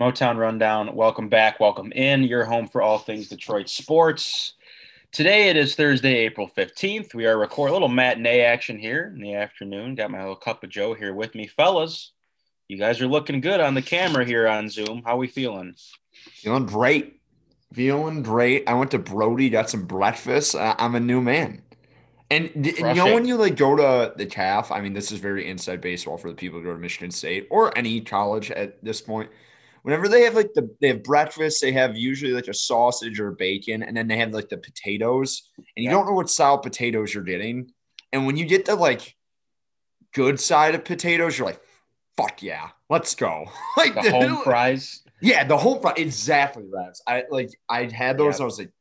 Motown 0.00 0.38
Rundown. 0.38 0.96
Welcome 0.96 1.28
back. 1.28 1.60
Welcome 1.60 1.92
in. 1.92 2.24
Your 2.24 2.44
home 2.44 2.66
for 2.66 2.82
all 2.82 2.98
things 2.98 3.28
Detroit 3.28 3.68
sports. 3.68 4.54
Today 5.12 5.50
it 5.50 5.56
is 5.56 5.76
Thursday, 5.76 6.16
April 6.16 6.48
15th. 6.48 7.14
We 7.14 7.26
are 7.26 7.38
recording 7.38 7.70
a 7.70 7.74
little 7.74 7.86
matinee 7.86 8.40
action 8.40 8.76
here 8.76 9.12
in 9.14 9.22
the 9.22 9.34
afternoon. 9.34 9.94
Got 9.94 10.10
my 10.10 10.18
little 10.18 10.34
cup 10.34 10.64
of 10.64 10.70
Joe 10.70 10.94
here 10.94 11.14
with 11.14 11.36
me. 11.36 11.46
Fellas, 11.46 12.10
you 12.66 12.76
guys 12.76 13.00
are 13.00 13.06
looking 13.06 13.40
good 13.40 13.60
on 13.60 13.74
the 13.74 13.82
camera 13.82 14.24
here 14.24 14.48
on 14.48 14.68
Zoom. 14.68 15.02
How 15.06 15.16
we 15.16 15.28
feeling? 15.28 15.76
Feeling 16.10 16.66
great. 16.66 17.20
Feeling 17.72 18.24
great. 18.24 18.68
I 18.68 18.74
went 18.74 18.90
to 18.90 18.98
Brody, 18.98 19.48
got 19.48 19.70
some 19.70 19.86
breakfast. 19.86 20.56
Uh, 20.56 20.74
I'm 20.76 20.96
a 20.96 21.00
new 21.00 21.20
man. 21.20 21.62
And 22.32 22.50
d- 22.60 22.74
you 22.76 22.94
know 22.94 23.14
when 23.14 23.26
you 23.26 23.36
like 23.36 23.54
go 23.56 23.76
to 23.76 24.12
the 24.16 24.26
calf, 24.26 24.72
I 24.72 24.80
mean, 24.80 24.92
this 24.92 25.12
is 25.12 25.20
very 25.20 25.48
inside 25.48 25.80
baseball 25.80 26.18
for 26.18 26.30
the 26.30 26.36
people 26.36 26.58
who 26.58 26.66
go 26.66 26.72
to 26.72 26.80
Michigan 26.80 27.12
State 27.12 27.46
or 27.48 27.76
any 27.78 28.00
college 28.00 28.50
at 28.50 28.82
this 28.82 29.00
point 29.00 29.30
whenever 29.84 30.08
they 30.08 30.22
have 30.22 30.34
like 30.34 30.52
the 30.54 30.74
they 30.80 30.88
have 30.88 31.04
breakfast, 31.04 31.60
they 31.60 31.72
have 31.72 31.96
usually 31.96 32.32
like 32.32 32.48
a 32.48 32.54
sausage 32.54 33.20
or 33.20 33.30
bacon, 33.32 33.82
and 33.82 33.96
then 33.96 34.08
they 34.08 34.16
have 34.16 34.32
like 34.32 34.48
the 34.48 34.56
potatoes, 34.56 35.50
and 35.76 35.84
you 35.84 35.90
don't 35.90 36.06
know 36.06 36.12
what 36.12 36.30
style 36.30 36.58
potatoes 36.58 37.14
you're 37.14 37.22
getting. 37.22 37.70
And 38.12 38.26
when 38.26 38.36
you 38.36 38.46
get 38.46 38.64
the 38.64 38.74
like 38.74 39.14
good 40.14 40.40
side 40.40 40.74
of 40.74 40.84
potatoes, 40.84 41.38
you're 41.38 41.46
like, 41.46 41.60
fuck 42.16 42.42
yeah, 42.42 42.70
let's 42.88 43.14
go. 43.14 43.44
like 43.76 43.94
the 43.94 44.10
home 44.10 44.40
fries. 44.44 45.02
Yeah, 45.20 45.44
the 45.44 45.56
home 45.56 45.80
fries. 45.80 45.98
Exactly, 45.98 46.64
Raz. 46.68 47.02
I 47.06 47.24
like 47.30 47.50
I 47.68 47.84
had 47.84 48.18
those. 48.18 48.40
I 48.40 48.44
was 48.44 48.58
like, 48.58 48.72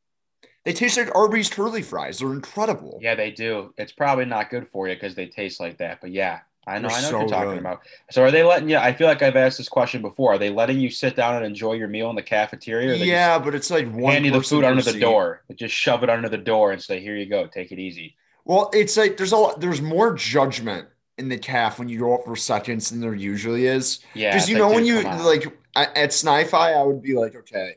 they 0.63 0.72
taste 0.74 0.98
like 0.98 1.13
Arby's 1.13 1.49
curly 1.49 1.82
fries. 1.82 2.20
They're 2.20 2.32
incredible. 2.32 2.99
Yeah, 3.02 3.16
they 3.16 3.32
do. 3.32 3.74
It's 3.77 3.91
probably 3.91 4.26
not 4.26 4.49
good 4.49 4.70
for 4.70 4.88
you 4.88 4.96
because 4.96 5.16
they 5.16 5.27
taste 5.27 5.60
like 5.60 5.80
that. 5.80 5.99
But 5.99 6.12
yeah, 6.12 6.40
I 6.66 6.80
know, 6.80 6.88
They're 6.88 6.98
I 6.98 7.02
know 7.02 7.09
so 7.09 7.17
what 7.17 7.22
you're 7.22 7.30
talking 7.30 7.49
good. 7.52 7.59
about. 7.59 7.81
So, 8.12 8.23
are 8.23 8.31
they 8.31 8.44
letting 8.44 8.70
you? 8.70 8.77
I 8.77 8.94
feel 8.94 9.08
like 9.08 9.21
I've 9.21 9.35
asked 9.35 9.58
this 9.58 9.67
question 9.67 10.02
before. 10.02 10.34
Are 10.34 10.38
they 10.38 10.49
letting 10.49 10.80
you 10.80 10.90
sit 10.90 11.16
down 11.16 11.35
and 11.35 11.45
enjoy 11.45 11.73
your 11.73 11.90
meal 11.90 12.09
in 12.09 12.16
the 12.16 12.23
cafeteria? 12.23 12.95
Yeah, 12.95 13.38
but 13.38 13.54
it's 13.54 13.70
like 13.70 13.91
one 13.91 14.13
hand 14.13 14.26
you 14.26 14.32
the 14.32 14.41
food 14.41 14.63
under 14.63 14.82
the 14.82 14.98
door. 14.99 15.43
They 15.49 15.55
just 15.55 15.76
shove 15.76 16.04
it 16.04 16.10
under 16.10 16.29
the 16.29 16.38
door 16.38 16.71
and 16.71 16.82
say, 16.82 17.01
"Here 17.01 17.18
you 17.18 17.26
go, 17.26 17.48
take 17.48 17.71
it 17.71 17.79
easy." 17.79 18.15
Well, 18.46 18.70
it's 18.73 18.96
like 18.96 19.18
there's 19.18 19.34
a 19.34 19.38
lot, 19.38 19.60
there's 19.60 19.82
more 19.82 20.13
judgment 20.13 20.88
in 21.18 21.27
the 21.27 21.38
calf 21.38 21.79
when 21.79 21.90
you 21.90 21.99
go 21.99 22.15
up 22.15 22.26
for 22.26 22.35
seconds 22.35 22.90
than 22.90 23.01
there 23.01 23.13
usually 23.13 23.66
is. 23.66 23.99
Yeah, 24.13 24.34
because 24.34 24.49
you 24.49 24.57
know 24.57 24.70
when 24.70 24.85
you 24.85 25.01
like 25.01 25.45
at 25.76 26.12
SniFi, 26.12 26.77
I 26.77 26.82
would 26.82 27.01
be 27.01 27.16
like, 27.16 27.35
okay, 27.35 27.76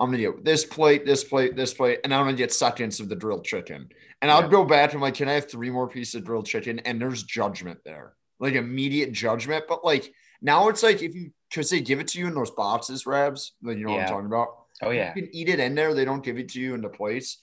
I'm 0.00 0.10
gonna 0.10 0.18
get 0.18 0.44
this 0.44 0.64
plate, 0.64 1.06
this 1.06 1.22
plate, 1.22 1.54
this 1.54 1.74
plate, 1.74 2.00
and 2.02 2.12
I'm 2.12 2.24
gonna 2.24 2.36
get 2.36 2.52
seconds 2.52 2.98
of 2.98 3.08
the 3.08 3.16
grilled 3.16 3.44
chicken. 3.44 3.88
And 4.22 4.28
yeah. 4.30 4.36
I'll 4.36 4.48
go 4.48 4.64
back 4.64 4.90
and 4.90 4.96
I'm 4.96 5.02
like, 5.02 5.14
can 5.14 5.28
I 5.28 5.34
have 5.34 5.48
three 5.48 5.70
more 5.70 5.88
pieces 5.88 6.16
of 6.16 6.24
grilled 6.24 6.46
chicken? 6.46 6.80
And 6.80 7.00
there's 7.00 7.22
judgment 7.22 7.80
there 7.84 8.15
like 8.38 8.54
immediate 8.54 9.12
judgment. 9.12 9.64
But 9.68 9.84
like 9.84 10.12
now 10.40 10.68
it's 10.68 10.82
like 10.82 11.02
if 11.02 11.14
you 11.14 11.32
because 11.50 11.70
they 11.70 11.80
give 11.80 12.00
it 12.00 12.08
to 12.08 12.18
you 12.18 12.26
in 12.26 12.34
those 12.34 12.50
boxes, 12.50 13.06
Rabs, 13.06 13.52
like 13.62 13.78
you 13.78 13.84
know 13.84 13.90
yeah. 13.90 13.96
what 13.96 14.02
I'm 14.02 14.08
talking 14.08 14.26
about. 14.26 14.48
Oh 14.82 14.90
yeah, 14.90 15.12
you 15.14 15.22
can 15.22 15.34
eat 15.34 15.48
it 15.48 15.60
in 15.60 15.74
there. 15.74 15.94
They 15.94 16.04
don't 16.04 16.24
give 16.24 16.38
it 16.38 16.50
to 16.50 16.60
you 16.60 16.74
in 16.74 16.82
the 16.82 16.88
plates. 16.88 17.38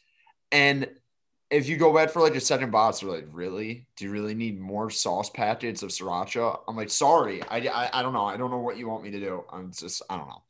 And 0.52 0.88
if 1.54 1.70
you 1.70 1.78
go 1.78 1.94
back 1.94 2.10
for 2.10 2.22
like 2.22 2.36
a 2.36 2.40
second 2.40 2.72
box, 2.72 3.00
they're 3.00 3.10
like, 3.10 3.28
really? 3.32 3.88
Do 3.96 4.06
you 4.06 4.12
really 4.12 4.34
need 4.34 4.60
more 4.60 4.90
sauce 4.90 5.30
packets 5.30 5.84
of 5.84 5.90
sriracha? 5.90 6.60
I'm 6.68 6.76
like, 6.76 6.90
sorry, 6.90 7.44
I, 7.44 7.58
I, 7.58 8.00
I 8.00 8.02
don't 8.02 8.14
know. 8.14 8.26
I 8.26 8.38
don't 8.38 8.50
know 8.50 8.58
what 8.58 8.78
you 8.78 8.88
want 8.88 9.04
me 9.04 9.12
to 9.12 9.20
do. 9.20 9.44
I'm 9.52 9.72
just, 9.72 10.02
I 10.10 10.18
don't 10.18 10.28
know. 10.28 10.42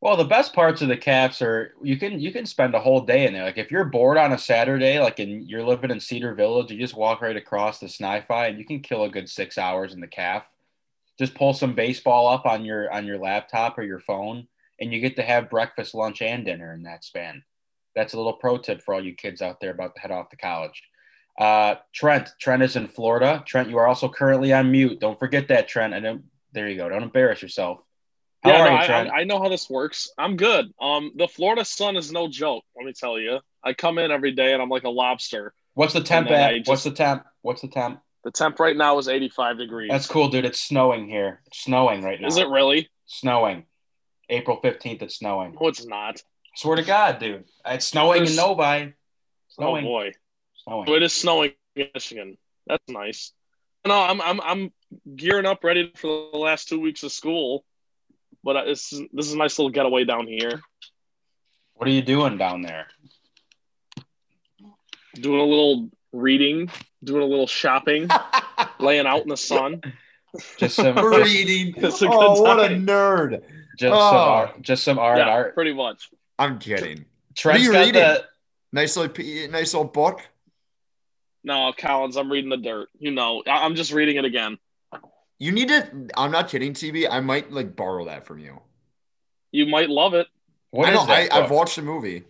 Well, 0.00 0.16
the 0.16 0.24
best 0.24 0.54
parts 0.54 0.80
of 0.80 0.88
the 0.88 0.96
calves 0.96 1.42
are 1.42 1.74
you 1.82 1.98
can 1.98 2.20
you 2.20 2.32
can 2.32 2.46
spend 2.46 2.74
a 2.74 2.80
whole 2.80 3.02
day 3.02 3.26
in 3.26 3.34
there. 3.34 3.44
Like 3.44 3.58
if 3.58 3.70
you're 3.70 3.84
bored 3.84 4.16
on 4.16 4.32
a 4.32 4.38
Saturday, 4.38 4.98
like 4.98 5.18
and 5.18 5.46
you're 5.48 5.64
living 5.64 5.90
in 5.90 6.00
Cedar 6.00 6.34
Village, 6.34 6.70
you 6.70 6.78
just 6.78 6.96
walk 6.96 7.20
right 7.20 7.36
across 7.36 7.78
the 7.78 7.86
SniFi 7.86 8.48
and 8.48 8.58
you 8.58 8.64
can 8.64 8.80
kill 8.80 9.04
a 9.04 9.10
good 9.10 9.28
six 9.28 9.58
hours 9.58 9.92
in 9.92 10.00
the 10.00 10.06
calf. 10.06 10.46
Just 11.18 11.34
pull 11.34 11.52
some 11.52 11.74
baseball 11.74 12.28
up 12.28 12.46
on 12.46 12.64
your 12.64 12.90
on 12.90 13.04
your 13.04 13.18
laptop 13.18 13.76
or 13.78 13.82
your 13.82 14.00
phone, 14.00 14.48
and 14.80 14.90
you 14.90 15.00
get 15.00 15.16
to 15.16 15.22
have 15.22 15.50
breakfast, 15.50 15.94
lunch, 15.94 16.22
and 16.22 16.46
dinner 16.46 16.72
in 16.72 16.84
that 16.84 17.04
span. 17.04 17.44
That's 17.94 18.14
a 18.14 18.16
little 18.16 18.32
pro 18.32 18.56
tip 18.56 18.80
for 18.80 18.94
all 18.94 19.04
you 19.04 19.14
kids 19.14 19.42
out 19.42 19.60
there 19.60 19.72
about 19.72 19.94
to 19.96 20.00
head 20.00 20.12
off 20.12 20.30
to 20.30 20.36
college. 20.36 20.82
Uh, 21.38 21.74
Trent, 21.92 22.30
Trent 22.40 22.62
is 22.62 22.76
in 22.76 22.86
Florida. 22.86 23.42
Trent, 23.46 23.68
you 23.68 23.76
are 23.76 23.86
also 23.86 24.08
currently 24.08 24.52
on 24.52 24.70
mute. 24.70 24.98
Don't 24.98 25.18
forget 25.18 25.48
that, 25.48 25.68
Trent. 25.68 25.92
And 25.92 26.22
there 26.52 26.68
you 26.68 26.76
go. 26.76 26.88
Don't 26.88 27.02
embarrass 27.02 27.42
yourself. 27.42 27.82
How 28.42 28.50
yeah, 28.52 28.64
no, 28.64 28.70
I, 28.70 29.20
I, 29.20 29.24
know 29.24 29.38
how 29.38 29.50
this 29.50 29.68
works. 29.68 30.10
I'm 30.16 30.36
good. 30.36 30.72
Um, 30.80 31.12
the 31.14 31.28
Florida 31.28 31.62
sun 31.64 31.96
is 31.96 32.10
no 32.10 32.26
joke. 32.26 32.64
Let 32.74 32.86
me 32.86 32.94
tell 32.94 33.18
you. 33.18 33.40
I 33.62 33.74
come 33.74 33.98
in 33.98 34.10
every 34.10 34.32
day 34.32 34.54
and 34.54 34.62
I'm 34.62 34.70
like 34.70 34.84
a 34.84 34.88
lobster. 34.90 35.52
What's 35.74 35.92
the 35.92 36.00
temp 36.00 36.30
at? 36.30 36.56
Just, 36.56 36.68
What's 36.68 36.84
the 36.84 36.90
temp? 36.90 37.24
What's 37.42 37.60
the 37.60 37.68
temp? 37.68 38.00
The 38.24 38.30
temp 38.30 38.58
right 38.58 38.76
now 38.76 38.96
is 38.98 39.08
85 39.08 39.58
degrees. 39.58 39.90
That's 39.90 40.06
cool, 40.06 40.28
dude. 40.28 40.46
It's 40.46 40.60
snowing 40.60 41.06
here. 41.06 41.42
It's 41.48 41.60
snowing 41.60 42.02
right 42.02 42.18
now. 42.18 42.28
Is 42.28 42.38
it 42.38 42.48
really? 42.48 42.88
Snowing. 43.06 43.64
April 44.30 44.58
15th, 44.62 45.02
it's 45.02 45.16
snowing. 45.16 45.56
No, 45.60 45.68
it's 45.68 45.84
not. 45.84 46.22
Swear 46.54 46.76
to 46.76 46.82
God, 46.82 47.18
dude. 47.18 47.44
It's 47.66 47.86
snowing 47.86 48.20
There's... 48.20 48.30
in 48.30 48.36
Novi. 48.36 48.62
Oh, 48.62 48.92
snowing. 49.48 49.84
Oh 49.84 49.88
boy. 49.88 50.12
Snowing. 50.64 50.86
So 50.86 50.94
it 50.94 51.02
is 51.02 51.12
snowing 51.12 51.52
in 51.76 51.88
Michigan. 51.92 52.38
That's 52.66 52.88
nice. 52.88 53.32
No, 53.86 54.00
I'm 54.00 54.20
I'm 54.20 54.40
I'm 54.40 54.72
gearing 55.16 55.46
up 55.46 55.64
ready 55.64 55.90
for 55.96 56.28
the 56.32 56.38
last 56.38 56.68
two 56.68 56.80
weeks 56.80 57.02
of 57.02 57.12
school 57.12 57.64
but 58.42 58.64
this 58.64 58.92
is 58.92 59.02
this 59.12 59.26
is 59.26 59.34
a 59.34 59.38
nice 59.38 59.58
little 59.58 59.70
getaway 59.70 60.04
down 60.04 60.26
here. 60.26 60.60
What 61.74 61.88
are 61.88 61.92
you 61.92 62.02
doing 62.02 62.36
down 62.36 62.62
there? 62.62 62.86
Doing 65.14 65.40
a 65.40 65.44
little 65.44 65.90
reading, 66.12 66.70
doing 67.02 67.22
a 67.22 67.26
little 67.26 67.46
shopping, 67.46 68.08
laying 68.80 69.06
out 69.06 69.22
in 69.22 69.28
the 69.28 69.36
sun. 69.36 69.80
Just 70.58 70.76
some 70.76 70.96
reading. 71.04 71.74
Just, 71.80 72.02
oh, 72.02 72.42
what 72.42 72.58
a 72.60 72.74
nerd! 72.74 73.42
Just 73.78 73.94
oh. 73.94 74.10
some 74.10 74.16
art, 74.16 74.62
just 74.62 74.84
some 74.84 74.98
art, 74.98 75.18
yeah, 75.18 75.28
art. 75.28 75.54
Pretty 75.54 75.72
much. 75.72 76.10
I'm 76.38 76.58
kidding. 76.58 77.04
Trent's 77.34 77.66
what 77.68 77.76
are 77.76 77.80
you 77.80 77.86
reading? 77.86 78.02
The... 78.02 78.24
Nice 78.72 78.96
little, 78.96 79.50
nice 79.50 79.74
little 79.74 79.88
book. 79.88 80.20
No, 81.42 81.72
Collins, 81.76 82.16
I'm 82.16 82.30
reading 82.30 82.50
the 82.50 82.56
dirt. 82.58 82.88
You 82.98 83.10
know, 83.10 83.42
I'm 83.46 83.74
just 83.74 83.92
reading 83.92 84.16
it 84.16 84.24
again. 84.24 84.58
You 85.40 85.52
need 85.52 85.68
to. 85.68 86.08
I'm 86.16 86.30
not 86.30 86.50
kidding, 86.50 86.74
TB. 86.74 87.08
I 87.10 87.20
might 87.20 87.50
like 87.50 87.74
borrow 87.74 88.04
that 88.04 88.26
from 88.26 88.38
you. 88.38 88.60
You 89.50 89.66
might 89.66 89.88
love 89.88 90.12
it. 90.14 90.28
What 90.70 90.88
I 90.88 90.92
know. 90.92 91.00
I, 91.00 91.28
have 91.32 91.50
watched 91.50 91.76
the 91.76 91.82
movie. 91.82 92.24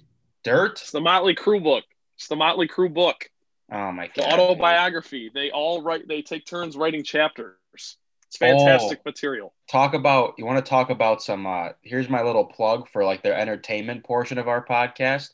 Dirt. 0.45 0.81
It's 0.81 0.93
the 0.93 1.01
Motley 1.01 1.35
Crue 1.35 1.63
book. 1.63 1.85
It's 2.17 2.29
the 2.29 2.37
Motley 2.37 2.69
Crue 2.69 2.93
book. 2.95 3.29
Oh 3.71 3.91
my 3.91 4.07
god. 4.07 4.15
The 4.15 4.33
autobiography. 4.33 5.31
They 5.35 5.51
all 5.51 5.83
write. 5.83 6.07
They 6.07 6.23
take 6.23 6.47
turns 6.47 6.77
writing 6.77 7.03
chapters. 7.03 7.57
It's 7.75 8.37
fantastic 8.39 9.01
oh, 9.01 9.03
material. 9.05 9.55
Talk 9.69 9.95
about. 9.95 10.35
You 10.39 10.47
want 10.47 10.65
to 10.65 10.69
talk 10.69 10.91
about 10.91 11.21
some? 11.21 11.47
uh 11.49 11.71
Here's 11.83 12.09
my 12.09 12.23
little 12.23 12.45
plug 12.45 12.89
for 12.89 13.05
like 13.05 13.25
their 13.25 13.35
entertainment 13.35 14.05
portion 14.05 14.39
of 14.39 14.47
our 14.47 14.65
podcast 14.65 15.31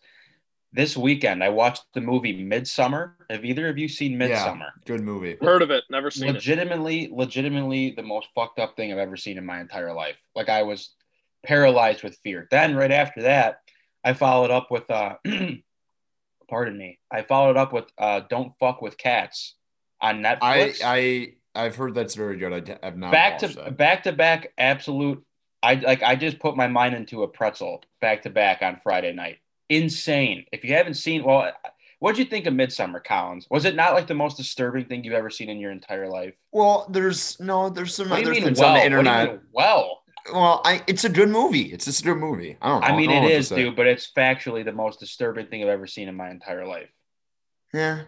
this 0.72 0.96
weekend 0.96 1.42
I 1.42 1.48
watched 1.48 1.84
the 1.94 2.00
movie 2.00 2.44
Midsommar. 2.44 3.12
Have 3.30 3.44
either 3.44 3.68
of 3.68 3.78
you 3.78 3.88
seen 3.88 4.18
Midsommar? 4.18 4.58
Yeah, 4.58 4.70
good 4.84 5.00
movie. 5.00 5.36
Heard 5.40 5.62
of 5.62 5.70
it, 5.70 5.84
never 5.90 6.10
seen 6.10 6.32
legitimately, 6.32 7.04
it. 7.04 7.12
Legitimately, 7.12 7.16
legitimately, 7.16 7.90
the 7.96 8.02
most 8.02 8.28
fucked 8.34 8.58
up 8.58 8.76
thing 8.76 8.92
I've 8.92 8.98
ever 8.98 9.16
seen 9.16 9.38
in 9.38 9.46
my 9.46 9.60
entire 9.60 9.92
life. 9.92 10.18
Like 10.34 10.48
I 10.48 10.62
was 10.62 10.90
paralyzed 11.44 12.02
with 12.02 12.16
fear. 12.22 12.46
Then 12.50 12.74
right 12.76 12.90
after 12.90 13.22
that, 13.22 13.60
I 14.04 14.12
followed 14.12 14.50
up 14.50 14.70
with 14.70 14.90
uh 14.90 15.16
pardon 16.48 16.76
me. 16.76 16.98
I 17.10 17.22
followed 17.22 17.56
up 17.56 17.72
with 17.72 17.86
uh 17.98 18.20
Don't 18.28 18.52
Fuck 18.60 18.82
with 18.82 18.98
Cats 18.98 19.54
on 20.00 20.22
Netflix. 20.22 20.82
I 20.82 21.32
I 21.54 21.64
I've 21.64 21.76
heard 21.76 21.94
that's 21.94 22.14
very 22.14 22.36
good. 22.36 22.52
I 22.52 22.86
have 22.86 22.98
not 22.98 23.12
back 23.12 23.38
to 23.38 23.48
that. 23.48 23.76
back 23.76 24.02
to 24.04 24.12
back 24.12 24.52
absolute 24.58 25.24
I 25.62 25.74
like 25.74 26.02
I 26.02 26.16
just 26.16 26.38
put 26.38 26.56
my 26.56 26.68
mind 26.68 26.94
into 26.94 27.22
a 27.22 27.28
pretzel 27.28 27.82
back 28.00 28.22
to 28.22 28.30
back 28.30 28.62
on 28.62 28.76
Friday 28.82 29.12
night 29.12 29.38
insane. 29.68 30.46
If 30.52 30.64
you 30.64 30.74
haven't 30.74 30.94
seen, 30.94 31.24
well, 31.24 31.52
what 31.98 32.14
did 32.14 32.24
you 32.24 32.30
think 32.30 32.46
of 32.46 32.54
Midsommar, 32.54 33.02
Collins? 33.02 33.46
Was 33.50 33.64
it 33.64 33.74
not 33.74 33.94
like 33.94 34.06
the 34.06 34.14
most 34.14 34.36
disturbing 34.36 34.84
thing 34.84 35.04
you've 35.04 35.14
ever 35.14 35.30
seen 35.30 35.48
in 35.48 35.58
your 35.58 35.70
entire 35.70 36.08
life? 36.08 36.34
Well, 36.52 36.86
there's 36.90 37.40
no, 37.40 37.70
there's 37.70 37.94
some 37.94 38.12
other 38.12 38.34
things 38.34 38.60
well? 38.60 38.70
on 38.70 38.74
the 38.78 38.84
internet. 38.84 39.40
well, 39.52 40.02
well, 40.32 40.60
I 40.64 40.82
it's 40.86 41.04
a 41.04 41.08
good 41.08 41.28
movie. 41.28 41.72
It's 41.72 41.84
just 41.84 42.00
a 42.00 42.04
good 42.04 42.16
movie. 42.16 42.56
I 42.60 42.68
don't 42.68 42.80
know. 42.80 42.86
I 42.86 42.96
mean, 42.96 43.10
I 43.10 43.24
it 43.24 43.30
is, 43.30 43.48
dude, 43.48 43.76
but 43.76 43.86
it's 43.86 44.10
factually 44.10 44.64
the 44.64 44.72
most 44.72 45.00
disturbing 45.00 45.46
thing 45.46 45.62
I've 45.62 45.68
ever 45.68 45.86
seen 45.86 46.08
in 46.08 46.16
my 46.16 46.30
entire 46.30 46.66
life. 46.66 46.90
Yeah. 47.72 48.02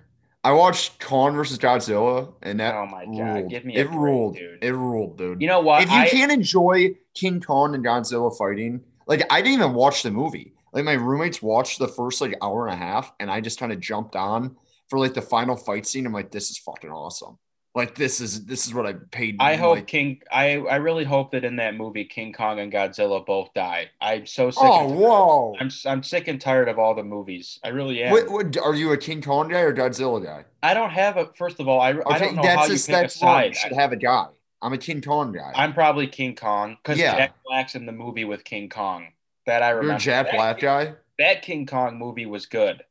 I 0.45 0.53
watched 0.53 1.01
Kong 1.01 1.35
versus 1.35 1.59
Godzilla, 1.59 2.33
and 2.43 2.61
that 2.61 2.75
oh 2.75 2.87
my 2.87 3.05
god, 3.05 3.35
ruled. 3.35 3.51
give 3.51 3.65
me 3.65 3.77
it 3.77 3.89
break, 3.89 3.99
ruled, 3.99 4.37
dude. 4.37 4.63
It 4.63 4.73
ruled, 4.73 5.19
dude. 5.19 5.43
You 5.43 5.49
know 5.49 5.61
what? 5.61 5.83
If 5.83 5.91
you 5.91 5.97
I, 5.97 6.09
can't 6.09 6.31
enjoy 6.31 6.95
King 7.15 7.41
Kong 7.41 7.75
and 7.75 7.85
Godzilla 7.85 8.37
fighting, 8.37 8.81
like 9.07 9.25
I 9.31 9.43
didn't 9.43 9.61
even 9.61 9.75
watch 9.75 10.03
the 10.03 10.11
movie 10.11 10.55
like 10.79 10.85
my 10.85 11.03
roommates 11.03 11.43
watched 11.43 11.79
the 11.79 11.89
first 11.89 12.21
like 12.21 12.37
hour 12.41 12.67
and 12.67 12.75
a 12.75 12.79
half 12.79 13.13
and 13.19 13.31
I 13.31 13.41
just 13.41 13.59
kind 13.59 13.73
of 13.73 13.81
jumped 13.81 14.15
on 14.15 14.57
for 14.89 14.99
like 14.99 15.15
the 15.15 15.23
final 15.23 15.57
fight 15.57 15.87
scene. 15.87 16.07
I'm 16.07 16.13
like, 16.13 16.31
this 16.31 16.51
is 16.51 16.59
fucking 16.59 16.91
awesome. 16.91 17.39
Like 17.75 17.95
this 17.95 18.21
is 18.21 18.45
this 18.45 18.67
is 18.67 18.75
what 18.75 18.87
I 18.87 18.95
paid. 19.11 19.37
I 19.41 19.57
hope 19.57 19.77
like, 19.77 19.87
King. 19.87 20.21
I 20.33 20.57
I 20.57 20.77
really 20.77 21.05
hope 21.05 21.33
that 21.33 21.45
in 21.45 21.57
that 21.57 21.77
movie 21.77 22.05
King 22.05 22.33
Kong 22.33 22.61
and 22.61 22.73
Godzilla 22.73 23.25
both 23.25 23.53
die. 23.55 23.91
I'm 24.01 24.27
so 24.27 24.51
sick. 24.51 24.63
Oh 24.65 24.89
whoa! 24.89 25.55
I'm 25.61 25.71
I'm 25.85 26.03
sick 26.03 26.29
and 26.29 26.41
tired 26.41 26.69
of 26.69 26.79
all 26.79 26.95
the 26.95 27.05
movies. 27.05 27.61
I 27.63 27.69
really 27.69 28.03
am. 28.03 28.13
What, 28.13 28.31
what 28.31 28.57
are 28.57 28.75
you 28.75 28.93
a 28.93 28.97
King 28.97 29.21
Kong 29.21 29.49
guy 29.49 29.61
or 29.61 29.75
Godzilla 29.75 30.25
guy? 30.25 30.45
I 30.63 30.75
don't 30.75 30.91
have 30.91 31.19
a. 31.19 31.27
First 31.35 31.61
of 31.61 31.69
all, 31.69 31.81
I, 31.81 31.93
okay, 31.93 32.03
I 32.07 32.19
don't 32.19 32.37
know 32.37 32.43
how 32.43 32.65
you 32.65 32.79
pick 32.79 33.05
a 33.05 33.09
side. 33.11 33.55
Should 33.55 33.73
have 33.73 33.93
a 33.93 33.97
guy. 33.97 34.27
I'm 34.61 34.73
a 34.73 34.79
King 34.79 35.03
Kong 35.03 35.33
guy. 35.33 35.53
I'm 35.55 35.73
probably 35.73 36.09
King 36.09 36.35
Kong 36.35 36.79
because 36.83 36.99
yeah. 36.99 37.17
Jack 37.17 37.35
Black's 37.47 37.75
in 37.75 37.87
the 37.87 37.93
movie 37.93 38.25
with 38.25 38.45
King 38.45 38.69
Kong. 38.69 39.09
That 39.49 39.63
I 39.63 39.71
remember. 39.71 39.93
You're 39.93 39.99
Jack 39.99 40.27
that 40.27 40.35
Black 40.35 40.61
guy. 40.61 40.95
That 41.19 41.41
King 41.41 41.65
Kong 41.65 41.97
movie 41.99 42.27
was 42.27 42.45
good 42.45 42.83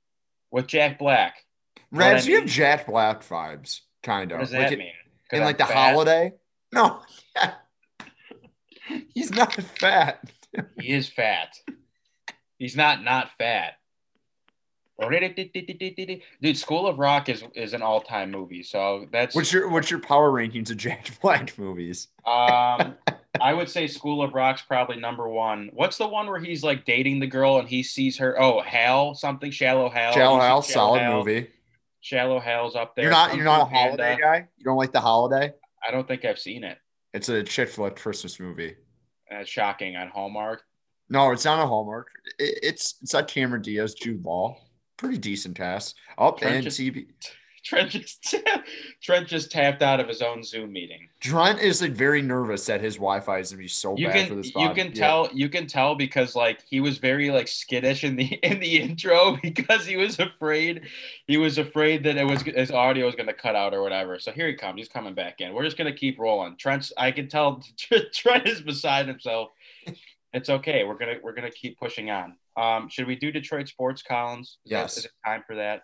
with 0.49 0.65
Jack 0.65 0.97
Black. 0.97 1.35
Reds, 1.91 2.27
you 2.27 2.37
have 2.39 2.47
Jack 2.47 2.87
Black 2.87 3.21
vibes, 3.21 3.81
kind 4.01 4.31
of. 4.31 4.39
What 4.39 4.45
does 4.45 4.51
that 4.53 4.69
like 4.71 4.77
mean? 4.79 4.91
In 5.31 5.41
like 5.41 5.59
the 5.59 5.65
fat? 5.65 5.91
holiday? 5.91 6.33
No, 6.73 7.01
he's 9.13 9.29
not 9.29 9.53
fat. 9.53 10.23
he 10.79 10.93
is 10.93 11.07
fat. 11.07 11.53
He's 12.57 12.75
not 12.75 13.03
not 13.03 13.29
fat. 13.37 13.73
Dude, 14.99 16.57
School 16.57 16.87
of 16.87 16.97
Rock 16.97 17.29
is 17.29 17.43
is 17.53 17.73
an 17.73 17.83
all 17.83 18.01
time 18.01 18.31
movie. 18.31 18.63
So 18.63 19.05
that's 19.11 19.35
what's 19.35 19.53
your 19.53 19.69
what's 19.69 19.91
your 19.91 19.99
power 19.99 20.31
rankings 20.31 20.71
of 20.71 20.77
Jack 20.77 21.09
Black 21.21 21.57
movies? 21.57 22.07
Um, 22.25 22.95
I 23.41 23.53
would 23.53 23.69
say 23.69 23.85
School 23.85 24.23
of 24.23 24.33
Rock's 24.33 24.63
probably 24.63 24.97
number 24.97 25.29
one. 25.29 25.69
What's 25.73 25.97
the 25.97 26.07
one 26.07 26.25
where 26.25 26.39
he's 26.39 26.63
like 26.63 26.85
dating 26.85 27.19
the 27.19 27.27
girl 27.27 27.59
and 27.59 27.69
he 27.69 27.83
sees 27.83 28.17
her? 28.17 28.41
Oh, 28.41 28.61
Hal 28.61 29.13
something, 29.13 29.51
Shallow 29.51 29.89
Hal. 29.89 30.13
Shallow 30.13 30.39
Hal, 30.39 30.61
solid 30.63 31.01
Hal. 31.01 31.17
movie. 31.17 31.47
Shallow 32.01 32.39
Hal's 32.39 32.75
up 32.75 32.95
there. 32.95 33.03
You're 33.03 33.11
not 33.11 33.35
you're 33.35 33.45
not 33.45 33.61
a 33.61 33.75
holiday 33.75 34.17
guy. 34.19 34.47
You 34.57 34.63
don't 34.63 34.77
like 34.77 34.91
the 34.93 35.01
holiday? 35.01 35.53
I 35.87 35.91
don't 35.91 36.07
think 36.07 36.25
I've 36.25 36.39
seen 36.39 36.63
it. 36.63 36.79
It's 37.13 37.29
a 37.29 37.43
chick 37.43 37.69
flick 37.69 37.97
Christmas 37.97 38.39
movie. 38.39 38.75
That's 39.29 39.49
shocking 39.49 39.95
on 39.95 40.07
Hallmark. 40.07 40.63
No, 41.09 41.31
it's 41.31 41.45
not 41.45 41.63
a 41.63 41.67
Hallmark. 41.67 42.07
It, 42.39 42.59
it's 42.63 42.95
it's 43.03 43.13
not 43.13 43.27
Cameron 43.27 43.61
Diaz, 43.61 43.93
Jude 43.93 44.25
Law 44.25 44.57
pretty 44.97 45.17
decent 45.17 45.55
pass. 45.55 45.93
Up 46.17 46.39
Trent 46.39 46.55
and 46.55 46.63
just, 46.63 46.79
TB. 46.79 47.05
Trent 47.67 47.89
just 47.89 48.35
Trent 49.03 49.27
just 49.27 49.51
tapped 49.51 49.81
out 49.81 49.99
of 49.99 50.07
his 50.07 50.21
own 50.21 50.41
Zoom 50.41 50.71
meeting. 50.71 51.09
Trent 51.19 51.59
is 51.59 51.81
like 51.81 51.91
very 51.91 52.21
nervous 52.21 52.65
that 52.67 52.79
his 52.79 52.95
Wi-Fi 52.95 53.39
is 53.39 53.51
gonna 53.51 53.61
be 53.61 53.67
so 53.67 53.97
you 53.97 54.07
bad 54.07 54.15
can, 54.15 54.27
for 54.27 54.35
this. 54.35 54.55
You 54.55 54.69
can 54.73 54.87
yeah. 54.87 54.93
tell. 54.93 55.29
You 55.33 55.49
can 55.49 55.67
tell 55.67 55.93
because 55.93 56.33
like 56.33 56.63
he 56.69 56.79
was 56.79 56.97
very 56.97 57.29
like 57.29 57.49
skittish 57.49 58.05
in 58.05 58.15
the 58.15 58.25
in 58.43 58.59
the 58.59 58.79
intro 58.79 59.37
because 59.43 59.85
he 59.85 59.97
was 59.97 60.17
afraid. 60.19 60.83
He 61.27 61.35
was 61.35 61.57
afraid 61.57 62.03
that 62.05 62.15
it 62.15 62.25
was 62.25 62.41
his 62.43 62.71
audio 62.71 63.05
was 63.05 63.15
gonna 63.15 63.33
cut 63.33 63.55
out 63.55 63.73
or 63.73 63.81
whatever. 63.81 64.17
So 64.17 64.31
here 64.31 64.47
he 64.47 64.53
comes. 64.53 64.77
He's 64.77 64.87
coming 64.87 65.13
back 65.13 65.41
in. 65.41 65.53
We're 65.53 65.65
just 65.65 65.77
gonna 65.77 65.93
keep 65.93 66.19
rolling. 66.19 66.55
Trent's. 66.55 66.93
I 66.97 67.11
can 67.11 67.27
tell 67.27 67.61
Trent 68.13 68.47
is 68.47 68.61
beside 68.61 69.07
himself. 69.07 69.49
It's 70.33 70.49
okay. 70.49 70.83
We're 70.83 70.97
gonna 70.97 71.15
we're 71.23 71.33
gonna 71.33 71.51
keep 71.51 71.79
pushing 71.79 72.09
on. 72.09 72.35
Um, 72.55 72.89
should 72.89 73.07
we 73.07 73.15
do 73.15 73.31
Detroit 73.31 73.67
sports, 73.67 74.01
Collins? 74.01 74.57
Is 74.65 74.71
yes. 74.71 74.95
That, 74.95 74.99
is 74.99 75.05
it 75.05 75.11
time 75.25 75.43
for 75.47 75.55
that? 75.55 75.83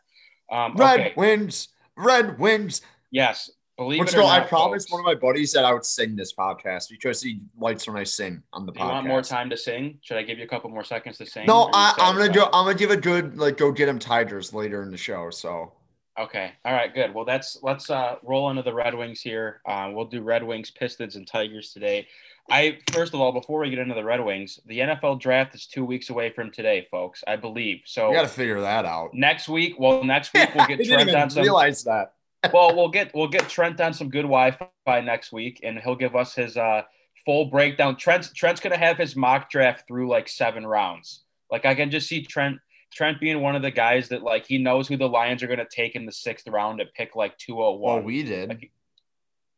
Um, 0.51 0.75
Red 0.75 0.99
okay. 0.99 1.13
wins. 1.15 1.69
Red 1.95 2.39
wins. 2.39 2.81
Yes. 3.11 3.49
Believe 3.77 4.01
Let's 4.01 4.13
it 4.13 4.17
go. 4.17 4.23
Not, 4.23 4.43
I 4.43 4.45
promised 4.45 4.91
one 4.91 4.99
of 4.99 5.05
my 5.05 5.15
buddies 5.15 5.51
that 5.53 5.65
I 5.65 5.73
would 5.73 5.85
sing 5.85 6.15
this 6.15 6.33
podcast 6.33 6.89
because 6.89 7.23
he 7.23 7.39
likes 7.57 7.87
when 7.87 7.97
I 7.97 8.03
sing 8.03 8.43
on 8.53 8.67
the 8.67 8.71
do 8.71 8.79
podcast. 8.79 8.83
You 8.83 8.91
want 8.91 9.07
more 9.07 9.21
time 9.23 9.49
to 9.49 9.57
sing? 9.57 9.97
Should 10.01 10.17
I 10.17 10.23
give 10.23 10.37
you 10.37 10.43
a 10.43 10.47
couple 10.47 10.69
more 10.69 10.83
seconds 10.83 11.17
to 11.17 11.25
sing? 11.25 11.47
No, 11.47 11.69
I, 11.73 11.93
am 11.97 12.15
gonna 12.15 12.31
do. 12.31 12.43
I'm 12.43 12.65
gonna 12.65 12.75
give 12.75 12.91
a 12.91 12.97
good 12.97 13.37
like 13.37 13.57
go 13.57 13.71
get 13.71 13.89
him 13.89 13.97
Tigers 13.97 14.53
later 14.53 14.83
in 14.83 14.91
the 14.91 14.97
show. 14.97 15.29
So. 15.31 15.73
Okay. 16.19 16.51
All 16.63 16.73
right. 16.73 16.93
Good. 16.93 17.15
Well, 17.15 17.25
that's 17.25 17.57
let's 17.63 17.89
uh, 17.89 18.17
roll 18.21 18.51
into 18.51 18.61
the 18.61 18.73
Red 18.73 18.93
Wings 18.93 19.21
here. 19.21 19.61
Uh, 19.65 19.89
we'll 19.91 20.05
do 20.05 20.21
Red 20.21 20.43
Wings, 20.43 20.69
Pistons, 20.69 21.15
and 21.15 21.27
Tigers 21.27 21.73
today. 21.73 22.07
I 22.49 22.79
first 22.91 23.13
of 23.13 23.21
all, 23.21 23.31
before 23.31 23.61
we 23.61 23.69
get 23.69 23.79
into 23.79 23.95
the 23.95 24.03
Red 24.03 24.23
Wings, 24.23 24.59
the 24.65 24.79
NFL 24.79 25.19
draft 25.19 25.55
is 25.55 25.65
two 25.65 25.85
weeks 25.85 26.09
away 26.09 26.29
from 26.29 26.51
today, 26.51 26.87
folks. 26.91 27.23
I 27.25 27.35
believe. 27.35 27.81
So 27.85 28.09
we 28.09 28.15
got 28.15 28.23
to 28.23 28.27
figure 28.27 28.61
that 28.61 28.85
out 28.85 29.13
next 29.13 29.47
week. 29.47 29.79
Well, 29.79 30.03
next 30.03 30.33
week 30.33 30.49
we'll 30.53 30.67
get 30.67 30.83
Trent 30.85 31.13
on 31.15 31.29
some. 31.29 31.43
Realize 31.43 31.83
that. 31.83 32.13
well, 32.53 32.75
we'll 32.75 32.89
get 32.89 33.13
we'll 33.13 33.29
get 33.29 33.47
Trent 33.47 33.79
on 33.79 33.93
some 33.93 34.09
good 34.09 34.23
Wi-Fi 34.23 35.01
next 35.01 35.31
week, 35.31 35.61
and 35.63 35.79
he'll 35.79 35.95
give 35.95 36.15
us 36.15 36.35
his 36.35 36.57
uh, 36.57 36.81
full 37.25 37.45
breakdown. 37.45 37.95
Trent's 37.95 38.31
Trent's 38.33 38.59
gonna 38.59 38.77
have 38.77 38.97
his 38.97 39.15
mock 39.15 39.49
draft 39.49 39.87
through 39.87 40.09
like 40.09 40.27
seven 40.27 40.67
rounds. 40.67 41.21
Like 41.49 41.65
I 41.65 41.75
can 41.75 41.91
just 41.91 42.07
see 42.07 42.23
Trent 42.23 42.57
Trent 42.93 43.19
being 43.19 43.41
one 43.41 43.55
of 43.55 43.61
the 43.61 43.71
guys 43.71 44.09
that 44.09 44.23
like 44.23 44.45
he 44.45 44.57
knows 44.57 44.87
who 44.87 44.97
the 44.97 45.07
Lions 45.07 45.41
are 45.43 45.47
gonna 45.47 45.65
take 45.69 45.95
in 45.95 46.05
the 46.05 46.11
sixth 46.11 46.47
round 46.47 46.81
at 46.81 46.93
pick 46.93 47.15
like 47.15 47.37
two 47.37 47.61
oh 47.63 47.75
one. 47.75 47.95
Well, 47.95 48.03
we 48.03 48.23
did. 48.23 48.49
Like, 48.49 48.71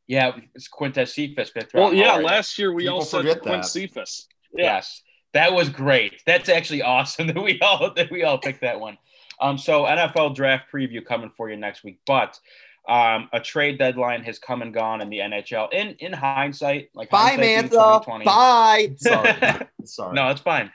yeah, 0.07 0.33
it's 0.53 0.69
Quintez 0.69 1.09
Cephus 1.09 1.49
fifth 1.49 1.73
round. 1.73 1.85
Well, 1.85 1.93
yeah, 1.93 2.15
last 2.15 2.57
year 2.59 2.71
we 2.71 2.83
People 2.83 2.97
all 2.97 3.05
said 3.05 3.41
Quint 3.41 3.65
Cephus. 3.65 4.27
Yeah. 4.53 4.75
Yes, 4.75 5.01
that 5.33 5.53
was 5.53 5.69
great. 5.69 6.21
That's 6.25 6.49
actually 6.49 6.81
awesome 6.81 7.27
that 7.33 7.41
we 7.41 7.59
all 7.59 7.93
that 7.93 8.11
we 8.11 8.23
all 8.23 8.37
picked 8.37 8.61
that 8.61 8.79
one. 8.79 8.97
Um, 9.39 9.57
so 9.57 9.83
NFL 9.83 10.35
draft 10.35 10.71
preview 10.71 11.05
coming 11.05 11.31
for 11.35 11.49
you 11.49 11.57
next 11.57 11.83
week, 11.83 11.99
but 12.05 12.39
um, 12.87 13.29
a 13.33 13.39
trade 13.39 13.79
deadline 13.79 14.23
has 14.23 14.39
come 14.39 14.61
and 14.61 14.73
gone 14.73 15.01
in 15.01 15.09
the 15.09 15.19
NHL. 15.19 15.73
In 15.73 15.95
in 15.99 16.13
hindsight, 16.13 16.89
like 16.93 17.09
bye, 17.09 17.35
Mantha. 17.37 18.23
Bye. 18.23 18.93
Sorry, 18.97 19.67
sorry. 19.85 20.13
No, 20.13 20.29
it's 20.29 20.41
fine. 20.41 20.71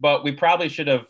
But 0.00 0.24
we 0.24 0.32
probably 0.32 0.68
should 0.68 0.88
have 0.88 1.06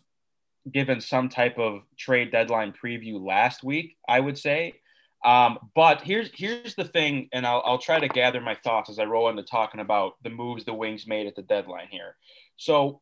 given 0.71 1.01
some 1.01 1.29
type 1.29 1.59
of 1.59 1.83
trade 1.97 2.31
deadline 2.31 2.73
preview 2.73 3.25
last 3.25 3.65
week. 3.65 3.97
I 4.09 4.21
would 4.21 4.37
say 4.37 4.75
um, 5.25 5.59
but 5.75 6.03
here's 6.03 6.31
here's 6.35 6.75
the 6.75 6.85
thing, 6.85 7.29
and 7.33 7.47
I'll, 7.47 7.63
I'll 7.65 7.79
try 7.79 7.99
to 7.99 8.09
gather 8.09 8.41
my 8.41 8.55
thoughts 8.55 8.91
as 8.91 8.99
I 8.99 9.05
roll 9.05 9.29
into 9.29 9.43
talking 9.43 9.81
about 9.81 10.15
the 10.23 10.31
moves 10.31 10.65
the 10.65 10.75
Wings 10.75 11.07
made 11.07 11.27
at 11.27 11.35
the 11.35 11.43
deadline 11.43 11.89
here. 11.91 12.17
So, 12.57 13.01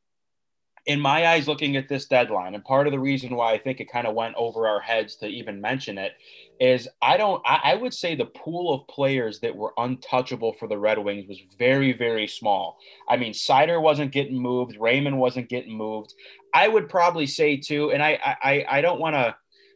in 0.87 1.01
my 1.01 1.27
eyes, 1.27 1.49
looking 1.49 1.77
at 1.77 1.89
this 1.89 2.07
deadline, 2.07 2.55
and 2.55 2.65
part 2.65 2.87
of 2.87 2.93
the 2.93 3.01
reason 3.01 3.35
why 3.35 3.53
I 3.53 3.59
think 3.59 3.81
it 3.81 3.91
kind 3.91 4.07
of 4.07 4.15
went 4.15 4.37
over 4.37 4.69
our 4.69 4.81
heads 4.81 5.17
to 5.17 5.27
even 5.27 5.61
mention 5.61 5.99
it 5.99 6.13
is 6.61 6.89
I 7.03 7.17
don't 7.17 7.43
I, 7.45 7.61
I 7.65 7.75
would 7.75 7.93
say 7.93 8.15
the 8.15 8.27
pool 8.27 8.73
of 8.73 8.87
players 8.87 9.41
that 9.41 9.57
were 9.57 9.75
untouchable 9.77 10.55
for 10.55 10.69
the 10.69 10.79
Red 10.79 10.99
Wings 10.99 11.27
was 11.29 11.41
very 11.59 11.93
very 11.93 12.29
small. 12.29 12.79
I 13.09 13.17
mean, 13.17 13.33
Seider 13.33 13.83
wasn't 13.83 14.13
getting 14.13 14.39
moved, 14.39 14.77
Raymond 14.79 15.19
wasn't 15.19 15.49
getting 15.49 15.77
moved. 15.77 16.15
I 16.55 16.69
would 16.69 16.89
probably 16.89 17.27
say 17.27 17.57
too, 17.57 17.91
and 17.91 18.03
I 18.03 18.19
I 18.43 18.65
I 18.69 18.81
don't 18.81 19.01
want 19.01 19.17
to 19.17 19.35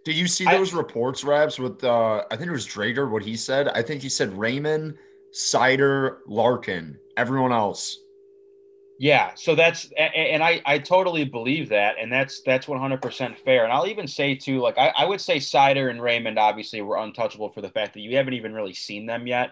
did 0.08 0.16
you 0.16 0.26
see 0.26 0.46
those 0.46 0.72
I, 0.72 0.78
reports, 0.78 1.22
Rabs, 1.22 1.58
with 1.58 1.84
uh 1.84 2.24
I 2.30 2.36
think 2.36 2.48
it 2.48 2.52
was 2.52 2.66
Dreger, 2.66 3.10
what 3.10 3.22
he 3.22 3.36
said? 3.36 3.68
I 3.68 3.82
think 3.82 4.00
he 4.00 4.08
said 4.08 4.32
Raymond, 4.32 4.96
Seider, 5.34 6.20
Larkin, 6.26 6.98
everyone 7.18 7.52
else. 7.52 7.98
Yeah, 8.98 9.32
so 9.34 9.54
that's 9.54 9.90
and 9.98 10.42
I 10.42 10.62
I 10.64 10.78
totally 10.78 11.26
believe 11.26 11.68
that, 11.68 11.96
and 12.00 12.10
that's 12.10 12.40
that's 12.40 12.66
100 12.66 13.02
percent 13.02 13.38
fair. 13.38 13.64
And 13.64 13.72
I'll 13.72 13.86
even 13.86 14.08
say 14.08 14.34
too, 14.34 14.60
like 14.60 14.78
I, 14.78 14.94
I 14.96 15.04
would 15.04 15.20
say 15.20 15.36
Seider 15.36 15.90
and 15.90 16.02
Raymond 16.02 16.38
obviously 16.38 16.80
were 16.80 16.96
untouchable 16.96 17.50
for 17.50 17.60
the 17.60 17.68
fact 17.68 17.92
that 17.92 18.00
you 18.00 18.16
haven't 18.16 18.32
even 18.32 18.54
really 18.54 18.72
seen 18.72 19.04
them 19.04 19.26
yet. 19.26 19.50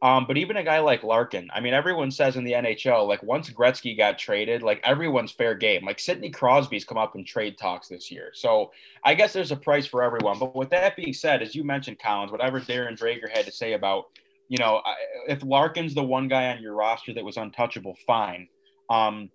Um, 0.00 0.26
but 0.28 0.36
even 0.36 0.56
a 0.56 0.62
guy 0.62 0.78
like 0.78 1.02
Larkin, 1.02 1.48
I 1.52 1.60
mean, 1.60 1.74
everyone 1.74 2.12
says 2.12 2.36
in 2.36 2.44
the 2.44 2.52
NHL, 2.52 3.08
like 3.08 3.20
once 3.24 3.50
Gretzky 3.50 3.96
got 3.96 4.16
traded, 4.16 4.62
like 4.62 4.80
everyone's 4.84 5.32
fair 5.32 5.56
game. 5.56 5.84
Like 5.84 5.98
Sidney 5.98 6.30
Crosby's 6.30 6.84
come 6.84 6.98
up 6.98 7.16
in 7.16 7.24
trade 7.24 7.58
talks 7.58 7.88
this 7.88 8.08
year. 8.08 8.30
So 8.32 8.70
I 9.04 9.14
guess 9.14 9.32
there's 9.32 9.50
a 9.50 9.56
price 9.56 9.86
for 9.86 10.04
everyone. 10.04 10.38
But 10.38 10.54
with 10.54 10.70
that 10.70 10.94
being 10.94 11.12
said, 11.12 11.42
as 11.42 11.54
you 11.56 11.64
mentioned, 11.64 11.98
Collins, 11.98 12.30
whatever 12.30 12.60
Darren 12.60 12.96
Dreger 12.96 13.28
had 13.28 13.44
to 13.46 13.52
say 13.52 13.72
about, 13.72 14.04
you 14.48 14.58
know, 14.58 14.82
if 15.26 15.42
Larkin's 15.42 15.94
the 15.94 16.04
one 16.04 16.28
guy 16.28 16.46
on 16.50 16.62
your 16.62 16.74
roster 16.74 17.12
that 17.14 17.24
was 17.24 17.36
untouchable, 17.36 17.96
fine. 18.06 18.48
Um, 18.88 19.30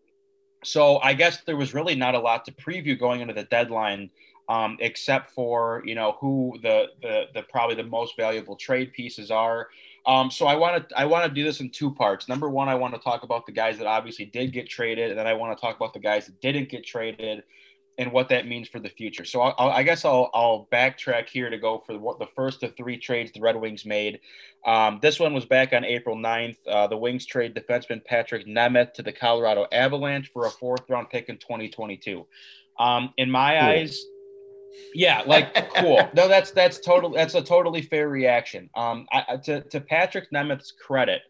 so 0.64 1.00
I 1.00 1.14
guess 1.14 1.44
there 1.46 1.58
was 1.58 1.74
really 1.74 1.96
not 1.96 2.16
a 2.16 2.20
lot 2.20 2.46
to 2.46 2.54
preview 2.54 2.98
going 2.98 3.20
into 3.20 3.34
the 3.34 3.44
deadline 3.44 4.12
um, 4.50 4.78
except 4.80 5.32
for 5.32 5.82
you 5.86 5.96
know 5.96 6.18
who 6.20 6.58
the, 6.62 6.88
the 7.02 7.24
the 7.34 7.44
probably 7.44 7.76
the 7.76 7.84
most 7.84 8.16
valuable 8.18 8.56
trade 8.56 8.94
pieces 8.94 9.32
are. 9.32 9.70
Um, 10.06 10.30
so 10.30 10.48
I 10.48 10.56
want 10.56 10.90
to 10.90 11.00
I 11.00 11.06
want 11.06 11.26
to 11.28 11.34
do 11.34 11.44
this 11.44 11.62
in 11.62 11.70
two 11.70 11.94
parts. 11.94 12.28
Number 12.28 12.50
one, 12.50 12.68
I 12.68 12.76
want 12.76 12.94
to 12.94 13.00
talk 13.00 13.24
about 13.24 13.46
the 13.46 13.52
guys 13.52 13.78
that 13.78 13.88
obviously 13.88 14.26
did 14.26 14.52
get 14.52 14.68
traded, 14.68 15.12
and 15.12 15.20
then 15.20 15.28
I 15.28 15.34
want 15.34 15.58
to 15.58 15.62
talk 15.62 15.76
about 15.76 15.94
the 15.94 16.00
guys 16.00 16.26
that 16.26 16.42
didn't 16.42 16.70
get 16.70 16.86
traded 16.86 17.44
and 17.98 18.12
what 18.12 18.30
that 18.30 18.48
means 18.48 18.68
for 18.68 18.80
the 18.80 18.90
future. 18.90 19.26
So 19.26 19.42
I'll, 19.42 19.70
i 19.70 19.84
guess 19.84 20.04
I'll, 20.04 20.30
I'll 20.34 20.68
backtrack 20.72 21.30
here 21.30 21.50
to 21.50 21.58
go 21.58 21.84
for 21.86 21.98
what 21.98 22.20
the 22.20 22.26
first 22.26 22.64
of 22.64 22.76
three 22.76 22.98
trades 22.98 23.32
the 23.32 23.42
Red 23.42 23.56
Wings 23.56 23.86
made. 23.86 24.20
Um, 24.66 25.00
this 25.02 25.20
one 25.20 25.34
was 25.34 25.46
back 25.46 25.74
on 25.74 25.86
April 25.86 26.16
9th. 26.16 26.58
Uh, 26.68 26.88
the 26.88 26.98
Wings 26.98 27.26
trade 27.26 27.54
defenseman 27.54 28.02
Patrik 28.04 28.48
Nemeth 28.48 28.94
to 28.94 29.04
the 29.04 29.12
Colorado 29.12 29.68
Avalanche 29.72 30.32
for 30.34 30.48
a 30.48 30.50
fourth 30.50 30.90
round 30.90 31.10
pick 31.10 31.30
in 31.30 31.38
2022. 31.38 32.26
Um, 32.80 33.14
in 33.18 33.30
my 33.30 33.54
cool. 33.60 33.70
eyes, 33.70 34.06
yeah, 34.94 35.24
like 35.26 35.74
cool. 35.76 36.10
No, 36.16 36.28
that's 36.28 36.52
that's 36.52 36.80
total. 36.80 37.12
That's 37.12 37.36
a 37.36 37.42
totally 37.42 37.82
fair 37.82 38.10
reaction. 38.10 38.70
Um, 38.76 39.08
I, 39.12 39.38
to 39.38 39.62
to 39.62 39.80
Patrik 39.80 40.28
Nemeth's 40.34 40.72
credit, 40.72 41.22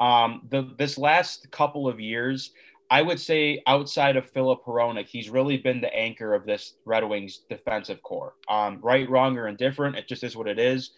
um, 0.00 0.42
the 0.50 0.74
this 0.78 0.98
last 0.98 1.50
couple 1.50 1.88
of 1.88 2.00
years, 2.00 2.52
I 2.90 3.02
would 3.02 3.20
say 3.20 3.62
outside 3.66 4.16
of 4.16 4.28
Filip 4.30 4.64
Hronek, 4.64 5.06
he's 5.06 5.30
really 5.30 5.56
been 5.56 5.80
the 5.80 5.94
anchor 5.94 6.34
of 6.34 6.44
this 6.44 6.74
Red 6.84 7.04
Wings 7.04 7.40
defensive 7.48 8.02
core. 8.02 8.34
Um, 8.48 8.80
right, 8.82 9.08
wrong, 9.08 9.36
or 9.38 9.48
indifferent, 9.48 9.96
it 9.96 10.08
just 10.08 10.24
is 10.24 10.36
what 10.36 10.48
it 10.48 10.58
is. 10.58 10.90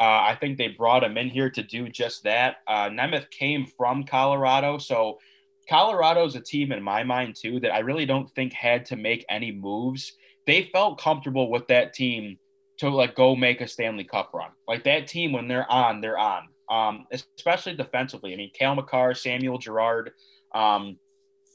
Uh, 0.00 0.04
I 0.04 0.36
think 0.40 0.56
they 0.56 0.68
brought 0.68 1.04
him 1.04 1.18
in 1.18 1.28
here 1.28 1.50
to 1.50 1.62
do 1.62 1.88
just 1.88 2.24
that. 2.24 2.56
Uh, 2.66 2.88
Nemeth 2.88 3.30
came 3.30 3.66
from 3.66 4.04
Colorado, 4.04 4.78
so 4.78 5.18
Colorado's 5.68 6.34
a 6.34 6.40
team 6.40 6.72
in 6.72 6.82
my 6.82 7.02
mind 7.02 7.36
too 7.36 7.60
that 7.60 7.74
I 7.74 7.80
really 7.80 8.06
don't 8.06 8.30
think 8.30 8.52
had 8.52 8.86
to 8.86 8.96
make 8.96 9.24
any 9.28 9.52
moves 9.52 10.14
they 10.46 10.64
felt 10.72 11.00
comfortable 11.00 11.50
with 11.50 11.66
that 11.68 11.94
team 11.94 12.38
to 12.78 12.88
like 12.88 13.14
go 13.14 13.36
make 13.36 13.60
a 13.60 13.68
Stanley 13.68 14.04
Cup 14.04 14.30
run. 14.34 14.50
Like 14.66 14.84
that 14.84 15.06
team, 15.06 15.32
when 15.32 15.48
they're 15.48 15.70
on, 15.70 16.00
they're 16.00 16.18
on. 16.18 16.48
um, 16.68 17.06
especially 17.10 17.74
defensively. 17.74 18.32
I 18.32 18.36
mean, 18.36 18.50
Cale 18.54 18.74
Makar, 18.74 19.14
Samuel 19.14 19.58
Girard, 19.58 20.12
um, 20.54 20.98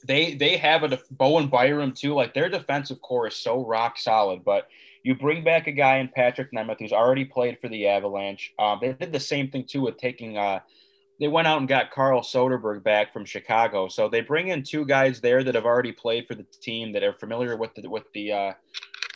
they 0.06 0.34
they 0.34 0.56
have 0.56 0.84
a 0.84 0.88
def- 0.88 1.08
Bowen 1.10 1.48
Byram 1.48 1.92
too. 1.92 2.14
Like 2.14 2.34
their 2.34 2.48
defensive 2.48 3.00
core 3.00 3.26
is 3.26 3.34
so 3.34 3.64
rock 3.66 3.98
solid. 3.98 4.44
But 4.44 4.68
you 5.02 5.16
bring 5.16 5.42
back 5.42 5.66
a 5.66 5.72
guy 5.72 5.98
in 5.98 6.08
Patrik 6.08 6.50
Nemeth 6.54 6.78
who's 6.78 6.92
already 6.92 7.24
played 7.24 7.58
for 7.60 7.68
the 7.68 7.88
Avalanche. 7.88 8.54
Um, 8.58 8.78
they 8.80 8.92
did 8.92 9.12
the 9.12 9.20
same 9.20 9.50
thing 9.50 9.64
too 9.64 9.82
with 9.82 9.96
taking. 9.98 10.38
Uh, 10.38 10.60
they 11.20 11.28
went 11.28 11.48
out 11.48 11.58
and 11.58 11.68
got 11.68 11.90
Carl 11.90 12.22
Soderberg 12.22 12.82
back 12.82 13.12
from 13.12 13.24
Chicago. 13.24 13.88
So 13.88 14.08
they 14.08 14.20
bring 14.20 14.48
in 14.48 14.62
two 14.62 14.84
guys 14.84 15.20
there 15.20 15.42
that 15.42 15.54
have 15.54 15.64
already 15.64 15.92
played 15.92 16.26
for 16.28 16.34
the 16.34 16.46
team 16.60 16.92
that 16.92 17.02
are 17.02 17.12
familiar 17.12 17.56
with 17.56 17.74
the 17.74 17.88
with 17.88 18.04
the 18.14 18.32
uh, 18.32 18.52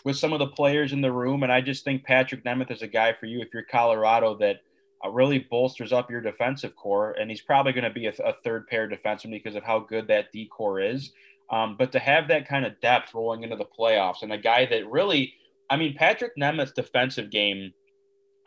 with 0.05 0.17
some 0.17 0.33
of 0.33 0.41
the 0.41 0.49
players 0.49 0.93
in 0.93 1.01
the 1.01 1.13
room. 1.13 1.45
And 1.45 1.53
I 1.53 1.61
just 1.61 1.85
think 1.85 2.07
Patrik 2.07 2.43
Nemeth 2.43 2.73
is 2.73 2.83
a 2.83 2.89
guy 2.89 3.13
for 3.13 3.27
you 3.27 3.41
if 3.41 3.55
you're 3.55 3.63
Colorado 3.63 4.37
that 4.39 4.63
uh, 5.05 5.11
really 5.11 5.47
bolsters 5.51 5.93
up 5.93 6.11
your 6.11 6.21
defensive 6.21 6.75
core. 6.75 7.13
And 7.13 7.31
he's 7.31 7.41
probably 7.41 7.73
going 7.73 7.85
to 7.85 7.91
be 7.91 8.07
a, 8.07 8.15
a, 8.25 8.35
third 8.45 8.67
pair 8.67 8.89
defenseman 8.89 9.31
because 9.31 9.55
of 9.55 9.63
how 9.63 9.79
good 9.79 10.09
that 10.09 10.33
D 10.33 10.49
core 10.49 10.81
is. 10.81 11.13
Um, 11.51 11.77
but 11.77 11.93
to 11.93 12.01
have 12.01 12.29
that 12.29 12.49
kind 12.49 12.65
of 12.65 12.81
depth 12.81 13.15
rolling 13.15 13.45
into 13.45 13.57
the 13.57 13.65
playoffs 13.65 14.23
and 14.23 14.33
a 14.33 14.39
guy 14.39 14.67
that 14.67 14.91
really, 14.91 15.35
I 15.71 15.77
mean, 15.77 15.97
Patrik 15.97 16.31
Nemeth's 16.37 16.73
defensive 16.73 17.31
game, 17.31 17.73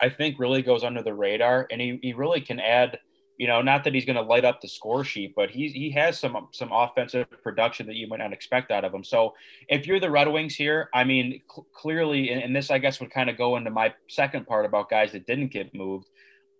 I 0.00 0.10
think 0.10 0.38
really 0.38 0.60
goes 0.60 0.84
under 0.84 1.02
the 1.02 1.14
radar 1.14 1.66
and 1.70 1.80
he, 1.80 1.98
he 2.02 2.12
really 2.12 2.42
can 2.42 2.60
add– 2.60 2.98
you 3.38 3.46
know, 3.46 3.60
not 3.60 3.84
that 3.84 3.94
he's 3.94 4.04
going 4.04 4.16
to 4.16 4.22
light 4.22 4.44
up 4.44 4.60
the 4.60 4.68
score 4.68 5.04
sheet, 5.04 5.34
but 5.36 5.50
he 5.50 5.68
he 5.68 5.90
has 5.90 6.18
some 6.18 6.48
some 6.52 6.72
offensive 6.72 7.26
production 7.42 7.86
that 7.86 7.96
you 7.96 8.06
might 8.08 8.18
not 8.18 8.32
expect 8.32 8.70
out 8.70 8.84
of 8.84 8.94
him. 8.94 9.04
So 9.04 9.34
if 9.68 9.86
you're 9.86 10.00
the 10.00 10.10
Red 10.10 10.28
Wings 10.28 10.54
here, 10.54 10.88
I 10.94 11.04
mean, 11.04 11.42
cl- 11.52 11.66
clearly, 11.74 12.30
and, 12.30 12.42
and, 12.42 12.56
this 12.56 12.70
I 12.70 12.78
guess 12.78 12.98
would 13.00 13.10
kind 13.10 13.28
of 13.28 13.36
go 13.36 13.56
into 13.56 13.70
my 13.70 13.92
second 14.08 14.46
part 14.46 14.64
about 14.64 14.88
guys 14.88 15.12
that 15.12 15.26
didn't 15.26 15.48
get 15.48 15.74
moved. 15.74 16.08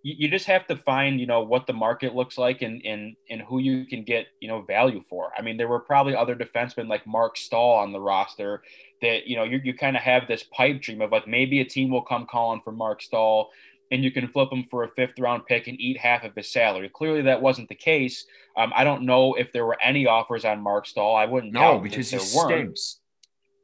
You, 0.02 0.14
you 0.18 0.28
just 0.28 0.47
have 0.47 0.66
to 0.66 0.76
find, 0.76 1.18
you 1.18 1.26
know, 1.26 1.40
what 1.40 1.66
the 1.66 1.73
market 1.73 2.14
looks 2.14 2.37
like 2.37 2.61
and 2.61 2.85
and 2.85 3.16
and 3.30 3.40
who 3.40 3.59
you 3.59 3.87
can 3.87 4.04
get, 4.04 4.26
you 4.40 4.49
know, 4.49 4.61
value 4.61 5.02
for. 5.09 5.33
I 5.37 5.40
mean, 5.40 5.56
there 5.56 5.68
were 5.68 5.80
probably 5.80 6.14
other 6.14 6.37
defensemen 6.37 6.88
like 6.88 7.06
Mark 7.06 7.38
Staal 7.38 7.78
on 7.78 7.92
the 7.92 8.00
roster 8.00 8.62
that 9.00 9.26
you 9.26 9.37
know 9.37 9.45
you, 9.45 9.61
you 9.64 9.75
kind 9.75 9.97
of 9.97 10.02
have 10.02 10.28
this 10.28 10.42
pipe 10.42 10.83
dream 10.83 11.00
of 11.00 11.12
like 11.12 11.26
maybe 11.26 11.61
a 11.61 11.64
team 11.64 11.90
will 11.90 12.02
come 12.02 12.26
calling 12.26 12.61
for 12.62 12.73
Mark 12.73 13.00
Staal 13.02 13.50
and 13.90 14.02
you 14.02 14.11
can 14.11 14.28
flip 14.28 14.52
him 14.52 14.64
for 14.64 14.85
a 14.85 14.88
fifth 14.88 15.19
round 15.19 15.47
pick 15.47 15.69
and 15.69 15.81
eat 15.81 15.99
half 15.99 16.25
of 16.25 16.35
his 16.35 16.50
salary. 16.50 16.88
Clearly, 16.88 17.23
that 17.23 17.40
wasn't 17.40 17.69
the 17.69 17.75
case. 17.75 18.26
Um, 18.57 18.73
I 18.75 18.85
don't 18.85 19.02
know 19.02 19.35
if 19.35 19.52
there 19.52 19.66
were 19.66 19.78
any 19.83 20.07
offers 20.07 20.45
on 20.45 20.61
Mark 20.61 20.87
Staal. 20.87 21.14
I 21.14 21.26
wouldn't 21.26 21.52
know 21.52 21.78
because 21.78 22.11
he 22.11 22.19
stinks. 22.19 23.00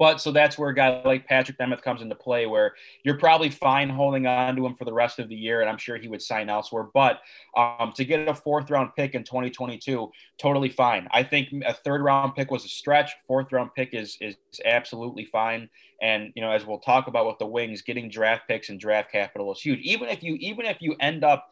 But 0.03 0.21
so 0.21 0.33
that's 0.33 0.59
where 0.59 0.69
a 0.69 0.75
guy 0.75 1.01
like 1.05 1.29
Patrik 1.29 1.59
Nemeth 1.59 1.81
comes 1.81 2.03
into 2.03 2.17
play, 2.17 2.47
where 2.47 2.75
you're 3.05 3.19
probably 3.19 3.51
fine 3.51 3.89
holding 3.89 4.27
on 4.27 4.57
to 4.57 4.67
him 4.67 4.75
for 4.75 4.85
the 4.85 4.93
rest 4.93 5.21
of 5.21 5.29
the 5.29 5.37
year, 5.37 5.61
and 5.61 5.71
I'm 5.71 5.79
sure 5.79 5.97
he 5.97 6.09
would 6.09 6.21
sign 6.21 6.49
elsewhere. 6.49 6.89
But 6.93 7.21
um, 7.57 7.93
to 7.95 8.05
get 8.05 8.27
a 8.27 8.35
fourth 8.35 8.69
round 8.69 8.97
pick 8.97 9.15
in 9.15 9.23
2022, 9.23 10.11
totally 10.39 10.71
fine. 10.71 11.07
I 11.13 11.23
think 11.23 11.51
a 11.65 11.73
third 11.73 12.03
round 12.03 12.35
pick 12.35 12.51
was 12.51 12.65
a 12.65 12.69
stretch. 12.69 13.13
Fourth 13.29 13.53
round 13.53 13.77
pick 13.77 13.95
is 13.95 14.19
is 14.21 14.35
absolutely 14.65 15.25
fine. 15.25 15.71
And 16.01 16.33
you 16.35 16.43
know, 16.43 16.51
as 16.51 16.67
we'll 16.67 16.81
talk 16.81 17.07
about 17.07 17.29
with 17.29 17.39
the 17.39 17.47
Wings, 17.47 17.83
getting 17.83 18.11
draft 18.11 18.49
picks 18.49 18.71
and 18.71 18.81
draft 18.81 19.13
capital 19.13 19.53
is 19.53 19.61
huge. 19.61 19.79
Even 19.83 20.09
if 20.09 20.25
you 20.25 20.35
even 20.41 20.67
if 20.67 20.79
you 20.81 20.97
end 20.99 21.23
up 21.23 21.49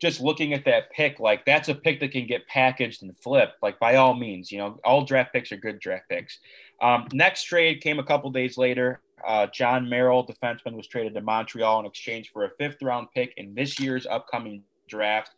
just 0.00 0.20
looking 0.20 0.52
at 0.52 0.64
that 0.64 0.90
pick, 0.92 1.18
like 1.18 1.44
that's 1.44 1.68
a 1.68 1.74
pick 1.74 2.00
that 2.00 2.12
can 2.12 2.26
get 2.26 2.46
packaged 2.46 3.02
and 3.02 3.16
flipped. 3.18 3.62
Like 3.62 3.78
by 3.78 3.96
all 3.96 4.14
means, 4.14 4.52
you 4.52 4.58
know, 4.58 4.78
all 4.84 5.04
draft 5.04 5.32
picks 5.32 5.50
are 5.52 5.56
good 5.56 5.80
draft 5.80 6.08
picks. 6.08 6.38
Um, 6.80 7.08
next 7.12 7.44
trade 7.44 7.80
came 7.80 7.98
a 7.98 8.04
couple 8.04 8.30
days 8.30 8.56
later. 8.56 9.00
Uh, 9.26 9.48
Jon 9.48 9.88
Merrill, 9.88 10.24
defenseman, 10.24 10.74
was 10.76 10.86
traded 10.86 11.14
to 11.14 11.20
Montreal 11.20 11.80
in 11.80 11.86
exchange 11.86 12.30
for 12.32 12.44
a 12.44 12.50
fifth 12.58 12.80
round 12.82 13.08
pick 13.14 13.34
in 13.36 13.54
this 13.54 13.80
year's 13.80 14.06
upcoming 14.06 14.62
draft. 14.88 15.32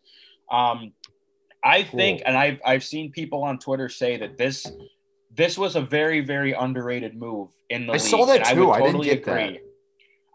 Um, 0.50 0.92
I 1.64 1.82
think, 1.82 2.22
and 2.24 2.36
I've 2.36 2.60
I've 2.64 2.84
seen 2.84 3.12
people 3.12 3.42
on 3.42 3.58
Twitter 3.58 3.88
say 3.88 4.18
that 4.18 4.36
this 4.36 4.66
this 5.34 5.56
was 5.56 5.76
a 5.76 5.80
very 5.80 6.20
very 6.20 6.52
underrated 6.52 7.16
move 7.16 7.48
in 7.68 7.86
the 7.86 7.92
I 7.92 7.96
league. 7.96 8.02
saw 8.02 8.26
that 8.26 8.44
too. 8.44 8.70
I, 8.70 8.80
totally 8.80 9.08
I 9.10 9.14
didn't 9.14 9.24
get 9.24 9.30
agree. 9.30 9.52
that. 9.58 9.66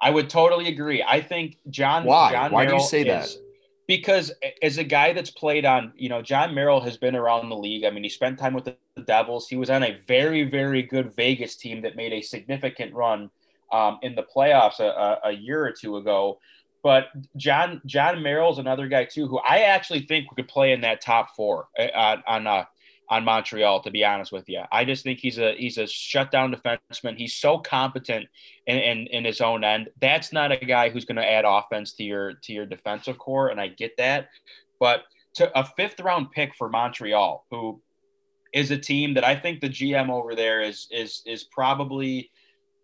I 0.01 0.09
would 0.11 0.29
totally 0.29 0.67
agree. 0.67 1.03
I 1.07 1.21
think 1.21 1.57
John. 1.69 2.05
Why? 2.05 2.31
John 2.31 2.51
Why 2.51 2.65
Merrill 2.65 2.79
do 2.79 2.83
you 2.83 2.89
say 2.89 3.01
is, 3.01 3.35
that? 3.35 3.44
Because 3.87 4.31
as 4.63 4.77
a 4.77 4.83
guy 4.83 5.13
that's 5.13 5.29
played 5.29 5.65
on, 5.65 5.93
you 5.95 6.09
know, 6.09 6.21
Jon 6.21 6.55
Merrill 6.55 6.81
has 6.81 6.97
been 6.97 7.15
around 7.15 7.49
the 7.49 7.57
league. 7.57 7.85
I 7.85 7.91
mean, 7.91 8.03
he 8.03 8.09
spent 8.09 8.39
time 8.39 8.53
with 8.53 8.65
the 8.65 8.75
Devils. 9.05 9.47
He 9.47 9.57
was 9.57 9.69
on 9.69 9.83
a 9.83 9.97
very, 10.07 10.43
very 10.43 10.81
good 10.81 11.15
Vegas 11.15 11.55
team 11.55 11.81
that 11.83 11.95
made 11.95 12.11
a 12.11 12.21
significant 12.21 12.93
run 12.93 13.29
um, 13.71 13.99
in 14.01 14.15
the 14.15 14.23
playoffs 14.23 14.79
a, 14.79 15.19
a, 15.23 15.31
year 15.31 15.63
or 15.63 15.71
two 15.71 15.97
ago. 15.97 16.39
But 16.81 17.07
John 17.35 17.81
Jon 17.85 18.21
Merrill's 18.21 18.59
another 18.59 18.87
guy 18.87 19.05
too, 19.05 19.27
who 19.27 19.39
I 19.39 19.61
actually 19.61 20.01
think 20.01 20.27
could 20.35 20.47
play 20.47 20.71
in 20.71 20.81
that 20.81 21.01
top 21.01 21.35
four 21.35 21.67
uh, 21.79 21.87
on 21.95 22.23
on, 22.27 22.47
uh, 22.47 22.65
on 23.09 23.23
Montreal. 23.23 23.81
To 23.81 23.91
be 23.91 24.03
honest 24.03 24.31
with 24.31 24.47
you, 24.47 24.61
I 24.71 24.85
just 24.85 25.03
think 25.03 25.19
he's 25.19 25.37
a 25.37 25.53
he's 25.55 25.77
a 25.77 25.87
shutdown 25.87 26.53
defenseman. 26.53 27.17
He's 27.17 27.35
so 27.35 27.57
competent 27.57 28.27
in, 28.67 28.77
in, 28.77 29.07
in 29.07 29.25
his 29.25 29.41
own 29.41 29.63
end. 29.63 29.89
That's 30.01 30.33
not 30.33 30.51
a 30.51 30.57
guy 30.57 30.89
who's 30.89 31.05
going 31.05 31.17
to 31.17 31.29
add 31.29 31.45
offense 31.45 31.93
to 31.93 32.03
your 32.03 32.33
to 32.33 32.53
your 32.53 32.65
defensive 32.65 33.17
core, 33.17 33.49
and 33.49 33.59
I 33.59 33.67
get 33.67 33.97
that. 33.97 34.29
But 34.79 35.03
to 35.35 35.57
a 35.57 35.65
fifth 35.65 35.99
round 35.99 36.31
pick 36.31 36.55
for 36.55 36.69
Montreal, 36.69 37.45
who 37.51 37.81
is 38.53 38.71
a 38.71 38.77
team 38.77 39.13
that 39.15 39.25
I 39.25 39.35
think 39.35 39.59
the 39.59 39.69
GM 39.69 40.09
over 40.09 40.35
there 40.35 40.61
is 40.61 40.87
is 40.91 41.21
is 41.25 41.43
probably 41.43 42.31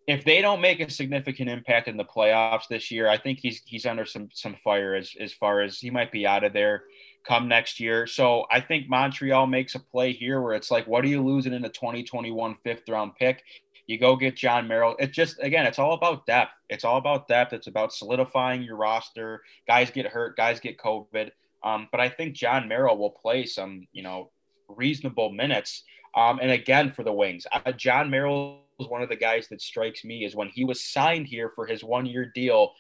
if 0.08 0.25
they 0.25 0.42
don't 0.42 0.62
make 0.62 0.80
a 0.80 0.90
significant 0.90 1.50
impact 1.50 1.88
in 1.88 1.96
the 1.96 2.04
playoffs 2.04 2.68
this 2.70 2.92
year, 2.92 3.08
I 3.08 3.18
think 3.18 3.40
he's 3.40 3.62
he's 3.66 3.86
under 3.86 4.06
some 4.06 4.30
some 4.34 4.56
fire 4.63 4.96
as 4.96 5.13
as 5.20 5.32
far 5.32 5.62
as 5.62 5.80
he 5.80 5.90
might 5.90 6.12
be 6.12 6.28
out 6.28 6.44
of 6.44 6.54
there 6.54 6.84
come 7.28 7.48
next 7.48 7.80
year. 7.80 8.08
So 8.08 8.46
I 8.51 8.60
think 8.60 8.90
Montreal 8.90 9.48
makes 9.48 9.75
a 9.75 9.80
play 9.80 10.13
here 10.13 10.42
where 10.42 10.54
it's 10.54 10.72
like, 10.72 10.88
what 10.88 11.04
are 11.04 11.08
you 11.08 11.24
losing 11.24 11.54
in 11.54 11.66
a 11.66 11.70
2021 11.70 12.56
fifth 12.63 12.88
round 12.90 13.16
pick? 13.16 13.44
You 13.88 13.98
go 13.98 14.16
get 14.16 14.38
Jon 14.38 14.68
Merrill. 14.68 14.96
It's 15.00 15.16
just 15.16 15.42
again, 15.42 15.66
it's 15.66 15.80
all 15.80 15.94
about 15.94 16.25
depth. 16.25 16.51
It's 16.70 16.86
all 16.86 16.98
about 16.98 17.28
depth. 17.28 17.54
It's 17.54 17.68
about 17.68 17.94
solidifying 17.94 18.63
your 18.63 18.78
roster. 18.78 19.42
Guys 19.68 19.92
get 19.92 20.08
hurt, 20.08 20.38
guys 20.38 20.60
get 20.60 20.78
COVID. 20.78 21.32
Um, 21.63 21.88
but 21.92 22.00
I 22.00 22.10
think 22.10 22.34
Jon 22.34 22.68
Merrill 22.68 22.98
will 22.98 23.12
play 23.12 23.46
some, 23.46 23.88
you 23.92 24.01
know, 24.01 24.32
reasonable 24.68 25.32
minutes. 25.32 25.84
Um, 26.16 26.40
and 26.42 26.51
again, 26.51 26.92
for 26.92 27.04
the 27.04 27.13
Wings, 27.13 27.46
uh, 27.51 27.72
Jon 27.74 28.10
Merrill 28.10 28.62
is 28.80 28.88
one 28.88 29.01
of 29.01 29.10
the 29.10 29.16
guys 29.16 29.48
that 29.50 29.62
strikes 29.62 30.04
me 30.04 30.25
is 30.25 30.36
when 30.36 30.50
he 30.50 30.66
was 30.66 30.84
signed 30.84 31.28
here 31.28 31.50
for 31.50 31.66
his 31.66 31.84
one-year 31.84 32.32
deal. 32.34 32.74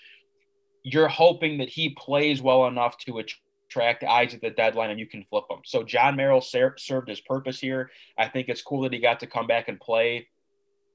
You're 0.83 1.07
hoping 1.07 1.59
that 1.59 1.69
he 1.69 1.89
plays 1.89 2.41
well 2.41 2.65
enough 2.67 2.97
to 2.99 3.19
attract 3.19 3.41
eyes 3.79 4.33
at 4.33 4.41
the 4.41 4.49
deadline 4.49 4.89
and 4.89 4.99
you 4.99 5.05
can 5.05 5.23
flip 5.23 5.45
them. 5.49 5.59
So 5.65 5.83
Jon 5.83 6.15
Merrill 6.15 6.41
ser- 6.41 6.75
served 6.77 7.09
his 7.09 7.21
purpose 7.21 7.59
here. 7.59 7.89
I 8.17 8.27
think 8.27 8.49
it's 8.49 8.61
cool 8.61 8.81
that 8.81 8.93
he 8.93 8.99
got 8.99 9.19
to 9.21 9.27
come 9.27 9.47
back 9.47 9.67
and 9.67 9.79
play 9.79 10.27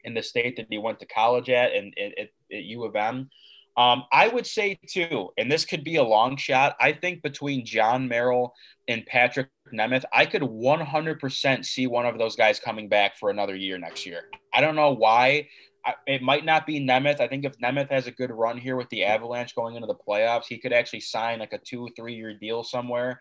in 0.05 0.15
the 0.15 0.23
state 0.23 0.57
that 0.57 0.67
he 0.71 0.79
went 0.79 1.01
to 1.01 1.07
college 1.07 1.51
at 1.51 1.73
and 1.73 1.97
at, 1.99 2.19
at 2.19 2.31
U 2.49 2.85
of 2.85 2.95
M. 2.95 3.31
Um, 3.77 4.05
I 4.11 4.29
would 4.29 4.47
say 4.47 4.79
too, 4.89 5.31
and 5.37 5.53
this 5.53 5.67
could 5.67 5.85
be 5.85 5.97
a 5.97 6.03
long 6.03 6.37
shot. 6.39 6.77
I 6.81 6.93
think 6.93 7.23
between 7.23 7.67
Jon 7.67 8.09
Merrill 8.09 8.55
and 8.89 9.05
Patrik 9.07 9.49
Nemeth, 9.75 10.05
I 10.13 10.25
could 10.25 10.41
100% 10.41 11.65
see 11.65 11.87
one 11.87 12.07
of 12.07 12.17
those 12.17 12.37
guys 12.37 12.59
coming 12.59 12.89
back 12.89 13.19
for 13.19 13.29
another 13.29 13.55
year 13.55 13.77
next 13.77 14.07
year. 14.07 14.31
I 14.55 14.63
don't 14.63 14.77
know 14.77 14.93
why. 14.93 15.49
I, 15.87 15.95
it 16.07 16.23
might 16.23 16.45
not 16.45 16.67
be 16.67 16.81
Nemeth. 16.81 17.21
I 17.21 17.29
think 17.29 17.45
if 17.45 17.57
Nemeth 17.59 17.91
has 17.91 18.07
a 18.07 18.11
good 18.11 18.31
run 18.31 18.59
here 18.59 18.77
with 18.77 18.89
the 18.91 19.05
Avalanche 19.05 19.55
going 19.55 19.77
into 19.77 19.87
the 19.87 19.95
playoffs, 19.95 20.47
he 20.49 20.59
could 20.59 20.73
actually 20.73 21.01
sign 21.01 21.39
like 21.39 21.53
a 21.53 21.59
two, 21.59 21.87
or 21.87 21.91
three 21.97 22.15
year 22.15 22.35
deal 22.35 22.65
somewhere. 22.65 23.21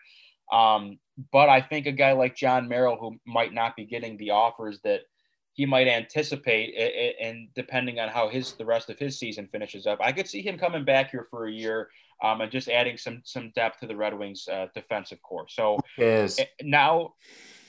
Um, 0.52 0.98
but 1.32 1.48
I 1.48 1.60
think 1.60 1.86
a 1.86 1.92
guy 1.92 2.12
like 2.12 2.36
Jon 2.36 2.68
Merrill, 2.68 2.98
who 2.98 3.16
might 3.26 3.54
not 3.54 3.76
be 3.76 3.84
getting 3.84 4.16
the 4.16 4.30
offers 4.30 4.80
that– 4.84 5.02
he 5.56 5.64
might 5.64 5.88
anticipate 5.88 6.74
and 7.20 7.48
depending 7.54 7.98
on 7.98 8.10
how 8.10 8.28
his 8.28 8.52
the 8.52 8.64
rest 8.64 8.90
of 8.90 8.98
his 8.98 9.18
season 9.18 9.48
finishes 9.50 9.86
up 9.86 9.98
i 10.00 10.12
could 10.12 10.28
see 10.28 10.42
him 10.42 10.58
coming 10.58 10.84
back 10.84 11.10
here 11.10 11.26
for 11.30 11.46
a 11.46 11.52
year 11.52 11.88
um, 12.22 12.40
and 12.40 12.52
just 12.52 12.68
adding 12.68 12.96
some 12.96 13.20
some 13.24 13.50
depth 13.56 13.80
to 13.80 13.86
the 13.86 13.96
red 13.96 14.16
wings 14.16 14.46
uh, 14.52 14.66
defensive 14.74 15.20
core 15.22 15.46
so 15.48 15.78
yes. 15.98 16.38
Now 16.62 17.14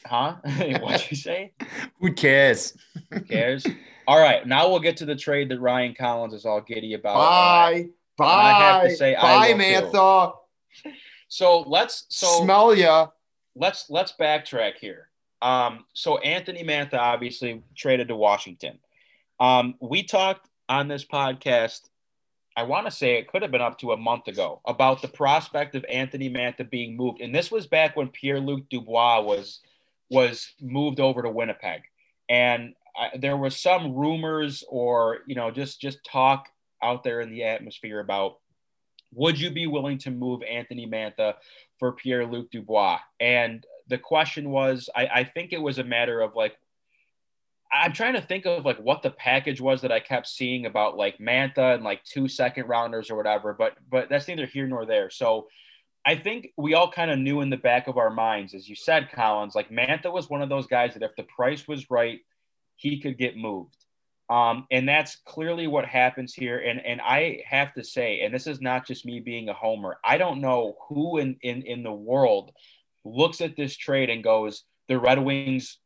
huh? 0.06 0.36
What'd 0.44 1.12
you 1.12 1.18
say? 1.18 1.54
Who 2.02 2.14
cares? 2.14 2.78
Who 3.12 3.22
cares? 3.22 3.66
All 4.08 4.20
right 4.20 4.46
now 4.46 4.70
we'll 4.70 4.80
get 4.80 4.98
to 4.98 5.06
the 5.06 5.16
trade 5.16 5.50
that 5.50 5.60
ryan 5.60 5.94
collins 5.94 6.34
is 6.34 6.46
all 6.46 6.62
giddy 6.62 6.94
about. 6.94 7.16
Bye 7.16 7.90
uh, 8.20 8.24
bye. 8.24 8.26
i 8.26 8.52
have 8.54 8.84
to 8.84 8.96
say 8.96 9.16
bye 9.16 9.54
mantha. 9.54 10.34
So 11.28 11.62
let's 11.62 12.06
so 12.10 12.44
smell 12.44 12.74
ya. 12.74 13.08
let's 13.56 13.90
let's 13.90 14.14
backtrack 14.20 14.76
here. 14.80 15.10
Um, 15.42 15.86
so 15.94 16.18
Anthony 16.20 16.64
Mantha 16.64 16.96
obviously 16.96 17.64
traded 17.76 18.08
to 18.08 18.16
Washington. 18.16 18.80
Um, 19.40 19.76
we 19.80 20.04
talked 20.04 20.50
on 20.68 20.88
this 20.88 21.06
podcast, 21.06 21.90
I 22.56 22.64
want 22.64 22.88
to 22.88 22.92
say 22.92 23.18
it 23.18 23.28
could 23.28 23.42
have 23.44 23.52
been 23.52 23.62
up 23.62 23.78
to 23.80 23.92
a 23.92 23.98
month 23.98 24.28
ago, 24.28 24.62
about 24.66 25.02
the 25.02 25.08
prospect 25.08 25.76
of 25.76 25.86
Anthony 25.86 26.30
Mantha 26.30 26.68
being 26.70 26.98
moved. 26.98 27.22
And 27.22 27.34
this 27.34 27.52
was 27.52 27.68
back 27.68 27.96
when 27.96 28.08
Pierre 28.10 28.40
Luc 28.40 28.68
Dubois 28.70 29.22
was 29.22 29.62
was 30.10 30.54
moved 30.62 31.00
over 31.00 31.22
to 31.22 31.30
Winnipeg. 31.30 31.82
And 32.30 32.74
I, 32.98 33.18
there 33.18 33.38
was 33.38 33.60
some 33.60 33.96
rumors 33.96 34.64
or, 34.70 35.20
you 35.28 35.36
know, 35.36 35.52
just 35.52 35.80
just 35.80 36.04
talk 36.04 36.48
out 36.82 37.04
there 37.04 37.22
in 37.22 37.32
the 37.32 37.44
atmosphere 37.44 38.00
about 38.00 38.38
would 39.14 39.40
you 39.40 39.50
be 39.50 39.68
willing 39.68 39.98
to 40.00 40.12
move 40.12 40.44
Anthony 40.44 40.88
Mantha 40.88 41.36
for 41.80 41.94
Pierre 41.94 42.26
Luc 42.26 42.52
Dubois? 42.52 43.00
And 43.20 43.66
the 43.88 43.98
question 43.98 44.50
was, 44.50 44.90
I, 44.96 45.08
I 45.08 45.24
think 45.24 45.54
it 45.54 45.62
was 45.62 45.78
a 45.78 45.84
matter 45.84 46.22
of 46.22 46.36
like, 46.36 46.58
I'm 47.72 47.94
trying 47.94 48.14
to 48.14 48.22
think 48.22 48.46
of 48.46 48.66
like 48.66 48.80
what 48.80 49.02
the 49.02 49.12
package 49.12 49.62
was 49.62 49.82
that 49.82 49.92
I 49.92 50.00
kept 50.00 50.28
seeing 50.28 50.66
about 50.66 50.98
like 50.98 51.18
Mantha 51.20 51.76
and 51.76 51.84
like 51.84 52.04
two 52.04 52.28
second 52.28 52.68
rounders 52.68 53.10
or 53.10 53.16
whatever, 53.16 53.54
but 53.54 53.78
but 53.90 54.10
that's 54.10 54.28
neither 54.28 54.46
here 54.46 54.68
nor 54.68 54.86
there. 54.86 55.10
So 55.10 55.48
I 56.06 56.16
think 56.16 56.54
we 56.58 56.74
all 56.74 56.90
kind 56.90 57.12
of 57.12 57.20
knew 57.20 57.42
in 57.42 57.50
the 57.50 57.58
back 57.58 57.88
of 57.88 57.98
our 57.98 58.10
minds, 58.10 58.54
as 58.54 58.70
you 58.70 58.76
said, 58.76 59.12
Collins, 59.12 59.56
like 59.56 59.70
Mantha 59.70 60.12
was 60.12 60.30
one 60.30 60.42
of 60.42 60.50
those 60.50 60.68
guys 60.68 60.94
that 60.94 61.04
if 61.04 61.16
the 61.18 61.24
price 61.24 61.68
was 61.68 61.92
right, 61.92 62.20
he 62.78 63.00
could 63.02 63.18
get 63.18 63.36
moved. 63.36 63.76
Um, 64.30 64.68
and 64.72 64.88
that's 64.88 65.18
clearly 65.26 65.68
what 65.68 65.86
happens 65.86 66.34
here. 66.34 66.60
And 66.60 66.86
and 66.86 67.00
I 67.02 67.44
have 67.48 67.74
to 67.76 67.84
say, 67.84 68.22
and 68.22 68.34
this 68.34 68.48
is 68.48 68.62
not 68.62 68.86
just 68.86 69.06
me 69.06 69.20
being 69.20 69.50
a 69.50 69.54
homer, 69.54 69.98
I 70.04 70.18
don't 70.18 70.42
know 70.42 70.76
who 70.88 71.18
in 71.18 71.38
in, 71.42 71.62
in 71.64 71.84
the 71.84 71.94
world 71.94 72.52
looks 73.06 73.40
at 73.42 73.56
this 73.56 73.76
trade 73.78 74.10
and 74.10 74.24
goes, 74.24 74.64
the 74.88 75.00
Red 75.00 75.20
Wings 75.20 75.78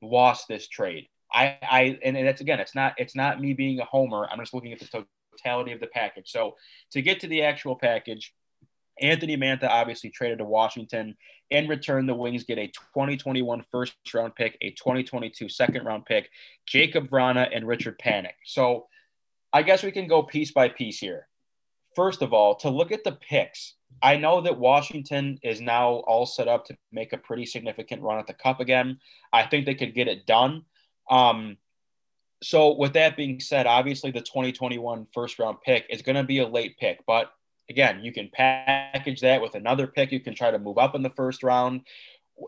lost 0.00 0.46
this 0.48 0.68
trade. 0.68 1.08
I, 1.32 1.58
I 1.62 1.98
and 2.04 2.16
that's 2.16 2.40
again, 2.40 2.60
it's 2.60 2.74
not 2.74 2.94
it's 2.98 3.16
not 3.16 3.40
me 3.40 3.52
being 3.52 3.80
a 3.80 3.84
homer. 3.84 4.28
I'm 4.30 4.38
just 4.38 4.54
looking 4.54 4.72
at 4.72 4.78
the 4.78 5.04
totality 5.36 5.72
of 5.72 5.80
the 5.80 5.88
package. 5.88 6.30
So 6.30 6.56
to 6.92 7.02
get 7.02 7.20
to 7.20 7.26
the 7.26 7.42
actual 7.42 7.76
package, 7.76 8.32
Anthony 9.00 9.36
Mantha 9.36 9.68
obviously 9.68 10.10
traded 10.10 10.38
to 10.38 10.44
Washington. 10.44 11.16
In 11.50 11.68
return, 11.68 12.06
the 12.06 12.14
Wings 12.14 12.44
get 12.44 12.58
a 12.58 12.66
2021 12.66 13.64
first 13.70 13.94
round 14.12 14.34
pick, 14.34 14.56
a 14.60 14.70
2022 14.72 15.48
second 15.48 15.84
round 15.84 16.04
pick, 16.06 16.30
Jakub 16.70 17.08
Vrana, 17.08 17.48
and 17.54 17.66
Richard 17.66 17.98
Panik. 17.98 18.34
So 18.44 18.86
I 19.52 19.62
guess 19.62 19.82
we 19.82 19.92
can 19.92 20.08
go 20.08 20.22
piece 20.22 20.52
by 20.52 20.68
piece 20.68 20.98
here. 20.98 21.26
First 21.96 22.22
of 22.22 22.32
all, 22.32 22.54
to 22.56 22.68
look 22.68 22.92
at 22.92 23.02
the 23.02 23.12
picks, 23.12 23.74
I 24.02 24.16
know 24.16 24.40
that 24.42 24.58
Washington 24.58 25.38
is 25.42 25.60
now 25.60 25.94
all 26.06 26.26
set 26.26 26.48
up 26.48 26.66
to 26.66 26.76
make 26.92 27.12
a 27.12 27.18
pretty 27.18 27.46
significant 27.46 28.02
run 28.02 28.18
at 28.18 28.26
the 28.26 28.34
cup 28.34 28.60
again. 28.60 28.98
I 29.32 29.44
think 29.46 29.66
they 29.66 29.74
could 29.74 29.94
get 29.94 30.08
it 30.08 30.26
done. 30.26 30.64
Um, 31.10 31.56
so, 32.42 32.76
with 32.76 32.92
that 32.92 33.16
being 33.16 33.40
said, 33.40 33.66
obviously 33.66 34.10
the 34.10 34.20
2021 34.20 35.06
first 35.12 35.38
round 35.38 35.58
pick 35.64 35.86
is 35.90 36.02
going 36.02 36.16
to 36.16 36.22
be 36.22 36.38
a 36.38 36.46
late 36.46 36.78
pick, 36.78 37.00
but 37.06 37.32
again, 37.70 38.02
you 38.02 38.12
can 38.12 38.30
package 38.32 39.20
that 39.20 39.42
with 39.42 39.54
another 39.54 39.86
pick. 39.86 40.12
You 40.12 40.20
can 40.20 40.34
try 40.34 40.50
to 40.50 40.58
move 40.58 40.78
up 40.78 40.94
in 40.94 41.02
the 41.02 41.10
first 41.10 41.42
round. 41.42 41.82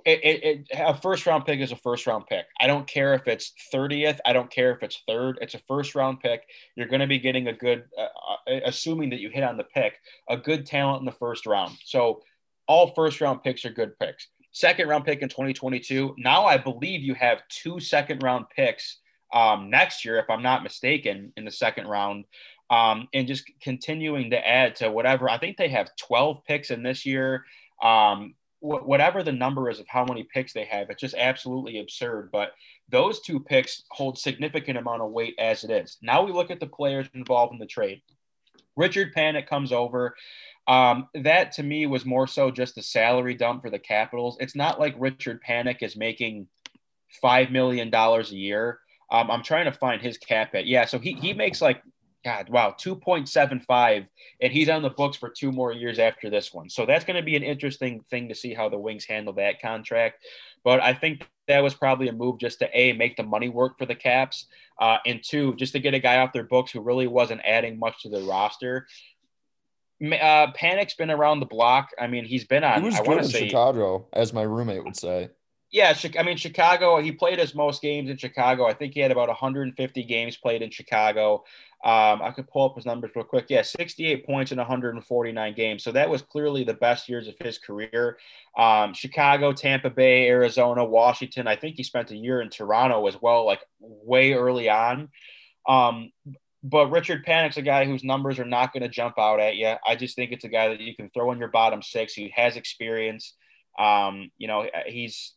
It, 0.04 0.20
it, 0.22 0.44
it, 0.44 0.66
a 0.72 0.94
first 0.94 1.26
round 1.26 1.44
pick 1.46 1.60
is 1.60 1.72
a 1.72 1.76
first 1.76 2.06
round 2.06 2.26
pick. 2.26 2.46
I 2.60 2.66
don't 2.66 2.86
care 2.86 3.14
if 3.14 3.26
it's 3.26 3.52
30th. 3.74 4.18
I 4.24 4.32
don't 4.32 4.50
care 4.50 4.72
if 4.72 4.82
it's 4.82 5.02
third. 5.08 5.38
It's 5.40 5.54
a 5.54 5.60
first 5.66 5.94
round 5.94 6.20
pick. 6.20 6.44
You're 6.76 6.86
going 6.86 7.00
to 7.00 7.08
be 7.08 7.18
getting 7.18 7.48
a 7.48 7.52
good, 7.52 7.84
uh, 7.98 8.02
uh, 8.02 8.60
assuming 8.64 9.10
that 9.10 9.20
you 9.20 9.30
hit 9.30 9.42
on 9.42 9.56
the 9.56 9.64
pick, 9.64 9.94
a 10.28 10.36
good 10.36 10.64
talent 10.64 11.00
in 11.00 11.06
the 11.06 11.12
first 11.12 11.44
round. 11.44 11.76
So 11.84 12.22
all 12.68 12.94
first 12.94 13.20
round 13.20 13.42
picks 13.42 13.64
are 13.64 13.70
good 13.70 13.98
picks. 13.98 14.28
Second 14.52 14.88
round 14.88 15.04
pick 15.04 15.22
in 15.22 15.28
2022. 15.28 16.14
Now 16.18 16.44
I 16.44 16.56
believe 16.56 17.02
you 17.02 17.14
have 17.14 17.42
two 17.48 17.80
second 17.80 18.22
round 18.22 18.46
picks 18.54 18.98
um, 19.32 19.70
next 19.70 20.04
year, 20.04 20.18
if 20.18 20.28
I'm 20.28 20.42
not 20.42 20.62
mistaken, 20.62 21.32
in 21.36 21.44
the 21.44 21.50
second 21.50 21.86
round. 21.86 22.24
Um, 22.70 23.08
and 23.12 23.26
just 23.26 23.50
continuing 23.60 24.30
to 24.30 24.48
add 24.48 24.76
to 24.76 24.90
whatever. 24.90 25.28
I 25.28 25.38
think 25.38 25.56
they 25.56 25.68
have 25.68 25.90
12 25.96 26.44
picks 26.44 26.70
in 26.70 26.84
this 26.84 27.04
year. 27.04 27.44
Um, 27.82 28.34
wh- 28.60 28.86
whatever 28.86 29.22
the 29.22 29.32
number 29.32 29.68
is 29.68 29.80
of 29.80 29.88
how 29.88 30.04
many 30.04 30.22
picks 30.22 30.52
they 30.52 30.64
have, 30.66 30.88
it's 30.88 31.00
just 31.00 31.16
absolutely 31.18 31.80
absurd. 31.80 32.30
But 32.30 32.52
those 32.88 33.20
two 33.20 33.40
picks 33.40 33.82
hold 33.90 34.18
significant 34.18 34.78
amount 34.78 35.02
of 35.02 35.10
weight 35.10 35.34
as 35.38 35.64
it 35.64 35.70
is. 35.70 35.96
Now 36.00 36.22
we 36.22 36.32
look 36.32 36.50
at 36.50 36.60
the 36.60 36.66
players 36.66 37.08
involved 37.14 37.52
in 37.52 37.58
the 37.58 37.66
trade. 37.66 38.02
Richard 38.76 39.14
Panik 39.14 39.46
comes 39.46 39.72
over. 39.72 40.14
Um, 40.66 41.08
that 41.14 41.52
to 41.52 41.62
me 41.62 41.86
was 41.86 42.04
more 42.04 42.26
so 42.26 42.50
just 42.50 42.78
a 42.78 42.82
salary 42.82 43.34
dump 43.34 43.62
for 43.62 43.70
the 43.70 43.78
Capitals. 43.78 44.36
It's 44.40 44.54
not 44.54 44.78
like 44.78 44.94
Richard 44.98 45.42
Panik 45.46 45.82
is 45.82 45.96
making 45.96 46.46
five 47.20 47.50
million 47.50 47.90
dollars 47.90 48.30
a 48.30 48.36
year. 48.36 48.78
Um, 49.10 49.30
I'm 49.30 49.42
trying 49.42 49.64
to 49.64 49.72
find 49.72 50.00
his 50.00 50.18
cap 50.18 50.52
hit. 50.52 50.66
Yeah, 50.66 50.84
so 50.84 50.98
he 50.98 51.14
he 51.14 51.32
makes 51.32 51.60
like 51.60 51.82
God, 52.22 52.50
wow, 52.50 52.74
2.75, 52.78 54.06
and 54.42 54.52
he's 54.52 54.68
on 54.68 54.82
the 54.82 54.90
books 54.90 55.16
for 55.16 55.30
two 55.30 55.50
more 55.50 55.72
years 55.72 55.98
after 55.98 56.28
this 56.28 56.52
one. 56.52 56.68
So 56.68 56.84
that's 56.84 57.04
going 57.04 57.16
to 57.16 57.22
be 57.22 57.34
an 57.34 57.42
interesting 57.42 58.04
thing 58.10 58.28
to 58.28 58.34
see 58.34 58.52
how 58.52 58.68
the 58.68 58.78
Wings 58.78 59.06
handle 59.06 59.32
that 59.34 59.62
contract. 59.62 60.22
But 60.62 60.82
I 60.82 60.92
think 60.92 61.26
that 61.48 61.62
was 61.62 61.74
probably 61.74 62.08
a 62.08 62.12
move 62.12 62.38
just 62.38 62.58
to 62.58 62.78
A, 62.78 62.92
make 62.92 63.16
the 63.16 63.22
money 63.22 63.48
work 63.48 63.78
for 63.78 63.86
the 63.86 63.94
Caps, 63.94 64.46
uh, 64.78 64.98
and 65.06 65.22
two, 65.22 65.54
just 65.56 65.72
to 65.72 65.78
get 65.78 65.94
a 65.94 65.98
guy 65.98 66.18
off 66.18 66.34
their 66.34 66.44
books 66.44 66.70
who 66.70 66.80
really 66.82 67.06
wasn't 67.06 67.40
adding 67.44 67.78
much 67.78 68.02
to 68.02 68.10
the 68.10 68.20
roster. 68.22 68.86
Uh, 70.02 70.52
Panik's 70.52 70.94
been 70.94 71.10
around 71.10 71.40
the 71.40 71.46
block. 71.46 71.90
I 71.98 72.06
mean, 72.06 72.26
he's 72.26 72.44
been 72.44 72.64
on. 72.64 72.80
He 72.80 72.86
was 72.86 72.96
I 72.96 73.02
good 73.02 73.18
in 73.18 73.24
say, 73.24 73.48
Chicago, 73.48 74.06
as 74.12 74.34
my 74.34 74.42
roommate 74.42 74.84
would 74.84 74.96
say. 74.96 75.30
Yeah, 75.72 75.94
I 76.18 76.22
mean 76.24 76.36
Chicago. 76.36 77.00
He 77.00 77.12
played 77.12 77.38
his 77.38 77.54
most 77.54 77.80
games 77.80 78.10
in 78.10 78.16
Chicago. 78.16 78.66
I 78.66 78.74
think 78.74 78.94
he 78.94 79.00
had 79.00 79.12
about 79.12 79.28
150 79.28 80.02
games 80.04 80.36
played 80.36 80.62
in 80.62 80.70
Chicago. 80.70 81.44
Um, 81.82 82.20
I 82.20 82.32
could 82.34 82.48
pull 82.48 82.68
up 82.68 82.74
his 82.74 82.84
numbers 82.84 83.12
real 83.14 83.24
quick. 83.24 83.46
Yeah, 83.48 83.62
68 83.62 84.26
points 84.26 84.52
in 84.52 84.58
149 84.58 85.54
games. 85.54 85.84
So 85.84 85.92
that 85.92 86.10
was 86.10 86.22
clearly 86.22 86.64
the 86.64 86.74
best 86.74 87.08
years 87.08 87.28
of 87.28 87.34
his 87.40 87.56
career. 87.56 88.18
Um, 88.58 88.92
Chicago, 88.92 89.52
Tampa 89.52 89.90
Bay, 89.90 90.28
Arizona, 90.28 90.84
Washington. 90.84 91.46
I 91.46 91.56
think 91.56 91.76
he 91.76 91.84
spent 91.84 92.10
a 92.10 92.16
year 92.16 92.42
in 92.42 92.50
Toronto 92.50 93.06
as 93.06 93.16
well, 93.22 93.46
like 93.46 93.60
way 93.78 94.32
early 94.32 94.68
on. 94.68 95.08
Um, 95.68 96.10
but 96.62 96.90
Richard 96.90 97.24
Panik's 97.24 97.56
a 97.56 97.62
guy 97.62 97.86
whose 97.86 98.04
numbers 98.04 98.38
are 98.38 98.44
not 98.44 98.72
going 98.72 98.82
to 98.82 98.88
jump 98.88 99.18
out 99.18 99.40
at 99.40 99.56
you. 99.56 99.74
I 99.86 99.96
just 99.96 100.16
think 100.16 100.32
it's 100.32 100.44
a 100.44 100.48
guy 100.48 100.68
that 100.68 100.80
you 100.80 100.94
can 100.94 101.10
throw 101.10 101.32
in 101.32 101.38
your 101.38 101.48
bottom 101.48 101.80
six. 101.80 102.12
He 102.12 102.32
has 102.36 102.56
experience. 102.56 103.34
Um, 103.78 104.30
you 104.36 104.48
know, 104.48 104.66
he's 104.86 105.32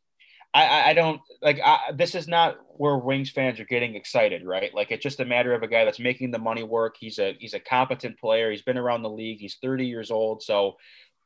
I, 0.54 0.92
I 0.92 0.94
don't 0.94 1.20
like 1.42 1.60
I, 1.64 1.92
this 1.96 2.14
is 2.14 2.28
not 2.28 2.58
where 2.78 2.98
Wings 2.98 3.32
fans 3.32 3.60
are 3.60 3.66
getting 3.66 3.96
excited, 3.96 4.46
right? 4.46 4.74
Like 4.74 4.92
it's 4.92 5.02
just 5.02 5.20
a 5.20 5.26
matter 5.26 5.54
of 5.54 5.64
a 5.64 5.68
guy 5.68 5.84
that's 5.84 6.00
making 6.00 6.32
the 6.32 6.40
money 6.40 6.64
work. 6.64 6.96
He's 7.00 7.18
a 7.18 7.36
he's 7.40 7.56
a 7.56 7.60
competent 7.60 8.20
player. 8.20 8.52
He's 8.52 8.62
been 8.62 8.78
around 8.78 9.02
the 9.02 9.10
league. 9.10 9.40
He's 9.40 9.58
30 9.62 9.88
years 9.88 10.12
old. 10.12 10.44
So 10.44 10.78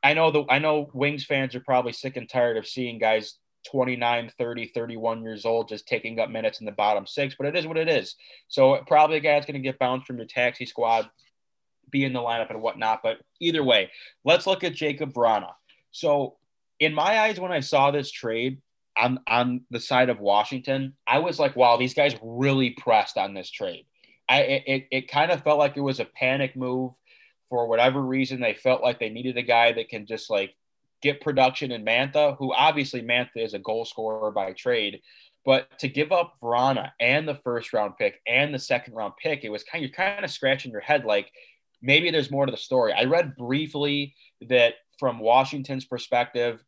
I 0.02 0.14
know 0.14 0.30
the 0.30 0.44
I 0.48 0.58
know 0.58 0.88
Wings 0.94 1.24
fans 1.24 1.54
are 1.54 1.60
probably 1.60 1.92
sick 1.92 2.16
and 2.16 2.28
tired 2.28 2.56
of 2.56 2.66
seeing 2.66 2.98
guys 2.98 3.38
29, 3.70 4.30
30, 4.38 4.66
31 4.68 5.22
years 5.22 5.44
old 5.44 5.68
just 5.68 5.86
taking 5.86 6.18
up 6.20 6.30
minutes 6.30 6.60
in 6.60 6.66
the 6.66 6.72
bottom 6.72 7.06
six, 7.06 7.34
but 7.36 7.46
it 7.46 7.56
is 7.56 7.66
what 7.66 7.76
it 7.76 7.88
is. 7.88 8.16
So 8.48 8.82
probably 8.86 9.18
a 9.18 9.20
guy 9.20 9.34
that's 9.34 9.46
going 9.46 9.60
to 9.60 9.66
get 9.66 9.78
bounced 9.78 10.06
from 10.06 10.16
your 10.16 10.26
taxi 10.26 10.64
squad, 10.64 11.10
be 11.90 12.04
in 12.04 12.12
the 12.12 12.20
lineup 12.20 12.50
and 12.50 12.62
whatnot. 12.62 13.00
But 13.02 13.18
either 13.40 13.62
way, 13.62 13.90
let's 14.24 14.46
look 14.46 14.64
at 14.64 14.74
Jakub 14.74 15.12
Vrana. 15.12 15.52
So 15.90 16.36
in 16.80 16.94
my 16.94 17.20
eyes, 17.20 17.40
when 17.40 17.52
I 17.52 17.60
saw 17.60 17.90
this 17.90 18.10
trade, 18.10 18.62
on 18.98 19.20
on 19.26 19.62
the 19.70 19.80
side 19.80 20.10
of 20.10 20.20
Washington, 20.20 20.94
I 21.06 21.18
was 21.18 21.38
like, 21.38 21.56
wow, 21.56 21.76
these 21.76 21.94
guys 21.94 22.16
really 22.22 22.70
pressed 22.70 23.16
on 23.16 23.34
this 23.34 23.50
trade. 23.50 23.86
I 24.28 24.40
it 24.42 24.88
it 24.90 25.10
kind 25.10 25.30
of 25.30 25.42
felt 25.42 25.58
like 25.58 25.76
it 25.76 25.82
was 25.82 26.00
a 26.00 26.04
panic 26.04 26.56
move 26.56 26.92
for 27.48 27.66
whatever 27.68 28.02
reason. 28.02 28.40
They 28.40 28.54
felt 28.54 28.82
like 28.82 28.98
they 28.98 29.08
needed 29.08 29.36
a 29.36 29.42
guy 29.42 29.72
that 29.72 29.88
can 29.88 30.06
just 30.06 30.28
like 30.28 30.54
get 31.00 31.20
production 31.20 31.70
in 31.70 31.84
Mantha, 31.84 32.36
who 32.38 32.52
obviously 32.52 33.02
Mantha 33.02 33.36
is 33.36 33.54
a 33.54 33.58
goal 33.58 33.84
scorer 33.84 34.30
by 34.30 34.52
trade. 34.52 35.00
But 35.44 35.78
to 35.78 35.88
give 35.88 36.12
up 36.12 36.34
Vrana 36.42 36.90
and 37.00 37.26
the 37.26 37.36
first 37.36 37.72
round 37.72 37.94
pick 37.96 38.20
and 38.26 38.52
the 38.52 38.58
second 38.58 38.94
round 38.94 39.14
pick, 39.22 39.44
it 39.44 39.48
was 39.50 39.64
kind 39.64 39.82
of, 39.82 39.88
you're 39.88 39.96
kind 39.96 40.24
of 40.24 40.30
scratching 40.30 40.72
your 40.72 40.80
head 40.80 41.04
like 41.04 41.30
maybe 41.80 42.10
there's 42.10 42.30
more 42.30 42.44
to 42.44 42.50
the 42.50 42.58
story. 42.58 42.92
I 42.92 43.04
read 43.04 43.36
briefly 43.36 44.14
that 44.48 44.74
from 44.98 45.20
Washington's 45.20 45.84
perspective, 45.84 46.62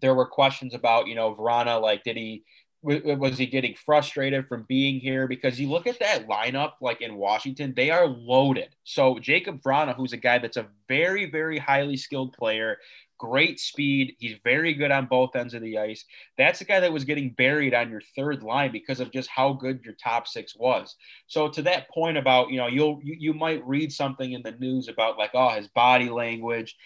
there 0.00 0.14
were 0.14 0.26
questions 0.26 0.74
about, 0.74 1.06
you 1.06 1.14
know, 1.14 1.34
Vrana, 1.34 1.80
like, 1.80 2.04
did 2.04 2.16
he, 2.16 2.44
was 2.82 3.36
he 3.36 3.46
getting 3.46 3.74
frustrated 3.74 4.46
from 4.46 4.64
being 4.68 5.00
here? 5.00 5.26
Because 5.26 5.58
you 5.58 5.68
look 5.68 5.86
at 5.86 5.98
that 5.98 6.28
lineup, 6.28 6.72
like 6.80 7.00
in 7.00 7.16
Washington, 7.16 7.74
they 7.74 7.90
are 7.90 8.06
loaded. 8.06 8.76
So 8.84 9.16
Jakub 9.16 9.60
Vrana, 9.62 9.96
who's 9.96 10.12
a 10.12 10.18
guy 10.18 10.38
that's 10.38 10.56
a 10.56 10.68
very, 10.88 11.28
very 11.28 11.58
highly 11.58 11.96
skilled 11.96 12.32
player, 12.32 12.78
great 13.18 13.58
speed. 13.58 14.14
He's 14.18 14.38
very 14.44 14.74
good 14.74 14.90
on 14.90 15.06
both 15.06 15.34
ends 15.34 15.54
of 15.54 15.62
the 15.62 15.78
ice. 15.78 16.04
That's 16.38 16.58
the 16.58 16.64
guy 16.64 16.80
that 16.80 16.92
was 16.92 17.04
getting 17.04 17.30
buried 17.30 17.74
on 17.74 17.90
your 17.90 18.02
third 18.14 18.42
line 18.42 18.72
because 18.72 19.00
of 19.00 19.10
just 19.10 19.30
how 19.30 19.54
good 19.54 19.80
your 19.84 19.94
top 19.94 20.28
six 20.28 20.54
was. 20.54 20.94
So 21.26 21.48
to 21.48 21.62
that 21.62 21.90
point 21.90 22.18
about, 22.18 22.50
you 22.50 22.58
know, 22.58 22.66
you'll 22.68 23.00
you, 23.02 23.16
you 23.18 23.34
might 23.34 23.66
read 23.66 23.90
something 23.90 24.32
in 24.32 24.42
the 24.42 24.52
news 24.52 24.88
about 24.88 25.18
like, 25.18 25.30
oh, 25.34 25.50
his 25.50 25.68
body 25.68 26.08
language 26.08 26.76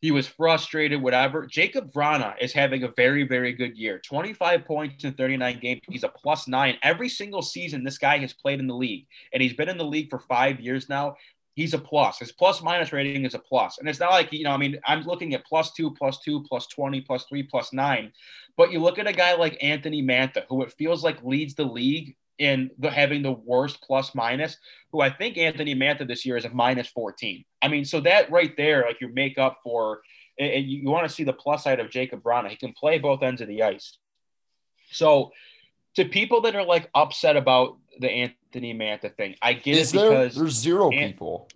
he 0.00 0.10
was 0.10 0.26
frustrated, 0.26 1.02
whatever. 1.02 1.46
Jakub 1.46 1.92
Vrana 1.92 2.34
is 2.40 2.52
having 2.52 2.84
a 2.84 2.88
very, 2.88 3.24
very 3.24 3.52
good 3.52 3.76
year. 3.76 3.98
25 3.98 4.64
points 4.64 5.04
in 5.04 5.12
39 5.14 5.58
games. 5.60 5.80
He's 5.88 6.04
a 6.04 6.08
plus 6.08 6.46
nine. 6.46 6.76
Every 6.82 7.08
single 7.08 7.42
season 7.42 7.82
this 7.82 7.98
guy 7.98 8.18
has 8.18 8.32
played 8.32 8.60
in 8.60 8.68
the 8.68 8.74
league, 8.74 9.06
and 9.32 9.42
he's 9.42 9.54
been 9.54 9.68
in 9.68 9.78
the 9.78 9.84
league 9.84 10.10
for 10.10 10.20
five 10.20 10.60
years 10.60 10.88
now. 10.88 11.16
He's 11.54 11.74
a 11.74 11.78
plus. 11.78 12.20
His 12.20 12.30
plus 12.30 12.62
minus 12.62 12.92
rating 12.92 13.24
is 13.24 13.34
a 13.34 13.40
plus. 13.40 13.78
And 13.78 13.88
it's 13.88 13.98
not 13.98 14.12
like, 14.12 14.32
you 14.32 14.44
know, 14.44 14.52
I 14.52 14.56
mean, 14.56 14.78
I'm 14.86 15.02
looking 15.02 15.34
at 15.34 15.44
plus 15.44 15.72
two, 15.72 15.90
plus 15.90 16.20
two, 16.20 16.44
plus 16.44 16.68
20, 16.68 17.00
plus 17.00 17.24
three, 17.24 17.42
plus 17.42 17.72
nine. 17.72 18.12
But 18.56 18.70
you 18.70 18.78
look 18.78 19.00
at 19.00 19.08
a 19.08 19.12
guy 19.12 19.34
like 19.34 19.58
Anthony 19.60 20.00
Mantha, 20.00 20.44
who 20.48 20.62
it 20.62 20.72
feels 20.72 21.02
like 21.02 21.24
leads 21.24 21.56
the 21.56 21.64
league 21.64 22.14
in 22.38 22.70
the 22.78 22.90
having 22.90 23.22
the 23.22 23.32
worst 23.32 23.80
plus 23.82 24.14
minus, 24.14 24.56
who 24.92 25.00
I 25.00 25.10
think 25.10 25.36
Anthony 25.36 25.74
Mantha 25.74 26.06
this 26.06 26.24
year 26.24 26.36
is 26.36 26.44
a 26.44 26.50
minus 26.50 26.88
14. 26.88 27.44
I 27.60 27.68
mean, 27.68 27.84
so 27.84 28.00
that 28.00 28.30
right 28.30 28.56
there, 28.56 28.84
like 28.86 29.00
you 29.00 29.08
make 29.08 29.38
up 29.38 29.58
for, 29.62 30.00
and 30.38 30.64
you, 30.64 30.82
you 30.82 30.88
want 30.88 31.08
to 31.08 31.14
see 31.14 31.24
the 31.24 31.32
plus 31.32 31.64
side 31.64 31.80
of 31.80 31.88
Jakub 31.90 32.22
Vrana. 32.22 32.48
He 32.48 32.56
can 32.56 32.72
play 32.72 32.98
both 32.98 33.22
ends 33.22 33.40
of 33.40 33.48
the 33.48 33.62
ice. 33.62 33.98
So 34.90 35.32
to 35.96 36.04
people 36.04 36.42
that 36.42 36.54
are 36.54 36.64
like 36.64 36.88
upset 36.94 37.36
about 37.36 37.76
the 37.98 38.08
Anthony 38.08 38.72
Mantha 38.72 39.14
thing, 39.14 39.34
I 39.42 39.54
get 39.54 39.76
is 39.76 39.92
it 39.92 40.00
because 40.00 40.34
there's 40.36 40.54
zero 40.54 40.90
people. 40.90 41.48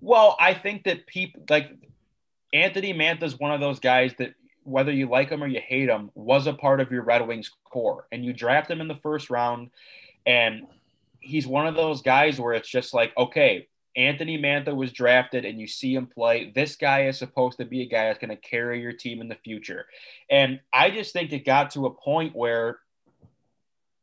Well, 0.00 0.36
I 0.40 0.54
think 0.54 0.84
that 0.84 1.06
people 1.06 1.42
like 1.50 1.70
Anthony 2.54 2.94
Mantha 2.94 3.24
is 3.24 3.38
one 3.38 3.52
of 3.52 3.60
those 3.60 3.80
guys 3.80 4.14
that 4.18 4.34
whether 4.64 4.92
you 4.92 5.08
like 5.08 5.30
him 5.30 5.42
or 5.42 5.46
you 5.46 5.60
hate 5.60 5.88
him, 5.88 6.10
was 6.14 6.46
a 6.46 6.52
part 6.52 6.80
of 6.80 6.90
your 6.90 7.02
Red 7.02 7.26
Wings 7.26 7.50
core. 7.64 8.06
And 8.12 8.24
you 8.24 8.32
draft 8.32 8.70
him 8.70 8.80
in 8.80 8.88
the 8.88 8.94
first 8.94 9.30
round, 9.30 9.70
and 10.26 10.66
he's 11.20 11.46
one 11.46 11.66
of 11.66 11.74
those 11.74 12.02
guys 12.02 12.40
where 12.40 12.54
it's 12.54 12.68
just 12.68 12.94
like, 12.94 13.16
okay, 13.16 13.68
Anthony 13.96 14.38
Mantha 14.38 14.74
was 14.74 14.92
drafted 14.92 15.44
and 15.44 15.60
you 15.60 15.66
see 15.66 15.94
him 15.94 16.06
play. 16.06 16.52
This 16.54 16.76
guy 16.76 17.06
is 17.06 17.18
supposed 17.18 17.58
to 17.58 17.64
be 17.64 17.82
a 17.82 17.86
guy 17.86 18.06
that's 18.06 18.18
going 18.18 18.30
to 18.30 18.36
carry 18.36 18.80
your 18.80 18.92
team 18.92 19.20
in 19.20 19.28
the 19.28 19.34
future. 19.34 19.86
And 20.30 20.60
I 20.72 20.90
just 20.90 21.12
think 21.12 21.32
it 21.32 21.44
got 21.44 21.72
to 21.72 21.86
a 21.86 21.90
point 21.90 22.34
where 22.34 22.78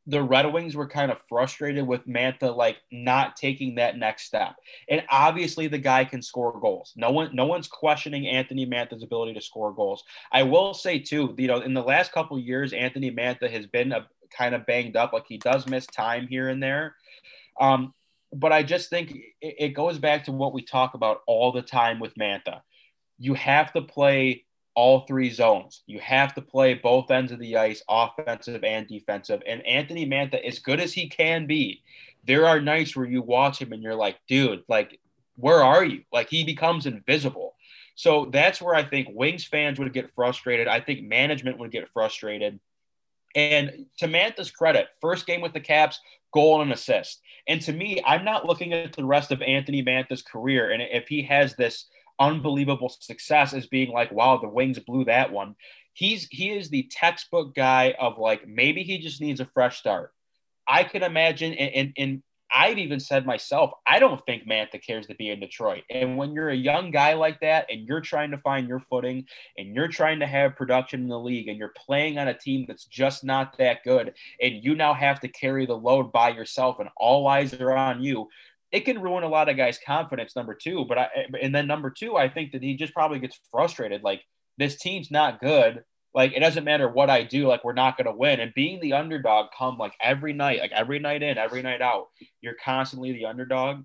the 0.08 0.24
Red 0.24 0.52
Wings 0.54 0.76
were 0.76 0.88
kind 0.88 1.12
of 1.12 1.22
frustrated 1.28 1.86
with 1.86 2.08
Mantha 2.08 2.56
like 2.56 2.78
not 2.92 3.36
taking 3.36 3.76
that 3.76 3.98
next 3.98 4.24
step. 4.24 4.56
And 4.90 5.04
obviously 5.10 5.68
the 5.68 5.78
guy 5.78 6.06
can 6.06 6.22
score 6.22 6.58
goals. 6.60 6.94
No 6.96 7.12
one 7.12 7.36
no 7.36 7.46
one's 7.46 7.68
questioning 7.68 8.26
Anthony 8.26 8.66
Mantha's 8.66 9.04
ability 9.04 9.34
to 9.34 9.42
score 9.42 9.74
goals. 9.74 10.06
I 10.32 10.44
will 10.44 10.74
say 10.74 11.00
too, 11.00 11.36
you 11.38 11.48
know, 11.48 11.60
in 11.60 11.74
the 11.74 11.84
last 11.84 12.14
couple 12.14 12.40
years 12.40 12.72
Anthony 12.72 13.12
Mantha 13.12 13.52
has 13.52 13.68
been 13.68 13.92
a, 13.92 14.08
kind 14.36 14.56
of 14.56 14.66
banged 14.66 14.96
up 14.96 15.12
like 15.12 15.26
he 15.28 15.38
does 15.38 15.68
miss 15.68 15.86
time 15.86 16.28
here 16.28 16.48
and 16.48 16.64
there. 16.64 16.96
Um, 17.60 17.94
but 18.34 18.54
I 18.54 18.64
just 18.64 18.90
think 18.90 19.12
it, 19.42 19.56
it 19.60 19.70
goes 19.70 19.98
back 19.98 20.26
to 20.26 20.32
what 20.32 20.54
we 20.54 20.62
talk 20.62 20.94
about 20.94 21.20
all 21.28 21.52
the 21.52 21.62
time 21.62 22.00
with 22.00 22.16
Mantha. 22.16 22.62
You 23.20 23.34
have 23.34 23.74
to 23.74 23.82
play 23.82 24.46
all 24.78 25.00
three 25.08 25.32
zones. 25.32 25.82
You 25.88 26.00
have 26.02 26.36
to 26.36 26.42
play 26.42 26.76
both 26.76 27.10
ends 27.10 27.32
of 27.32 27.40
the 27.40 27.58
ice, 27.58 27.82
offensive 27.90 28.64
and 28.64 28.88
defensive. 28.88 29.42
And 29.48 29.66
Anthony 29.66 30.06
Mantha, 30.06 30.40
as 30.46 30.60
good 30.60 30.80
as 30.80 30.94
he 30.94 31.10
can 31.10 31.48
be, 31.48 31.82
there 32.26 32.46
are 32.46 32.62
nights 32.62 32.96
where 32.96 33.08
you 33.08 33.24
watch 33.24 33.60
him 33.60 33.74
and 33.74 33.82
you're 33.82 33.96
like, 33.96 34.20
dude, 34.28 34.64
like, 34.68 35.00
where 35.36 35.64
are 35.64 35.84
you? 35.84 36.04
Like, 36.14 36.30
he 36.30 36.44
becomes 36.44 36.86
invisible. 36.86 37.56
So 37.96 38.30
that's 38.32 38.62
where 38.62 38.76
I 38.76 38.84
think 38.84 39.08
Wings 39.12 39.46
fans 39.46 39.80
would 39.80 39.92
get 39.94 40.14
frustrated. 40.14 40.68
I 40.68 40.80
think 40.80 41.02
management 41.02 41.58
would 41.58 41.72
get 41.72 41.90
frustrated. 41.90 42.60
And 43.34 43.88
to 43.98 44.08
Mantha's 44.08 44.52
credit, 44.52 44.90
first 45.02 45.26
game 45.26 45.42
with 45.42 45.54
the 45.54 45.60
Caps, 45.60 46.00
goal 46.32 46.62
and 46.62 46.72
assist. 46.72 47.20
And 47.48 47.60
to 47.62 47.74
me, 47.74 48.00
I'm 48.06 48.24
not 48.24 48.46
looking 48.46 48.74
at 48.74 48.94
the 48.94 49.06
rest 49.06 49.32
of 49.32 49.42
Anthony 49.42 49.82
Mantha's 49.82 50.22
career. 50.22 50.70
And 50.70 50.84
if 50.84 51.08
he 51.08 51.24
has 51.24 51.56
this 51.56 51.88
unbelievable 52.20 52.90
success 52.90 53.54
as 53.54 53.68
being 53.68 53.92
like, 53.92 54.12
wow, 54.12 54.38
the 54.38 54.48
Wings 54.48 54.80
blew 54.80 55.06
that 55.06 55.32
one. 55.32 55.56
He's 55.94 56.28
he 56.30 56.52
is 56.52 56.70
the 56.70 56.88
textbook 56.92 57.56
guy 57.56 57.96
of 58.00 58.18
like 58.18 58.48
maybe 58.48 58.84
he 58.84 59.00
just 59.00 59.22
needs 59.22 59.40
a 59.40 59.46
fresh 59.46 59.80
start. 59.80 60.12
I 60.68 60.84
can 60.84 61.02
imagine, 61.02 61.54
and, 61.54 61.74
and, 61.74 61.94
and 61.98 62.24
I've 62.54 62.78
even 62.78 63.00
said 63.00 63.26
myself, 63.26 63.72
I 63.86 64.00
don't 64.00 64.24
think 64.26 64.48
Mantha 64.48 64.82
cares 64.82 65.08
to 65.08 65.16
be 65.16 65.30
in 65.30 65.40
Detroit. 65.40 65.84
And 65.90 66.18
when 66.18 66.32
you're 66.32 66.50
a 66.50 66.56
young 66.56 66.92
guy 66.92 67.14
like 67.14 67.42
that 67.42 67.68
and 67.70 67.88
you're 67.88 68.02
trying 68.02 68.32
to 68.32 68.38
find 68.38 68.68
your 68.68 68.80
footing 68.80 69.26
and 69.58 69.76
you're 69.76 69.90
trying 69.90 70.20
to 70.20 70.28
have 70.28 70.56
production 70.56 71.02
in 71.02 71.10
the 71.10 71.20
league 71.20 71.50
and 71.50 71.58
you're 71.58 71.74
playing 71.76 72.18
on 72.18 72.30
a 72.30 72.34
team 72.34 72.66
that's 72.68 72.86
just 72.86 73.24
not 73.24 73.58
that 73.58 73.84
good 73.84 74.14
and 74.42 74.64
you 74.64 74.76
now 74.76 74.94
have 74.94 75.20
to 75.22 75.28
carry 75.28 75.66
the 75.66 75.78
load 75.78 76.12
by 76.12 76.30
yourself 76.30 76.80
and 76.80 76.90
all 76.96 77.28
eyes 77.28 77.54
are 77.54 77.76
on 77.76 78.02
you, 78.02 78.28
it 78.72 78.82
can 78.82 79.02
ruin 79.02 79.24
a 79.24 79.30
lot 79.30 79.50
of 79.50 79.58
guys' 79.58 79.80
confidence. 79.86 80.36
Number 80.36 80.54
two, 80.54 80.86
but 80.86 80.98
I 80.98 81.10
and 81.42 81.54
then 81.54 81.68
number 81.68 81.90
two, 81.90 82.18
I 82.18 82.30
think 82.30 82.52
that 82.52 82.64
he 82.64 82.76
just 82.76 82.94
probably 82.94 83.20
gets 83.20 83.40
frustrated. 83.52 84.04
Like 84.04 84.22
this 84.58 84.78
team's 84.78 85.12
not 85.12 85.40
good. 85.40 85.84
Like 86.14 86.34
it 86.34 86.40
doesn't 86.40 86.64
matter 86.64 86.90
what 86.90 87.10
I 87.10 87.24
do. 87.24 87.48
Like 87.48 87.64
we're 87.64 87.74
not 87.74 87.96
going 87.96 88.08
to 88.08 88.12
win. 88.12 88.40
And 88.40 88.54
being 88.54 88.80
the 88.80 88.94
underdog, 88.94 89.48
come 89.58 89.78
like 89.78 89.94
every 90.02 90.34
night, 90.34 90.60
like 90.60 90.72
every 90.72 91.00
night 91.00 91.22
in, 91.22 91.38
every 91.38 91.62
night 91.62 91.82
out, 91.82 92.08
you're 92.42 92.56
constantly 92.64 93.12
the 93.12 93.26
underdog. 93.26 93.84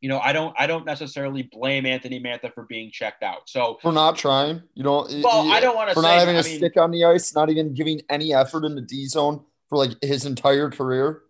You 0.00 0.08
know, 0.08 0.18
I 0.18 0.32
don't, 0.32 0.54
I 0.58 0.66
don't 0.66 0.84
necessarily 0.84 1.48
blame 1.50 1.86
Anthony 1.86 2.20
Mantha 2.20 2.52
for 2.52 2.64
being 2.64 2.90
checked 2.92 3.22
out. 3.22 3.48
So 3.48 3.78
for 3.80 3.92
not 3.92 4.16
trying, 4.16 4.62
you 4.74 4.82
don't. 4.82 5.10
Well, 5.22 5.50
I 5.50 5.60
don't 5.60 5.76
want 5.76 5.90
to 5.90 5.94
for 5.94 6.02
say, 6.02 6.08
not 6.08 6.18
having 6.18 6.36
I 6.36 6.40
a 6.40 6.42
mean, 6.42 6.56
stick 6.58 6.76
on 6.76 6.90
the 6.90 7.04
ice, 7.04 7.34
not 7.34 7.48
even 7.48 7.72
giving 7.72 8.02
any 8.10 8.34
effort 8.34 8.64
in 8.64 8.74
the 8.74 8.82
D 8.82 9.06
zone 9.06 9.44
for 9.70 9.78
like 9.78 9.92
his 10.02 10.26
entire 10.26 10.70
career. 10.70 11.22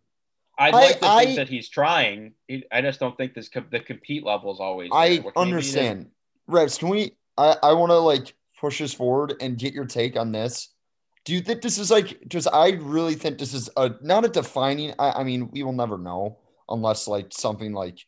I'd 0.59 0.75
like 0.75 1.01
to 1.01 1.07
I, 1.07 1.25
think 1.25 1.37
that 1.37 1.49
he's 1.49 1.69
trying. 1.69 2.35
I 2.71 2.81
just 2.81 3.01
don't 3.01 3.17
think 3.17 3.35
this 3.35 3.49
the 3.71 3.81
compete 3.81 4.25
level 4.25 4.53
is 4.53 4.61
always. 4.61 4.91
I 4.93 5.25
understand. 5.37 6.11
Revs, 6.47 6.79
can 6.79 6.89
we? 6.89 7.17
I 7.37 7.57
I 7.63 7.73
want 7.73 7.91
to 7.91 7.99
like 7.99 8.35
push 8.61 8.79
this 8.79 8.95
forward 8.95 9.35
and 9.41 9.59
get 9.59 9.75
your 9.75 9.85
take 9.85 10.17
on 10.17 10.33
this. 10.33 10.71
Do 11.25 11.33
you 11.33 11.41
think 11.41 11.63
this 11.63 11.79
is 11.79 11.91
like? 11.91 12.21
Because 12.21 12.47
I 12.47 12.71
really 12.71 13.15
think 13.15 13.39
this 13.39 13.55
is 13.55 13.69
a 13.77 13.93
not 14.03 14.25
a 14.25 14.29
defining. 14.29 14.95
I, 14.99 15.21
I 15.21 15.25
mean, 15.25 15.51
we 15.51 15.63
will 15.63 15.73
never 15.73 15.99
know 15.99 16.39
unless 16.69 17.09
like 17.09 17.33
something 17.33 17.73
like 17.73 17.99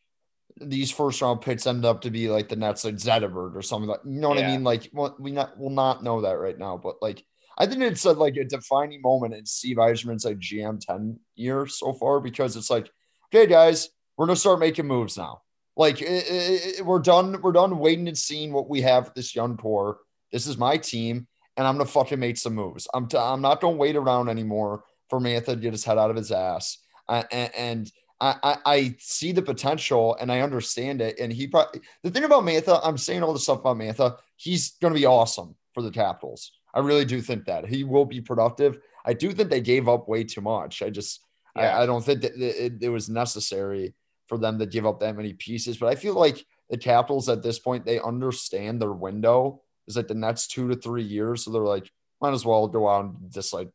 these 0.58 0.90
first 0.90 1.20
round 1.20 1.40
picks 1.40 1.66
end 1.66 1.84
up 1.84 2.02
to 2.02 2.10
be 2.10 2.28
like 2.28 2.48
the 2.48 2.56
Nets 2.56 2.84
like 2.84 2.94
Zetterberg 2.94 3.56
or 3.56 3.62
something 3.62 3.88
like. 3.88 4.00
You 4.04 4.20
know 4.20 4.28
what 4.28 4.38
yeah. 4.38 4.48
I 4.48 4.52
mean? 4.52 4.64
Like, 4.64 4.90
well, 4.92 5.16
we 5.18 5.32
not 5.32 5.58
will 5.58 5.70
not 5.70 6.04
know 6.04 6.20
that 6.20 6.38
right 6.38 6.58
now, 6.58 6.76
but 6.76 7.02
like 7.02 7.24
I 7.58 7.66
think 7.66 7.82
it's 7.82 8.04
a, 8.04 8.12
like 8.12 8.36
a 8.36 8.44
defining 8.44 9.00
moment 9.00 9.34
in 9.34 9.46
Steve 9.46 9.76
Yzerman's 9.76 10.24
like 10.24 10.38
GM 10.38 10.78
10 10.80 11.18
year 11.36 11.66
so 11.66 11.92
far 11.94 12.20
because 12.20 12.56
it's 12.56 12.70
like, 12.70 12.90
okay, 13.26 13.46
guys, 13.46 13.88
we're 14.16 14.26
gonna 14.26 14.36
start 14.36 14.60
making 14.60 14.86
moves 14.86 15.16
now. 15.16 15.42
Like 15.76 16.00
it, 16.00 16.24
it, 16.28 16.86
we're 16.86 16.98
done, 16.98 17.40
we're 17.42 17.52
done 17.52 17.78
waiting 17.78 18.08
and 18.08 18.16
seeing 18.16 18.52
what 18.52 18.68
we 18.68 18.80
have 18.82 19.12
this 19.14 19.34
young 19.34 19.56
core. 19.56 19.98
This 20.32 20.46
is 20.46 20.58
my 20.58 20.76
team, 20.76 21.26
and 21.56 21.66
I'm 21.66 21.76
gonna 21.76 21.88
fucking 21.88 22.18
make 22.18 22.36
some 22.36 22.54
moves. 22.54 22.88
I'm 22.92 23.08
t- 23.08 23.18
I'm 23.18 23.42
not 23.42 23.60
gonna 23.60 23.76
wait 23.76 23.96
around 23.96 24.28
anymore 24.28 24.84
for 25.08 25.20
Mantha 25.20 25.46
to 25.46 25.56
get 25.56 25.72
his 25.72 25.84
head 25.84 25.98
out 25.98 26.10
of 26.10 26.16
his 26.16 26.32
ass. 26.32 26.78
Uh, 27.08 27.22
and, 27.30 27.90
I, 28.18 28.34
I, 28.42 28.56
I 28.64 28.96
see 28.98 29.32
the 29.32 29.42
potential 29.42 30.16
and 30.18 30.32
I 30.32 30.40
understand 30.40 31.02
it. 31.02 31.20
And 31.20 31.30
he 31.30 31.48
probably 31.48 31.82
the 32.02 32.10
thing 32.10 32.24
about 32.24 32.44
Mantha, 32.44 32.80
I'm 32.82 32.96
saying 32.96 33.22
all 33.22 33.34
this 33.34 33.42
stuff 33.42 33.58
about 33.58 33.76
Mantha, 33.76 34.16
he's 34.36 34.70
gonna 34.80 34.94
be 34.94 35.04
awesome 35.04 35.54
for 35.74 35.82
the 35.82 35.90
Capitals. 35.90 36.50
I 36.76 36.80
really 36.80 37.06
do 37.06 37.22
think 37.22 37.46
that 37.46 37.66
he 37.66 37.84
will 37.84 38.04
be 38.04 38.20
productive. 38.20 38.78
I 39.02 39.14
do 39.14 39.32
think 39.32 39.48
they 39.48 39.62
gave 39.62 39.88
up 39.88 40.08
way 40.08 40.24
too 40.24 40.42
much. 40.42 40.82
I 40.82 40.90
just, 40.90 41.24
yeah. 41.56 41.74
I, 41.74 41.82
I, 41.82 41.86
don't 41.86 42.04
think 42.04 42.20
that 42.20 42.36
it, 42.36 42.74
it, 42.82 42.88
was 42.90 43.08
necessary 43.08 43.94
for 44.26 44.36
them 44.36 44.58
to 44.58 44.66
give 44.66 44.84
up 44.84 45.00
that 45.00 45.16
many 45.16 45.32
pieces. 45.32 45.78
But 45.78 45.86
I 45.86 45.94
feel 45.94 46.12
like 46.12 46.44
the 46.68 46.76
Capitals 46.76 47.30
at 47.30 47.42
this 47.42 47.58
point, 47.58 47.86
they 47.86 47.98
understand 47.98 48.82
their 48.82 48.92
window 48.92 49.62
is 49.88 49.96
like 49.96 50.06
the 50.06 50.14
next 50.14 50.48
two 50.48 50.68
to 50.68 50.76
three 50.76 51.02
years. 51.02 51.44
So 51.44 51.50
they're 51.50 51.62
like, 51.62 51.90
might 52.20 52.34
as 52.34 52.44
well 52.44 52.68
go 52.68 52.86
out 52.90 53.06
and 53.06 53.32
just 53.32 53.54
like, 53.54 53.70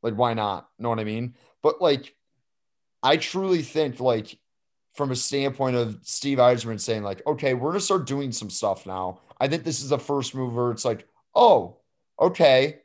like, 0.00 0.14
why 0.14 0.34
not? 0.34 0.68
You 0.78 0.84
Know 0.84 0.90
what 0.90 1.00
I 1.00 1.04
mean? 1.04 1.34
But 1.64 1.82
like, 1.82 2.14
I 3.02 3.16
truly 3.16 3.62
think 3.62 3.98
like 3.98 4.38
from 4.94 5.10
a 5.10 5.16
standpoint 5.16 5.74
of 5.74 5.98
Steve 6.02 6.38
Yzerman 6.38 6.78
saying 6.78 7.02
like, 7.02 7.26
okay, 7.26 7.54
we're 7.54 7.70
gonna 7.70 7.80
start 7.80 8.06
doing 8.06 8.30
some 8.30 8.50
stuff 8.50 8.86
now. 8.86 9.18
I 9.40 9.48
think 9.48 9.64
this 9.64 9.82
is 9.82 9.88
the 9.88 9.98
first 9.98 10.32
mover. 10.32 10.70
It's 10.70 10.84
like, 10.84 11.08
oh, 11.34 11.79
okay, 12.20 12.78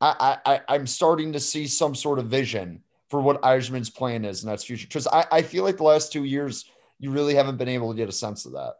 I, 0.00 0.38
I 0.44 0.60
I'm 0.68 0.86
starting 0.86 1.32
to 1.32 1.40
see 1.40 1.66
some 1.66 1.94
sort 1.94 2.18
of 2.18 2.26
vision 2.26 2.82
for 3.08 3.20
what 3.20 3.40
Yzerman's 3.42 3.90
plan 3.90 4.24
is 4.24 4.42
in 4.42 4.48
that's 4.48 4.64
future. 4.64 4.86
Because 4.86 5.06
I, 5.06 5.24
I 5.30 5.42
feel 5.42 5.64
like 5.64 5.76
the 5.76 5.84
last 5.84 6.12
two 6.12 6.24
years 6.24 6.66
you 6.98 7.10
really 7.10 7.34
haven't 7.34 7.56
been 7.56 7.68
able 7.68 7.92
to 7.92 7.96
get 7.96 8.08
a 8.08 8.12
sense 8.12 8.44
of 8.44 8.52
that. 8.52 8.74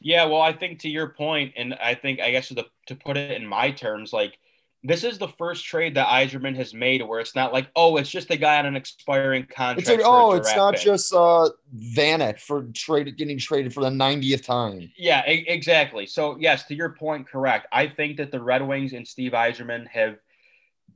Yeah, 0.00 0.26
well, 0.26 0.42
I 0.42 0.52
think 0.52 0.80
to 0.80 0.88
your 0.88 1.08
point, 1.08 1.54
and 1.56 1.74
I 1.74 1.94
think 1.94 2.20
I 2.20 2.30
guess 2.30 2.48
to, 2.48 2.66
to 2.86 2.94
put 2.94 3.16
it 3.16 3.30
in 3.30 3.46
my 3.46 3.70
terms, 3.70 4.12
like 4.12 4.38
this 4.84 5.04
is 5.04 5.18
the 5.18 5.28
first 5.28 5.64
trade 5.64 5.96
that 5.96 6.06
Yzerman 6.06 6.54
has 6.56 6.72
made 6.72 7.02
where 7.02 7.20
it's 7.20 7.34
not 7.34 7.52
like, 7.52 7.68
oh, 7.74 7.96
it's 7.96 8.10
just 8.10 8.30
a 8.30 8.36
guy 8.36 8.58
on 8.58 8.66
an 8.66 8.76
expiring 8.76 9.44
contract. 9.44 9.80
It's 9.80 9.88
like, 9.88 10.00
oh, 10.04 10.34
it's 10.34 10.54
not 10.54 10.74
pick. 10.74 10.82
just 10.82 11.12
uh 11.12 11.48
Vanek 11.76 12.38
for 12.40 12.64
trade 12.74 13.16
getting 13.16 13.38
traded 13.38 13.74
for 13.74 13.82
the 13.82 13.90
90th 13.90 14.44
time. 14.44 14.90
Yeah, 14.96 15.28
e- 15.28 15.44
exactly. 15.48 16.06
So 16.06 16.36
yes, 16.38 16.64
to 16.66 16.74
your 16.74 16.90
point, 16.90 17.28
correct. 17.28 17.66
I 17.72 17.88
think 17.88 18.18
that 18.18 18.30
the 18.30 18.40
Red 18.40 18.66
Wings 18.66 18.92
and 18.92 19.06
Steve 19.06 19.32
Yzerman 19.32 19.88
have 19.88 20.16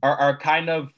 are, 0.01 0.15
are 0.15 0.37
kind 0.37 0.69
of 0.69 0.93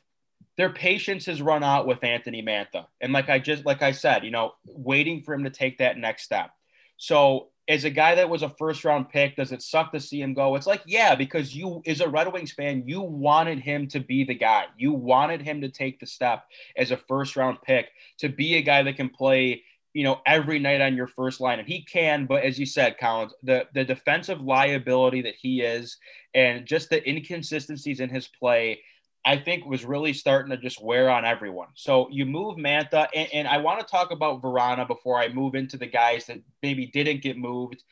their 0.57 0.69
patience 0.69 1.25
has 1.25 1.41
run 1.41 1.63
out 1.63 1.87
with 1.87 2.03
Anthony 2.03 2.43
Mantha. 2.43 2.85
And 3.01 3.11
like 3.11 3.29
I 3.29 3.39
just 3.39 3.65
like 3.65 3.81
I 3.81 3.91
said, 3.91 4.23
you 4.23 4.31
know, 4.31 4.53
waiting 4.65 5.23
for 5.23 5.33
him 5.33 5.45
to 5.45 5.49
take 5.49 5.79
that 5.79 5.97
next 5.97 6.23
step. 6.23 6.51
So 6.97 7.49
as 7.67 7.85
a 7.85 7.89
guy 7.89 8.15
that 8.15 8.29
was 8.29 8.43
a 8.43 8.49
first 8.49 8.83
round 8.83 9.09
pick, 9.09 9.35
does 9.35 9.51
it 9.51 9.61
suck 9.61 9.91
to 9.93 9.99
see 9.99 10.21
him 10.21 10.33
go? 10.33 10.55
It's 10.55 10.67
like, 10.67 10.81
yeah, 10.85 11.15
because 11.15 11.55
you, 11.55 11.81
as 11.85 12.01
a 12.01 12.09
Red 12.09 12.31
Wings 12.31 12.51
fan, 12.51 12.83
you 12.85 13.01
wanted 13.01 13.59
him 13.59 13.87
to 13.89 13.99
be 13.99 14.23
the 14.23 14.35
guy. 14.35 14.65
You 14.77 14.91
wanted 14.91 15.41
him 15.41 15.61
to 15.61 15.69
take 15.69 15.99
the 15.99 16.05
step 16.05 16.43
as 16.77 16.91
a 16.91 16.97
first 16.97 17.35
round 17.35 17.61
pick 17.61 17.89
to 18.19 18.27
be 18.27 18.55
a 18.55 18.61
guy 18.61 18.83
that 18.83 18.97
can 18.97 19.09
play, 19.09 19.63
you 19.93 20.03
know, 20.03 20.19
every 20.25 20.59
night 20.59 20.81
on 20.81 20.97
your 20.97 21.07
first 21.07 21.39
line. 21.39 21.59
And 21.59 21.67
he 21.67 21.83
can, 21.83 22.25
but 22.25 22.43
as 22.43 22.59
you 22.59 22.65
said, 22.65 22.97
Collins, 22.97 23.33
the, 23.43 23.65
the 23.73 23.85
defensive 23.85 24.41
liability 24.41 25.21
that 25.21 25.35
he 25.39 25.61
is 25.61 25.97
and 26.33 26.65
just 26.65 26.89
the 26.89 27.07
inconsistencies 27.09 28.01
in 28.01 28.09
his 28.09 28.27
play 28.27 28.81
I 29.25 29.37
think 29.37 29.65
was 29.65 29.85
really 29.85 30.13
starting 30.13 30.51
to 30.51 30.57
just 30.57 30.83
wear 30.83 31.09
on 31.09 31.23
everyone. 31.25 31.69
So 31.75 32.09
you 32.11 32.25
move 32.25 32.57
Mantha, 32.57 33.07
and, 33.15 33.29
and 33.33 33.47
I 33.47 33.57
want 33.57 33.79
to 33.79 33.85
talk 33.85 34.11
about 34.11 34.41
Verana 34.41 34.85
before 34.85 35.17
I 35.17 35.29
move 35.29 35.55
into 35.55 35.77
the 35.77 35.87
guys 35.87 36.25
that 36.25 36.39
maybe 36.61 36.87
didn't 36.87 37.21
get 37.21 37.37
moved. 37.37 37.83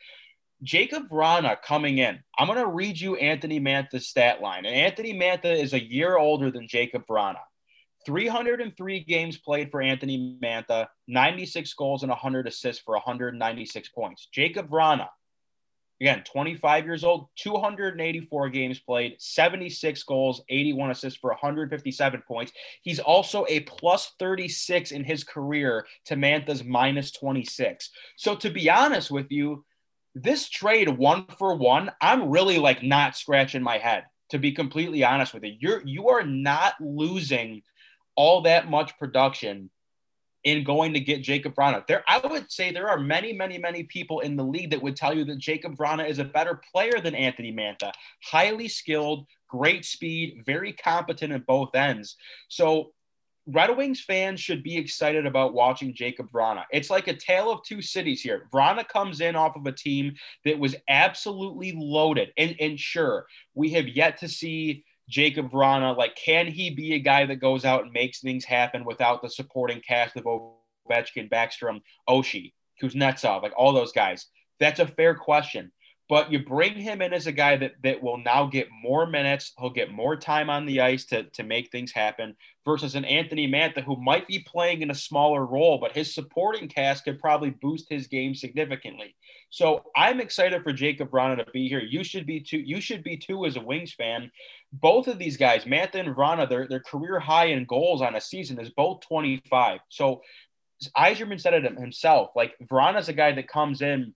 Jakub 0.62 1.08
Vrana 1.08 1.56
coming 1.60 1.98
in. 1.98 2.20
I'm 2.38 2.46
going 2.46 2.58
to 2.58 2.68
read 2.68 3.00
you 3.00 3.16
Anthony 3.16 3.58
Mantha's 3.58 4.08
stat 4.08 4.40
line. 4.40 4.64
And 4.64 4.74
Anthony 4.74 5.12
Mantha 5.12 5.60
is 5.60 5.72
a 5.72 5.82
year 5.82 6.16
older 6.16 6.50
than 6.50 6.68
Jakub 6.68 7.06
Vrana. 7.06 7.40
303 8.04 9.00
games 9.00 9.38
played 9.38 9.70
for 9.70 9.80
Anthony 9.80 10.38
Mantha, 10.42 10.88
96 11.08 11.72
goals 11.74 12.02
and 12.02 12.10
100 12.10 12.46
assists 12.46 12.82
for 12.84 12.94
196 12.94 13.88
points. 13.90 14.28
Jakub 14.36 14.68
Vrana, 14.68 15.08
again, 16.02 16.24
25 16.24 16.84
years 16.84 17.04
old, 17.04 17.28
284 17.36 18.48
games 18.48 18.80
played, 18.80 19.14
76 19.20 20.02
goals, 20.02 20.42
81 20.48 20.90
assists 20.90 21.20
for 21.20 21.30
157 21.30 22.22
points. 22.26 22.52
He's 22.82 22.98
also 22.98 23.46
a 23.48 23.60
plus 23.60 24.10
36 24.18 24.90
in 24.90 25.04
his 25.04 25.22
career 25.22 25.86
to 26.06 26.16
Mantha's 26.16 26.64
minus 26.64 27.12
26. 27.12 27.90
So 28.16 28.34
to 28.34 28.50
be 28.50 28.68
honest 28.68 29.12
with 29.12 29.30
you, 29.30 29.64
this 30.16 30.48
trade 30.48 30.88
one 30.88 31.26
for 31.38 31.54
one, 31.54 31.92
I'm 32.00 32.30
really 32.30 32.58
like 32.58 32.82
not 32.82 33.16
scratching 33.16 33.62
my 33.62 33.78
head 33.78 34.04
to 34.30 34.38
be 34.38 34.50
completely 34.50 35.04
honest 35.04 35.32
with 35.32 35.44
you. 35.44 35.54
You're 35.60 35.82
you 35.86 36.08
are 36.08 36.24
not 36.24 36.74
losing 36.80 37.62
all 38.16 38.42
that 38.42 38.68
much 38.68 38.98
production 38.98 39.70
in 40.44 40.64
going 40.64 40.92
to 40.92 41.00
get 41.00 41.22
Jakub 41.22 41.54
Vrana. 41.54 41.86
There, 41.86 42.04
I 42.08 42.18
would 42.18 42.50
say 42.50 42.72
there 42.72 42.88
are 42.88 42.98
many, 42.98 43.32
many, 43.32 43.58
many 43.58 43.84
people 43.84 44.20
in 44.20 44.36
the 44.36 44.44
league 44.44 44.70
that 44.70 44.82
would 44.82 44.96
tell 44.96 45.16
you 45.16 45.24
that 45.26 45.38
Jakub 45.38 45.76
Vrana 45.76 46.08
is 46.08 46.18
a 46.18 46.24
better 46.24 46.60
player 46.72 47.00
than 47.00 47.14
Anthony 47.14 47.52
Mantha. 47.52 47.92
Highly 48.22 48.68
skilled, 48.68 49.26
great 49.48 49.84
speed, 49.84 50.42
very 50.44 50.72
competent 50.72 51.32
at 51.32 51.46
both 51.46 51.74
ends. 51.74 52.16
So 52.48 52.92
Red 53.46 53.76
Wings 53.76 54.00
fans 54.00 54.40
should 54.40 54.62
be 54.62 54.76
excited 54.76 55.26
about 55.26 55.54
watching 55.54 55.94
Jakub 55.94 56.30
Vrana. 56.30 56.64
It's 56.72 56.90
like 56.90 57.08
a 57.08 57.16
tale 57.16 57.50
of 57.50 57.64
two 57.64 57.82
cities 57.82 58.22
here. 58.22 58.48
Vrana 58.52 58.86
comes 58.86 59.20
in 59.20 59.34
off 59.34 59.56
of 59.56 59.66
a 59.66 59.72
team 59.72 60.14
that 60.44 60.58
was 60.58 60.76
absolutely 60.88 61.72
loaded. 61.76 62.32
And, 62.36 62.54
and 62.60 62.78
sure, 62.78 63.26
we 63.54 63.70
have 63.70 63.88
yet 63.88 64.18
to 64.18 64.28
see 64.28 64.84
Jakub 65.10 65.50
Vrana. 65.50 65.96
Like, 65.96 66.16
can 66.16 66.46
he 66.46 66.70
be 66.70 66.94
a 66.94 66.98
guy 66.98 67.26
that 67.26 67.36
goes 67.36 67.64
out 67.64 67.84
and 67.84 67.92
makes 67.92 68.20
things 68.20 68.44
happen 68.44 68.84
without 68.84 69.22
the 69.22 69.28
supporting 69.28 69.80
cast 69.80 70.16
of 70.16 70.24
Ovechkin, 70.24 71.30
Backstrom, 71.30 71.80
Oshie, 72.08 72.52
Kuznetsov, 72.80 73.42
like 73.42 73.52
all 73.56 73.72
those 73.72 73.92
guys? 73.92 74.26
That's 74.60 74.80
a 74.80 74.86
fair 74.86 75.14
question 75.14 75.72
but 76.08 76.30
you 76.30 76.44
bring 76.44 76.74
him 76.74 77.00
in 77.00 77.12
as 77.12 77.26
a 77.26 77.32
guy 77.32 77.56
that 77.56 77.72
that 77.82 78.02
will 78.02 78.18
now 78.18 78.46
get 78.46 78.68
more 78.82 79.06
minutes. 79.06 79.52
He'll 79.58 79.70
get 79.70 79.92
more 79.92 80.16
time 80.16 80.50
on 80.50 80.66
the 80.66 80.80
ice 80.80 81.04
to, 81.06 81.24
to 81.24 81.42
make 81.42 81.70
things 81.70 81.92
happen 81.92 82.36
versus 82.64 82.94
an 82.94 83.04
Anthony 83.04 83.50
Mantha 83.50 83.82
who 83.82 83.96
might 83.96 84.26
be 84.28 84.40
playing 84.40 84.82
in 84.82 84.90
a 84.90 84.94
smaller 84.94 85.44
role, 85.46 85.78
but 85.78 85.92
his 85.92 86.14
supporting 86.14 86.68
cast 86.68 87.04
could 87.04 87.18
probably 87.18 87.50
boost 87.50 87.86
his 87.88 88.06
game 88.06 88.34
significantly. 88.34 89.14
So 89.50 89.84
I'm 89.96 90.20
excited 90.20 90.62
for 90.62 90.72
Jakub 90.72 91.08
Vrana 91.08 91.36
to 91.44 91.50
be 91.52 91.68
here. 91.68 91.80
You 91.80 92.04
should 92.04 92.26
be 92.26 92.40
too. 92.40 92.58
You 92.58 92.80
should 92.80 93.02
be 93.04 93.16
too 93.16 93.46
as 93.46 93.56
a 93.56 93.60
Wings 93.60 93.92
fan. 93.92 94.30
Both 94.72 95.08
of 95.08 95.18
these 95.18 95.36
guys, 95.36 95.64
Mantha 95.64 95.96
and 95.96 96.14
Vrana, 96.14 96.48
their, 96.48 96.66
their 96.66 96.80
career 96.80 97.20
high 97.20 97.46
in 97.46 97.64
goals 97.64 98.02
on 98.02 98.16
a 98.16 98.20
season 98.20 98.58
is 98.58 98.70
both 98.70 99.00
25. 99.06 99.80
So 99.88 100.22
Yzerman 100.96 101.40
said 101.40 101.54
it 101.54 101.78
himself. 101.78 102.30
Like 102.34 102.54
Vrana's 102.70 103.08
a 103.08 103.12
guy 103.12 103.32
that 103.32 103.48
comes 103.48 103.82
in 103.82 104.14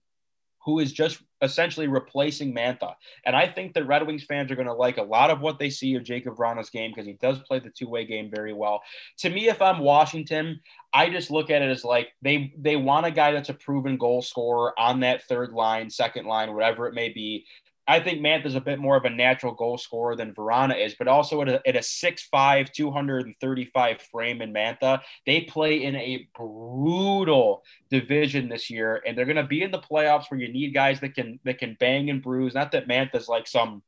who 0.67 0.79
is 0.79 0.91
just 0.91 1.23
essentially 1.41 1.87
replacing 1.87 2.53
Mantha. 2.53 2.93
And 3.25 3.37
I 3.37 3.47
think 3.47 3.73
that 3.73 3.87
Red 3.87 4.05
Wings 4.05 4.25
fans 4.25 4.51
are 4.51 4.55
going 4.55 4.67
to 4.67 4.73
like 4.73 4.97
a 4.97 5.01
lot 5.01 5.29
of 5.29 5.39
what 5.39 5.59
they 5.59 5.69
see 5.69 5.95
of 5.95 6.03
Jakub 6.03 6.35
Vrana's 6.35 6.69
game 6.69 6.91
because 6.91 7.07
he 7.07 7.13
does 7.13 7.39
play 7.39 7.59
the 7.59 7.69
two-way 7.69 8.03
game 8.03 8.29
very 8.29 8.51
well. 8.51 8.81
To 9.19 9.29
me, 9.29 9.47
if 9.47 9.61
I'm 9.61 9.79
Washington, 9.79 10.59
I 10.93 11.09
just 11.09 11.31
look 11.31 11.49
at 11.49 11.61
it 11.61 11.71
as 11.71 11.85
like 11.85 12.09
they 12.21 12.53
they 12.59 12.75
want 12.75 13.05
a 13.05 13.11
guy 13.11 13.31
that's 13.31 13.47
a 13.47 13.53
proven 13.53 13.95
goal 13.95 14.21
scorer 14.21 14.77
on 14.77 14.99
that 14.99 15.23
third 15.23 15.53
line, 15.53 15.89
second 15.89 16.25
line, 16.25 16.53
whatever 16.53 16.85
it 16.85 16.93
may 16.93 17.09
be. 17.09 17.45
I 17.87 18.01
think 18.01 18.19
Mantha's 18.19 18.55
a 18.55 18.61
bit 18.61 18.79
more 18.79 18.97
of 18.97 19.05
a 19.05 19.09
natural 19.09 19.53
goal 19.53 19.77
scorer 19.77 20.15
than 20.15 20.33
Vrana 20.33 20.83
is, 20.83 20.95
but 20.95 21.07
also 21.07 21.41
at 21.41 21.49
a, 21.49 21.67
at 21.67 21.75
a 21.75 21.79
6'5, 21.79 22.73
235 22.73 24.01
frame 24.01 24.41
in 24.41 24.53
Mantha, 24.53 25.01
they 25.25 25.41
play 25.41 25.83
in 25.83 25.95
a 25.95 26.27
brutal 26.35 27.63
division 27.89 28.49
this 28.49 28.69
year, 28.69 29.01
and 29.07 29.17
they're 29.17 29.25
going 29.25 29.37
to 29.37 29.43
be 29.43 29.63
in 29.63 29.71
the 29.71 29.79
playoffs 29.79 30.29
where 30.29 30.39
you 30.39 30.51
need 30.51 30.73
guys 30.73 30.99
that 30.99 31.15
can 31.15 31.39
that 31.45 31.59
can 31.59 31.77
bang 31.79 32.09
and 32.09 32.21
bruise. 32.21 32.53
Not 32.53 32.73
that 32.73 32.87
Mantha's 32.87 33.29
like 33.29 33.47
some 33.47 33.81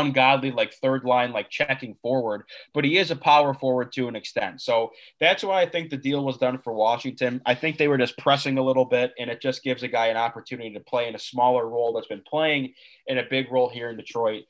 ungodly 0.00 0.50
like 0.50 0.72
third 0.74 1.04
line 1.04 1.32
like 1.32 1.48
checking 1.50 1.94
forward 1.94 2.44
but 2.72 2.84
he 2.84 2.98
is 2.98 3.10
a 3.10 3.16
power 3.16 3.54
forward 3.54 3.92
to 3.92 4.08
an 4.08 4.16
extent. 4.16 4.60
So 4.60 4.90
that's 5.20 5.42
why 5.42 5.62
i 5.62 5.66
think 5.66 5.90
the 5.90 5.96
deal 5.96 6.24
was 6.24 6.38
done 6.38 6.58
for 6.58 6.72
washington. 6.72 7.40
I 7.46 7.54
think 7.54 7.78
they 7.78 7.88
were 7.88 7.98
just 7.98 8.18
pressing 8.18 8.58
a 8.58 8.62
little 8.62 8.84
bit 8.84 9.12
and 9.18 9.30
it 9.30 9.40
just 9.40 9.62
gives 9.62 9.82
a 9.82 9.88
guy 9.88 10.06
an 10.06 10.16
opportunity 10.16 10.72
to 10.74 10.80
play 10.80 11.08
in 11.08 11.14
a 11.14 11.18
smaller 11.18 11.68
role 11.68 11.92
that's 11.92 12.08
been 12.08 12.22
playing 12.28 12.74
in 13.06 13.18
a 13.18 13.24
big 13.28 13.50
role 13.50 13.68
here 13.68 13.90
in 13.90 13.96
detroit. 13.96 14.44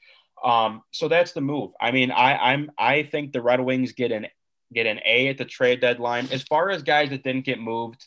Um, 0.45 0.83
so 0.91 1.09
that's 1.09 1.33
the 1.33 1.41
move. 1.41 1.73
I 1.81 1.91
mean 1.91 2.11
i 2.11 2.53
i'm 2.53 2.71
i 2.79 3.03
think 3.03 3.33
the 3.33 3.43
red 3.43 3.61
wings 3.61 3.93
get 3.93 4.13
an 4.13 4.27
get 4.73 4.87
an 4.87 5.01
a 5.05 5.29
at 5.29 5.39
the 5.39 5.45
trade 5.45 5.81
deadline. 5.81 6.29
As 6.33 6.43
far 6.43 6.71
as 6.71 6.83
guys 6.83 7.11
that 7.11 7.23
didn't 7.23 7.45
get 7.45 7.61
moved 7.61 8.07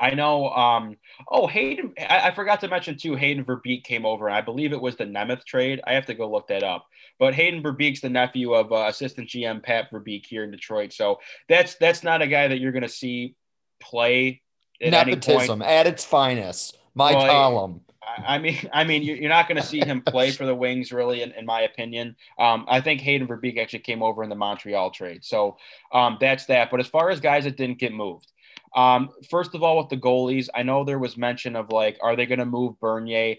I 0.00 0.14
know. 0.14 0.50
Um, 0.50 0.96
oh, 1.28 1.46
Hayden. 1.46 1.92
I, 1.98 2.28
I, 2.28 2.30
forgot 2.30 2.60
to 2.60 2.68
mention 2.68 2.96
too. 2.96 3.16
Hayden 3.16 3.44
Verbeek 3.44 3.84
came 3.84 4.06
over. 4.06 4.30
I 4.30 4.40
believe 4.40 4.72
it 4.72 4.80
was 4.80 4.96
the 4.96 5.04
Nemeth 5.04 5.44
trade. 5.44 5.80
I 5.86 5.94
have 5.94 6.06
to 6.06 6.14
go 6.14 6.30
look 6.30 6.48
that 6.48 6.62
up. 6.62 6.86
But 7.18 7.34
Hayden 7.34 7.62
Verbeek's 7.62 8.00
the 8.00 8.08
nephew 8.08 8.54
of 8.54 8.72
uh, 8.72 8.86
assistant 8.88 9.28
GM 9.28 9.62
Pat 9.62 9.90
Verbeek 9.90 10.24
here 10.26 10.44
in 10.44 10.50
Detroit. 10.50 10.92
So 10.92 11.18
that's 11.48 11.74
that's 11.76 12.04
not 12.04 12.22
a 12.22 12.26
guy 12.26 12.48
that 12.48 12.60
you're 12.60 12.72
going 12.72 12.82
to 12.82 12.88
see 12.88 13.34
play. 13.80 14.42
At 14.80 14.92
Nepotism 14.92 15.60
at 15.60 15.88
its 15.88 16.04
finest. 16.04 16.78
My 16.94 17.12
well, 17.12 17.26
column. 17.26 17.80
I 18.26 18.38
mean, 18.38 18.58
I 18.72 18.84
mean, 18.84 19.02
you're 19.02 19.28
not 19.28 19.48
going 19.48 19.60
to 19.60 19.66
see 19.66 19.80
him 19.80 20.02
play 20.02 20.30
for 20.30 20.46
the 20.46 20.54
Wings, 20.54 20.92
really, 20.92 21.22
in, 21.22 21.32
in 21.32 21.44
my 21.46 21.62
opinion. 21.62 22.16
Um, 22.38 22.64
I 22.68 22.80
think 22.80 23.00
Hayden 23.00 23.28
Verbeek 23.28 23.58
actually 23.58 23.80
came 23.80 24.02
over 24.02 24.22
in 24.22 24.28
the 24.28 24.34
Montreal 24.34 24.90
trade, 24.90 25.24
so 25.24 25.56
um, 25.92 26.16
that's 26.20 26.46
that. 26.46 26.70
But 26.70 26.80
as 26.80 26.86
far 26.86 27.10
as 27.10 27.20
guys 27.20 27.44
that 27.44 27.56
didn't 27.56 27.78
get 27.78 27.92
moved, 27.92 28.32
um, 28.74 29.10
first 29.30 29.54
of 29.54 29.62
all, 29.62 29.78
with 29.78 29.88
the 29.88 29.96
goalies, 29.96 30.48
I 30.54 30.62
know 30.62 30.84
there 30.84 30.98
was 30.98 31.16
mention 31.16 31.56
of 31.56 31.70
like, 31.70 31.98
are 32.02 32.16
they 32.16 32.26
going 32.26 32.38
to 32.38 32.46
move 32.46 32.78
Bernier? 32.80 33.36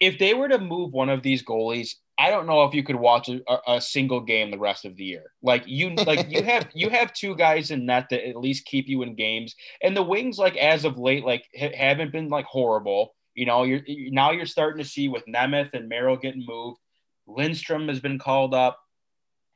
If 0.00 0.18
they 0.18 0.34
were 0.34 0.48
to 0.48 0.58
move 0.58 0.92
one 0.92 1.08
of 1.08 1.22
these 1.22 1.42
goalies, 1.42 1.94
I 2.18 2.30
don't 2.30 2.46
know 2.46 2.64
if 2.64 2.74
you 2.74 2.82
could 2.82 2.96
watch 2.96 3.28
a, 3.28 3.40
a, 3.66 3.80
single 3.80 4.20
game 4.20 4.50
the 4.50 4.58
rest 4.58 4.84
of 4.84 4.96
the 4.96 5.04
year. 5.04 5.32
Like 5.42 5.64
you, 5.66 5.94
like 5.94 6.30
you 6.30 6.42
have 6.42 6.68
you 6.74 6.88
have 6.88 7.12
two 7.12 7.36
guys 7.36 7.70
in 7.70 7.86
net 7.86 8.06
that 8.10 8.26
at 8.26 8.36
least 8.36 8.64
keep 8.64 8.88
you 8.88 9.02
in 9.02 9.14
games, 9.14 9.54
and 9.82 9.96
the 9.96 10.02
wings, 10.02 10.38
like 10.38 10.56
as 10.56 10.84
of 10.84 10.98
late, 10.98 11.24
like 11.24 11.44
ha- 11.58 11.76
haven't 11.76 12.12
been 12.12 12.28
like 12.28 12.46
horrible. 12.46 13.14
You 13.34 13.44
know, 13.44 13.64
you're 13.64 13.82
now 13.86 14.30
you're 14.30 14.46
starting 14.46 14.82
to 14.82 14.88
see 14.88 15.08
with 15.08 15.26
Nemeth 15.26 15.74
and 15.74 15.88
Merrill 15.90 16.16
getting 16.16 16.44
moved. 16.46 16.78
Lindstrom 17.26 17.88
has 17.88 18.00
been 18.00 18.18
called 18.18 18.54
up. 18.54 18.78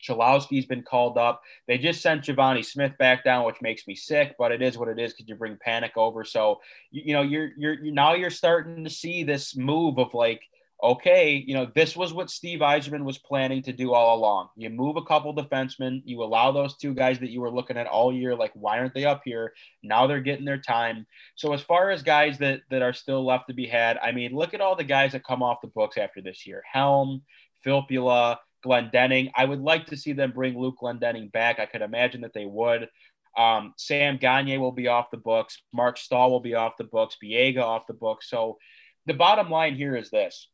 Cholowski's 0.06 0.66
been 0.66 0.82
called 0.82 1.18
up. 1.18 1.42
They 1.66 1.78
just 1.78 2.00
sent 2.00 2.24
Givani 2.24 2.64
Smith 2.64 2.92
back 2.98 3.24
down, 3.24 3.46
which 3.46 3.62
makes 3.62 3.86
me 3.86 3.94
sick, 3.94 4.34
but 4.38 4.52
it 4.52 4.62
is 4.62 4.78
what 4.78 4.88
it 4.88 4.98
is 4.98 5.12
because 5.12 5.28
you 5.28 5.34
bring 5.34 5.58
Panik 5.64 5.96
over. 5.96 6.24
So 6.24 6.60
you, 6.90 7.02
you 7.06 7.12
know 7.12 7.22
you're, 7.22 7.50
you're 7.56 7.74
you're 7.74 7.94
now 7.94 8.14
you're 8.14 8.30
starting 8.30 8.84
to 8.84 8.90
see 8.90 9.22
this 9.22 9.56
move 9.56 9.98
of 9.98 10.14
like, 10.14 10.42
okay, 10.82 11.42
you 11.46 11.54
know 11.54 11.70
this 11.74 11.96
was 11.96 12.12
what 12.12 12.30
Steve 12.30 12.60
Yzerman 12.60 13.04
was 13.04 13.18
planning 13.18 13.62
to 13.64 13.72
do 13.72 13.92
all 13.92 14.18
along. 14.18 14.48
You 14.56 14.70
move 14.70 14.96
a 14.96 15.04
couple 15.04 15.34
defensemen, 15.34 16.02
you 16.04 16.22
allow 16.22 16.52
those 16.52 16.76
two 16.76 16.94
guys 16.94 17.18
that 17.18 17.30
you 17.30 17.40
were 17.40 17.52
looking 17.52 17.76
at 17.76 17.86
all 17.86 18.12
year, 18.12 18.34
like 18.34 18.52
why 18.54 18.78
aren't 18.78 18.94
they 18.94 19.04
up 19.04 19.22
here? 19.24 19.52
Now 19.82 20.06
they're 20.06 20.20
getting 20.20 20.46
their 20.46 20.60
time. 20.60 21.06
So 21.34 21.52
as 21.52 21.60
far 21.60 21.90
as 21.90 22.02
guys 22.02 22.38
that 22.38 22.60
that 22.70 22.82
are 22.82 22.94
still 22.94 23.24
left 23.24 23.48
to 23.48 23.54
be 23.54 23.66
had, 23.66 23.98
I 23.98 24.12
mean, 24.12 24.34
look 24.34 24.54
at 24.54 24.60
all 24.60 24.76
the 24.76 24.84
guys 24.84 25.12
that 25.12 25.24
come 25.24 25.42
off 25.42 25.60
the 25.60 25.68
books 25.68 25.98
after 25.98 26.22
this 26.22 26.46
year: 26.46 26.62
Helm, 26.70 27.22
Filppula. 27.66 28.38
Glendening. 28.64 29.30
I 29.36 29.44
would 29.44 29.60
like 29.60 29.86
to 29.86 29.96
see 29.96 30.12
them 30.12 30.32
bring 30.32 30.58
Luke 30.58 30.76
Glendening 30.82 31.32
back. 31.32 31.58
I 31.58 31.66
could 31.66 31.82
imagine 31.82 32.22
that 32.22 32.34
they 32.34 32.46
would. 32.46 32.88
Um, 33.36 33.74
Sam 33.76 34.16
Gagne 34.16 34.58
will 34.58 34.72
be 34.72 34.88
off 34.88 35.10
the 35.10 35.16
books. 35.16 35.62
Mark 35.72 35.98
Staal 35.98 36.30
will 36.30 36.40
be 36.40 36.54
off 36.54 36.76
the 36.76 36.84
books. 36.84 37.16
Biega 37.22 37.62
off 37.62 37.86
the 37.86 37.94
books. 37.94 38.28
So 38.28 38.58
the 39.06 39.14
bottom 39.14 39.50
line 39.50 39.76
here 39.76 39.96
is 39.96 40.10
this. 40.10 40.48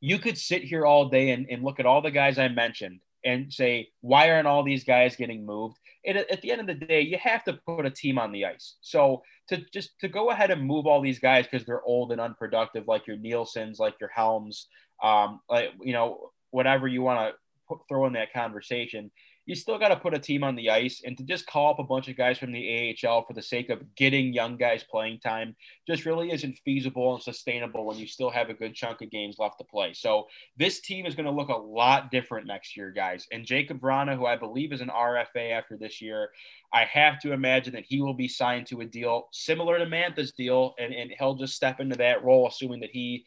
You 0.00 0.18
could 0.18 0.36
sit 0.36 0.62
here 0.62 0.84
all 0.84 1.08
day 1.08 1.30
and, 1.30 1.46
and 1.50 1.64
look 1.64 1.80
at 1.80 1.86
all 1.86 2.02
the 2.02 2.10
guys 2.10 2.38
I 2.38 2.48
mentioned 2.48 3.00
and 3.24 3.52
say, 3.52 3.88
why 4.02 4.30
aren't 4.30 4.46
all 4.46 4.62
these 4.62 4.84
guys 4.84 5.16
getting 5.16 5.46
moved? 5.46 5.78
And 6.06 6.18
at 6.18 6.42
the 6.42 6.52
end 6.52 6.60
of 6.60 6.66
the 6.66 6.74
day, 6.74 7.00
you 7.00 7.16
have 7.18 7.42
to 7.44 7.58
put 7.66 7.86
a 7.86 7.90
team 7.90 8.18
on 8.18 8.30
the 8.30 8.44
ice. 8.44 8.76
So 8.82 9.22
to 9.48 9.64
just 9.72 9.98
to 10.00 10.08
go 10.08 10.30
ahead 10.30 10.50
and 10.50 10.62
move 10.62 10.86
all 10.86 11.00
these 11.00 11.18
guys 11.18 11.46
because 11.46 11.66
they're 11.66 11.82
old 11.82 12.12
and 12.12 12.20
unproductive, 12.20 12.86
like 12.86 13.06
your 13.06 13.16
Nielsen's, 13.16 13.78
like 13.78 13.94
your 14.00 14.10
Helms, 14.14 14.68
um, 15.02 15.40
like 15.48 15.70
you 15.80 15.94
know, 15.94 16.30
whatever 16.54 16.86
you 16.86 17.02
want 17.02 17.18
to 17.18 17.76
throw 17.88 18.06
in 18.06 18.12
that 18.12 18.32
conversation. 18.32 19.10
you 19.46 19.54
still 19.54 19.78
got 19.78 19.88
to 19.88 19.96
put 19.96 20.14
a 20.14 20.18
team 20.18 20.44
on 20.44 20.54
the 20.54 20.70
ice 20.70 21.02
and 21.04 21.18
to 21.18 21.24
just 21.24 21.46
call 21.46 21.70
up 21.70 21.78
a 21.78 21.84
bunch 21.84 22.08
of 22.08 22.16
guys 22.16 22.38
from 22.38 22.52
the 22.52 22.96
AHL 23.04 23.24
for 23.26 23.32
the 23.34 23.42
sake 23.42 23.68
of 23.70 23.94
getting 23.94 24.32
young 24.32 24.56
guys 24.56 24.84
playing 24.84 25.18
time 25.18 25.54
just 25.86 26.06
really 26.06 26.30
isn't 26.30 26.58
feasible 26.64 27.12
and 27.12 27.22
sustainable 27.22 27.84
when 27.84 27.98
you 27.98 28.06
still 28.06 28.30
have 28.30 28.48
a 28.48 28.54
good 28.54 28.74
chunk 28.74 29.02
of 29.02 29.10
games 29.10 29.36
left 29.38 29.58
to 29.58 29.64
play. 29.64 29.92
So 29.92 30.26
this 30.56 30.80
team 30.80 31.04
is 31.06 31.14
going 31.14 31.26
to 31.26 31.32
look 31.32 31.48
a 31.48 31.56
lot 31.56 32.10
different 32.10 32.46
next 32.46 32.76
year, 32.76 32.90
guys. 32.90 33.26
And 33.32 33.44
Jakub 33.44 33.80
Vrana, 33.80 34.16
who 34.16 34.24
I 34.24 34.36
believe 34.36 34.72
is 34.72 34.80
an 34.80 34.92
RFA 34.94 35.50
after 35.50 35.76
this 35.76 36.00
year, 36.00 36.30
I 36.72 36.84
have 36.84 37.18
to 37.20 37.32
imagine 37.32 37.74
that 37.74 37.84
he 37.84 38.00
will 38.00 38.14
be 38.14 38.28
signed 38.28 38.66
to 38.68 38.80
a 38.80 38.86
deal 38.86 39.28
similar 39.32 39.78
to 39.78 39.86
Mantha's 39.86 40.32
deal, 40.32 40.74
and, 40.78 40.94
and 40.94 41.10
he'll 41.18 41.34
just 41.34 41.56
step 41.56 41.80
into 41.80 41.96
that 41.96 42.24
role, 42.24 42.46
assuming 42.46 42.80
that 42.80 42.90
he 42.92 43.24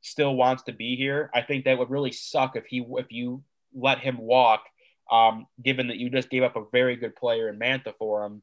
still 0.00 0.34
wants 0.34 0.64
to 0.64 0.72
be 0.72 0.96
here. 0.96 1.30
I 1.34 1.42
think 1.42 1.64
that 1.64 1.78
would 1.78 1.90
really 1.90 2.12
suck 2.12 2.56
if 2.56 2.66
he 2.66 2.86
if 2.90 3.10
you 3.10 3.42
let 3.74 3.98
him 3.98 4.18
walk– 4.18 4.62
um, 5.10 5.46
given 5.62 5.88
that 5.88 5.96
you 5.96 6.10
just 6.10 6.30
gave 6.30 6.42
up 6.42 6.56
a 6.56 6.64
very 6.70 6.96
good 6.96 7.16
player 7.16 7.48
in 7.48 7.58
Mantha 7.58 7.94
for 7.96 8.24
him. 8.24 8.42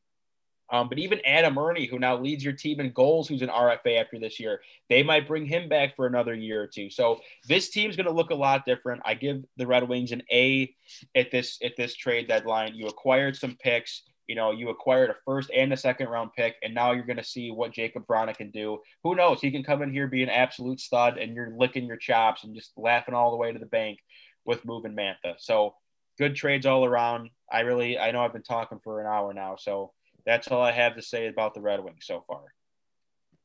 Um, 0.72 0.90
but 0.90 0.98
even 0.98 1.22
Adam 1.26 1.60
Erne, 1.60 1.88
who 1.88 2.00
now 2.00 2.18
leads 2.18 2.44
your 2.44 2.54
team 2.54 2.80
in 2.80 2.92
goals, 2.92 3.28
who's 3.28 3.44
an 3.44 3.50
RFA 3.50 4.02
after 4.02 4.18
this 4.18 4.40
year, 4.40 4.62
they 4.90 5.04
might 5.04 5.28
bring 5.28 5.46
him 5.46 5.70
back 5.70 5.96
for 5.96 6.08
another 6.08 6.34
year 6.34 6.64
or 6.64 6.68
two. 6.68 6.90
So 6.90 7.20
this 7.48 7.70
team's 7.70 7.96
going 7.96 8.08
to 8.08 8.12
look 8.12 8.32
a 8.32 8.36
lot 8.36 8.66
different. 8.66 9.04
I 9.06 9.14
give 9.14 9.46
the 9.58 9.68
Red 9.68 9.88
Wings 9.88 10.12
an 10.12 10.24
A 10.32 10.74
at 11.14 11.30
this 11.30 11.60
at 11.64 11.78
this 11.78 11.96
trade 11.96 12.28
deadline. 12.28 12.74
You 12.74 12.88
acquired 12.88 13.36
some 13.36 13.58
picks. 13.62 14.02
You 14.28 14.36
know, 14.36 14.52
you 14.52 14.70
acquired 14.70 15.10
a 15.10 15.16
first 15.26 15.52
and 15.56 15.72
a 15.72 15.78
second 15.78 16.08
round 16.08 16.32
pick, 16.36 16.56
and 16.64 16.74
now 16.74 16.92
you're 16.92 17.06
going 17.06 17.18
to 17.18 17.24
see 17.24 17.52
what 17.52 17.74
Jakub 17.74 18.06
Vrana 18.06 18.36
can 18.36 18.52
do. 18.52 18.80
Who 19.04 19.16
knows? 19.16 19.42
He 19.42 19.52
can 19.52 19.64
come 19.64 19.82
in 19.82 19.92
here 19.92 20.08
be 20.08 20.24
an 20.24 20.30
absolute 20.30 20.80
stud, 20.80 21.18
and 21.18 21.36
you're 21.36 21.54
licking 21.56 21.86
your 21.86 21.98
chops 21.98 22.44
and 22.44 22.56
just 22.56 22.72
laughing 22.78 23.14
all 23.14 23.32
the 23.32 23.38
way 23.38 23.52
to 23.52 23.60
the 23.60 23.66
bank 23.66 24.00
with 24.46 24.66
moving 24.66 24.96
Mantha. 24.96 25.36
So 25.38 25.76
good 26.18 26.36
trades 26.36 26.66
all 26.66 26.86
around. 26.86 27.30
I 27.52 27.62
really, 27.62 27.98
I 28.00 28.12
know 28.12 28.24
I've 28.24 28.34
been 28.34 28.44
talking 28.44 28.80
for 28.84 29.02
an 29.02 29.08
hour 29.08 29.34
now, 29.34 29.56
so 29.58 29.92
that's 30.26 30.48
all 30.48 30.62
I 30.62 30.72
have 30.72 30.96
to 30.96 31.02
say 31.02 31.28
about 31.28 31.54
the 31.54 31.62
Red 31.62 31.84
Wings 31.84 32.06
so 32.06 32.24
far. 32.28 32.42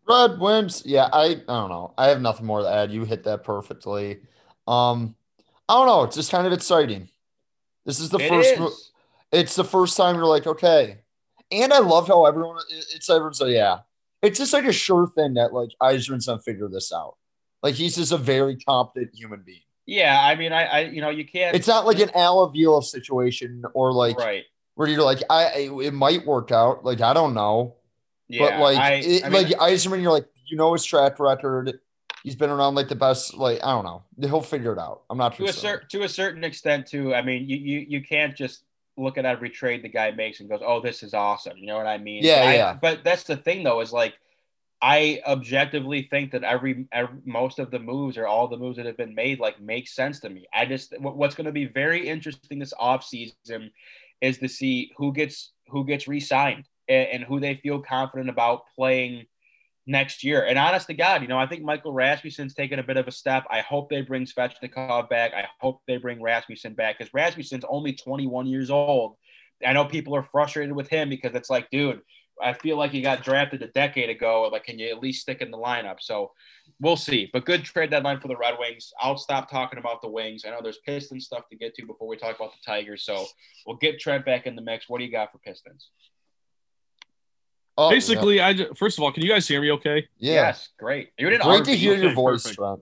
Red 0.08 0.40
Wings, 0.40 0.82
yeah, 0.86 1.08
I, 1.12 1.24
I 1.24 1.34
don't 1.34 1.68
know. 1.68 1.94
I 1.96 2.08
have 2.08 2.20
nothing 2.20 2.46
more 2.46 2.62
to 2.62 2.68
add. 2.68 2.90
You 2.90 3.04
hit 3.04 3.24
that 3.24 3.44
perfectly. 3.44 4.20
Um, 4.66 5.14
I 5.68 5.74
don't 5.74 5.86
know. 5.86 6.02
It's 6.04 6.16
just 6.16 6.30
kind 6.32 6.46
of 6.46 6.52
exciting. 6.52 7.08
This 7.84 8.00
is 8.00 8.10
the 8.10 8.18
it 8.18 8.28
first. 8.28 8.54
Is. 8.58 8.89
It's 9.32 9.54
the 9.54 9.64
first 9.64 9.96
time 9.96 10.16
you're 10.16 10.26
like, 10.26 10.46
okay. 10.46 10.98
And 11.52 11.72
I 11.72 11.78
love 11.78 12.08
how 12.08 12.26
everyone. 12.26 12.58
It's 12.94 13.08
everyone's 13.10 13.40
like, 13.40 13.52
yeah. 13.52 13.80
It's 14.22 14.38
just 14.38 14.52
like 14.52 14.66
a 14.66 14.72
sure 14.72 15.06
thing 15.06 15.34
that 15.34 15.52
like 15.52 15.70
Yzerman's 15.82 16.26
gonna 16.26 16.40
figure 16.40 16.68
this 16.68 16.92
out. 16.92 17.16
Like 17.62 17.74
he's 17.74 17.96
just 17.96 18.12
a 18.12 18.18
very 18.18 18.56
competent 18.56 19.14
human 19.14 19.42
being. 19.44 19.60
Yeah, 19.86 20.20
I 20.22 20.34
mean, 20.36 20.52
I, 20.52 20.64
I, 20.64 20.80
you 20.80 21.00
know, 21.00 21.10
you 21.10 21.26
can't. 21.26 21.56
It's 21.56 21.66
not 21.66 21.86
like 21.86 21.98
an 21.98 22.10
Al 22.14 22.40
Avila 22.42 22.82
situation 22.82 23.64
or 23.74 23.92
like 23.92 24.18
right 24.18 24.44
where 24.74 24.88
you're 24.88 25.02
like, 25.02 25.22
I, 25.28 25.70
it 25.82 25.92
might 25.92 26.24
work 26.24 26.52
out. 26.52 26.84
Like 26.84 27.00
I 27.00 27.12
don't 27.12 27.34
know, 27.34 27.76
yeah, 28.28 28.50
but 28.50 28.60
like, 28.60 28.78
I, 28.78 28.92
it, 28.94 29.24
I 29.24 29.28
mean, 29.28 29.42
like 29.42 29.58
Yzerman, 29.58 30.00
you're 30.00 30.12
like, 30.12 30.26
you 30.46 30.56
know 30.56 30.72
his 30.72 30.84
track 30.84 31.18
record. 31.18 31.80
He's 32.22 32.36
been 32.36 32.50
around 32.50 32.74
like 32.74 32.88
the 32.88 32.94
best. 32.94 33.34
Like 33.34 33.60
I 33.64 33.72
don't 33.72 33.84
know, 33.84 34.04
he'll 34.20 34.42
figure 34.42 34.72
it 34.72 34.78
out. 34.78 35.02
I'm 35.10 35.18
not 35.18 35.36
to 35.36 35.46
a 35.46 35.52
certain 35.52 35.88
to 35.88 36.02
a 36.02 36.08
certain 36.08 36.44
extent 36.44 36.86
too. 36.86 37.14
I 37.14 37.22
mean, 37.22 37.48
you 37.48 37.56
you 37.56 37.86
you 37.88 38.02
can't 38.02 38.36
just 38.36 38.62
look 39.00 39.18
at 39.18 39.24
every 39.24 39.50
trade 39.50 39.82
the 39.82 39.88
guy 39.88 40.10
makes 40.10 40.40
and 40.40 40.48
goes, 40.48 40.60
oh, 40.64 40.80
this 40.80 41.02
is 41.02 41.14
awesome. 41.14 41.56
You 41.56 41.66
know 41.66 41.76
what 41.76 41.86
I 41.86 41.98
mean? 41.98 42.22
Yeah, 42.22 42.44
but 42.44 42.54
yeah. 42.54 42.78
But 42.80 43.04
that's 43.04 43.24
the 43.24 43.36
thing 43.36 43.62
though, 43.62 43.80
is 43.80 43.92
like 43.92 44.14
I 44.82 45.20
objectively 45.26 46.02
think 46.10 46.32
that 46.32 46.42
every, 46.42 46.86
every, 46.92 47.18
most 47.24 47.58
of 47.58 47.70
the 47.70 47.78
moves 47.78 48.16
or 48.16 48.26
all 48.26 48.48
the 48.48 48.56
moves 48.56 48.78
that 48.78 48.86
have 48.86 48.96
been 48.96 49.14
made 49.14 49.38
like 49.38 49.60
make 49.60 49.88
sense 49.88 50.20
to 50.20 50.30
me. 50.30 50.46
I 50.54 50.64
just 50.64 50.94
what's 50.98 51.34
going 51.34 51.46
to 51.46 51.52
be 51.52 51.66
very 51.66 52.08
interesting 52.08 52.58
this 52.58 52.74
offseason 52.80 53.70
is 54.20 54.38
to 54.38 54.48
see 54.48 54.90
who 54.96 55.12
gets 55.12 55.52
who 55.68 55.84
gets 55.84 56.08
re-signed 56.08 56.64
and, 56.88 57.08
and, 57.08 57.24
who 57.24 57.40
they 57.40 57.54
feel 57.54 57.80
confident 57.80 58.28
about 58.28 58.62
playing 58.74 59.26
next 59.90 60.22
year. 60.22 60.44
And 60.44 60.56
honest 60.56 60.86
to 60.86 60.94
God, 60.94 61.20
you 61.20 61.28
know, 61.28 61.38
I 61.38 61.46
think 61.46 61.62
Michael 61.62 61.92
Rasmussen's 61.92 62.54
taken 62.54 62.78
a 62.78 62.82
bit 62.82 62.96
of 62.96 63.08
a 63.08 63.12
step. 63.12 63.44
I 63.50 63.60
hope 63.60 63.90
they 63.90 64.02
bring 64.02 64.24
Svechnikov 64.24 65.08
back. 65.10 65.32
I 65.34 65.46
hope 65.58 65.82
they 65.86 65.96
bring 65.96 66.22
Rasmussen 66.22 66.74
back 66.74 66.98
because 66.98 67.12
Rasmussen's 67.12 67.64
only 67.68 67.92
21 67.92 68.46
years 68.46 68.70
old. 68.70 69.16
I 69.66 69.72
know 69.72 69.84
people 69.84 70.14
are 70.14 70.22
frustrated 70.22 70.74
with 70.74 70.88
him 70.88 71.08
because 71.08 71.34
it's 71.34 71.50
like, 71.50 71.68
dude, 71.70 72.00
I 72.42 72.52
feel 72.52 72.78
like 72.78 72.92
he 72.92 73.02
got 73.02 73.24
drafted 73.24 73.62
a 73.62 73.68
decade 73.68 74.08
ago. 74.08 74.48
Like, 74.50 74.64
can 74.64 74.78
you 74.78 74.88
at 74.88 75.00
least 75.00 75.22
stick 75.22 75.42
in 75.42 75.50
the 75.50 75.58
lineup? 75.58 75.96
So 76.00 76.30
we'll 76.80 76.96
see. 76.96 77.28
But 77.32 77.44
good 77.44 77.64
trade 77.64 77.90
deadline 77.90 78.20
for 78.20 78.28
the 78.28 78.36
Red 78.36 78.54
Wings. 78.58 78.92
I'll 79.00 79.18
stop 79.18 79.50
talking 79.50 79.78
about 79.78 80.00
the 80.02 80.08
Wings. 80.08 80.44
I 80.46 80.50
know 80.50 80.60
there's 80.62 80.78
Piston 80.86 81.20
stuff 81.20 81.48
to 81.50 81.56
get 81.56 81.74
to 81.74 81.84
before 81.84 82.08
we 82.08 82.16
talk 82.16 82.36
about 82.36 82.52
the 82.52 82.64
Tigers. 82.64 83.04
So 83.04 83.26
we'll 83.66 83.76
get 83.76 83.98
Trent 83.98 84.24
back 84.24 84.46
in 84.46 84.54
the 84.54 84.62
mix. 84.62 84.88
What 84.88 84.98
do 84.98 85.04
you 85.04 85.12
got 85.12 85.32
for 85.32 85.38
Pistons? 85.38 85.90
Oh, 87.80 87.88
Basically, 87.88 88.36
yeah. 88.36 88.48
I 88.48 88.52
just, 88.52 88.76
first 88.76 88.98
of 88.98 89.04
all, 89.04 89.10
can 89.10 89.22
you 89.22 89.28
guys 89.30 89.48
hear 89.48 89.62
me? 89.62 89.70
Okay. 89.72 90.06
Yeah. 90.18 90.34
Yes, 90.34 90.68
great. 90.78 91.12
You 91.18 91.30
didn't 91.30 91.44
great 91.44 91.64
to 91.64 91.74
hear 91.74 91.94
your 91.94 92.12
voice, 92.14 92.42
Trent. 92.42 92.80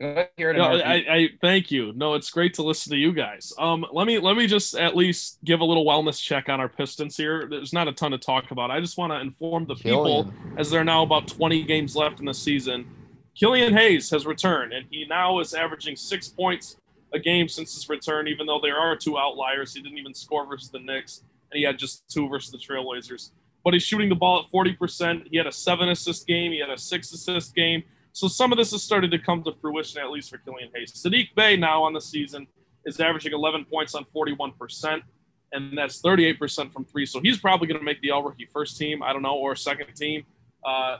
No, 0.00 0.80
I, 0.82 0.94
I, 0.94 1.28
thank 1.42 1.70
you. 1.70 1.92
No, 1.94 2.14
it's 2.14 2.30
great 2.30 2.54
to 2.54 2.62
listen 2.62 2.90
to 2.92 2.96
you 2.96 3.12
guys. 3.12 3.52
Um, 3.58 3.84
let 3.92 4.06
me 4.06 4.18
let 4.18 4.38
me 4.38 4.46
just 4.46 4.74
at 4.74 4.96
least 4.96 5.40
give 5.44 5.60
a 5.60 5.64
little 5.64 5.84
wellness 5.84 6.18
check 6.18 6.48
on 6.48 6.58
our 6.58 6.70
Pistons 6.70 7.18
here. 7.18 7.46
There's 7.50 7.74
not 7.74 7.86
a 7.86 7.92
ton 7.92 8.12
to 8.12 8.18
talk 8.18 8.50
about. 8.50 8.70
I 8.70 8.80
just 8.80 8.96
want 8.96 9.12
to 9.12 9.20
inform 9.20 9.66
the 9.66 9.74
Killian. 9.74 10.24
people 10.24 10.34
as 10.56 10.70
there 10.70 10.80
are 10.80 10.84
now 10.84 11.02
about 11.02 11.28
20 11.28 11.64
games 11.64 11.94
left 11.94 12.18
in 12.18 12.24
the 12.24 12.32
season. 12.32 12.86
Killian 13.34 13.74
Hayes 13.74 14.08
has 14.08 14.24
returned, 14.24 14.72
and 14.72 14.86
he 14.90 15.04
now 15.06 15.38
is 15.38 15.52
averaging 15.52 15.96
six 15.96 16.28
points 16.28 16.78
a 17.12 17.18
game 17.18 17.46
since 17.46 17.74
his 17.74 17.86
return. 17.90 18.26
Even 18.26 18.46
though 18.46 18.60
there 18.62 18.78
are 18.78 18.96
two 18.96 19.18
outliers, 19.18 19.74
he 19.74 19.82
didn't 19.82 19.98
even 19.98 20.14
score 20.14 20.46
versus 20.46 20.70
the 20.70 20.78
Knicks, 20.78 21.24
and 21.50 21.58
he 21.58 21.64
had 21.64 21.78
just 21.78 22.08
two 22.08 22.26
versus 22.26 22.50
the 22.50 22.58
Trailblazers. 22.58 23.32
But 23.64 23.74
he's 23.74 23.82
shooting 23.82 24.08
the 24.08 24.14
ball 24.14 24.44
at 24.44 24.50
40%. 24.52 25.28
He 25.30 25.36
had 25.36 25.46
a 25.46 25.52
seven 25.52 25.88
assist 25.90 26.26
game. 26.26 26.52
He 26.52 26.60
had 26.60 26.70
a 26.70 26.78
six 26.78 27.12
assist 27.12 27.54
game. 27.54 27.82
So 28.12 28.26
some 28.26 28.52
of 28.52 28.58
this 28.58 28.72
has 28.72 28.82
started 28.82 29.10
to 29.12 29.18
come 29.18 29.42
to 29.44 29.52
fruition, 29.60 30.00
at 30.00 30.10
least 30.10 30.30
for 30.30 30.38
Killian 30.38 30.70
Hayes. 30.74 30.92
Saddiq 30.92 31.34
Bey 31.34 31.56
now 31.56 31.82
on 31.82 31.92
the 31.92 32.00
season 32.00 32.46
is 32.84 32.98
averaging 32.98 33.32
11 33.32 33.66
points 33.66 33.94
on 33.94 34.04
41%, 34.14 35.02
and 35.52 35.78
that's 35.78 36.00
38% 36.02 36.72
from 36.72 36.84
three. 36.84 37.06
So 37.06 37.20
he's 37.20 37.38
probably 37.38 37.68
going 37.68 37.78
to 37.78 37.84
make 37.84 38.00
the 38.00 38.10
all 38.10 38.22
rookie 38.22 38.48
first 38.52 38.78
team, 38.78 39.02
I 39.02 39.12
don't 39.12 39.22
know, 39.22 39.36
or 39.36 39.54
second 39.54 39.94
team. 39.94 40.24
Uh, 40.64 40.98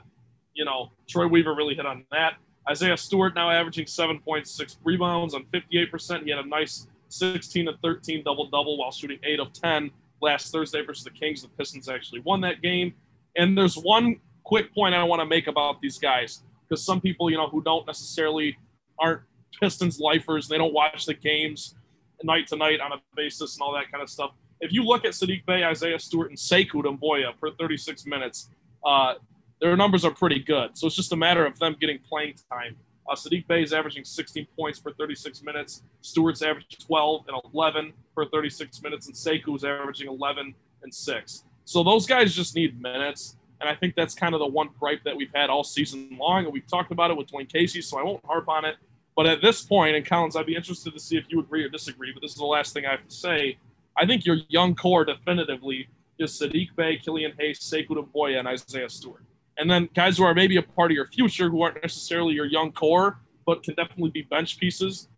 you 0.53 0.65
know, 0.65 0.91
Troy 1.09 1.27
Weaver 1.27 1.55
really 1.55 1.75
hit 1.75 1.85
on 1.85 2.05
that. 2.11 2.35
Isaiah 2.69 2.97
Stewart 2.97 3.33
now 3.35 3.49
averaging 3.49 3.85
7.6 3.85 4.77
rebounds 4.83 5.33
on 5.33 5.45
58%. 5.53 6.23
He 6.23 6.29
had 6.29 6.39
a 6.39 6.47
nice 6.47 6.87
16 7.09 7.65
to 7.65 7.73
13 7.83 8.23
double 8.23 8.49
double 8.49 8.77
while 8.77 8.91
shooting 8.91 9.19
8 9.23 9.39
of 9.39 9.53
10 9.53 9.91
last 10.21 10.51
Thursday 10.51 10.83
versus 10.85 11.03
the 11.03 11.11
Kings. 11.11 11.41
The 11.41 11.49
Pistons 11.49 11.89
actually 11.89 12.21
won 12.21 12.41
that 12.41 12.61
game. 12.61 12.93
And 13.37 13.57
there's 13.57 13.75
one 13.75 14.19
quick 14.43 14.73
point 14.73 14.93
I 14.95 15.03
want 15.03 15.21
to 15.21 15.25
make 15.25 15.47
about 15.47 15.81
these 15.81 15.97
guys 15.97 16.43
because 16.67 16.83
some 16.83 17.01
people, 17.01 17.29
you 17.29 17.37
know, 17.37 17.47
who 17.47 17.61
don't 17.61 17.85
necessarily 17.87 18.57
aren't 18.99 19.21
Pistons 19.59 19.99
lifers, 19.99 20.47
they 20.47 20.57
don't 20.57 20.73
watch 20.73 21.05
the 21.05 21.13
games 21.13 21.75
night 22.23 22.47
to 22.47 22.55
night 22.55 22.79
on 22.79 22.91
a 22.91 23.01
basis 23.15 23.55
and 23.55 23.61
all 23.61 23.73
that 23.73 23.91
kind 23.91 24.01
of 24.01 24.09
stuff. 24.09 24.31
If 24.59 24.71
you 24.71 24.83
look 24.83 25.05
at 25.05 25.11
Saddiq 25.11 25.45
Bey, 25.45 25.63
Isaiah 25.63 25.99
Stewart, 25.99 26.29
and 26.29 26.37
Sekou 26.37 26.83
Doumbouya 26.83 27.33
for 27.39 27.51
36 27.59 28.05
minutes, 28.05 28.49
uh, 28.85 29.15
their 29.59 29.75
numbers 29.75 30.05
are 30.05 30.11
pretty 30.11 30.39
good. 30.39 30.77
So 30.77 30.87
it's 30.87 30.95
just 30.95 31.11
a 31.11 31.15
matter 31.15 31.45
of 31.45 31.57
them 31.59 31.75
getting 31.79 31.99
playing 32.07 32.35
time. 32.51 32.75
Uh, 33.09 33.15
Saddiq 33.15 33.47
Bey 33.47 33.63
is 33.63 33.73
averaging 33.73 34.05
16 34.05 34.47
points 34.57 34.79
per 34.79 34.93
36 34.93 35.43
minutes. 35.43 35.83
Stewart's 36.01 36.41
averaging 36.41 36.79
12 36.79 37.25
and 37.27 37.41
11 37.53 37.93
per 38.15 38.25
36 38.25 38.81
minutes, 38.81 39.07
and 39.07 39.15
Sekou 39.15 39.55
is 39.55 39.63
averaging 39.63 40.07
11 40.07 40.53
and 40.83 40.93
6. 40.93 41.43
So 41.65 41.83
those 41.83 42.05
guys 42.05 42.35
just 42.35 42.55
need 42.55 42.81
minutes. 42.81 43.37
And 43.59 43.69
I 43.69 43.75
think 43.75 43.95
that's 43.95 44.15
kind 44.15 44.33
of 44.33 44.39
the 44.39 44.47
one 44.47 44.69
gripe 44.79 45.03
that 45.03 45.15
we've 45.15 45.29
had 45.35 45.49
all 45.49 45.63
season 45.63 46.17
long. 46.19 46.45
And 46.45 46.53
we've 46.53 46.65
talked 46.65 46.91
about 46.91 47.11
it 47.11 47.17
with 47.17 47.27
Dwane 47.27 47.51
Casey, 47.51 47.81
so 47.81 47.99
I 47.99 48.03
won't 48.03 48.25
harp 48.25 48.49
on 48.49 48.65
it. 48.65 48.75
But 49.15 49.27
at 49.27 49.41
this 49.41 49.61
point, 49.61 49.95
and 49.95 50.05
Collins, 50.05 50.35
I'd 50.35 50.47
be 50.47 50.55
interested 50.55 50.93
to 50.93 50.99
see 50.99 51.17
if 51.17 51.25
you 51.29 51.39
agree 51.39 51.63
or 51.63 51.69
disagree. 51.69 52.11
But 52.11 52.21
this 52.21 52.31
is 52.31 52.37
the 52.37 52.45
last 52.45 52.73
thing 52.73 52.85
I 52.85 52.91
have 52.91 53.07
to 53.07 53.13
say. 53.13 53.57
I 53.97 54.05
think 54.05 54.25
your 54.25 54.37
young 54.47 54.73
core 54.73 55.05
definitively 55.05 55.87
is 56.17 56.31
Saddiq 56.31 56.75
Bey, 56.75 56.97
Killian 56.97 57.33
Hayes, 57.39 57.59
Sekou 57.59 57.89
Doumbouya, 57.89 58.39
and 58.39 58.47
Isaiah 58.47 58.89
Stewart. 58.89 59.23
And 59.57 59.69
then 59.69 59.89
guys 59.93 60.17
who 60.17 60.23
are 60.23 60.33
maybe 60.33 60.57
a 60.57 60.61
part 60.61 60.91
of 60.91 60.95
your 60.95 61.05
future, 61.05 61.49
who 61.49 61.61
aren't 61.61 61.81
necessarily 61.81 62.33
your 62.33 62.45
young 62.45 62.71
core, 62.71 63.19
but 63.45 63.63
can 63.63 63.75
definitely 63.75 64.09
be 64.11 64.23
bench 64.23 64.57
pieces, 64.57 65.09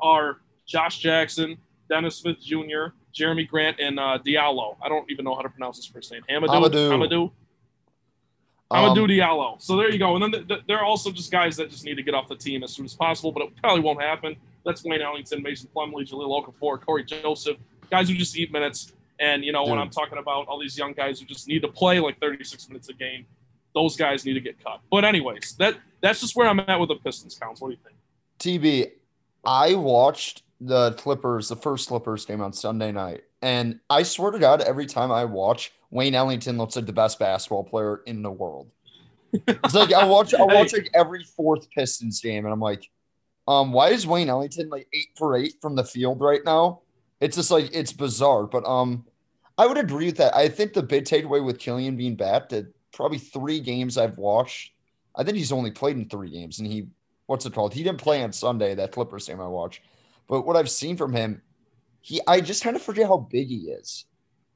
are 0.00 0.40
Josh 0.66 0.98
Jackson, 0.98 1.58
Dennis 1.88 2.16
Smith 2.16 2.40
Jr., 2.40 2.94
Jerami 3.12 3.48
Grant, 3.48 3.80
and 3.80 3.98
uh, 3.98 4.18
Diallo. 4.24 4.76
I 4.82 4.88
don't 4.88 5.10
even 5.10 5.24
know 5.24 5.34
how 5.34 5.42
to 5.42 5.48
pronounce 5.48 5.76
his 5.76 5.86
first 5.86 6.12
name. 6.12 6.22
Hamidou. 6.30 6.48
Hamidou. 6.48 6.90
Hamidou. 6.90 7.32
I'm 8.70 8.90
um, 8.90 8.96
Diallo. 8.96 9.60
So 9.60 9.76
there 9.76 9.90
you 9.90 9.98
go. 9.98 10.14
And 10.14 10.22
then 10.22 10.30
the, 10.30 10.54
the, 10.54 10.60
there 10.68 10.78
are 10.78 10.84
also 10.84 11.10
just 11.10 11.32
guys 11.32 11.56
that 11.56 11.70
just 11.70 11.84
need 11.84 11.96
to 11.96 12.02
get 12.02 12.14
off 12.14 12.28
the 12.28 12.36
team 12.36 12.62
as 12.62 12.70
soon 12.70 12.84
as 12.84 12.94
possible, 12.94 13.32
but 13.32 13.42
it 13.42 13.56
probably 13.60 13.82
won't 13.82 14.00
happen. 14.00 14.36
That's 14.64 14.84
Wayne 14.84 15.02
Ellington, 15.02 15.42
Mason 15.42 15.68
Plumlee, 15.74 16.08
Jahlil 16.08 16.28
Okafor, 16.28 16.80
Cory 16.80 17.02
Joseph, 17.02 17.56
guys 17.90 18.08
who 18.08 18.14
just 18.14 18.36
eat 18.36 18.52
minutes. 18.52 18.92
And, 19.18 19.44
you 19.44 19.52
know, 19.52 19.64
Dude. 19.64 19.70
when 19.72 19.80
I'm 19.80 19.90
talking 19.90 20.18
about 20.18 20.46
all 20.46 20.60
these 20.60 20.78
young 20.78 20.92
guys 20.92 21.18
who 21.18 21.26
just 21.26 21.48
need 21.48 21.62
to 21.62 21.68
play 21.68 21.98
like 21.98 22.20
36 22.20 22.68
minutes 22.68 22.88
a 22.88 22.92
game, 22.92 23.26
those 23.74 23.96
guys 23.96 24.24
need 24.24 24.34
to 24.34 24.40
get 24.40 24.62
cut. 24.62 24.80
But, 24.90 25.04
anyways, 25.04 25.56
that 25.58 25.76
that's 26.00 26.20
just 26.20 26.36
where 26.36 26.48
I'm 26.48 26.60
at 26.60 26.78
with 26.78 26.88
the 26.88 26.96
Pistons, 26.96 27.38
Counts. 27.40 27.60
What 27.60 27.68
do 27.68 27.74
you 27.74 27.80
think? 27.84 27.96
TB, 28.38 28.92
I 29.44 29.74
watched 29.74 30.42
the 30.60 30.92
Clippers, 30.92 31.48
the 31.48 31.56
first 31.56 31.88
Clippers 31.88 32.24
game 32.24 32.40
on 32.40 32.52
Sunday 32.52 32.92
night, 32.92 33.22
and 33.42 33.80
I 33.88 34.02
swear 34.02 34.30
to 34.30 34.38
God, 34.38 34.62
every 34.62 34.86
time 34.86 35.10
I 35.12 35.24
watch, 35.24 35.72
Wayne 35.90 36.14
Ellington 36.14 36.58
looks 36.58 36.76
like 36.76 36.86
the 36.86 36.92
best 36.92 37.18
basketball 37.18 37.64
player 37.64 38.02
in 38.06 38.22
the 38.22 38.30
world. 38.30 38.70
It's 39.32 39.74
like 39.74 39.92
I 39.92 40.04
watch, 40.04 40.34
I 40.34 40.42
watch 40.44 40.72
like 40.72 40.90
every 40.94 41.24
fourth 41.24 41.70
Pistons 41.70 42.20
game, 42.20 42.44
and 42.44 42.52
I'm 42.52 42.60
like, 42.60 42.88
um, 43.48 43.72
why 43.72 43.88
is 43.88 44.06
Wayne 44.06 44.28
Ellington 44.28 44.68
like 44.68 44.88
eight 44.92 45.08
for 45.16 45.36
eight 45.36 45.54
from 45.60 45.74
the 45.74 45.84
field 45.84 46.20
right 46.20 46.44
now? 46.44 46.80
It's 47.20 47.36
just 47.36 47.50
like 47.50 47.70
it's 47.72 47.92
bizarre, 47.92 48.46
but 48.46 48.64
um, 48.64 49.04
I 49.58 49.66
would 49.66 49.78
agree 49.78 50.06
with 50.06 50.16
that. 50.16 50.34
I 50.34 50.48
think 50.48 50.72
the 50.72 50.82
big 50.82 51.04
takeaway 51.04 51.44
with 51.44 51.58
Killian 51.58 51.96
being 51.96 52.16
back, 52.16 52.48
that 52.50 52.72
probably 52.92 53.18
three 53.18 53.60
games 53.60 53.98
I've 53.98 54.18
watched, 54.18 54.72
I 55.14 55.24
think 55.24 55.36
he's 55.36 55.52
only 55.52 55.70
played 55.70 55.96
in 55.96 56.08
three 56.08 56.30
games, 56.30 56.58
and 56.58 56.68
he 56.68 56.88
what's 57.26 57.46
it 57.46 57.54
called? 57.54 57.72
He 57.72 57.84
didn't 57.84 58.00
play 58.00 58.22
on 58.22 58.32
Sunday 58.32 58.74
that 58.74 58.92
Clippers 58.92 59.28
game 59.28 59.40
I 59.40 59.46
watched, 59.46 59.82
but 60.28 60.42
what 60.42 60.56
I've 60.56 60.70
seen 60.70 60.96
from 60.96 61.12
him, 61.12 61.42
he 62.00 62.20
I 62.26 62.40
just 62.40 62.62
kind 62.62 62.76
of 62.76 62.82
forget 62.82 63.06
how 63.06 63.18
big 63.18 63.48
he 63.48 63.70
is. 63.70 64.04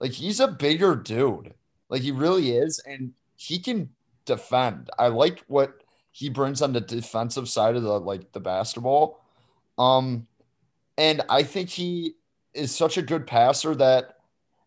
Like 0.01 0.13
he's 0.13 0.41
a 0.41 0.49
bigger 0.49 0.95
dude, 0.97 1.55
like 1.89 2.03
he 2.03 2.11
really 2.11 2.57
is, 2.57 2.81
and 2.87 3.13
he 3.37 3.59
can 3.59 3.91
defend. 4.25 4.91
I 4.99 5.09
like 5.09 5.45
what 5.47 5.83
he 6.11 6.29
brings 6.29 6.63
on 6.63 6.73
the 6.73 6.81
defensive 6.81 7.49
side 7.49 7.77
of 7.77 7.83
the 7.83 8.01
like 8.01 8.33
the 8.33 8.41
basketball. 8.41 9.21
Um, 9.79 10.27
and 10.97 11.23
I 11.29 11.43
think 11.43 11.69
he 11.69 12.15
is 12.55 12.75
such 12.75 12.97
a 12.97 13.03
good 13.03 13.27
passer 13.27 13.75
that 13.75 14.19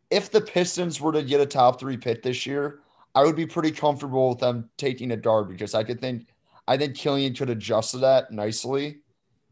if 0.09 0.31
the 0.31 0.41
Pistons 0.41 0.99
were 0.99 1.13
to 1.13 1.23
get 1.23 1.41
a 1.41 1.45
top 1.45 1.79
three 1.79 1.97
pick 1.97 2.21
this 2.21 2.45
year, 2.45 2.79
I 3.17 3.23
would 3.23 3.35
be 3.35 3.47
pretty 3.47 3.71
comfortable 3.71 4.29
with 4.29 4.37
them 4.37 4.69
taking 4.77 5.09
a 5.11 5.17
guard 5.17 5.49
because 5.49 5.73
I 5.73 5.83
could 5.83 5.99
think 5.99 6.27
I 6.67 6.77
think 6.77 6.93
Killian 6.93 7.33
could 7.33 7.49
adjust 7.49 7.91
to 7.91 7.97
that 7.99 8.31
nicely. 8.31 8.99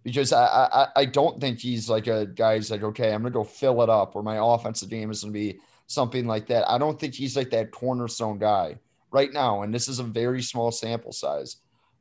Because 0.04 0.32
I, 0.32 0.46
I 0.46 0.88
I 0.98 1.06
don't 1.06 1.42
think 1.42 1.58
he's 1.58 1.90
like 1.90 2.06
a 2.06 2.28
guy 2.28 2.58
who's 2.58 2.70
like, 2.70 2.84
okay, 2.84 3.12
I'm 3.12 3.24
gonna 3.24 3.32
go 3.32 3.44
fill 3.44 3.82
it 3.82 3.90
up, 3.90 4.16
or 4.16 4.22
my 4.22 4.38
offensive 4.40 4.92
game 4.92 5.10
is 5.10 5.22
gonna 5.22 5.34
be 5.34 5.58
something 5.88 6.28
like 6.28 6.46
that. 6.50 6.70
I 6.70 6.78
don't 6.78 7.00
think 7.00 7.16
he's 7.16 7.36
like 7.36 7.50
that 7.50 7.72
cornerstone 7.72 8.38
guy 8.38 8.78
right 9.10 9.34
now, 9.34 9.64
and 9.64 9.74
this 9.74 9.88
is 9.88 9.98
a 9.98 10.04
very 10.04 10.44
small 10.44 10.72
sample 10.72 11.12
size. 11.12 11.58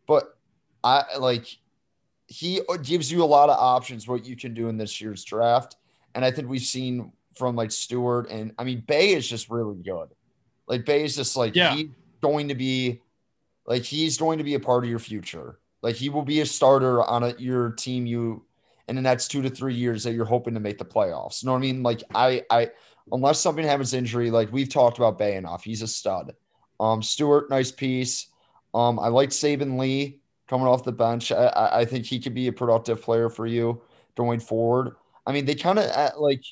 But 0.06 0.36
I 0.82 1.16
like 1.18 1.46
he 2.26 2.60
gives 2.82 3.10
you 3.10 3.24
a 3.24 3.32
lot 3.36 3.48
of 3.48 3.56
options 3.58 4.06
what 4.06 4.26
you 4.26 4.36
can 4.36 4.52
do 4.52 4.68
in 4.68 4.76
this 4.76 5.00
year's 5.00 5.24
draft, 5.24 5.76
and 6.14 6.26
I 6.26 6.30
think 6.30 6.46
we've 6.46 6.60
seen 6.60 7.10
from 7.34 7.56
like 7.56 7.72
Stewart 7.72 8.28
and 8.28 8.52
I 8.58 8.64
mean 8.64 8.80
Bey 8.86 9.14
is 9.14 9.26
just 9.26 9.48
really 9.48 9.82
good. 9.82 10.10
Like 10.66 10.84
Bey 10.84 11.04
is 11.04 11.16
just 11.16 11.36
like 11.36 11.54
yeah. 11.54 11.74
he's 11.74 11.88
going 12.20 12.48
to 12.48 12.54
be 12.54 13.00
like 13.66 13.82
he's 13.82 14.16
going 14.16 14.38
to 14.38 14.44
be 14.44 14.54
a 14.54 14.60
part 14.60 14.84
of 14.84 14.90
your 14.90 14.98
future. 14.98 15.58
Like 15.82 15.96
he 15.96 16.08
will 16.08 16.22
be 16.22 16.40
a 16.40 16.46
starter 16.46 17.02
on 17.02 17.24
a, 17.24 17.34
your 17.38 17.70
team 17.70 18.06
you 18.06 18.44
in 18.88 18.96
the 18.96 19.02
next 19.02 19.28
two 19.28 19.42
to 19.42 19.50
three 19.50 19.74
years 19.74 20.04
that 20.04 20.12
you're 20.12 20.24
hoping 20.24 20.54
to 20.54 20.60
make 20.60 20.78
the 20.78 20.84
playoffs. 20.84 21.42
You 21.42 21.46
know 21.46 21.52
what 21.52 21.58
I 21.58 21.62
mean? 21.62 21.82
Like 21.82 22.02
I 22.14 22.42
I 22.50 22.70
unless 23.12 23.40
something 23.40 23.64
happens 23.64 23.94
injury, 23.94 24.30
like 24.30 24.52
we've 24.52 24.68
talked 24.68 24.98
about 24.98 25.18
Bey 25.18 25.36
enough. 25.36 25.64
He's 25.64 25.82
a 25.82 25.88
stud. 25.88 26.34
Um, 26.80 27.02
Stewart, 27.02 27.50
nice 27.50 27.70
piece. 27.70 28.28
Um, 28.74 28.98
I 28.98 29.08
like 29.08 29.30
Saben 29.30 29.78
Lee 29.78 30.20
coming 30.48 30.66
off 30.66 30.84
the 30.84 30.92
bench. 30.92 31.32
I, 31.32 31.70
I 31.72 31.84
think 31.84 32.04
he 32.04 32.18
could 32.18 32.34
be 32.34 32.48
a 32.48 32.52
productive 32.52 33.00
player 33.00 33.28
for 33.28 33.46
you 33.46 33.80
going 34.16 34.40
forward. 34.40 34.96
I 35.26 35.32
mean, 35.32 35.44
they 35.44 35.54
kind 35.54 35.78
of 35.78 35.86
uh, 35.90 36.10
like, 36.18 36.42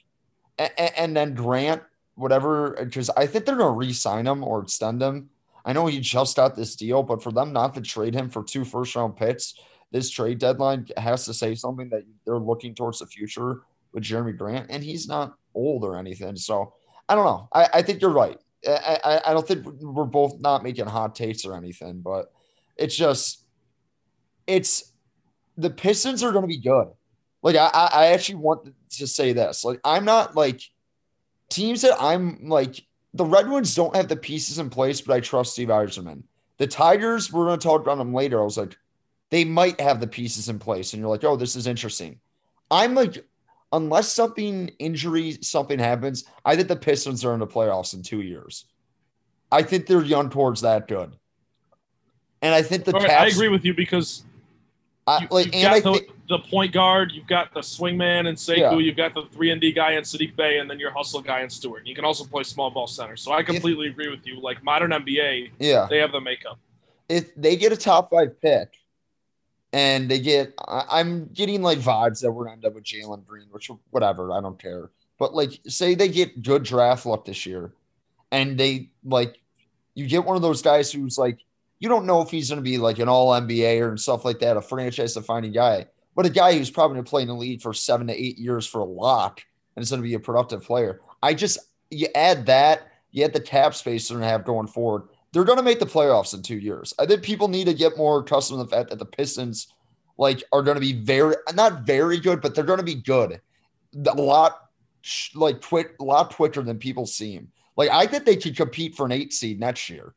and, 0.59 0.71
and 0.97 1.17
then 1.17 1.35
Grant, 1.35 1.83
whatever, 2.15 2.77
because 2.79 3.11
I 3.11 3.27
think 3.27 3.45
they're 3.45 3.57
going 3.57 3.73
to 3.73 3.79
re-sign 3.79 4.27
him 4.27 4.45
or 4.45 4.63
extend 4.63 5.03
him. 5.03 5.31
I 5.65 5.73
know 5.73 5.87
he 5.87 6.01
just 6.01 6.37
got 6.37 6.57
this 6.57 6.77
deal, 6.77 7.03
but 7.03 7.23
for 7.23 7.33
them 7.33 7.53
not 7.53 7.75
to 7.75 7.81
trade 7.81 8.15
him 8.15 8.29
for 8.29 8.43
two 8.43 8.65
first 8.65 8.97
round 8.97 9.17
picks, 9.17 9.55
this 9.93 10.11
trade 10.11 10.39
deadline 10.39 10.87
has 10.97 11.25
to 11.27 11.35
say 11.35 11.55
something 11.55 11.89
that 11.91 12.05
they're 12.25 12.39
looking 12.39 12.75
towards 12.75 12.99
the 12.99 13.07
future 13.07 13.63
with 13.93 14.05
Jerami 14.05 14.37
Grant, 14.37 14.67
and 14.71 14.83
he's 14.83 15.07
not 15.07 15.35
old 15.55 15.85
or 15.85 15.97
anything. 15.97 16.37
So 16.37 16.75
I 17.09 17.15
don't 17.15 17.25
know. 17.25 17.49
I, 17.53 17.69
I 17.75 17.83
think 17.83 18.01
you're 18.01 18.11
right. 18.11 18.39
I, 18.67 18.99
I, 19.05 19.21
I 19.27 19.33
don't 19.35 19.47
think 19.47 19.67
we're 19.67 20.05
both 20.05 20.41
not 20.41 20.63
making 20.63 20.87
hot 20.87 21.15
takes 21.15 21.45
or 21.45 21.57
anything, 21.57 22.01
but 22.01 22.33
it's 22.77 22.97
just 22.97 23.45
it's 24.47 24.93
the 25.57 25.71
Pistons 25.71 26.23
are 26.23 26.33
going 26.33 26.43
to 26.43 26.49
be 26.49 26.61
good. 26.61 26.89
Like 27.43 27.57
I, 27.57 27.69
I 27.73 28.07
actually 28.07 28.37
want 28.37 28.73
to 28.91 29.07
say 29.07 29.33
this. 29.33 29.65
Like 29.65 29.81
I'm 29.85 30.05
not 30.05 30.37
like 30.37 30.63
teams 31.53 31.83
that 31.83 31.97
I'm 32.01 32.49
like 32.49 32.85
the 33.15 33.25
Red 33.25 33.49
Wings 33.49 33.75
don't 33.75 33.95
have 33.95 34.09
the 34.09 34.17
pieces 34.17 34.59
in 34.59 34.71
place, 34.71 35.01
but 35.01 35.15
I 35.15 35.21
trust 35.21 35.53
Steve 35.53 35.69
Yzerman. 35.69 36.23
The 36.59 36.67
Tigers, 36.67 37.33
we're 37.33 37.47
going 37.47 37.59
to 37.59 37.63
talk 37.63 37.81
about 37.81 37.99
them 37.99 38.15
later. 38.15 38.41
I 38.41 38.45
was 38.45 38.57
like, 38.57 38.77
they 39.31 39.45
might 39.45 39.81
have 39.81 40.01
the 40.01 40.07
pieces 40.07 40.49
in 40.49 40.59
place, 40.59 40.93
and 40.93 41.01
you're 41.01 41.11
like, 41.11 41.25
oh, 41.25 41.37
this 41.37 41.57
is 41.57 41.67
interesting. 41.67 42.21
I'm 42.71 42.95
like 42.95 43.25
unless 43.73 44.13
something 44.13 44.69
injury 44.79 45.39
something 45.41 45.79
happens, 45.79 46.25
I 46.45 46.57
think 46.57 46.69
the 46.69 46.77
Pistons 46.77 47.25
are 47.25 47.33
in 47.35 47.41
the 47.41 47.47
playoffs 47.47 47.95
in 47.95 48.03
two 48.03 48.21
years. 48.21 48.67
I 49.51 49.63
think 49.63 49.87
they're 49.87 50.05
young 50.05 50.31
towards 50.31 50.61
that 50.61 50.89
good, 50.89 51.17
and 52.41 52.55
I 52.55 52.63
think 52.63 52.85
the 52.85 52.93
right, 52.93 53.07
Caps, 53.07 53.23
I 53.23 53.27
agree 53.27 53.49
with 53.49 53.65
you 53.65 53.75
because 53.75 54.25
I, 55.07 55.27
like, 55.31 55.55
you've 55.55 55.63
got 55.63 55.83
the, 55.83 55.93
th- 55.93 56.11
the, 56.33 56.49
point 56.51 56.73
guard, 56.73 57.13
you've 57.13 57.27
got 57.27 57.55
the 57.55 57.61
swingman 57.61 58.27
and 58.27 58.37
Sekou, 58.37 58.57
yeah. 58.57 58.77
you've 58.79 58.97
got 58.97 59.15
the 59.15 59.23
three 59.33 59.51
and 59.51 59.61
D 59.61 59.73
guy 59.73 59.93
and 59.93 60.05
Saddiq 60.05 60.35
Bey, 60.37 60.59
and 60.59 60.69
then 60.69 60.79
your 60.79 60.91
hustle 60.91 61.21
guy 61.21 61.41
and 61.41 61.53
Stewart. 61.53 61.87
You 61.87 61.95
can 61.95 62.05
also 62.05 62.25
play 62.25 62.43
small 62.43 62.71
ball 62.71 62.87
center. 62.87 63.17
So 63.17 63.33
I 63.33 63.43
completely 63.43 63.87
if, 63.87 63.93
agree 63.93 64.09
with 64.09 64.27
you. 64.27 64.41
Like 64.41 64.63
modern 64.65 64.91
NBA, 64.91 65.51
yeah, 65.59 65.87
they 65.89 65.99
have 65.99 66.13
the 66.13 66.21
makeup. 66.21 66.59
If 67.09 67.35
they 67.37 67.57
get 67.57 67.73
a 67.73 67.77
top 67.77 68.11
five 68.11 68.41
pick, 68.41 68.71
and 69.73 70.11
they 70.11 70.19
get 70.19 70.55
I'm 70.69 71.27
getting 71.33 71.63
like 71.63 71.79
vibes 71.79 72.21
that 72.21 72.31
we're 72.31 72.45
gonna 72.45 72.57
end 72.57 72.67
up 72.67 72.75
with 72.75 72.85
Jalen 72.85 73.27
Green, 73.27 73.47
which 73.51 73.71
whatever, 73.91 74.33
I 74.33 74.41
don't 74.41 74.61
care. 74.61 74.91
But 75.19 75.35
like 75.35 75.61
say 75.67 75.95
they 75.95 76.09
get 76.09 76.43
good 76.43 76.63
draft 76.63 77.07
luck 77.07 77.25
this 77.25 77.47
year 77.47 77.73
and 78.31 78.59
they 78.59 78.91
like 79.05 79.39
you 79.95 80.07
get 80.07 80.25
one 80.25 80.37
of 80.37 80.43
those 80.43 80.63
guys 80.63 80.91
who's 80.91 81.17
like 81.17 81.39
you 81.79 81.89
don't 81.89 82.07
know 82.07 82.23
if 82.23 82.31
he's 82.31 82.51
gonna 82.51 82.61
be 82.61 82.79
like 82.79 82.99
an 82.99 83.09
all 83.09 83.31
NBA 83.33 83.81
or 83.81 83.97
stuff 83.97 84.25
like 84.25 84.41
that, 84.41 84.57
a 84.57 84.63
franchise 84.63 85.15
defining 85.15 85.53
guy, 85.53 85.87
but 86.15 86.27
a 86.27 86.31
guy 86.31 86.57
who's 86.57 86.71
probably 86.71 86.97
gonna 86.97 87.05
play 87.05 87.23
in 87.23 87.29
the 87.29 87.35
league 87.35 87.63
for 87.63 87.73
seven 87.73 88.07
to 88.07 88.15
eight 88.15 88.39
years 88.39 88.67
for 88.67 88.81
a 88.81 88.85
lock 88.85 89.43
and 89.77 89.83
is 89.83 89.91
gonna 89.91 90.03
be 90.03 90.15
a 90.15 90.21
productive 90.21 90.63
player. 90.63 91.01
I 91.23 91.35
just 91.35 91.59
you 91.91 92.09
add 92.15 92.47
that, 92.47 92.89
you 93.11 93.25
add 93.25 93.33
the 93.33 93.41
cap 93.41 93.75
space 93.75 94.09
they're 94.09 94.19
gonna 94.19 94.31
have 94.31 94.45
going 94.45 94.67
forward 94.67 95.09
they're 95.33 95.45
going 95.45 95.59
to 95.59 95.65
make 95.65 95.81
the 95.81 95.87
playoffs 95.87 96.35
in 96.35 96.43
two 96.43 96.59
years. 96.59 96.95
I 96.99 97.07
think 97.07 97.23
people 97.23 97.49
need 97.49 97.67
to 97.67 97.75
get 97.75 97.97
more 97.97 98.21
accustomed 98.21 98.61
to 98.61 98.65
the 98.65 98.71
fact 98.71 98.91
that 98.91 98.99
the 98.99 99.07
Pistons, 99.07 99.69
like, 100.19 100.43
are 100.53 100.63
going 100.63 100.77
to 100.77 100.81
be 100.81 100.93
very 100.93 101.35
not 101.55 101.83
very 101.83 102.21
good, 102.21 102.41
but 102.41 102.55
they're 102.55 102.65
going 102.65 102.79
to 102.79 102.85
be 102.85 102.95
good. 102.95 103.41
A 104.07 104.15
lot, 104.15 104.69
like, 105.35 105.61
twit, 105.61 105.97
a 106.01 106.05
lot 106.05 106.35
quicker 106.35 106.63
than 106.63 106.79
people 106.79 107.07
seem. 107.07 107.51
Like, 107.77 107.91
I 107.91 108.07
think 108.07 108.25
they 108.25 108.37
could 108.37 108.57
compete 108.57 108.95
for 108.95 109.07
an 109.07 109.13
eight 109.13 109.33
seed 109.33 109.59
next 109.59 109.89
year 109.89 110.15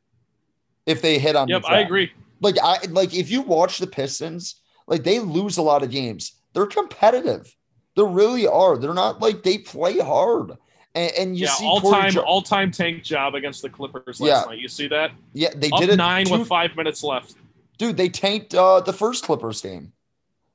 if 0.86 1.02
they 1.02 1.18
hit 1.18 1.38
on. 1.38 1.48
Yep, 1.48 1.64
I 1.66 1.80
agree. 1.80 2.12
Like, 2.42 2.58
I 2.62 2.80
like 2.90 3.14
if 3.14 3.32
you 3.32 3.42
watch 3.42 3.78
the 3.78 3.88
Pistons, 3.88 4.56
like 4.88 5.04
they 5.04 5.20
lose 5.20 5.58
a 5.58 5.62
lot 5.62 5.84
of 5.84 5.92
games. 5.92 6.34
They're 6.54 6.66
competitive. 6.66 7.56
They 7.96 8.04
really 8.04 8.48
are. 8.48 8.78
They're 8.78 8.94
not 8.94 9.22
like 9.22 9.44
they 9.44 9.58
play 9.58 10.00
hard. 10.00 10.52
And, 10.94 11.12
and 11.18 11.38
you 11.38 11.46
yeah, 11.46 11.52
see 11.52 11.66
all 11.66 11.82
time 11.82 12.12
jo- 12.12 12.22
all 12.22 12.42
time 12.42 12.72
tank 12.72 13.04
job 13.04 13.36
against 13.36 13.62
the 13.62 13.70
Clippers 13.70 14.22
last 14.22 14.46
yeah. 14.46 14.50
night. 14.50 14.60
You 14.60 14.70
see 14.70 14.88
that? 14.88 15.12
Yeah, 15.34 15.50
they 15.56 15.70
Up 15.70 15.80
did 15.80 15.90
it 15.90 15.98
nine 15.98 16.26
two, 16.26 16.38
with 16.38 16.48
five 16.48 16.76
minutes 16.76 17.04
left. 17.04 17.36
Dude, 17.78 17.98
they 17.98 18.10
tanked 18.10 18.56
uh, 18.56 18.80
the 18.80 18.94
first 18.94 19.26
Clippers 19.26 19.62
game. 19.62 19.92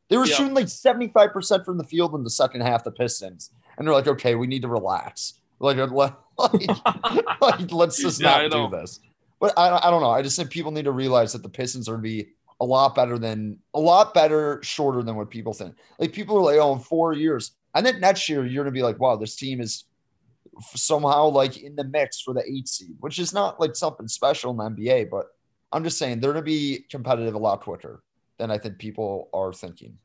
They 0.08 0.16
were 0.16 0.26
shooting 0.26 0.54
like 0.54 0.66
75% 0.66 1.64
from 1.64 1.78
the 1.78 1.84
field 1.84 2.14
in 2.16 2.24
the 2.24 2.30
second 2.30 2.62
half, 2.62 2.82
the 2.82 2.90
Pistons. 2.90 3.50
And 3.78 3.86
they're 3.86 3.94
like, 3.94 4.08
okay, 4.08 4.34
we 4.34 4.48
need 4.48 4.62
to 4.62 4.68
relax. 4.68 5.34
Like, 5.60 5.76
like, 6.36 7.40
like 7.40 7.72
let's 7.72 8.02
just 8.02 8.20
yeah, 8.20 8.48
not 8.48 8.50
do 8.50 8.76
this. 8.76 8.98
But 9.38 9.56
I, 9.56 9.86
I 9.86 9.90
don't 9.90 10.02
know. 10.02 10.10
I 10.10 10.20
just 10.22 10.36
think 10.36 10.50
people 10.50 10.72
need 10.72 10.86
to 10.86 10.90
realize 10.90 11.32
that 11.32 11.44
the 11.44 11.48
Pistons 11.48 11.88
are 11.88 11.92
going 11.92 12.02
to 12.02 12.08
be 12.08 12.28
a 12.60 12.64
lot 12.64 12.94
better 12.94 13.18
than 13.18 13.58
a 13.74 13.80
lot 13.80 14.12
better 14.12 14.60
shorter 14.62 15.02
than 15.02 15.16
what 15.16 15.30
people 15.30 15.52
think. 15.52 15.74
Like 15.98 16.12
people 16.12 16.36
are 16.36 16.42
like, 16.42 16.58
oh, 16.58 16.74
in 16.74 16.80
four 16.80 17.14
years. 17.14 17.52
I 17.72 17.82
think 17.82 18.00
next 18.00 18.28
year 18.28 18.44
you're 18.44 18.64
gonna 18.64 18.72
be 18.72 18.82
like, 18.82 19.00
wow, 19.00 19.16
this 19.16 19.36
team 19.36 19.60
is 19.60 19.84
somehow 20.74 21.28
like 21.28 21.58
in 21.58 21.76
the 21.76 21.84
mix 21.84 22.20
for 22.20 22.34
the 22.34 22.44
eight 22.46 22.68
seed, 22.68 22.96
which 23.00 23.18
is 23.18 23.32
not 23.32 23.60
like 23.60 23.74
something 23.74 24.08
special 24.08 24.50
in 24.50 24.56
the 24.56 24.82
NBA, 24.82 25.10
but 25.10 25.26
I'm 25.72 25.84
just 25.84 25.98
saying 25.98 26.20
they're 26.20 26.32
to 26.32 26.42
be 26.42 26.84
competitive 26.90 27.34
a 27.34 27.38
lot 27.38 27.60
quicker 27.60 28.02
than 28.38 28.50
I 28.50 28.58
think 28.58 28.78
people 28.78 29.28
are 29.32 29.52
thinking. 29.52 29.96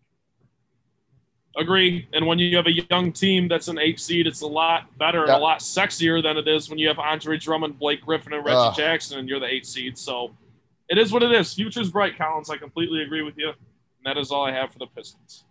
Agree. 1.58 2.08
And 2.14 2.28
when 2.28 2.38
you 2.38 2.56
have 2.58 2.68
a 2.68 2.90
young 2.92 3.14
team 3.14 3.48
that's 3.48 3.70
an 3.70 3.80
eight 3.80 4.00
seed, 4.00 4.28
it's 4.28 4.42
a 4.42 4.48
lot 4.48 4.98
better 4.98 5.22
and 5.22 5.32
a 5.32 5.38
lot 5.38 5.60
sexier 5.60 6.22
than 6.22 6.36
it 6.38 6.48
is 6.48 6.70
when 6.70 6.78
you 6.78 6.88
have 6.90 7.00
Andre 7.00 7.38
Drummond, 7.38 7.80
Blake 7.80 8.02
Griffin, 8.02 8.34
and 8.34 8.46
Reggie 8.46 8.58
uh, 8.58 8.74
Jackson, 8.74 9.20
and 9.20 9.30
you're 9.30 9.40
the 9.40 9.48
eight 9.48 9.66
seed. 9.66 9.98
So 9.98 10.36
it 10.90 10.98
is 10.98 11.12
what 11.12 11.24
it 11.24 11.32
is. 11.32 11.54
Future's 11.54 11.90
bright, 11.90 12.18
Collins. 12.18 12.50
I 12.50 12.58
completely 12.58 13.02
agree 13.02 13.22
with 13.22 13.38
you. 13.38 13.50
And 13.50 14.06
that 14.06 14.18
is 14.18 14.32
all 14.32 14.46
I 14.46 14.52
have 14.52 14.72
for 14.72 14.80
the 14.80 14.88
Pistons. 14.88 15.46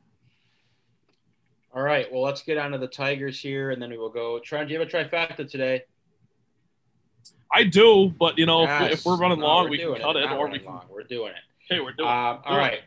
All 1.74 1.82
right. 1.82 2.10
Well, 2.12 2.22
let's 2.22 2.42
get 2.42 2.56
on 2.56 2.70
to 2.70 2.78
the 2.78 2.86
Tigers 2.86 3.40
here, 3.40 3.72
and 3.72 3.82
then 3.82 3.90
we 3.90 3.98
will 3.98 4.10
go. 4.10 4.38
Try. 4.38 4.64
Do 4.64 4.72
you 4.72 4.78
have 4.78 4.88
a 4.88 4.90
trifecta 4.90 5.50
today? 5.50 5.82
I 7.52 7.64
do, 7.64 8.12
but 8.18 8.38
you 8.38 8.46
know, 8.46 8.62
yes. 8.62 8.92
if, 8.92 8.98
if, 8.98 9.06
we're 9.06 9.16
running 9.16 9.40
no, 9.40 9.46
long, 9.46 9.64
we're 9.64 9.70
we 9.70 9.78
can 9.78 9.94
cut 9.96 10.16
it, 10.16 10.30
or 10.30 10.48
we 10.48 10.58
can. 10.58 10.66
Long. 10.66 10.86
We're 10.90 11.02
doing 11.02 11.32
it. 11.32 11.72
Okay, 11.72 11.80
we're 11.80 11.92
doing. 11.92 12.08
Um, 12.08 12.36
it. 12.36 12.42
all 12.46 12.58
right. 12.58 12.80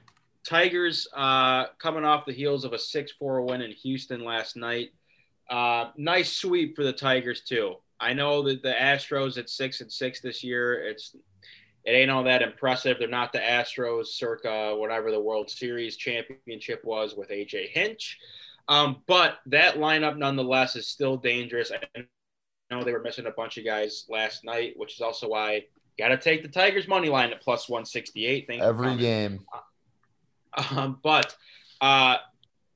Tigers 0.48 1.08
uh, 1.14 1.66
coming 1.78 2.06
off 2.06 2.26
the 2.26 2.32
heels 2.32 2.64
of 2.64 2.72
a 2.72 2.80
6 2.80 3.12
4 3.20 3.42
win 3.42 3.62
in 3.62 3.72
Houston 3.72 4.24
last 4.24 4.56
night. 4.56 4.92
Uh, 5.50 5.90
nice 5.98 6.34
sweep 6.34 6.76
for 6.76 6.84
the 6.84 6.94
Tigers, 6.94 7.42
too. 7.42 7.76
I 8.00 8.14
know 8.14 8.44
that 8.44 8.62
the 8.62 8.72
Astros 8.72 9.38
at 9.38 9.50
6 9.50 9.82
and 9.82 9.92
6 9.92 10.22
this 10.22 10.44
year, 10.44 10.88
it's 10.88 11.16
it 11.88 11.92
ain't 11.92 12.12
all 12.12 12.26
that 12.26 12.42
impressive. 12.42 12.98
They're 13.00 13.08
not 13.08 13.32
the 13.32 13.40
Astros 13.40 14.08
circa 14.08 14.76
whatever 14.76 15.10
the 15.10 15.22
World 15.22 15.50
Series 15.50 15.96
championship 15.96 16.84
was 16.84 17.16
with 17.16 17.30
AJ 17.30 17.70
Hinch. 17.70 18.18
Um, 18.68 18.98
but 19.08 19.38
that 19.46 19.76
lineup 19.76 20.18
nonetheless 20.18 20.76
is 20.76 20.86
still 20.86 21.16
dangerous. 21.16 21.72
I 21.72 22.02
know 22.70 22.84
they 22.84 22.92
were 22.92 23.02
missing 23.02 23.26
a 23.26 23.32
bunch 23.32 23.58
of 23.58 23.64
guys 23.64 24.06
last 24.10 24.44
night, 24.44 24.74
which 24.76 24.96
is 24.96 25.02
also 25.02 25.30
why 25.30 25.64
got 25.98 26.10
to 26.10 26.18
take 26.18 26.42
the 26.42 26.50
Tigers 26.50 26.90
money 26.90 27.08
line 27.08 27.32
at 27.32 27.42
plus 27.42 27.70
168. 27.70 28.48
Thank 28.48 28.62
Every 28.62 28.98
game. 28.98 29.46
Um, 30.72 30.98
but 31.04 31.36
uh, 31.82 32.18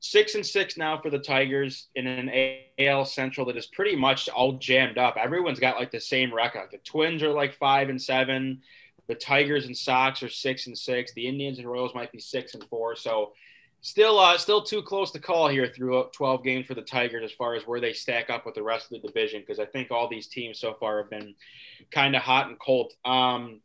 six 0.02 0.36
and 0.36 0.46
six 0.46 0.78
now 0.78 1.02
for 1.02 1.10
the 1.10 1.18
Tigers 1.18 1.88
in 1.96 2.06
an 2.06 2.30
AL 2.78 3.06
Central 3.06 3.48
that 3.48 3.58
is 3.58 3.66
pretty 3.66 3.96
much 3.96 4.30
all 4.30 4.54
jammed 4.54 5.00
up. 5.00 5.18
Everyone's 5.18 5.60
got 5.60 5.80
like 5.80 5.90
the 5.90 6.00
same 6.00 6.32
record. 6.32 6.68
The 6.72 6.78
Twins 6.78 7.24
are 7.24 7.32
like 7.32 7.56
five 7.56 7.90
and 7.90 8.00
seven. 8.00 8.62
The 9.08 9.16
Tigers 9.16 9.66
and 9.66 9.76
Sox 9.76 10.24
are 10.24 10.30
six 10.30 10.68
and 10.68 10.78
six. 10.78 11.14
The 11.14 11.28
Indians 11.28 11.60
and 11.60 11.68
Royals 11.70 11.96
might 11.96 12.12
be 12.12 12.20
six 12.20 12.54
and 12.54 12.64
four. 12.66 12.96
So 12.96 13.34
still, 13.82 14.20
uh, 14.20 14.38
still 14.38 14.62
too 14.62 14.82
close 14.82 15.12
to 15.12 15.20
call 15.20 15.48
here 15.48 15.68
through 15.68 16.10
12 16.14 16.44
games 16.44 16.66
for 16.68 16.76
the 16.76 16.82
Tigers 16.82 17.24
as 17.24 17.32
far 17.32 17.56
as 17.56 17.64
where 17.64 17.82
they 17.82 17.94
stack 17.94 18.30
up 18.30 18.46
with 18.46 18.56
the 18.56 18.64
rest 18.64 18.86
of 18.86 19.02
the 19.02 19.08
division 19.08 19.42
because 19.42 19.60
I 19.60 19.66
think 19.66 19.92
all 19.92 20.08
these 20.08 20.28
teams 20.28 20.60
so 20.60 20.76
far 20.80 21.02
have 21.02 21.10
been 21.10 21.36
kind 21.92 22.16
of 22.16 22.22
hot 22.22 22.48
and 22.48 22.60
cold. 22.60 22.94
Um, 23.04 23.62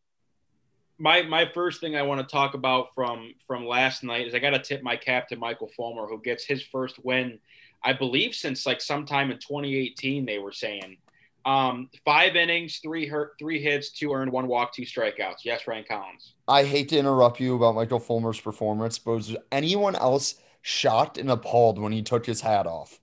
my 0.98 1.22
my 1.22 1.46
first 1.52 1.80
thing 1.80 1.96
I 1.96 2.02
want 2.02 2.26
to 2.26 2.32
talk 2.32 2.54
about 2.54 2.94
from 2.94 3.34
from 3.46 3.66
last 3.66 4.02
night 4.02 4.26
is 4.26 4.34
I 4.34 4.38
got 4.38 4.50
to 4.50 4.58
tip 4.58 4.82
my 4.82 4.96
cap 4.96 5.28
to 5.28 5.36
Michael 5.36 5.70
Fulmer 5.76 6.06
who 6.06 6.20
gets 6.20 6.44
his 6.44 6.62
first 6.62 7.04
win, 7.04 7.38
I 7.84 7.92
believe 7.92 8.34
since 8.34 8.66
like 8.66 8.80
sometime 8.80 9.30
in 9.30 9.38
2018 9.38 10.24
they 10.24 10.38
were 10.38 10.52
saying. 10.52 10.98
Um, 11.46 11.88
five 12.04 12.34
innings, 12.34 12.78
three 12.78 13.06
hurt, 13.06 13.36
three 13.38 13.62
hits, 13.62 13.92
two 13.92 14.12
earned, 14.12 14.32
one 14.32 14.48
walk, 14.48 14.74
two 14.74 14.82
strikeouts. 14.82 15.44
Yes, 15.44 15.68
Ryan 15.68 15.84
Collins. 15.88 16.34
I 16.48 16.64
hate 16.64 16.88
to 16.88 16.98
interrupt 16.98 17.38
you 17.38 17.54
about 17.54 17.76
Michael 17.76 18.00
Fulmer's 18.00 18.40
performance, 18.40 18.98
but 18.98 19.12
was 19.12 19.36
anyone 19.52 19.94
else 19.94 20.34
shocked 20.62 21.18
and 21.18 21.30
appalled 21.30 21.78
when 21.78 21.92
he 21.92 22.02
took 22.02 22.26
his 22.26 22.40
hat 22.40 22.66
off? 22.66 23.00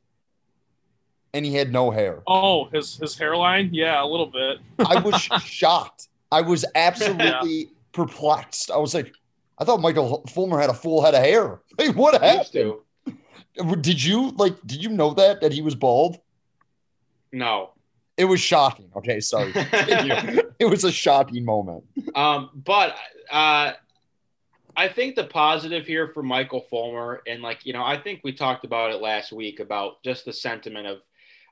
And 1.34 1.46
he 1.46 1.56
had 1.56 1.72
no 1.72 1.90
hair. 1.90 2.22
Oh, 2.28 2.66
his 2.66 2.98
his 2.98 3.18
hairline? 3.18 3.70
Yeah, 3.72 4.04
a 4.04 4.06
little 4.06 4.28
bit. 4.28 4.60
I 4.78 5.00
was 5.00 5.22
shocked. 5.44 6.10
I 6.30 6.42
was 6.42 6.66
absolutely 6.76 7.54
yeah. 7.54 7.66
perplexed. 7.94 8.70
I 8.70 8.78
was 8.78 8.94
like, 8.94 9.14
I 9.58 9.64
thought 9.64 9.80
Michael 9.80 10.26
Fulmer 10.28 10.60
had 10.60 10.70
a 10.70 10.74
full 10.74 11.02
head 11.02 11.16
of 11.16 11.24
hair. 11.24 11.62
Hey, 11.78 11.90
what 11.90 12.22
happened? 12.22 12.76
Did 13.82 14.04
you 14.04 14.32
like? 14.32 14.56
Did 14.66 14.84
you 14.84 14.90
know 14.90 15.14
that 15.14 15.42
that 15.42 15.54
he 15.54 15.62
was 15.62 15.76
bald? 15.76 16.20
No. 17.32 17.73
It 18.18 18.26
was 18.26 18.40
shocking. 18.40 18.90
Okay, 18.96 19.20
sorry. 19.20 19.52
it 19.56 20.70
was 20.70 20.84
a 20.84 20.92
shocking 20.92 21.44
moment. 21.44 21.84
Um, 22.14 22.50
but 22.54 22.96
uh, 23.32 23.74
I 24.76 24.88
think 24.88 25.16
the 25.16 25.24
positive 25.24 25.86
here 25.86 26.08
for 26.08 26.22
Michael 26.22 26.62
Fulmer, 26.62 27.22
and 27.28 27.42
like 27.42 27.66
you 27.66 27.74
know, 27.74 27.84
I 27.84 27.98
think 27.98 28.22
we 28.24 28.34
talked 28.34 28.66
about 28.66 28.92
it 28.92 29.02
last 29.02 29.32
week 29.32 29.60
about 29.60 30.04
just 30.04 30.26
the 30.26 30.34
sentiment 30.34 30.88
of 30.88 31.02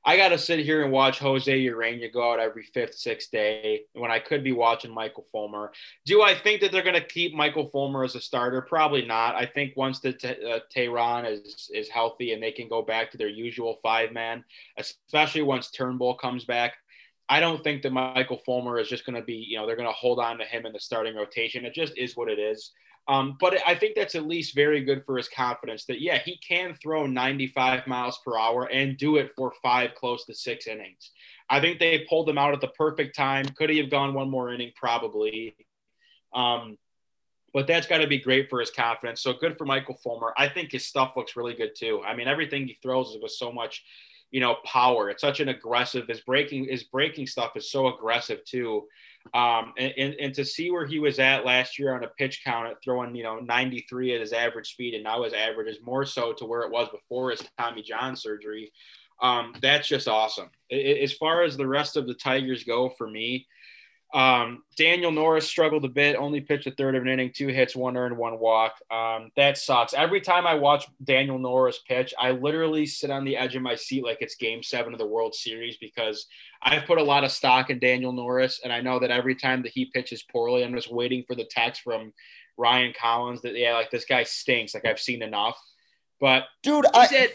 I 0.03 0.17
got 0.17 0.29
to 0.29 0.37
sit 0.37 0.59
here 0.59 0.83
and 0.83 0.91
watch 0.91 1.19
Jose 1.19 1.65
Urena 1.65 2.11
go 2.11 2.31
out 2.31 2.39
every 2.39 2.63
fifth, 2.63 2.95
sixth 2.95 3.29
day 3.29 3.81
when 3.93 4.09
I 4.09 4.17
could 4.17 4.43
be 4.43 4.51
watching 4.51 4.91
Michael 4.91 5.27
Fulmer. 5.31 5.71
Do 6.05 6.23
I 6.23 6.33
think 6.33 6.61
that 6.61 6.71
they're 6.71 6.81
going 6.81 6.95
to 6.95 7.05
keep 7.05 7.35
Michael 7.35 7.67
Fulmer 7.67 8.03
as 8.03 8.15
a 8.15 8.21
starter? 8.21 8.61
Probably 8.61 9.05
not. 9.05 9.35
I 9.35 9.45
think 9.45 9.77
once 9.77 9.99
the 9.99 10.09
uh, 10.09 10.59
Teheran 10.75 11.31
is 11.31 11.69
is 11.73 11.87
healthy 11.87 12.33
and 12.33 12.41
they 12.41 12.51
can 12.51 12.67
go 12.67 12.81
back 12.81 13.11
to 13.11 13.17
their 13.17 13.29
usual 13.29 13.77
five 13.83 14.11
man, 14.11 14.43
especially 14.77 15.43
once 15.43 15.69
Turnbull 15.69 16.15
comes 16.15 16.45
back, 16.45 16.73
I 17.29 17.39
don't 17.39 17.63
think 17.63 17.83
that 17.83 17.93
Michael 17.93 18.41
Fulmer 18.43 18.79
is 18.79 18.89
just 18.89 19.05
going 19.05 19.15
to 19.15 19.25
be, 19.25 19.35
you 19.35 19.57
know, 19.57 19.67
they're 19.67 19.75
going 19.75 19.87
to 19.87 19.93
hold 19.93 20.19
on 20.19 20.39
to 20.39 20.45
him 20.45 20.65
in 20.65 20.73
the 20.73 20.79
starting 20.79 21.15
rotation. 21.15 21.63
It 21.63 21.73
just 21.75 21.97
is 21.97 22.17
what 22.17 22.29
it 22.29 22.39
is. 22.39 22.71
Um, 23.07 23.35
but 23.39 23.57
I 23.65 23.75
think 23.75 23.95
that's 23.95 24.15
at 24.15 24.27
least 24.27 24.55
very 24.55 24.81
good 24.83 25.03
for 25.05 25.17
his 25.17 25.27
confidence 25.27 25.85
that, 25.85 26.01
yeah, 26.01 26.19
he 26.19 26.37
can 26.37 26.75
throw 26.75 27.07
95 27.07 27.87
miles 27.87 28.19
per 28.23 28.37
hour 28.37 28.65
and 28.65 28.97
do 28.97 29.17
it 29.17 29.31
for 29.35 29.53
five, 29.61 29.95
close 29.95 30.25
to 30.25 30.35
six 30.35 30.67
innings. 30.67 31.11
I 31.49 31.59
think 31.59 31.79
they 31.79 32.05
pulled 32.07 32.29
him 32.29 32.37
out 32.37 32.53
at 32.53 32.61
the 32.61 32.67
perfect 32.69 33.15
time. 33.15 33.45
Could 33.45 33.69
he 33.69 33.77
have 33.79 33.89
gone 33.89 34.13
one 34.13 34.29
more 34.29 34.53
inning? 34.53 34.71
Probably. 34.75 35.55
Um, 36.33 36.77
but 37.53 37.67
that's 37.67 37.87
got 37.87 37.97
to 37.97 38.07
be 38.07 38.19
great 38.19 38.49
for 38.49 38.59
his 38.59 38.71
confidence. 38.71 39.21
So 39.21 39.33
good 39.33 39.57
for 39.57 39.65
Michael 39.65 39.95
Fulmer. 39.95 40.33
I 40.37 40.47
think 40.47 40.71
his 40.71 40.85
stuff 40.85 41.13
looks 41.17 41.35
really 41.35 41.53
good 41.53 41.75
too. 41.75 42.01
I 42.05 42.15
mean, 42.15 42.27
everything 42.27 42.67
he 42.67 42.77
throws 42.81 43.09
is 43.09 43.21
with 43.21 43.31
so 43.31 43.51
much, 43.51 43.83
you 44.29 44.39
know, 44.39 44.57
power. 44.63 45.09
It's 45.09 45.21
such 45.21 45.41
an 45.41 45.49
aggressive. 45.49 46.07
His 46.07 46.21
breaking, 46.21 46.69
his 46.69 46.83
breaking 46.83 47.27
stuff 47.27 47.57
is 47.57 47.69
so 47.69 47.93
aggressive 47.93 48.45
too. 48.45 48.87
Um, 49.33 49.73
and, 49.77 49.93
and, 49.97 50.13
and, 50.15 50.33
to 50.33 50.43
see 50.43 50.71
where 50.71 50.85
he 50.85 50.99
was 50.99 51.19
at 51.19 51.45
last 51.45 51.79
year 51.79 51.95
on 51.95 52.03
a 52.03 52.07
pitch 52.07 52.41
count 52.43 52.67
at 52.67 52.83
throwing, 52.83 53.15
you 53.15 53.23
know, 53.23 53.39
93 53.39 54.15
at 54.15 54.21
his 54.21 54.33
average 54.33 54.71
speed, 54.71 54.93
and 54.93 55.03
now 55.03 55.23
his 55.23 55.33
average 55.33 55.67
is 55.67 55.77
more 55.83 56.05
so 56.05 56.33
to 56.33 56.45
where 56.45 56.61
it 56.61 56.71
was 56.71 56.89
before 56.89 57.31
his 57.31 57.41
Tommy 57.57 57.81
John 57.81 58.15
surgery. 58.15 58.71
Um, 59.21 59.53
that's 59.61 59.87
just 59.87 60.07
awesome. 60.07 60.49
As 60.71 61.13
far 61.13 61.43
as 61.43 61.55
the 61.55 61.67
rest 61.67 61.95
of 61.95 62.07
the 62.07 62.15
Tigers 62.15 62.63
go 62.63 62.89
for 62.89 63.07
me, 63.09 63.47
um, 64.13 64.63
Daniel 64.75 65.11
Norris 65.11 65.47
struggled 65.47 65.85
a 65.85 65.89
bit, 65.89 66.17
only 66.17 66.41
pitched 66.41 66.67
a 66.67 66.71
third 66.71 66.95
of 66.95 67.03
an 67.03 67.07
inning, 67.07 67.31
two 67.33 67.47
hits, 67.47 67.75
one 67.75 67.95
earned, 67.95 68.17
one 68.17 68.39
walk. 68.39 68.73
Um, 68.91 69.31
that 69.37 69.57
sucks. 69.57 69.93
Every 69.93 70.19
time 70.19 70.45
I 70.45 70.55
watch 70.55 70.85
Daniel 71.03 71.39
Norris 71.39 71.79
pitch, 71.87 72.13
I 72.19 72.31
literally 72.31 72.85
sit 72.85 73.09
on 73.09 73.23
the 73.23 73.37
edge 73.37 73.55
of 73.55 73.61
my 73.61 73.75
seat 73.75 74.03
like 74.03 74.17
it's 74.19 74.35
game 74.35 74.63
seven 74.63 74.91
of 74.91 74.99
the 74.99 75.07
World 75.07 75.33
Series 75.33 75.77
because 75.77 76.27
I've 76.61 76.85
put 76.85 76.97
a 76.97 77.03
lot 77.03 77.23
of 77.23 77.31
stock 77.31 77.69
in 77.69 77.79
Daniel 77.79 78.11
Norris. 78.11 78.59
And 78.63 78.73
I 78.73 78.81
know 78.81 78.99
that 78.99 79.11
every 79.11 79.35
time 79.35 79.63
that 79.63 79.71
he 79.71 79.85
pitches 79.85 80.23
poorly, 80.23 80.65
I'm 80.65 80.75
just 80.75 80.91
waiting 80.91 81.23
for 81.25 81.35
the 81.35 81.45
text 81.45 81.81
from 81.81 82.11
Ryan 82.57 82.93
Collins 82.99 83.41
that, 83.43 83.55
yeah, 83.55 83.75
like 83.75 83.91
this 83.91 84.05
guy 84.05 84.23
stinks. 84.23 84.73
Like 84.73 84.85
I've 84.85 84.99
seen 84.99 85.21
enough. 85.21 85.57
But 86.19 86.45
dude, 86.63 86.85
I 86.93 87.07
said, 87.07 87.29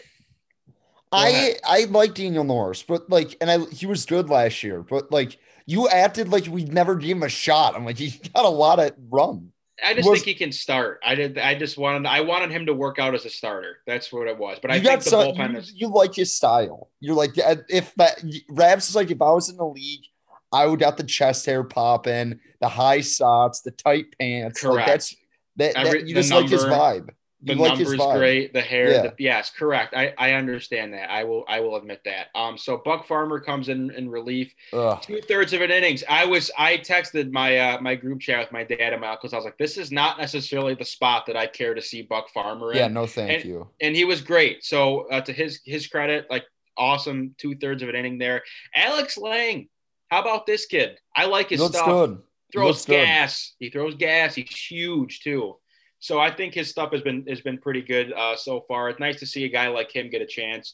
I, 1.11 1.55
I 1.65 1.85
like 1.85 2.13
Daniel 2.13 2.43
Norris, 2.43 2.83
but 2.83 3.09
like, 3.09 3.35
and 3.41 3.49
I, 3.49 3.65
he 3.71 3.87
was 3.87 4.05
good 4.05 4.29
last 4.29 4.61
year, 4.61 4.83
but 4.83 5.11
like, 5.11 5.39
you 5.67 5.87
acted 5.89 6.29
like 6.29 6.47
we 6.47 6.63
never 6.63 6.95
gave 6.95 7.17
him 7.17 7.23
a 7.23 7.29
shot. 7.29 7.75
I'm 7.75 7.85
like, 7.85 7.97
he's 7.97 8.17
got 8.17 8.45
a 8.45 8.49
lot 8.49 8.79
of 8.79 8.93
run. 9.11 9.51
I 9.83 9.93
just 9.93 10.09
was, 10.09 10.19
think 10.19 10.27
he 10.27 10.33
can 10.33 10.51
start. 10.51 10.99
I 11.05 11.13
did. 11.13 11.37
I 11.37 11.53
just 11.53 11.77
wanted. 11.77 12.07
I 12.07 12.21
wanted 12.21 12.49
him 12.49 12.65
to 12.65 12.73
work 12.73 12.97
out 12.97 13.13
as 13.13 13.25
a 13.25 13.29
starter. 13.29 13.77
That's 13.85 14.11
what 14.11 14.27
it 14.27 14.35
was. 14.35 14.57
But 14.59 14.71
I 14.71 14.79
think 14.79 15.03
the 15.03 15.09
some, 15.09 15.27
bullpen 15.27 15.51
you, 15.51 15.57
is. 15.59 15.73
You 15.75 15.87
like 15.89 16.15
his 16.15 16.33
style. 16.33 16.89
You're 16.99 17.13
like 17.13 17.37
uh, 17.37 17.57
if 17.69 17.93
that 17.95 18.23
Rabs 18.49 18.89
is 18.89 18.95
like 18.95 19.11
if 19.11 19.21
I 19.21 19.31
was 19.31 19.49
in 19.49 19.57
the 19.57 19.67
league, 19.67 20.05
I 20.51 20.65
would 20.65 20.79
got 20.79 20.97
the 20.97 21.03
chest 21.03 21.45
hair 21.45 21.63
popping, 21.63 22.39
the 22.59 22.69
high 22.69 23.01
socks, 23.01 23.59
the 23.59 23.69
tight 23.69 24.17
pants. 24.19 24.61
Correct. 24.61 24.77
Like 24.77 24.87
that's 24.87 25.15
that, 25.57 25.75
Every, 25.75 25.99
that 25.99 26.07
you 26.07 26.15
just 26.15 26.31
number, 26.31 26.43
like 26.43 26.51
his 26.51 26.63
vibe 26.63 27.09
the 27.43 27.53
like 27.53 27.77
numbers 27.77 27.97
great, 27.97 28.51
the 28.51 28.61
hair. 28.61 28.91
Yeah. 28.91 29.01
The, 29.03 29.13
yes, 29.19 29.51
correct. 29.51 29.93
I, 29.95 30.13
I 30.17 30.33
understand 30.33 30.93
that. 30.93 31.11
I 31.11 31.23
will 31.23 31.45
I 31.47 31.59
will 31.59 31.75
admit 31.75 32.01
that. 32.05 32.27
Um, 32.33 32.57
so 32.57 32.81
Buck 32.83 33.05
Farmer 33.05 33.39
comes 33.39 33.69
in 33.69 33.91
in 33.91 34.09
relief, 34.09 34.53
two 34.71 35.21
thirds 35.27 35.53
of 35.53 35.61
an 35.61 35.69
innings. 35.69 36.03
I 36.09 36.25
was 36.25 36.49
I 36.57 36.77
texted 36.77 37.31
my 37.31 37.57
uh, 37.57 37.81
my 37.81 37.93
group 37.93 38.21
chat 38.21 38.39
with 38.39 38.51
my 38.51 38.63
dad 38.63 38.93
and 38.93 39.01
my 39.01 39.15
because 39.15 39.33
I 39.33 39.35
was 39.35 39.45
like, 39.45 39.57
this 39.57 39.77
is 39.77 39.91
not 39.91 40.17
necessarily 40.17 40.73
the 40.73 40.85
spot 40.85 41.27
that 41.27 41.37
I 41.37 41.45
care 41.45 41.75
to 41.75 41.81
see 41.81 42.01
Buck 42.01 42.29
Farmer 42.29 42.71
in. 42.71 42.77
Yeah, 42.77 42.87
no, 42.87 43.05
thank 43.05 43.41
and, 43.41 43.45
you. 43.45 43.67
And 43.81 43.95
he 43.95 44.03
was 44.03 44.21
great. 44.21 44.63
So 44.63 45.07
uh, 45.09 45.21
to 45.21 45.31
his 45.31 45.61
his 45.63 45.85
credit, 45.85 46.25
like 46.31 46.45
awesome 46.75 47.35
two 47.37 47.55
thirds 47.55 47.83
of 47.83 47.89
an 47.89 47.95
inning 47.95 48.17
there. 48.17 48.43
Alex 48.73 49.15
Lange, 49.15 49.69
how 50.09 50.21
about 50.21 50.47
this 50.47 50.65
kid? 50.65 50.97
I 51.15 51.25
like 51.25 51.49
his 51.49 51.63
stuff. 51.63 51.85
Good. 51.85 52.17
Throws 52.51 52.85
gas. 52.85 53.53
Good. 53.59 53.65
He 53.65 53.71
throws 53.71 53.93
gas. 53.95 54.33
He's 54.33 54.49
huge 54.49 55.19
too. 55.19 55.57
So 55.99 56.19
I 56.19 56.31
think 56.31 56.53
his 56.53 56.69
stuff 56.69 56.91
has 56.91 57.01
been 57.01 57.25
has 57.27 57.41
been 57.41 57.57
pretty 57.57 57.81
good 57.81 58.13
uh, 58.13 58.35
so 58.35 58.61
far. 58.61 58.89
It's 58.89 58.99
nice 58.99 59.19
to 59.19 59.25
see 59.25 59.45
a 59.45 59.49
guy 59.49 59.67
like 59.67 59.95
him 59.95 60.09
get 60.09 60.21
a 60.21 60.27
chance. 60.27 60.73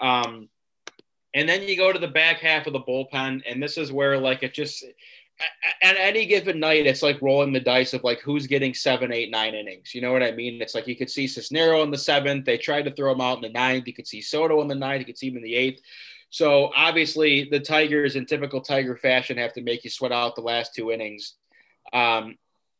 Um, 0.00 0.48
and 1.34 1.48
then 1.48 1.62
you 1.62 1.76
go 1.76 1.92
to 1.92 1.98
the 1.98 2.08
back 2.08 2.38
half 2.38 2.66
of 2.66 2.72
the 2.72 2.80
bullpen, 2.80 3.42
and 3.46 3.62
this 3.62 3.78
is 3.78 3.92
where 3.92 4.18
like 4.18 4.42
it 4.42 4.54
just 4.54 4.84
at 5.82 5.96
any 5.96 6.26
given 6.26 6.58
night, 6.58 6.86
it's 6.86 7.02
like 7.02 7.22
rolling 7.22 7.52
the 7.52 7.60
dice 7.60 7.94
of 7.94 8.02
like 8.02 8.20
who's 8.20 8.46
getting 8.46 8.74
seven, 8.74 9.12
eight, 9.12 9.30
nine 9.30 9.54
innings. 9.54 9.94
You 9.94 10.00
know 10.00 10.12
what 10.12 10.22
I 10.22 10.32
mean? 10.32 10.60
It's 10.60 10.74
like 10.74 10.88
you 10.88 10.96
could 10.96 11.10
see 11.10 11.26
Cisnero 11.26 11.82
in 11.84 11.90
the 11.90 11.98
seventh. 11.98 12.44
They 12.44 12.58
tried 12.58 12.82
to 12.86 12.90
throw 12.90 13.12
him 13.12 13.20
out 13.20 13.36
in 13.36 13.42
the 13.42 13.58
ninth. 13.58 13.86
You 13.86 13.94
could 13.94 14.06
see 14.06 14.20
Soto 14.20 14.60
in 14.62 14.68
the 14.68 14.74
ninth. 14.74 15.00
You 15.00 15.06
could 15.06 15.18
see 15.18 15.28
him 15.28 15.36
in 15.36 15.42
the 15.42 15.54
eighth. 15.54 15.80
So 16.30 16.72
obviously, 16.76 17.48
the 17.50 17.60
Tigers, 17.60 18.16
in 18.16 18.26
typical 18.26 18.60
Tiger 18.60 18.96
fashion, 18.96 19.38
have 19.38 19.54
to 19.54 19.62
make 19.62 19.84
you 19.84 19.90
sweat 19.90 20.12
out 20.12 20.34
the 20.34 20.42
last 20.42 20.74
two 20.74 20.90
innings. 20.90 21.34
Um, 21.92 22.36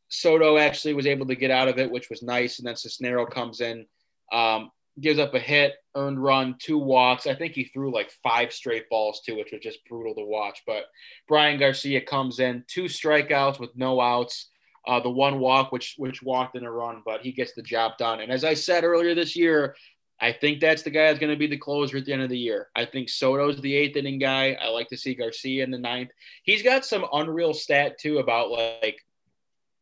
Soto 0.09 0.57
actually 0.57 0.93
was 0.93 1.05
able 1.05 1.27
to 1.27 1.35
get 1.35 1.51
out 1.51 1.67
of 1.67 1.79
it, 1.79 1.89
which 1.91 2.09
was 2.09 2.21
nice. 2.21 2.59
And 2.59 2.67
then 2.67 2.75
Cisnero 2.75 3.29
comes 3.29 3.61
in, 3.61 3.85
um, 4.33 4.71
gives 4.99 5.19
up 5.19 5.33
a 5.33 5.39
hit, 5.39 5.75
earned 5.95 6.21
run, 6.21 6.55
two 6.59 6.77
walks. 6.77 7.27
I 7.27 7.35
think 7.35 7.53
he 7.53 7.63
threw 7.63 7.93
like 7.93 8.11
five 8.21 8.51
straight 8.51 8.89
balls 8.89 9.21
too, 9.25 9.37
which 9.37 9.51
was 9.51 9.61
just 9.61 9.85
brutal 9.87 10.15
to 10.15 10.25
watch. 10.25 10.63
But 10.67 10.85
Bryan 11.27 11.59
Garcia 11.59 12.01
comes 12.01 12.39
in, 12.39 12.63
two 12.67 12.85
strikeouts 12.85 13.59
with 13.59 13.75
no 13.75 14.01
outs. 14.01 14.49
uh, 14.87 14.99
the 14.99 15.09
one 15.09 15.39
walk, 15.39 15.71
which 15.71 15.95
which 15.97 16.23
walked 16.23 16.55
in 16.55 16.65
a 16.65 16.71
run, 16.71 17.01
but 17.05 17.21
he 17.21 17.31
gets 17.31 17.53
the 17.53 17.61
job 17.61 17.97
done. 17.97 18.21
And 18.21 18.31
as 18.31 18.43
I 18.43 18.53
said 18.53 18.83
earlier 18.83 19.13
this 19.13 19.35
year, 19.35 19.75
I 20.19 20.31
think 20.33 20.59
that's 20.59 20.81
the 20.83 20.89
guy 20.89 21.07
that's 21.07 21.19
going 21.19 21.31
to 21.31 21.37
be 21.37 21.47
the 21.47 21.57
closer 21.57 21.97
at 21.97 22.05
the 22.05 22.13
end 22.13 22.23
of 22.23 22.29
the 22.29 22.37
year. 22.37 22.69
I 22.75 22.85
think 22.85 23.09
Soto's 23.09 23.61
the 23.61 23.75
eighth 23.75 23.95
inning 23.95 24.19
guy. 24.19 24.57
I 24.59 24.69
like 24.69 24.89
to 24.89 24.97
see 24.97 25.15
Garcia 25.15 25.63
in 25.63 25.71
the 25.71 25.77
ninth. 25.77 26.09
He's 26.43 26.63
got 26.63 26.85
some 26.85 27.05
unreal 27.13 27.53
stat 27.53 27.99
too 27.99 28.17
about 28.19 28.51
like, 28.51 28.99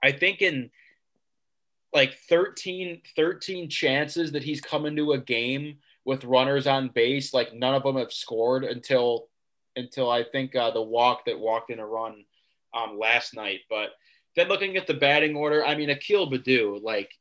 I 0.04 0.12
think 0.12 0.42
in 0.42 0.70
like 1.94 2.16
13, 2.30 3.02
13 3.16 3.70
chances 3.70 4.32
that 4.34 4.44
he's 4.44 4.62
come 4.62 4.86
into 4.86 5.14
a 5.14 5.18
game 5.18 5.78
with 6.06 6.24
runners 6.24 6.68
on 6.68 6.90
base, 6.90 7.34
like 7.34 7.54
none 7.54 7.76
of 7.76 7.84
them 7.84 7.98
have 7.98 8.14
scored 8.14 8.64
until 8.64 9.28
until 9.76 10.10
I 10.10 10.24
think 10.24 10.56
uh, 10.56 10.72
the 10.72 10.82
walk 10.82 11.26
that 11.26 11.40
walked 11.40 11.70
in 11.70 11.80
a 11.80 11.86
run 11.86 12.26
um, 12.74 12.98
last 12.98 13.36
night. 13.36 13.62
But 13.70 13.90
then 14.36 14.48
looking 14.48 14.76
at 14.76 14.88
the 14.88 14.94
batting 14.96 15.36
order, 15.36 15.66
I 15.66 15.76
mean, 15.76 15.90
Akil 15.90 16.32
Baddoo, 16.32 16.82
like 16.82 17.12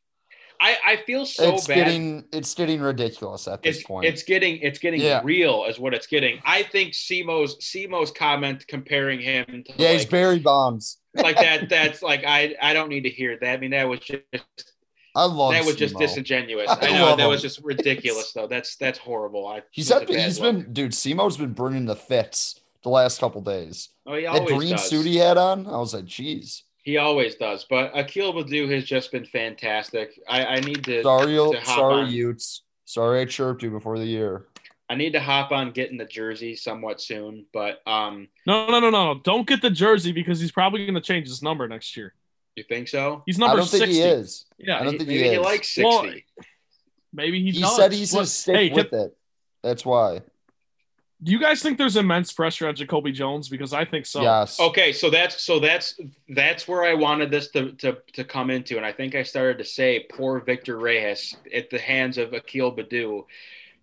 I, 0.61 0.77
I 0.87 0.97
feel 0.97 1.27
so 1.27 1.55
it's 1.55 1.66
bad. 1.66 1.74
Getting, 1.77 2.24
it's 2.33 2.55
getting 2.55 2.81
ridiculous 2.81 3.47
at 3.49 3.62
this 3.62 3.79
it's, 3.79 3.87
point. 3.87 4.07
It's 4.07 4.22
getting 4.22 4.59
it's 4.59 4.79
getting 4.79 5.01
yeah. 5.01 5.20
real 5.22 5.66
as 5.68 5.79
what 5.79 5.95
it's 5.95 6.07
getting. 6.07 6.41
I 6.45 6.62
think 6.62 6.93
Simo's 6.93 7.57
Simo's 7.59 8.11
comment 8.11 8.66
comparing 8.66 9.20
him 9.20 9.64
to 9.66 9.72
Yeah, 9.77 9.89
like, 9.89 9.99
he's 9.99 10.07
Barry 10.07 10.39
Bonds. 10.39 10.99
Like 11.17 11.37
that 11.37 11.69
that's 11.69 12.03
like 12.03 12.25
I 12.27 12.55
I 12.61 12.73
don't 12.73 12.89
need 12.89 13.03
to 13.03 13.11
hear 13.11 13.39
that. 13.39 13.55
I 13.55 13.57
mean 13.57 13.71
that 13.71 13.89
was 13.89 14.01
just 14.01 14.23
I 15.14 15.25
love 15.25 15.53
that 15.53 15.64
was 15.64 15.77
just 15.77 15.97
disingenuous. 15.97 16.69
I, 16.69 16.89
I 16.89 16.93
know 16.93 17.17
that 17.17 17.25
him. 17.25 17.31
was 17.31 17.43
just 17.43 17.62
ridiculous 17.64 18.33
though. 18.33 18.47
That's 18.47 18.77
that's 18.77 18.99
horrible. 18.99 19.47
I 19.47 19.62
he's 19.71 19.89
had, 19.89 20.09
he's 20.09 20.39
been 20.39 20.73
dude, 20.73 20.93
Simo's 20.93 21.37
been 21.37 21.55
burning 21.55 21.87
the 21.87 21.97
fits 21.97 22.61
the 22.83 22.91
last 22.91 23.19
couple 23.19 23.41
days. 23.41 23.89
Oh, 24.07 24.14
he 24.14 24.27
always 24.27 24.49
that 24.49 24.57
green 24.57 24.71
does. 24.77 24.89
suit 24.89 25.07
he 25.07 25.17
had 25.17 25.37
on, 25.37 25.67
I 25.67 25.79
was 25.79 25.93
like, 25.93 26.05
geez. 26.05 26.62
He 26.85 26.99
always 26.99 27.35
does, 27.35 27.67
but 27.69 27.91
Akil 27.99 28.33
Baddoo 28.33 28.71
has 28.71 28.85
just 28.85 29.11
been 29.11 29.25
fantastic. 29.25 30.21
I, 30.29 30.45
I 30.47 30.61
need 30.61 30.85
to. 30.85 31.03
Sorry, 31.03 31.35
to 31.35 31.64
sorry, 31.64 32.03
on. 32.05 32.11
Utes. 32.12 32.62
Sorry, 32.85 33.21
I 33.21 33.25
chirped 33.25 33.64
you 33.64 33.71
before 33.71 33.99
the 33.99 34.05
year. 34.05 34.47
I 34.89 34.95
need 34.95 35.12
to 35.14 35.20
hop 35.20 35.51
on 35.51 35.72
getting 35.72 35.99
the 35.99 36.05
jersey 36.05 36.55
somewhat 36.55 37.01
soon, 37.01 37.47
but 37.53 37.87
um. 37.87 38.28
No, 38.47 38.68
no, 38.68 38.78
no, 38.78 38.91
no! 38.91 39.20
Don't 39.22 39.47
get 39.47 39.61
the 39.62 39.70
jersey 39.70 40.12
because 40.12 40.41
he's 40.41 40.53
probably 40.53 40.87
going 40.87 40.95
to 40.95 41.01
change 41.01 41.26
his 41.26 41.43
number 41.43 41.66
next 41.66 41.97
year. 41.97 42.14
You 42.55 42.64
think 42.64 42.89
so? 42.89 43.22
He's 43.26 43.39
number 43.39 43.55
I 43.55 43.57
don't 43.57 43.66
60. 43.66 43.87
think 43.87 43.97
he 43.97 44.03
is. 44.03 44.47
Yeah, 44.59 44.80
I 44.80 44.84
don't 44.84 44.97
think 44.97 45.09
maybe 45.09 45.24
he, 45.24 45.30
he 45.30 45.39
likes 45.39 45.68
sixty. 45.68 45.84
Well, 45.84 46.14
maybe 47.12 47.43
he. 47.43 47.51
He 47.51 47.61
does. 47.61 47.76
said 47.76 47.93
he's 47.93 48.12
going 48.12 48.24
to 48.24 48.30
stick 48.30 48.57
hey, 48.57 48.70
with 48.70 48.91
can, 48.91 48.99
it. 49.01 49.16
That's 49.62 49.84
why. 49.84 50.22
Do 51.22 51.32
you 51.32 51.41
guys 51.41 51.62
think 51.62 51.78
there's 51.78 51.97
immense 51.97 52.32
pressure 52.32 52.68
on 52.68 52.74
Jacoby 52.74 53.11
Jones? 53.11 53.49
Because 53.49 53.72
I 53.72 53.84
think 53.84 54.07
so. 54.07 54.22
Yes. 54.22 54.61
Okay, 54.61 54.93
so 54.93 55.11
that's 55.11 55.43
so 55.43 55.59
that's 55.59 55.99
that's 56.28 56.68
where 56.68 56.84
I 56.84 56.95
wanted 56.95 57.30
this 57.30 57.51
to 57.53 57.72
to, 57.72 57.99
to 58.12 58.24
come 58.24 58.51
into, 58.51 58.76
and 58.76 58.87
I 58.87 58.93
think 58.93 59.14
I 59.14 59.22
started 59.22 59.59
to 59.59 59.64
say 59.64 60.07
poor 60.11 60.41
Victor 60.41 60.78
Reyes 60.78 61.34
at 61.55 61.70
the 61.70 61.78
hands 61.78 62.18
of 62.18 62.34
Akil 62.34 62.74
Baddoo, 62.74 63.24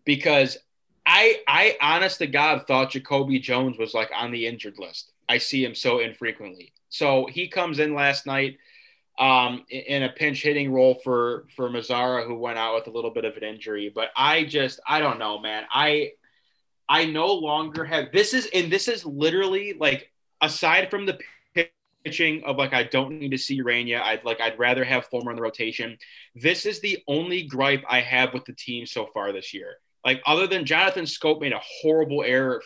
because 0.06 0.58
I 1.06 1.42
I 1.48 1.78
honest 1.82 2.20
to 2.20 2.28
God 2.28 2.66
thought 2.68 2.92
Jacoby 2.92 3.40
Jones 3.40 3.78
was 3.78 3.94
like 3.94 4.12
on 4.16 4.32
the 4.32 4.48
injured 4.48 4.80
list. 4.80 5.12
I 5.28 5.38
see 5.38 5.64
him 5.64 5.76
so 5.76 6.00
infrequently. 6.00 6.74
So 6.90 7.26
he 7.26 7.48
comes 7.48 7.80
in 7.80 7.96
last 7.96 8.26
night 8.26 8.58
um, 9.20 9.66
in 9.70 10.04
a 10.04 10.10
pinch 10.10 10.42
hitting 10.42 10.72
role 10.72 10.96
for 11.04 11.46
for 11.56 11.70
Mazara, 11.70 12.26
who 12.26 12.36
went 12.36 12.58
out 12.58 12.76
with 12.76 12.88
a 12.88 12.92
little 12.92 13.12
bit 13.12 13.26
of 13.26 13.38
an 13.38 13.44
injury. 13.44 13.92
But 13.94 14.10
I 14.16 14.44
just 14.44 14.80
I 14.88 15.00
don't 15.00 15.20
know, 15.20 15.40
man. 15.40 15.66
I 15.72 16.12
I 16.88 17.06
no 17.06 17.34
longer 17.34 17.86
have 17.86 18.12
this 18.12 18.34
is 18.34 18.50
and 18.54 18.72
this 18.72 18.88
is 18.88 19.06
literally 19.06 19.74
like 19.74 20.12
aside 20.42 20.90
from 20.90 21.06
the 21.06 21.20
pitching 22.04 22.44
of 22.46 22.58
like 22.58 22.74
I 22.74 22.84
don't 22.84 23.20
need 23.20 23.32
to 23.32 23.38
see 23.38 23.62
Urena. 23.62 24.02
I'd 24.02 24.26
like 24.26 24.42
I'd 24.42 24.60
rather 24.60 24.84
have 24.84 25.06
Fulmer 25.08 25.32
in 25.32 25.36
the 25.36 25.42
rotation. 25.42 25.98
This 26.36 26.66
is 26.66 26.80
the 26.80 27.04
only 27.08 27.44
gripe 27.44 27.84
I 27.90 28.02
have 28.02 28.34
with 28.34 28.46
the 28.46 28.54
team 28.54 28.86
so 28.86 29.06
far 29.06 29.32
this 29.32 29.54
year. 29.54 29.78
Like 30.06 30.22
other 30.26 30.48
than 30.48 30.66
Jonathan 30.66 31.06
Schoop 31.06 31.42
made 31.42 31.54
a 31.54 31.62
horrible 31.82 32.24
error 32.24 32.58
at 32.58 32.64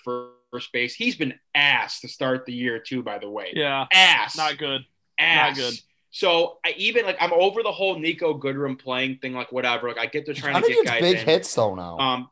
first 0.51 0.71
base. 0.71 0.95
He's 0.95 1.15
been 1.15 1.33
ass 1.53 2.01
to 2.01 2.07
start 2.07 2.45
the 2.45 2.53
year 2.53 2.79
too, 2.79 3.03
by 3.03 3.19
the 3.19 3.29
way. 3.29 3.51
Yeah. 3.53 3.85
Ass. 3.93 4.35
Not 4.38 4.57
good. 4.57 4.85
Ass. 5.19 5.57
Not 5.57 5.63
good. 5.63 5.79
So 6.09 6.57
I 6.65 6.73
even 6.77 7.05
like 7.05 7.17
I'm 7.19 7.33
over 7.33 7.61
the 7.61 7.71
whole 7.71 7.95
Niko 7.95 8.39
Goodrum 8.39 8.79
playing 8.79 9.17
thing, 9.17 9.33
like 9.33 9.51
whatever. 9.51 9.89
Like 9.89 9.99
I 9.99 10.05
get 10.07 10.25
to 10.25 10.33
trying 10.33 10.61
to 10.61 10.67
get 10.67 10.85
guys 10.85 11.01
big 11.01 11.17
in. 11.19 11.25
hits 11.25 11.53
though 11.53 11.75
now. 11.75 11.99
Um, 11.99 12.29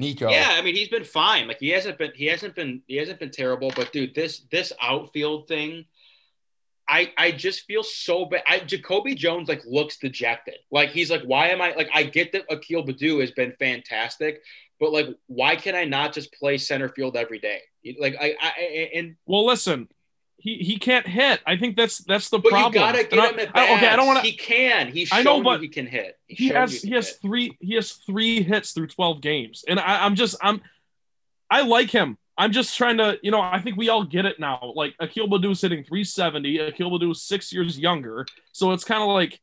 Niko. 0.00 0.30
Yeah, 0.30 0.48
I 0.52 0.62
mean 0.62 0.74
he's 0.74 0.88
been 0.88 1.04
fine. 1.04 1.46
Like 1.46 1.58
he 1.60 1.68
hasn't 1.70 1.98
been 1.98 2.12
he 2.14 2.26
hasn't 2.26 2.54
been 2.54 2.82
he 2.86 2.96
hasn't 2.96 3.18
been 3.18 3.30
terrible. 3.30 3.70
But 3.76 3.92
dude, 3.92 4.14
this 4.14 4.40
this 4.50 4.72
outfield 4.80 5.46
thing, 5.46 5.84
I 6.88 7.12
I 7.16 7.30
just 7.30 7.64
feel 7.64 7.82
so 7.82 8.26
bad. 8.26 8.42
I, 8.46 8.60
Jacoby 8.60 9.14
Jones 9.14 9.48
like 9.48 9.62
looks 9.64 9.96
dejected. 9.96 10.56
Like 10.70 10.90
he's 10.90 11.10
like, 11.10 11.22
why 11.22 11.48
am 11.48 11.60
I 11.60 11.74
like? 11.74 11.88
I 11.94 12.02
get 12.04 12.32
that 12.32 12.44
Akil 12.50 12.84
Baddoo 12.84 13.20
has 13.20 13.30
been 13.30 13.52
fantastic, 13.52 14.42
but 14.78 14.92
like, 14.92 15.06
why 15.26 15.56
can 15.56 15.74
I 15.74 15.84
not 15.84 16.12
just 16.12 16.32
play 16.32 16.58
center 16.58 16.88
field 16.88 17.16
every 17.16 17.38
day? 17.38 17.60
Like 17.98 18.16
I, 18.20 18.34
I 18.40 18.90
and 18.94 19.16
well, 19.26 19.46
listen, 19.46 19.88
he 20.36 20.56
he 20.56 20.78
can't 20.78 21.06
hit. 21.06 21.40
I 21.46 21.56
think 21.56 21.76
that's 21.76 21.98
that's 21.98 22.28
the 22.28 22.38
but 22.38 22.50
problem. 22.50 22.74
you 22.74 22.78
gotta 22.78 23.04
get 23.04 23.32
him 23.32 23.40
at 23.40 23.54
bats. 23.54 23.72
Okay, 23.72 23.88
I 23.88 23.96
don't 23.96 24.06
want 24.06 24.18
to. 24.18 24.26
He 24.26 24.36
can. 24.36 24.88
He's 24.88 25.10
I 25.10 25.22
know, 25.22 25.42
but 25.42 25.62
he 25.62 25.68
can 25.68 25.86
hit. 25.86 26.18
He's 26.26 26.38
he 26.38 26.48
has 26.48 26.82
he, 26.82 26.88
he 26.88 26.94
has 26.94 27.08
hit. 27.08 27.18
three 27.22 27.56
he 27.60 27.74
has 27.76 27.92
three 27.92 28.42
hits 28.42 28.72
through 28.72 28.88
twelve 28.88 29.22
games, 29.22 29.64
and 29.66 29.80
I, 29.80 30.04
I'm 30.04 30.16
just 30.16 30.36
I'm 30.42 30.60
I 31.50 31.62
like 31.62 31.90
him. 31.90 32.18
I'm 32.36 32.52
just 32.52 32.76
trying 32.76 32.98
to, 32.98 33.18
you 33.22 33.30
know, 33.30 33.40
I 33.40 33.60
think 33.60 33.76
we 33.76 33.88
all 33.88 34.04
get 34.04 34.24
it 34.24 34.40
now. 34.40 34.72
Like 34.74 34.94
Akil 34.98 35.28
Baddoo's 35.28 35.60
hitting 35.60 35.84
370. 35.84 36.58
Akil 36.58 36.90
Baddoo's 36.90 37.22
six 37.22 37.52
years 37.52 37.78
younger, 37.78 38.26
so 38.52 38.72
it's 38.72 38.84
kind 38.84 39.02
of 39.02 39.08
like 39.08 39.40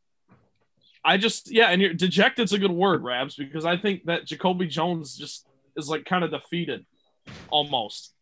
I 1.04 1.18
just 1.18 1.52
yeah, 1.52 1.68
and 1.70 1.82
you're 1.82 1.94
dejected's 1.94 2.54
a 2.54 2.60
good 2.60 2.72
word, 2.72 3.04
Rabs, 3.04 3.36
because 3.36 3.66
I 3.66 3.78
think 3.78 4.06
that 4.06 4.26
Jacoby 4.26 4.68
Jones 4.68 5.18
just 5.18 5.48
is 5.76 5.90
like 5.90 6.06
kind 6.06 6.24
of 6.24 6.32
defeated 6.32 6.86
almost. 7.50 8.14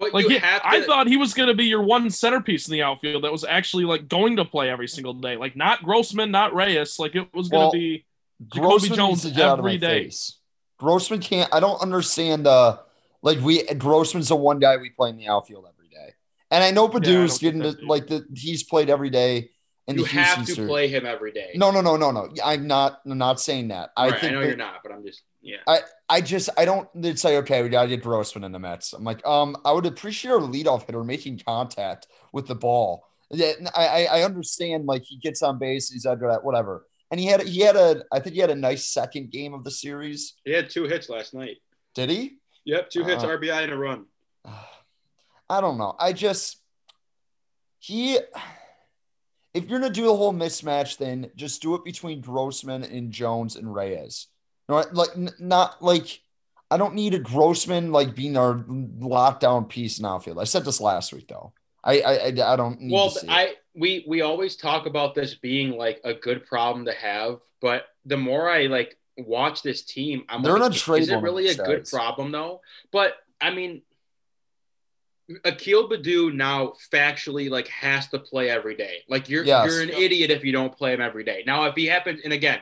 But 0.00 0.14
like 0.14 0.26
to... 0.26 0.40
I 0.42 0.82
thought 0.82 1.08
he 1.08 1.16
was 1.16 1.34
going 1.34 1.48
to 1.48 1.54
be 1.54 1.64
your 1.64 1.82
one 1.82 2.10
centerpiece 2.10 2.68
in 2.68 2.72
the 2.72 2.82
outfield 2.82 3.24
that 3.24 3.32
was 3.32 3.44
actually 3.44 3.84
like 3.84 4.08
going 4.08 4.36
to 4.36 4.44
play 4.44 4.70
every 4.70 4.88
single 4.88 5.14
day, 5.14 5.36
like 5.36 5.56
not 5.56 5.82
Grossman, 5.82 6.30
not 6.30 6.54
Reyes. 6.54 6.98
Like 6.98 7.14
it 7.14 7.32
was 7.34 7.48
going 7.48 7.62
well, 7.62 7.72
to 7.72 7.78
be 7.78 8.04
Jacoby 8.52 8.88
Jones 8.90 9.38
every 9.38 9.78
day. 9.78 10.04
Face. 10.04 10.38
Grossman 10.78 11.20
can't. 11.20 11.52
I 11.52 11.60
don't 11.60 11.80
understand. 11.80 12.46
Uh, 12.46 12.78
like 13.22 13.40
we 13.40 13.62
Grossman's 13.74 14.28
the 14.28 14.36
one 14.36 14.58
guy 14.58 14.76
we 14.76 14.90
play 14.90 15.10
in 15.10 15.16
the 15.16 15.28
outfield 15.28 15.66
every 15.68 15.88
day, 15.88 16.14
and 16.50 16.62
I 16.62 16.70
know 16.70 16.88
Baddoo's 16.88 17.42
yeah, 17.42 17.50
getting 17.50 17.62
to, 17.62 17.86
like 17.86 18.06
the 18.06 18.26
he's 18.34 18.62
played 18.62 18.90
every 18.90 19.10
day. 19.10 19.50
In 19.86 19.96
you 19.96 20.02
the 20.02 20.10
have 20.10 20.36
Houston 20.36 20.66
to 20.66 20.70
play 20.70 20.88
him 20.88 21.06
every 21.06 21.32
day. 21.32 21.52
No, 21.54 21.70
no, 21.70 21.80
no, 21.80 21.96
no, 21.96 22.10
no. 22.10 22.28
I'm 22.44 22.66
not. 22.66 23.00
I'm 23.06 23.16
not 23.16 23.40
saying 23.40 23.68
that. 23.68 23.88
I 23.96 24.10
think 24.10 24.24
I 24.24 24.28
know 24.32 24.40
that, 24.40 24.46
you're 24.46 24.56
not, 24.56 24.80
but 24.82 24.92
I'm 24.92 25.02
just 25.02 25.22
yeah. 25.40 25.58
I 25.66 25.80
I 26.08 26.20
just 26.20 26.50
I 26.58 26.66
don't 26.66 26.88
They'd 26.94 27.18
say 27.18 27.38
okay 27.38 27.62
we 27.62 27.70
gotta 27.70 27.88
get 27.88 28.02
Grossman 28.02 28.44
in 28.44 28.52
the 28.52 28.58
Mets. 28.58 28.92
I'm 28.92 29.04
like 29.04 29.26
um 29.26 29.56
I 29.64 29.72
would 29.72 29.86
appreciate 29.86 30.32
a 30.32 30.38
leadoff 30.38 30.84
hitter 30.84 31.04
making 31.04 31.40
contact 31.46 32.06
with 32.32 32.46
the 32.46 32.54
ball. 32.54 33.04
Yeah, 33.30 33.52
I 33.74 34.06
I 34.06 34.22
understand 34.24 34.86
like 34.86 35.04
he 35.04 35.16
gets 35.16 35.42
on 35.42 35.58
base, 35.58 35.90
he's 35.90 36.06
under 36.06 36.28
that 36.28 36.44
whatever, 36.44 36.86
and 37.10 37.18
he 37.18 37.26
had 37.26 37.42
he 37.42 37.60
had 37.60 37.76
a 37.76 38.04
I 38.12 38.20
think 38.20 38.34
he 38.34 38.40
had 38.40 38.50
a 38.50 38.56
nice 38.56 38.90
second 38.90 39.30
game 39.30 39.54
of 39.54 39.64
the 39.64 39.70
series. 39.70 40.34
He 40.44 40.52
had 40.52 40.70
two 40.70 40.84
hits 40.84 41.08
last 41.08 41.34
night. 41.34 41.56
Did 41.94 42.10
he? 42.10 42.38
Yep, 42.68 42.90
two 42.90 43.02
hits, 43.02 43.24
uh, 43.24 43.28
RBI, 43.28 43.62
and 43.62 43.72
a 43.72 43.78
run. 43.78 44.04
I 45.48 45.62
don't 45.62 45.78
know. 45.78 45.96
I 45.98 46.12
just 46.12 46.58
he 47.78 48.18
if 49.54 49.64
you're 49.66 49.80
gonna 49.80 49.90
do 49.90 50.04
the 50.04 50.14
whole 50.14 50.34
mismatch 50.34 50.96
thing, 50.96 51.30
just 51.34 51.62
do 51.62 51.74
it 51.76 51.82
between 51.82 52.20
Grossman 52.20 52.84
and 52.84 53.10
Jones 53.10 53.56
and 53.56 53.74
Reyes. 53.74 54.26
No, 54.68 54.84
like 54.92 55.16
not 55.40 55.82
like 55.82 56.20
I 56.70 56.76
don't 56.76 56.92
need 56.92 57.14
a 57.14 57.18
Grossman 57.18 57.90
like 57.90 58.14
being 58.14 58.36
our 58.36 58.56
lockdown 58.56 59.66
piece 59.66 59.98
in 59.98 60.04
outfield. 60.04 60.38
I 60.38 60.44
said 60.44 60.66
this 60.66 60.78
last 60.78 61.14
week 61.14 61.26
though. 61.26 61.54
I 61.82 62.00
I 62.02 62.52
I 62.52 62.56
don't 62.56 62.82
need 62.82 62.92
well, 62.92 63.16
I 63.28 63.54
we 63.74 64.04
we 64.06 64.20
always 64.20 64.56
talk 64.56 64.84
about 64.84 65.14
this 65.14 65.34
being 65.34 65.70
like 65.70 66.02
a 66.04 66.12
good 66.12 66.44
problem 66.44 66.84
to 66.84 66.92
have, 66.92 67.38
but 67.62 67.86
the 68.04 68.18
more 68.18 68.50
I 68.50 68.66
like 68.66 68.97
watch 69.18 69.62
this 69.62 69.82
team, 69.82 70.24
I'm 70.28 70.42
They're 70.42 70.52
like, 70.52 70.72
not 70.72 70.98
is 70.98 71.08
it 71.08 71.16
really 71.16 71.48
a 71.48 71.54
good 71.54 71.86
problem 71.86 72.30
though? 72.32 72.60
But 72.92 73.14
I 73.40 73.50
mean, 73.50 73.82
Akil 75.44 75.88
Baddoo 75.88 76.32
now 76.32 76.72
factually 76.92 77.50
like 77.50 77.68
has 77.68 78.08
to 78.08 78.18
play 78.18 78.48
every 78.48 78.76
day. 78.76 79.02
Like 79.08 79.28
you're 79.28 79.44
yes. 79.44 79.70
you're 79.70 79.82
an 79.82 79.90
idiot 79.90 80.30
if 80.30 80.44
you 80.44 80.52
don't 80.52 80.74
play 80.74 80.94
him 80.94 81.00
every 81.00 81.24
day. 81.24 81.42
Now 81.46 81.64
if 81.64 81.74
he 81.74 81.86
happens, 81.86 82.20
and 82.24 82.32
again, 82.32 82.60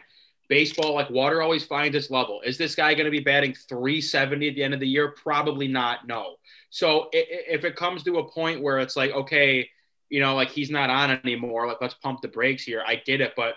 baseball 0.49 0.95
like 0.95 1.09
water 1.11 1.43
always 1.43 1.65
finds 1.65 1.97
its 1.97 2.11
level. 2.11 2.41
Is 2.45 2.59
this 2.59 2.75
guy 2.75 2.95
going 2.95 3.05
to 3.05 3.11
be 3.11 3.21
batting 3.21 3.55
370 3.55 4.49
at 4.49 4.55
the 4.55 4.63
end 4.63 4.75
of 4.75 4.81
the 4.81 4.89
year? 4.89 5.11
Probably 5.11 5.69
not. 5.69 6.07
No. 6.07 6.37
So 6.71 7.09
if 7.13 7.65
it 7.65 7.77
comes 7.77 8.03
to 8.05 8.19
a 8.19 8.29
point 8.29 8.63
where 8.63 8.79
it's 8.79 8.97
like 8.97 9.13
okay, 9.13 9.71
you 10.09 10.21
know, 10.21 10.35
like 10.35 10.51
he's 10.51 10.71
not 10.71 10.91
on 10.91 11.11
anymore, 11.11 11.69
like 11.69 11.81
let's 11.81 11.95
pump 11.95 12.21
the 12.21 12.29
brakes 12.29 12.65
here. 12.65 12.83
I 12.85 12.97
get 12.97 13.21
it, 13.21 13.35
but 13.37 13.55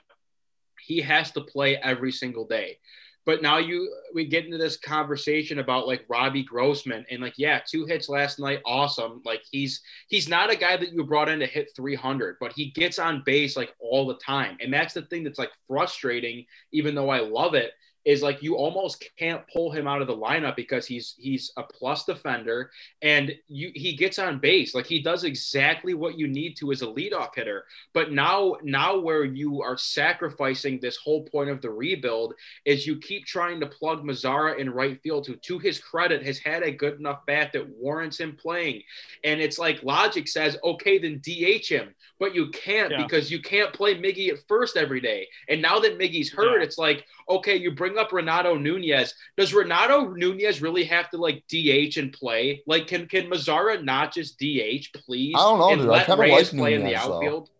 he 0.90 1.00
has 1.02 1.32
to 1.32 1.42
play 1.42 1.78
every 1.78 2.12
single 2.12 2.48
day. 2.48 2.80
But 3.24 3.44
now 3.44 3.60
you 3.60 3.94
we 4.16 4.26
get 4.26 4.46
into 4.46 4.58
this 4.58 4.76
conversation 4.76 5.60
about 5.60 5.86
like 5.86 6.04
Robbie 6.10 6.44
Grossman 6.44 7.06
and 7.12 7.22
like 7.22 7.36
yeah, 7.38 7.60
two 7.64 7.86
hits 7.86 8.10
last 8.10 8.40
night, 8.40 8.60
awesome. 8.66 9.22
Like 9.24 9.44
he's 9.52 9.82
he's 10.08 10.28
not 10.28 10.52
a 10.52 10.56
guy 10.56 10.78
that 10.78 10.92
you 10.92 11.04
brought 11.04 11.30
in 11.30 11.40
to 11.42 11.46
hit 11.46 11.72
300, 11.76 12.38
but 12.40 12.54
he 12.54 12.72
gets 12.72 12.98
on 12.98 13.22
base 13.24 13.56
like 13.56 13.72
all 13.80 14.08
the 14.08 14.18
time, 14.18 14.58
and 14.62 14.74
that's 14.74 14.96
the 14.96 15.04
thing 15.04 15.24
that's 15.24 15.38
like 15.38 15.52
frustrating. 15.68 16.46
Even 16.72 16.96
though 16.96 17.10
I 17.10 17.20
love 17.20 17.54
it, 17.54 17.72
is 18.06 18.24
like 18.24 18.42
you 18.42 18.56
almost 18.56 19.04
can't 19.18 19.44
pull 19.52 19.72
him 19.72 19.88
out 19.88 20.02
of 20.02 20.08
the 20.08 20.16
lineup 20.16 20.56
because 20.56 20.88
he's 20.88 21.16
he's 21.18 21.52
a 21.58 21.64
plus 21.64 22.06
defender 22.06 22.72
and 23.02 23.34
you 23.48 23.72
he 23.76 23.96
gets 23.96 24.18
on 24.20 24.40
base. 24.40 24.74
Like 24.74 24.86
he 24.86 25.02
does 25.02 25.24
exactly 25.24 25.94
what 25.94 26.18
you 26.18 26.28
need 26.28 26.56
to 26.58 26.72
as 26.72 26.82
a 26.82 26.88
leadoff 26.88 27.36
hitter. 27.36 27.66
But 27.94 28.12
now 28.12 28.56
now 28.64 28.98
where 28.98 29.26
you 29.26 29.62
are 29.62 29.78
sacrificing 29.78 30.80
this 30.80 30.98
whole 30.98 31.24
point 31.24 31.50
of 31.50 31.62
the 31.62 31.70
rebuild 31.70 32.36
is 32.66 32.88
you 32.88 32.98
keep 32.98 33.26
trying 33.26 33.60
to 33.60 33.68
plug 33.68 34.04
Mazara 34.04 34.58
in 34.58 34.70
right 34.70 35.00
field 35.02 35.28
who 35.28 35.36
to 35.36 35.60
his 35.60 35.80
credit 35.80 36.26
has 36.26 36.40
had 36.40 36.64
a 36.64 36.72
good 36.72 37.00
enough 37.00 37.26
bat 37.26 37.52
that 37.54 37.68
warrants 37.70 38.20
him 38.20 38.36
playing. 38.36 38.82
And 39.24 39.42
it's 39.42 39.60
like 39.60 39.84
logic 39.84 40.28
says 40.28 40.58
okay 40.64 40.98
then 41.00 41.22
DH 41.22 41.68
him. 41.68 41.94
But 42.18 42.34
you 42.34 42.50
can't 42.50 42.92
yeah. 42.92 43.04
because 43.04 43.30
you 43.30 43.42
can't 43.42 43.74
play 43.74 43.96
Miggy 43.96 44.30
at 44.30 44.40
first 44.48 44.78
every 44.78 45.02
day. 45.02 45.28
And 45.50 45.62
now 45.62 45.80
that 45.80 46.00
Miggy's 46.00 46.32
hurt 46.32 46.60
yeah. 46.60 46.64
it's 46.64 46.78
like 46.78 47.06
okay 47.30 47.58
you 47.58 47.72
bring 47.72 47.89
up 47.98 48.12
Renato 48.12 48.56
Nunez. 48.56 49.14
Does 49.38 49.54
Renato 49.54 50.10
Nunez 50.10 50.62
really 50.62 50.84
have 50.86 51.10
to 51.12 51.18
like 51.18 51.44
DH 51.48 51.98
and 51.98 52.12
play? 52.14 52.64
Like, 52.66 52.88
can 52.88 53.08
can 53.08 53.30
Mazara 53.30 53.84
not 53.84 54.14
just 54.14 54.38
DH, 54.38 54.94
please? 54.94 55.36
I 55.36 55.40
don't 55.40 55.60
know. 55.60 55.70
And 55.72 55.82
dude. 55.82 55.90
let 55.90 56.08
Reyes 56.18 56.54
like 56.54 56.60
play 56.60 56.74
in 56.76 56.84
the 56.84 56.96
outfield. 56.96 57.48
Though. 57.48 57.52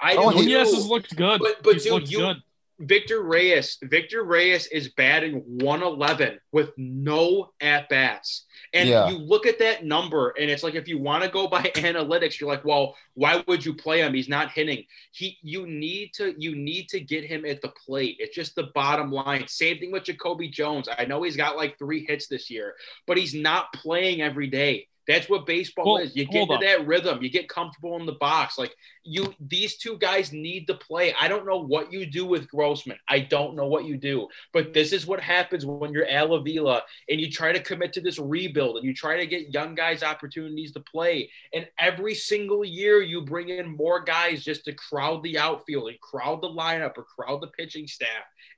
I 0.00 0.14
oh, 0.16 0.30
Nunez 0.30 0.74
has 0.74 0.86
looked 0.86 1.16
good. 1.16 1.40
But 1.40 1.62
but 1.62 1.82
dude, 1.82 2.10
you, 2.10 2.18
good. 2.18 2.42
Victor 2.80 3.22
Reyes, 3.22 3.78
Victor 3.82 4.22
Reyes 4.22 4.66
is 4.68 4.88
batting 4.90 5.42
111 5.46 6.38
with 6.52 6.72
no 6.76 7.50
at 7.60 7.88
bats. 7.88 8.46
And 8.72 8.88
yeah. 8.88 9.08
you 9.08 9.18
look 9.18 9.46
at 9.46 9.58
that 9.60 9.84
number, 9.84 10.30
and 10.38 10.50
it's 10.50 10.62
like 10.62 10.74
if 10.74 10.88
you 10.88 10.98
want 10.98 11.24
to 11.24 11.30
go 11.30 11.48
by 11.48 11.62
analytics, 11.74 12.38
you're 12.38 12.50
like, 12.50 12.64
well, 12.64 12.96
why 13.14 13.42
would 13.46 13.64
you 13.64 13.74
play 13.74 14.00
him? 14.00 14.14
He's 14.14 14.28
not 14.28 14.50
hitting. 14.50 14.84
He 15.12 15.38
you 15.42 15.66
need 15.66 16.12
to 16.14 16.34
you 16.38 16.54
need 16.54 16.88
to 16.90 17.00
get 17.00 17.24
him 17.24 17.44
at 17.44 17.62
the 17.62 17.72
plate. 17.86 18.16
It's 18.18 18.34
just 18.34 18.54
the 18.54 18.70
bottom 18.74 19.10
line. 19.10 19.46
Same 19.48 19.78
thing 19.78 19.92
with 19.92 20.04
Jacoby 20.04 20.48
Jones. 20.48 20.88
I 20.98 21.04
know 21.04 21.22
he's 21.22 21.36
got 21.36 21.56
like 21.56 21.78
three 21.78 22.04
hits 22.06 22.26
this 22.26 22.50
year, 22.50 22.74
but 23.06 23.16
he's 23.16 23.34
not 23.34 23.72
playing 23.72 24.20
every 24.22 24.48
day. 24.48 24.87
That's 25.08 25.26
what 25.26 25.46
baseball 25.46 25.94
well, 25.94 26.02
is. 26.02 26.14
You 26.14 26.26
get 26.26 26.42
into 26.42 26.58
that 26.60 26.86
rhythm. 26.86 27.22
You 27.22 27.30
get 27.30 27.48
comfortable 27.48 27.96
in 27.98 28.04
the 28.04 28.12
box. 28.12 28.58
Like 28.58 28.76
you, 29.04 29.34
these 29.40 29.78
two 29.78 29.96
guys 29.96 30.34
need 30.34 30.66
to 30.66 30.74
play. 30.74 31.14
I 31.18 31.28
don't 31.28 31.46
know 31.46 31.56
what 31.56 31.90
you 31.90 32.04
do 32.04 32.26
with 32.26 32.46
Grossman. 32.46 32.98
I 33.08 33.20
don't 33.20 33.56
know 33.56 33.66
what 33.66 33.86
you 33.86 33.96
do. 33.96 34.28
But 34.52 34.74
this 34.74 34.92
is 34.92 35.06
what 35.06 35.20
happens 35.20 35.64
when 35.64 35.94
you're 35.94 36.08
Al 36.08 36.34
Avila 36.34 36.82
and 37.08 37.18
you 37.18 37.30
try 37.30 37.52
to 37.52 37.60
commit 37.60 37.94
to 37.94 38.02
this 38.02 38.18
rebuild 38.18 38.76
and 38.76 38.84
you 38.84 38.92
try 38.92 39.16
to 39.16 39.26
get 39.26 39.54
young 39.54 39.74
guys 39.74 40.02
opportunities 40.02 40.72
to 40.72 40.80
play. 40.80 41.30
And 41.54 41.66
every 41.78 42.14
single 42.14 42.62
year 42.62 43.00
you 43.00 43.22
bring 43.22 43.48
in 43.48 43.74
more 43.74 44.04
guys 44.04 44.44
just 44.44 44.66
to 44.66 44.74
crowd 44.74 45.22
the 45.22 45.38
outfield 45.38 45.88
and 45.88 45.98
crowd 46.02 46.42
the 46.42 46.50
lineup 46.50 46.98
or 46.98 47.04
crowd 47.04 47.40
the 47.40 47.46
pitching 47.46 47.86
staff. 47.86 48.08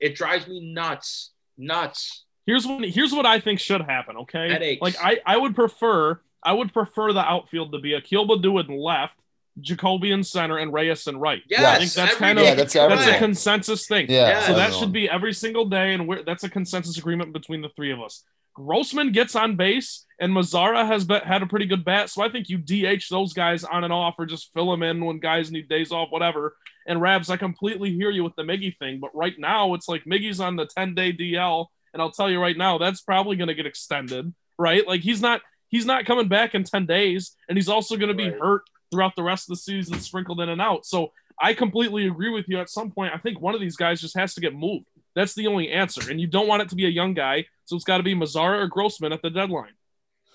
It 0.01 0.15
drives 0.15 0.47
me 0.47 0.73
nuts. 0.73 1.31
Nuts. 1.57 2.25
Here's 2.45 2.67
what 2.67 2.83
here's 2.83 3.13
what 3.13 3.25
I 3.25 3.39
think 3.39 3.59
should 3.59 3.81
happen. 3.81 4.17
Okay, 4.17 4.49
Headaches. 4.49 4.81
like 4.81 4.95
I 5.01 5.19
I 5.25 5.37
would 5.37 5.55
prefer 5.55 6.19
I 6.43 6.53
would 6.53 6.73
prefer 6.73 7.13
the 7.13 7.19
outfield 7.19 7.71
to 7.73 7.79
be 7.79 7.93
Akil 7.93 8.27
Baddoo 8.27 8.67
in 8.67 8.77
left, 8.77 9.15
Jacoby 9.59 10.11
in 10.11 10.23
center, 10.23 10.57
and 10.57 10.73
Reyes 10.73 11.07
in 11.07 11.17
right. 11.17 11.41
Yes, 11.47 11.63
I 11.63 11.79
think 11.79 11.91
that's 11.91 12.15
kind 12.17 12.39
of 12.39 12.45
yeah, 12.45 12.55
that's, 12.55 12.73
that's, 12.73 13.07
a 13.07 13.17
consensus 13.17 13.87
thing. 13.87 14.07
Yeah, 14.09 14.41
so 14.47 14.53
that 14.55 14.73
should 14.73 14.91
be 14.91 15.09
every 15.09 15.33
single 15.33 15.65
day, 15.65 15.93
and 15.93 16.09
that's 16.25 16.43
a 16.43 16.49
consensus 16.49 16.97
agreement 16.97 17.33
between 17.33 17.61
the 17.61 17.69
three 17.69 17.91
of 17.91 18.01
us. 18.01 18.23
Grossman 18.53 19.11
gets 19.11 19.35
on 19.35 19.55
base, 19.55 20.05
and 20.19 20.33
Mazara 20.33 20.85
has 20.85 21.05
been, 21.05 21.21
had 21.21 21.41
a 21.41 21.47
pretty 21.47 21.65
good 21.65 21.85
bat, 21.85 22.09
so 22.09 22.21
I 22.21 22.29
think 22.29 22.49
you 22.49 22.57
DH 22.57 23.03
those 23.09 23.33
guys 23.33 23.63
on 23.63 23.83
and 23.83 23.93
off, 23.93 24.15
or 24.17 24.25
just 24.25 24.51
fill 24.53 24.69
them 24.71 24.83
in 24.83 25.03
when 25.03 25.19
guys 25.19 25.51
need 25.51 25.69
days 25.69 25.91
off, 25.91 26.11
whatever. 26.11 26.57
And 26.87 26.99
Rabs, 26.99 27.29
I 27.29 27.37
completely 27.37 27.93
hear 27.93 28.09
you 28.09 28.23
with 28.23 28.35
the 28.35 28.43
Miggy 28.43 28.77
thing, 28.77 28.99
but 28.99 29.15
right 29.15 29.37
now 29.37 29.73
it's 29.73 29.87
like 29.87 30.03
Miggy's 30.05 30.39
on 30.39 30.55
the 30.55 30.65
ten 30.65 30.95
day 30.95 31.13
DL, 31.13 31.67
and 31.93 32.01
I'll 32.01 32.11
tell 32.11 32.29
you 32.29 32.41
right 32.41 32.57
now 32.57 32.77
that's 32.77 33.01
probably 33.01 33.35
going 33.35 33.49
to 33.49 33.53
get 33.53 33.65
extended, 33.65 34.33
right? 34.57 34.85
Like 34.87 35.01
he's 35.01 35.21
not 35.21 35.41
he's 35.71 35.85
not 35.85 36.05
coming 36.05 36.27
back 36.27 36.53
in 36.53 36.63
10 36.63 36.85
days, 36.85 37.35
and 37.49 37.57
he's 37.57 37.69
also 37.69 37.97
going 37.97 38.09
to 38.09 38.13
be 38.13 38.29
right. 38.29 38.39
hurt 38.39 38.63
throughout 38.91 39.15
the 39.15 39.23
rest 39.23 39.49
of 39.49 39.55
the 39.55 39.61
season, 39.61 39.99
sprinkled 39.99 40.41
in 40.41 40.49
and 40.49 40.61
out. 40.61 40.85
So 40.85 41.11
I 41.41 41.53
completely 41.53 42.07
agree 42.07 42.29
with 42.29 42.45
you. 42.47 42.59
At 42.59 42.69
some 42.69 42.91
point, 42.91 43.13
I 43.13 43.17
think 43.17 43.41
one 43.41 43.55
of 43.55 43.61
these 43.61 43.75
guys 43.75 43.99
just 43.99 44.17
has 44.17 44.33
to 44.35 44.41
get 44.41 44.53
moved. 44.53 44.85
That's 45.15 45.33
the 45.33 45.47
only 45.47 45.69
answer. 45.69 46.11
And 46.11 46.21
you 46.21 46.27
don't 46.27 46.47
want 46.47 46.61
it 46.61 46.69
to 46.69 46.75
be 46.75 46.85
a 46.85 46.89
young 46.89 47.13
guy, 47.13 47.45
so 47.65 47.75
it's 47.75 47.85
got 47.85 47.97
to 47.97 48.03
be 48.03 48.13
Mazara 48.13 48.61
or 48.61 48.67
Grossman 48.67 49.11
at 49.11 49.21
the 49.21 49.29
deadline. 49.29 49.73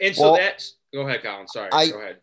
And 0.02 0.14
so 0.14 0.32
well, 0.32 0.36
that's 0.36 0.76
go 0.92 1.06
ahead, 1.06 1.22
Colin. 1.22 1.48
Sorry, 1.48 1.70
I, 1.72 1.88
go 1.88 2.00
ahead. 2.00 2.16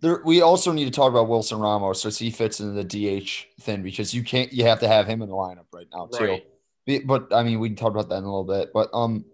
There, 0.00 0.20
we 0.24 0.42
also 0.42 0.72
need 0.72 0.84
to 0.86 0.90
talk 0.90 1.10
about 1.10 1.28
Wilson 1.28 1.58
Ramos 1.60 2.04
as 2.04 2.18
he 2.18 2.30
fits 2.30 2.60
into 2.60 2.82
the 2.82 2.84
DH 2.84 3.62
thing 3.62 3.82
because 3.82 4.12
you 4.12 4.24
can't 4.24 4.52
you 4.52 4.64
have 4.64 4.80
to 4.80 4.88
have 4.88 5.06
him 5.06 5.22
in 5.22 5.28
the 5.28 5.34
lineup 5.34 5.66
right 5.72 5.86
now 5.92 6.06
too. 6.06 6.40
Right. 6.88 7.06
But 7.06 7.32
I 7.32 7.44
mean, 7.44 7.60
we 7.60 7.68
can 7.68 7.76
talk 7.76 7.90
about 7.90 8.08
that 8.08 8.16
in 8.16 8.24
a 8.24 8.26
little 8.26 8.44
bit. 8.44 8.72
But 8.74 8.90
um, 8.92 9.24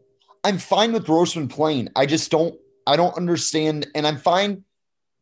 I'm 0.49 0.57
fine 0.57 0.94
with 0.94 1.05
Grossman 1.05 1.46
playing. 1.46 1.90
I 1.94 2.07
just 2.07 2.30
don't 2.30 2.59
I 2.86 2.96
don't 2.96 3.14
understand, 3.18 3.86
and 3.94 4.07
I'm 4.07 4.16
fine 4.16 4.64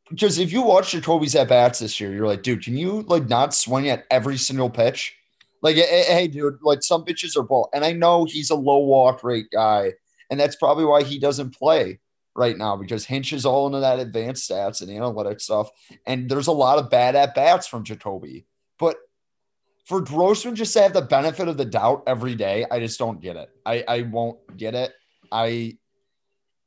because 0.08 0.38
if 0.38 0.52
you 0.52 0.62
watch 0.62 0.92
Jacoby's 0.92 1.34
at 1.34 1.48
bats 1.48 1.80
this 1.80 1.98
year, 1.98 2.14
you're 2.14 2.28
like, 2.28 2.44
dude, 2.44 2.62
can 2.62 2.76
you 2.76 3.02
like 3.08 3.28
not 3.28 3.52
swing 3.52 3.88
at 3.88 4.04
every 4.08 4.36
single 4.36 4.70
pitch? 4.70 5.16
Like, 5.62 5.78
eh, 5.78 5.84
eh, 5.84 6.04
hey, 6.04 6.28
dude, 6.28 6.58
like 6.62 6.84
some 6.84 7.02
pitches 7.04 7.36
are 7.36 7.42
ball, 7.42 7.68
and 7.74 7.84
I 7.84 7.90
know 7.90 8.24
he's 8.24 8.50
a 8.50 8.54
low 8.54 8.78
walk 8.78 9.24
rate 9.24 9.50
guy, 9.52 9.94
and 10.30 10.38
that's 10.38 10.54
probably 10.54 10.84
why 10.84 11.02
he 11.02 11.18
doesn't 11.18 11.56
play 11.58 11.98
right 12.36 12.56
now 12.56 12.76
because 12.76 13.04
Hinch 13.04 13.32
is 13.32 13.44
all 13.44 13.66
into 13.66 13.80
that 13.80 13.98
advanced 13.98 14.48
stats 14.48 14.80
and 14.80 14.90
analytics 14.90 15.40
stuff, 15.40 15.70
and 16.06 16.30
there's 16.30 16.46
a 16.46 16.52
lot 16.52 16.78
of 16.78 16.88
bad 16.88 17.16
at 17.16 17.34
bats 17.34 17.66
from 17.66 17.82
Jacoby, 17.82 18.46
but 18.78 18.94
for 19.86 20.00
Grossman 20.00 20.54
just 20.54 20.72
to 20.74 20.82
have 20.82 20.92
the 20.92 21.02
benefit 21.02 21.48
of 21.48 21.56
the 21.56 21.64
doubt 21.64 22.04
every 22.06 22.36
day, 22.36 22.64
I 22.70 22.78
just 22.78 22.96
don't 22.96 23.20
get 23.20 23.34
it. 23.34 23.50
I, 23.66 23.82
I 23.88 24.02
won't 24.02 24.56
get 24.56 24.76
it. 24.76 24.92
I 25.32 25.76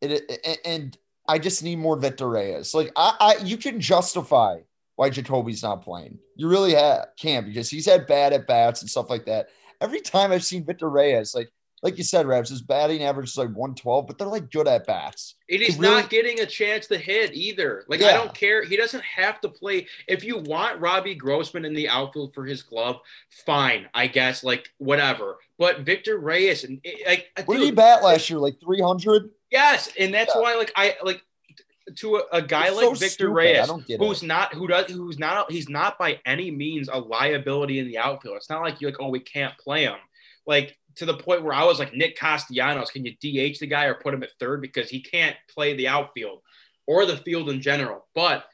it, 0.01 0.23
it, 0.29 0.59
and 0.65 0.97
I 1.27 1.39
just 1.39 1.63
need 1.63 1.77
more 1.77 1.97
Victor 1.97 2.29
Reyes. 2.29 2.73
Like 2.73 2.91
I, 2.95 3.15
I 3.19 3.43
you 3.43 3.57
can 3.57 3.79
justify 3.79 4.57
why 4.95 5.09
Jacoby's 5.09 5.63
not 5.63 5.81
playing. 5.81 6.19
You 6.35 6.49
really 6.49 6.73
have, 6.73 7.07
can 7.17 7.45
because 7.45 7.69
he's 7.69 7.85
had 7.85 8.07
bad 8.07 8.33
at 8.33 8.47
bats 8.47 8.81
and 8.81 8.89
stuff 8.89 9.09
like 9.09 9.25
that. 9.25 9.47
Every 9.79 10.01
time 10.01 10.31
I've 10.31 10.43
seen 10.43 10.65
Victor 10.65 10.89
Reyes, 10.89 11.33
like 11.33 11.49
like 11.81 11.97
you 11.97 12.03
said, 12.03 12.27
Rabs, 12.27 12.49
his 12.49 12.61
batting 12.61 13.03
average 13.03 13.29
is 13.29 13.37
like 13.37 13.49
112, 13.49 14.07
but 14.07 14.17
they're 14.17 14.27
like 14.27 14.51
good 14.51 14.67
at 14.67 14.85
bats. 14.85 15.35
And 15.49 15.61
he's 15.61 15.77
really... 15.77 15.95
not 15.95 16.09
getting 16.09 16.39
a 16.41 16.45
chance 16.45 16.87
to 16.87 16.97
hit 16.97 17.33
either. 17.33 17.85
Like, 17.87 18.01
yeah. 18.01 18.07
I 18.07 18.13
don't 18.13 18.33
care. 18.33 18.63
He 18.63 18.75
doesn't 18.75 19.03
have 19.03 19.39
to 19.41 19.49
play. 19.49 19.87
If 20.07 20.23
you 20.23 20.39
want 20.39 20.81
Robbie 20.81 21.15
Grossman 21.15 21.65
in 21.65 21.73
the 21.73 21.87
outfield 21.87 22.33
for 22.33 22.45
his 22.45 22.61
glove, 22.61 22.99
fine, 23.45 23.87
I 23.93 24.07
guess, 24.07 24.43
like, 24.43 24.69
whatever. 24.77 25.37
But 25.57 25.81
Victor 25.81 26.17
Reyes, 26.17 26.65
and 26.65 26.81
eh, 26.83 26.95
like, 27.07 27.29
uh, 27.37 27.43
what 27.43 27.57
did 27.57 27.65
he 27.65 27.71
bat 27.71 28.03
last 28.03 28.29
year? 28.29 28.39
Like 28.39 28.59
300? 28.59 29.29
Yes. 29.51 29.89
And 29.97 30.13
that's 30.13 30.33
yeah. 30.35 30.41
why, 30.41 30.55
like, 30.55 30.73
I 30.75 30.95
like, 31.03 31.21
to 31.95 32.17
a, 32.17 32.23
a 32.33 32.41
guy 32.41 32.67
it's 32.67 32.75
like 32.75 32.85
so 32.85 32.93
Victor 32.93 33.09
stupid. 33.09 33.33
Reyes, 33.33 33.71
who's 33.97 34.21
it. 34.21 34.27
not 34.27 34.53
who 34.53 34.67
does 34.67 34.91
who's 34.91 35.17
not 35.17 35.51
he's 35.51 35.69
not 35.69 35.97
by 35.97 36.19
any 36.23 36.51
means 36.51 36.87
a 36.87 36.99
liability 36.99 37.79
in 37.79 37.87
the 37.87 37.97
outfield. 37.97 38.37
It's 38.37 38.47
not 38.47 38.61
like 38.61 38.79
you're 38.79 38.91
like, 38.91 38.99
oh, 39.01 39.09
we 39.09 39.19
can't 39.19 39.57
play 39.57 39.85
him. 39.85 39.97
Like 40.45 40.77
to 40.99 41.05
the 41.05 41.17
point 41.17 41.43
where 41.43 41.53
I 41.53 41.63
was 41.63 41.79
like, 41.79 41.93
Nick 41.93 42.17
Castellanos, 42.17 42.91
can 42.91 43.05
you 43.05 43.13
DH 43.13 43.59
the 43.59 43.67
guy 43.67 43.85
or 43.85 43.95
put 43.95 44.13
him 44.13 44.23
at 44.23 44.31
third 44.39 44.61
because 44.61 44.89
he 44.89 45.01
can't 45.01 45.35
play 45.53 45.75
the 45.75 45.87
outfield 45.87 46.41
or 46.87 47.05
the 47.05 47.17
field 47.17 47.49
in 47.49 47.61
general? 47.61 48.05
But 48.13 48.45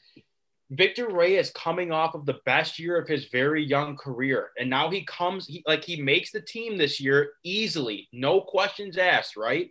Victor 0.71 1.09
Reyes 1.09 1.51
coming 1.51 1.91
off 1.91 2.15
of 2.15 2.25
the 2.25 2.39
best 2.45 2.79
year 2.79 2.99
of 2.99 3.07
his 3.07 3.25
very 3.25 3.63
young 3.63 3.97
career, 3.97 4.51
and 4.57 4.69
now 4.69 4.89
he 4.89 5.03
comes 5.03 5.45
he, 5.45 5.63
like 5.67 5.83
he 5.83 6.01
makes 6.01 6.31
the 6.31 6.41
team 6.41 6.77
this 6.77 6.99
year 6.99 7.33
easily, 7.43 8.07
no 8.11 8.41
questions 8.41 8.97
asked, 8.97 9.37
right? 9.37 9.69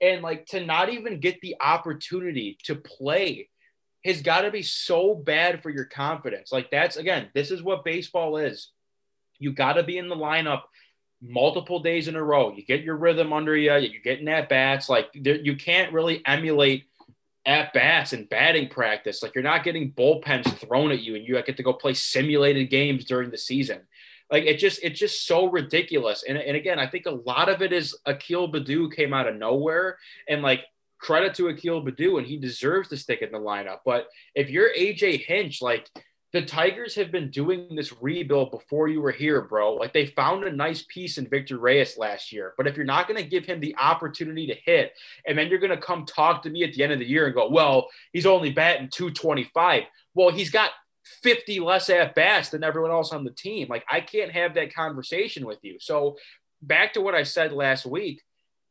And 0.00 0.22
like 0.22 0.46
to 0.46 0.64
not 0.64 0.88
even 0.88 1.20
get 1.20 1.40
the 1.40 1.56
opportunity 1.60 2.58
to 2.64 2.76
play 2.76 3.48
has 4.04 4.22
got 4.22 4.42
to 4.42 4.50
be 4.52 4.62
so 4.62 5.14
bad 5.14 5.62
for 5.62 5.70
your 5.70 5.86
confidence. 5.86 6.52
Like 6.52 6.70
that's 6.70 6.96
again, 6.96 7.28
this 7.34 7.50
is 7.50 7.62
what 7.62 7.84
baseball 7.84 8.36
is. 8.36 8.70
You 9.38 9.52
got 9.52 9.74
to 9.74 9.82
be 9.82 9.98
in 9.98 10.08
the 10.08 10.16
lineup 10.16 10.62
multiple 11.22 11.80
days 11.80 12.08
in 12.08 12.16
a 12.16 12.22
row. 12.22 12.52
You 12.52 12.64
get 12.64 12.82
your 12.82 12.96
rhythm 12.96 13.32
under 13.32 13.56
you. 13.56 13.74
You're 13.74 14.02
getting 14.02 14.28
at 14.28 14.48
bats. 14.48 14.88
Like 14.88 15.08
there, 15.14 15.36
you 15.36 15.56
can't 15.56 15.92
really 15.92 16.22
emulate 16.26 16.84
at 17.44 17.72
bats 17.72 18.12
and 18.12 18.28
batting 18.28 18.68
practice. 18.68 19.22
Like 19.22 19.34
you're 19.34 19.44
not 19.44 19.64
getting 19.64 19.92
bullpens 19.92 20.52
thrown 20.58 20.90
at 20.90 21.00
you, 21.00 21.14
and 21.14 21.26
you 21.26 21.40
get 21.42 21.56
to 21.56 21.62
go 21.62 21.72
play 21.72 21.94
simulated 21.94 22.70
games 22.70 23.04
during 23.04 23.30
the 23.30 23.38
season. 23.38 23.80
Like 24.30 24.44
it 24.44 24.58
just 24.58 24.80
it's 24.82 24.98
just 24.98 25.26
so 25.26 25.46
ridiculous. 25.46 26.24
And, 26.28 26.36
and 26.36 26.56
again, 26.56 26.78
I 26.78 26.86
think 26.86 27.06
a 27.06 27.10
lot 27.10 27.48
of 27.48 27.62
it 27.62 27.72
is 27.72 27.96
Akil 28.04 28.50
Baddoo 28.50 28.94
came 28.94 29.14
out 29.14 29.28
of 29.28 29.36
nowhere, 29.36 29.98
and 30.28 30.42
like 30.42 30.62
credit 30.98 31.34
to 31.34 31.48
Akil 31.48 31.84
Baddoo, 31.84 32.18
and 32.18 32.26
he 32.26 32.36
deserves 32.36 32.88
to 32.88 32.96
stick 32.96 33.22
in 33.22 33.30
the 33.30 33.38
lineup. 33.38 33.80
But 33.84 34.08
if 34.34 34.50
you're 34.50 34.74
AJ 34.74 35.24
Hinch, 35.24 35.62
like 35.62 35.88
the 36.36 36.42
Tigers 36.44 36.94
have 36.96 37.10
been 37.10 37.30
doing 37.30 37.74
this 37.74 37.94
rebuild 37.98 38.50
before 38.50 38.88
you 38.88 39.00
were 39.00 39.10
here, 39.10 39.40
bro. 39.40 39.72
Like 39.72 39.94
they 39.94 40.04
found 40.04 40.44
a 40.44 40.52
nice 40.52 40.84
piece 40.86 41.16
in 41.16 41.26
Victor 41.26 41.56
Reyes 41.56 41.96
last 41.96 42.30
year. 42.30 42.52
But 42.58 42.66
if 42.66 42.76
you're 42.76 42.84
not 42.84 43.08
going 43.08 43.22
to 43.22 43.26
give 43.26 43.46
him 43.46 43.58
the 43.58 43.74
opportunity 43.78 44.46
to 44.48 44.54
hit, 44.54 44.92
and 45.26 45.38
then 45.38 45.48
you're 45.48 45.58
going 45.58 45.70
to 45.70 45.78
come 45.78 46.04
talk 46.04 46.42
to 46.42 46.50
me 46.50 46.62
at 46.62 46.74
the 46.74 46.82
end 46.82 46.92
of 46.92 46.98
the 46.98 47.08
year 47.08 47.24
and 47.24 47.34
go, 47.34 47.48
well, 47.48 47.88
he's 48.12 48.26
only 48.26 48.52
batting 48.52 48.90
225. 48.90 49.84
Well, 50.12 50.28
he's 50.28 50.50
got 50.50 50.72
50 51.22 51.58
less 51.60 51.88
at 51.88 52.14
bats 52.14 52.50
than 52.50 52.62
everyone 52.62 52.90
else 52.90 53.12
on 53.12 53.24
the 53.24 53.30
team. 53.30 53.68
Like 53.70 53.86
I 53.90 54.02
can't 54.02 54.32
have 54.32 54.56
that 54.56 54.74
conversation 54.74 55.46
with 55.46 55.60
you. 55.62 55.78
So 55.80 56.18
back 56.60 56.92
to 56.94 57.00
what 57.00 57.14
I 57.14 57.22
said 57.22 57.52
last 57.52 57.86
week. 57.86 58.22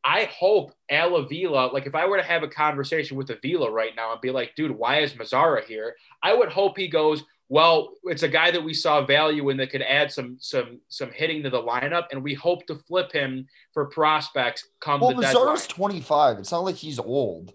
I 0.04 0.30
hope 0.38 0.72
Al 0.88 1.16
Avila, 1.16 1.72
like 1.72 1.86
if 1.86 1.96
I 1.96 2.06
were 2.06 2.16
to 2.16 2.22
have 2.22 2.44
a 2.44 2.48
conversation 2.48 3.16
with 3.16 3.28
Avila 3.30 3.72
right 3.72 3.90
now 3.96 4.12
and 4.12 4.20
be 4.20 4.30
like, 4.30 4.54
dude, 4.54 4.70
why 4.70 5.00
is 5.00 5.14
Mazara 5.14 5.64
here? 5.64 5.96
I 6.22 6.32
would 6.32 6.50
hope 6.50 6.78
he 6.78 6.86
goes, 6.86 7.24
well, 7.48 7.92
it's 8.04 8.24
a 8.24 8.28
guy 8.28 8.50
that 8.50 8.62
we 8.62 8.74
saw 8.74 9.04
value 9.04 9.48
in 9.50 9.56
that 9.58 9.70
could 9.70 9.82
add 9.82 10.10
some 10.10 10.36
some 10.40 10.80
some 10.88 11.10
hitting 11.12 11.42
to 11.44 11.50
the 11.50 11.62
lineup, 11.62 12.06
and 12.10 12.22
we 12.22 12.34
hope 12.34 12.66
to 12.66 12.74
flip 12.74 13.12
him 13.12 13.46
for 13.72 13.86
prospects 13.86 14.68
come 14.80 15.00
well, 15.00 15.10
the 15.10 15.22
Mazara's 15.22 15.66
deadline. 15.66 15.90
25. 15.90 16.38
It's 16.38 16.52
not 16.52 16.64
like 16.64 16.74
he's 16.74 16.98
old. 16.98 17.52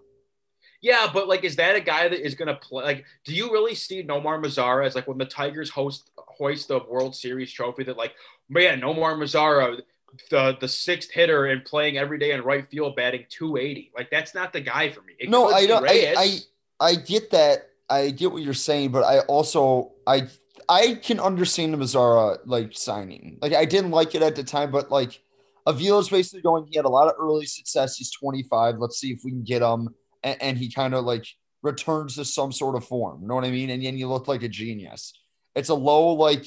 Yeah, 0.81 1.09
but 1.13 1.27
like, 1.27 1.43
is 1.43 1.57
that 1.57 1.75
a 1.75 1.81
guy 1.81 2.07
that 2.07 2.25
is 2.25 2.35
going 2.35 2.47
to 2.47 2.55
play? 2.55 2.83
Like, 2.83 3.05
do 3.25 3.35
you 3.35 3.51
really 3.51 3.75
see 3.75 4.01
Nomar 4.01 4.43
Mazara 4.43 4.85
as 4.85 4.95
like 4.95 5.07
when 5.07 5.17
the 5.17 5.25
Tigers 5.25 5.69
host 5.69 6.09
hoist 6.15 6.69
the 6.69 6.79
World 6.89 7.15
Series 7.15 7.51
trophy? 7.51 7.83
That 7.83 7.97
like, 7.97 8.13
man, 8.49 8.79
Nomar 8.79 9.15
Mazara, 9.17 9.81
the 10.29 10.57
the 10.59 10.67
sixth 10.69 11.11
hitter 11.11 11.47
and 11.47 11.65
playing 11.65 11.97
every 11.97 12.17
day 12.17 12.31
in 12.31 12.41
right 12.41 12.67
field, 12.69 12.95
batting 12.95 13.25
280. 13.29 13.91
Like, 13.95 14.09
that's 14.09 14.33
not 14.33 14.53
the 14.53 14.61
guy 14.61 14.89
for 14.89 15.01
me. 15.01 15.13
It 15.19 15.29
no, 15.29 15.49
I 15.49 15.67
don't. 15.67 15.85
I, 15.85 16.13
I 16.17 16.39
I 16.79 16.95
get 16.95 17.29
that 17.31 17.70
I 17.91 18.09
get 18.11 18.31
what 18.31 18.41
you're 18.41 18.53
saying, 18.53 18.91
but 18.91 19.03
I 19.03 19.19
also 19.21 19.93
I 20.07 20.27
I 20.69 20.95
can 20.95 21.19
understand 21.19 21.73
the 21.73 21.77
Mazara 21.77 22.39
like 22.45 22.71
signing. 22.73 23.37
Like 23.41 23.53
I 23.53 23.65
didn't 23.65 23.91
like 23.91 24.15
it 24.15 24.21
at 24.21 24.35
the 24.35 24.43
time, 24.43 24.71
but 24.71 24.89
like 24.89 25.21
Avila's 25.67 26.09
basically 26.09 26.41
going. 26.41 26.65
He 26.67 26.77
had 26.77 26.85
a 26.85 26.89
lot 26.89 27.07
of 27.07 27.15
early 27.19 27.45
success. 27.45 27.97
He's 27.97 28.11
25. 28.11 28.77
Let's 28.77 28.99
see 28.99 29.11
if 29.11 29.21
we 29.23 29.31
can 29.31 29.43
get 29.43 29.61
him, 29.61 29.89
and, 30.23 30.41
and 30.41 30.57
he 30.57 30.71
kind 30.71 30.93
of 30.93 31.05
like 31.05 31.25
returns 31.61 32.15
to 32.15 32.25
some 32.25 32.51
sort 32.51 32.75
of 32.75 32.85
form. 32.85 33.21
You 33.21 33.27
know 33.27 33.35
what 33.35 33.45
I 33.45 33.51
mean? 33.51 33.69
And 33.69 33.83
then 33.83 33.97
you 33.97 34.07
look 34.07 34.27
like 34.27 34.43
a 34.43 34.49
genius. 34.49 35.13
It's 35.55 35.69
a 35.69 35.75
low 35.75 36.13
like 36.13 36.45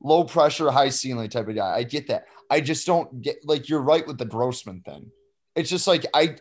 low 0.00 0.24
pressure, 0.24 0.70
high 0.70 0.88
ceiling 0.88 1.28
type 1.28 1.48
of 1.48 1.54
guy. 1.54 1.74
I 1.76 1.82
get 1.82 2.08
that. 2.08 2.24
I 2.50 2.60
just 2.60 2.86
don't 2.86 3.20
get 3.20 3.36
like 3.44 3.68
you're 3.68 3.82
right 3.82 4.06
with 4.06 4.18
the 4.18 4.24
Grossman 4.24 4.80
thing. 4.80 5.10
It's 5.54 5.70
just 5.70 5.86
like 5.86 6.06
I 6.14 6.36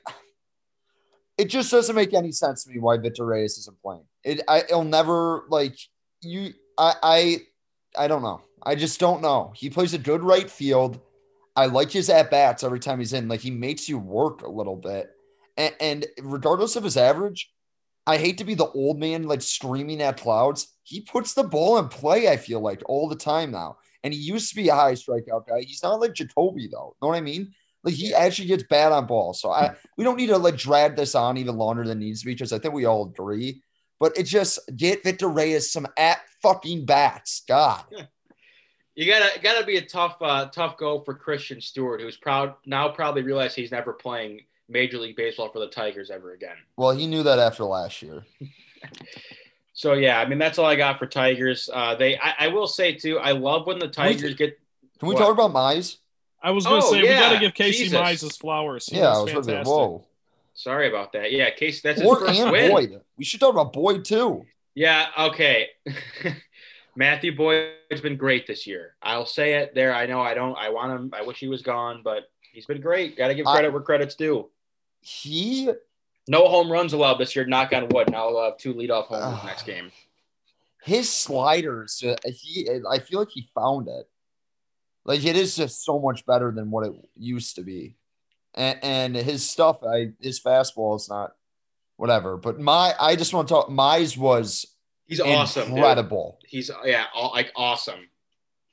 it 1.37 1.49
just 1.49 1.71
doesn't 1.71 1.95
make 1.95 2.13
any 2.13 2.31
sense 2.31 2.63
to 2.63 2.71
me 2.71 2.79
why 2.79 2.97
Victor 2.97 3.25
Reyes 3.25 3.57
isn't 3.57 3.81
playing. 3.81 4.05
It 4.27 4.41
I, 4.47 4.59
it'll 4.59 4.83
never 4.83 5.45
like 5.49 5.79
you. 6.21 6.53
I 6.77 6.93
I 7.01 7.37
I 8.03 8.07
don't 8.07 8.21
know. 8.21 8.41
I 8.61 8.75
just 8.75 8.99
don't 8.99 9.21
know. 9.21 9.53
He 9.55 9.69
plays 9.69 9.93
a 9.93 9.97
good 9.97 10.21
right 10.21 10.49
field. 10.49 10.99
I 11.55 11.67
like 11.67 11.89
his 11.89 12.09
at 12.09 12.29
bats 12.29 12.63
every 12.63 12.79
time 12.79 12.99
he's 12.99 13.13
in. 13.13 13.29
Like 13.29 13.39
he 13.39 13.51
makes 13.51 13.87
you 13.87 13.97
work 13.97 14.41
a 14.41 14.49
little 14.49 14.75
bit. 14.75 15.09
And, 15.55 15.73
and 15.79 16.05
regardless 16.21 16.75
of 16.75 16.83
his 16.83 16.97
average, 16.97 17.51
I 18.05 18.17
hate 18.17 18.37
to 18.39 18.43
be 18.43 18.53
the 18.53 18.69
old 18.69 18.99
man 18.99 19.23
like 19.23 19.41
screaming 19.41 20.01
at 20.01 20.17
clouds. 20.17 20.67
He 20.83 21.01
puts 21.01 21.33
the 21.33 21.43
ball 21.43 21.77
in 21.77 21.87
play. 21.87 22.27
I 22.27 22.37
feel 22.37 22.59
like 22.59 22.83
all 22.85 23.07
the 23.07 23.15
time 23.15 23.51
now. 23.51 23.77
And 24.03 24.13
he 24.13 24.19
used 24.19 24.49
to 24.49 24.55
be 24.55 24.67
a 24.67 24.75
high 24.75 24.93
strikeout 24.93 25.47
guy. 25.47 25.61
He's 25.61 25.81
not 25.81 26.01
like 26.01 26.13
Jacoby 26.13 26.67
though. 26.71 26.95
Know 27.01 27.07
what 27.07 27.17
I 27.17 27.21
mean? 27.21 27.53
Like 27.83 27.95
he 27.95 28.13
actually 28.13 28.49
gets 28.49 28.63
bad 28.63 28.91
on 28.91 29.07
balls. 29.07 29.41
So 29.41 29.51
I 29.51 29.71
we 29.97 30.03
don't 30.03 30.17
need 30.17 30.27
to 30.27 30.37
like 30.37 30.57
drag 30.57 30.97
this 30.97 31.15
on 31.15 31.37
even 31.37 31.55
longer 31.55 31.85
than 31.85 31.99
needs 31.99 32.19
to 32.19 32.25
be 32.25 32.33
because 32.33 32.51
I 32.51 32.59
think 32.59 32.73
we 32.73 32.85
all 32.85 33.05
agree. 33.07 33.63
But 33.99 34.17
it 34.17 34.23
just 34.23 34.59
get 34.75 35.03
Victor 35.03 35.27
Reyes 35.27 35.71
some 35.71 35.87
at 35.97 36.19
fucking 36.41 36.85
bats. 36.85 37.43
God. 37.47 37.83
You 38.97 39.05
gotta 39.05 39.39
gotta 39.39 39.63
be 39.63 39.77
a 39.77 39.85
tough 39.85 40.17
uh, 40.21 40.47
tough 40.47 40.75
go 40.75 41.01
for 41.01 41.13
Christin 41.13 41.61
Stewart, 41.61 42.01
who's 42.01 42.17
proud 42.17 42.55
now 42.65 42.89
probably 42.89 43.21
realized 43.21 43.55
he's 43.55 43.69
never 43.69 43.93
playing 43.93 44.41
Major 44.67 44.97
League 44.97 45.15
Baseball 45.15 45.49
for 45.49 45.59
the 45.59 45.67
Tigers 45.67 46.09
ever 46.09 46.33
again. 46.33 46.55
Well, 46.77 46.97
he 46.97 47.05
knew 47.05 47.21
that 47.21 47.37
after 47.37 47.63
last 47.63 48.01
year. 48.01 48.25
so 49.73 49.93
yeah, 49.93 50.19
I 50.19 50.27
mean 50.27 50.39
that's 50.39 50.57
all 50.57 50.65
I 50.65 50.75
got 50.75 50.97
for 50.97 51.05
Tigers. 51.05 51.69
Uh, 51.71 51.93
they 51.93 52.17
I, 52.17 52.33
I 52.39 52.47
will 52.47 52.65
say 52.65 52.93
too, 52.93 53.19
I 53.19 53.33
love 53.33 53.67
when 53.67 53.77
the 53.77 53.87
Tigers 53.87 54.21
can 54.21 54.29
we, 54.29 54.33
get. 54.33 54.59
Can 54.97 55.09
we 55.09 55.13
what? 55.13 55.21
talk 55.21 55.33
about 55.33 55.53
Mize? 55.53 55.97
I 56.41 56.49
was 56.49 56.65
going 56.65 56.81
to 56.81 56.87
oh, 56.87 56.91
say 56.91 57.03
yeah. 57.03 57.03
we 57.03 57.15
got 57.15 57.33
to 57.33 57.39
give 57.39 57.53
Casey 57.53 57.83
Jesus. 57.83 57.99
Mize 57.99 58.21
his 58.21 58.37
flowers. 58.37 58.87
He 58.87 58.97
yeah, 58.97 59.09
I 59.09 59.21
was 59.21 59.31
fantastic. 59.31 59.67
whoa. 59.67 60.05
Sorry 60.57 60.87
about 60.89 61.13
that. 61.13 61.31
Yeah, 61.31 61.51
Case, 61.51 61.83
that's 61.83 62.01
his 62.01 62.09
first 62.09 62.39
and 62.39 62.51
win. 62.51 62.71
Boyd. 62.71 63.01
We 63.15 63.23
should 63.23 63.39
talk 63.39 63.51
about 63.51 63.73
Boyd 63.73 64.03
too. 64.03 64.43
Yeah. 64.73 65.05
Okay. 65.15 65.67
Matthew 66.95 67.37
Boyd's 67.37 68.01
been 68.01 68.17
great 68.17 68.47
this 68.47 68.65
year. 68.65 68.95
I'll 69.03 69.27
say 69.27 69.53
it 69.53 69.75
there. 69.75 69.93
I 69.93 70.07
know 70.07 70.19
I 70.19 70.33
don't. 70.33 70.57
I 70.57 70.69
want 70.69 70.93
him. 70.93 71.13
I 71.13 71.21
wish 71.21 71.37
he 71.37 71.47
was 71.47 71.61
gone, 71.61 72.01
but 72.03 72.23
he's 72.51 72.65
been 72.65 72.81
great. 72.81 73.15
Got 73.15 73.27
to 73.27 73.35
give 73.35 73.45
credit 73.45 73.67
I, 73.67 73.69
where 73.71 73.83
credit's 73.83 74.15
due. 74.15 74.49
He 75.01 75.69
no 76.27 76.47
home 76.47 76.71
runs 76.71 76.93
allowed 76.93 77.19
this 77.19 77.35
year. 77.35 77.45
Knock 77.45 77.71
on 77.73 77.87
wood. 77.89 78.09
Now 78.09 78.29
I'll 78.29 78.45
have 78.45 78.57
two 78.57 78.73
leadoff 78.73 79.05
homers 79.05 79.39
uh, 79.39 79.45
next 79.45 79.63
game. 79.63 79.91
His 80.81 81.07
sliders. 81.07 82.03
Uh, 82.03 82.15
he. 82.25 82.67
I 82.89 82.97
feel 82.97 83.19
like 83.19 83.29
he 83.29 83.47
found 83.53 83.89
it. 83.89 84.09
Like 85.05 85.23
it 85.23 85.37
is 85.37 85.55
just 85.55 85.85
so 85.85 85.99
much 85.99 86.25
better 86.25 86.51
than 86.51 86.71
what 86.71 86.87
it 86.87 86.93
used 87.15 87.57
to 87.57 87.61
be. 87.61 87.95
And, 88.57 88.79
and 88.81 89.15
his 89.15 89.47
stuff, 89.47 89.83
I 89.83 90.09
his 90.19 90.41
fastball 90.41 90.97
is 90.97 91.07
not 91.07 91.31
whatever. 91.95 92.37
But 92.37 92.59
my 92.59 92.93
I 92.99 93.15
just 93.15 93.33
want 93.33 93.47
to 93.47 93.53
talk 93.53 93.69
Mize 93.69 94.17
was 94.17 94.65
he's 95.05 95.21
awesome. 95.21 95.71
Incredible. 95.71 96.39
Dude. 96.41 96.49
He's 96.49 96.71
yeah, 96.83 97.05
all, 97.13 97.31
like 97.31 97.51
awesome. 97.55 98.09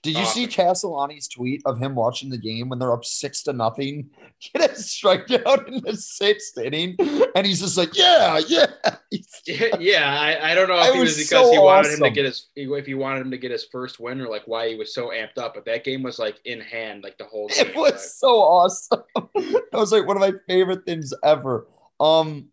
Did 0.02 0.14
you 0.14 0.22
awesome. 0.22 0.42
see 0.42 0.46
Castellani's 0.48 1.28
tweet 1.28 1.62
of 1.64 1.78
him 1.78 1.94
watching 1.94 2.28
the 2.28 2.38
game 2.38 2.68
when 2.68 2.78
they're 2.78 2.92
up 2.92 3.06
six 3.06 3.42
to 3.44 3.54
nothing, 3.54 4.10
get 4.54 4.70
a 4.70 4.74
strikeout 4.74 5.68
in 5.68 5.82
the 5.82 5.96
sixth 5.96 6.58
inning, 6.58 6.96
and 7.34 7.46
he's 7.46 7.60
just 7.60 7.76
like, 7.78 7.96
"Yeah, 7.96 8.40
yeah, 8.46 8.66
yeah." 9.46 10.18
I, 10.18 10.52
I 10.52 10.54
don't 10.54 10.68
know 10.68 10.80
if 10.80 10.94
it 10.94 10.98
was, 10.98 11.16
was 11.16 11.16
because 11.16 11.46
so 11.46 11.52
he 11.52 11.58
wanted 11.58 11.88
awesome. 11.88 12.04
him 12.04 12.10
to 12.10 12.14
get 12.14 12.24
his 12.24 12.48
if 12.56 12.86
he 12.86 12.94
wanted 12.94 13.20
him 13.20 13.30
to 13.30 13.38
get 13.38 13.50
his 13.50 13.64
first 13.70 14.00
win 14.00 14.20
or 14.20 14.28
like 14.28 14.42
why 14.46 14.68
he 14.68 14.76
was 14.76 14.94
so 14.94 15.08
amped 15.08 15.38
up, 15.38 15.54
but 15.54 15.64
that 15.66 15.84
game 15.84 16.02
was 16.02 16.18
like 16.18 16.40
in 16.44 16.60
hand 16.60 17.02
like 17.02 17.18
the 17.18 17.24
whole. 17.24 17.48
Game, 17.56 17.68
it 17.68 17.76
was 17.76 17.92
but. 17.92 18.00
so 18.00 18.28
awesome. 18.40 19.02
that 19.34 19.68
was 19.72 19.92
like 19.92 20.06
one 20.06 20.16
of 20.16 20.20
my 20.20 20.32
favorite 20.48 20.84
things 20.84 21.12
ever. 21.22 21.66
Um, 22.00 22.48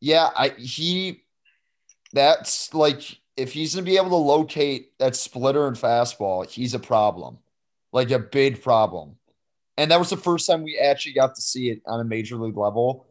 yeah, 0.00 0.30
I 0.36 0.50
he 0.58 1.24
that's 2.12 2.72
like 2.74 3.18
if 3.36 3.52
he's 3.52 3.74
going 3.74 3.84
to 3.84 3.90
be 3.90 3.96
able 3.96 4.10
to 4.10 4.16
locate 4.16 4.98
that 4.98 5.14
splitter 5.14 5.66
and 5.66 5.76
fastball, 5.76 6.48
he's 6.48 6.74
a 6.74 6.78
problem, 6.78 7.38
like 7.92 8.10
a 8.10 8.18
big 8.18 8.62
problem. 8.62 9.16
And 9.76 9.90
that 9.90 9.98
was 9.98 10.10
the 10.10 10.16
first 10.16 10.46
time 10.46 10.62
we 10.62 10.78
actually 10.78 11.12
got 11.12 11.34
to 11.34 11.42
see 11.42 11.68
it 11.70 11.82
on 11.86 12.00
a 12.00 12.04
major 12.04 12.36
league 12.36 12.56
level. 12.56 13.06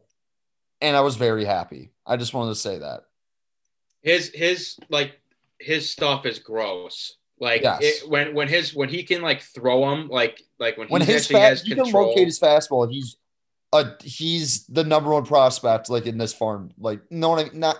And 0.80 0.96
I 0.96 1.00
was 1.00 1.16
very 1.16 1.44
happy. 1.44 1.92
I 2.06 2.16
just 2.16 2.34
wanted 2.34 2.50
to 2.50 2.56
say 2.56 2.78
that. 2.78 3.04
His 4.02 4.30
his 4.34 4.76
like 4.88 5.20
his 5.58 5.90
stuff 5.90 6.26
is 6.26 6.38
gross. 6.38 7.16
Like 7.38 7.62
yes. 7.62 7.80
it, 7.82 8.08
when 8.08 8.34
when 8.34 8.48
his 8.48 8.74
when 8.74 8.88
he 8.88 9.02
can 9.02 9.20
like 9.20 9.42
throw 9.42 9.92
him 9.92 10.08
like 10.08 10.42
like 10.58 10.78
when, 10.78 10.88
when 10.88 11.02
his 11.02 11.26
fa- 11.26 11.40
has 11.40 11.62
he 11.62 11.74
control. 11.74 11.90
can 11.90 12.10
locate 12.10 12.26
his 12.26 12.40
fastball. 12.40 12.90
He's 12.90 13.16
a 13.72 13.92
he's 14.02 14.66
the 14.66 14.84
number 14.84 15.10
one 15.10 15.24
prospect 15.24 15.90
like 15.90 16.06
in 16.06 16.18
this 16.18 16.32
farm. 16.32 16.70
Like 16.78 17.00
no 17.10 17.30
one 17.30 17.50
not 17.52 17.78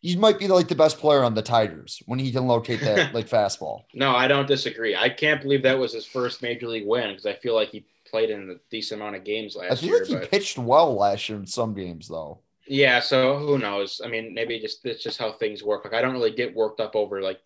he 0.00 0.16
might 0.16 0.38
be 0.38 0.48
like 0.48 0.68
the 0.68 0.74
best 0.74 0.98
player 0.98 1.22
on 1.22 1.34
the 1.34 1.42
Tigers 1.42 2.02
when 2.06 2.18
he 2.18 2.32
can 2.32 2.46
locate 2.46 2.80
that 2.80 3.14
like 3.14 3.28
fastball. 3.28 3.84
No, 3.94 4.10
I 4.10 4.26
don't 4.28 4.48
disagree. 4.48 4.96
I 4.96 5.08
can't 5.08 5.40
believe 5.40 5.62
that 5.62 5.78
was 5.78 5.92
his 5.92 6.04
first 6.04 6.42
major 6.42 6.66
league 6.66 6.86
win 6.86 7.10
because 7.10 7.24
I 7.24 7.34
feel 7.34 7.54
like 7.54 7.68
he 7.68 7.86
played 8.10 8.28
in 8.28 8.50
a 8.50 8.54
decent 8.68 9.00
amount 9.00 9.16
of 9.16 9.24
games 9.24 9.54
last 9.56 9.62
year. 9.62 9.72
I 9.72 9.76
feel 9.76 9.88
year, 9.88 9.98
like 10.00 10.08
he 10.08 10.14
but... 10.16 10.30
pitched 10.30 10.58
well 10.58 10.94
last 10.94 11.28
year 11.28 11.38
in 11.38 11.46
some 11.46 11.72
games 11.72 12.08
though. 12.08 12.40
Yeah, 12.72 13.00
so 13.00 13.36
who 13.36 13.58
knows? 13.58 14.00
I 14.02 14.08
mean, 14.08 14.32
maybe 14.32 14.58
just 14.58 14.86
it's 14.86 15.02
just 15.02 15.18
how 15.18 15.30
things 15.32 15.62
work. 15.62 15.84
Like 15.84 15.92
I 15.92 16.00
don't 16.00 16.14
really 16.14 16.30
get 16.30 16.56
worked 16.56 16.80
up 16.80 16.96
over 16.96 17.20
like 17.20 17.38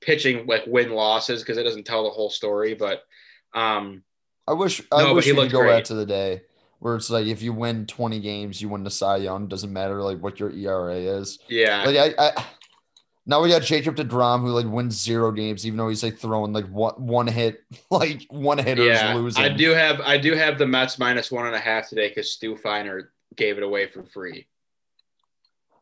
pitching 0.00 0.46
like 0.46 0.64
win 0.66 0.90
losses 0.90 1.42
because 1.42 1.58
it 1.58 1.62
doesn't 1.62 1.84
tell 1.84 2.02
the 2.02 2.10
whole 2.10 2.28
story. 2.28 2.74
But 2.74 3.04
um 3.54 4.02
I 4.48 4.52
wish 4.52 4.82
I 4.90 5.04
no, 5.04 5.14
wish 5.14 5.26
we 5.26 5.34
could 5.34 5.52
go 5.52 5.60
great. 5.60 5.70
back 5.70 5.84
to 5.84 5.94
the 5.94 6.04
day 6.04 6.42
where 6.80 6.96
it's 6.96 7.08
like 7.08 7.26
if 7.26 7.40
you 7.40 7.52
win 7.52 7.86
20 7.86 8.18
games, 8.18 8.60
you 8.60 8.68
win 8.68 8.82
the 8.82 8.90
Cy 8.90 9.18
Young. 9.18 9.46
Doesn't 9.46 9.72
matter 9.72 10.02
like 10.02 10.18
what 10.18 10.40
your 10.40 10.50
ERA 10.50 10.96
is. 10.96 11.38
Yeah. 11.46 11.84
Like 11.84 12.18
I, 12.18 12.26
I 12.26 12.44
now 13.26 13.42
we 13.42 13.50
got 13.50 13.62
Jacob 13.62 13.94
DeGrom 13.94 14.40
who 14.40 14.48
like 14.48 14.66
wins 14.66 15.00
zero 15.00 15.30
games, 15.30 15.64
even 15.64 15.76
though 15.76 15.88
he's 15.88 16.02
like 16.02 16.18
throwing 16.18 16.52
like 16.52 16.66
one 16.66 16.94
one 16.94 17.28
hit, 17.28 17.62
like 17.92 18.26
one 18.28 18.58
hitter 18.58 18.86
yeah, 18.86 19.14
losing. 19.14 19.44
I 19.44 19.50
do 19.50 19.70
have 19.70 20.00
I 20.00 20.18
do 20.18 20.34
have 20.34 20.58
the 20.58 20.66
Mets 20.66 20.98
minus 20.98 21.30
one 21.30 21.46
and 21.46 21.54
a 21.54 21.60
half 21.60 21.88
today 21.88 22.08
because 22.08 22.32
Stu 22.32 22.56
Feiner 22.56 23.12
gave 23.36 23.56
it 23.56 23.62
away 23.62 23.86
for 23.86 24.02
free. 24.02 24.48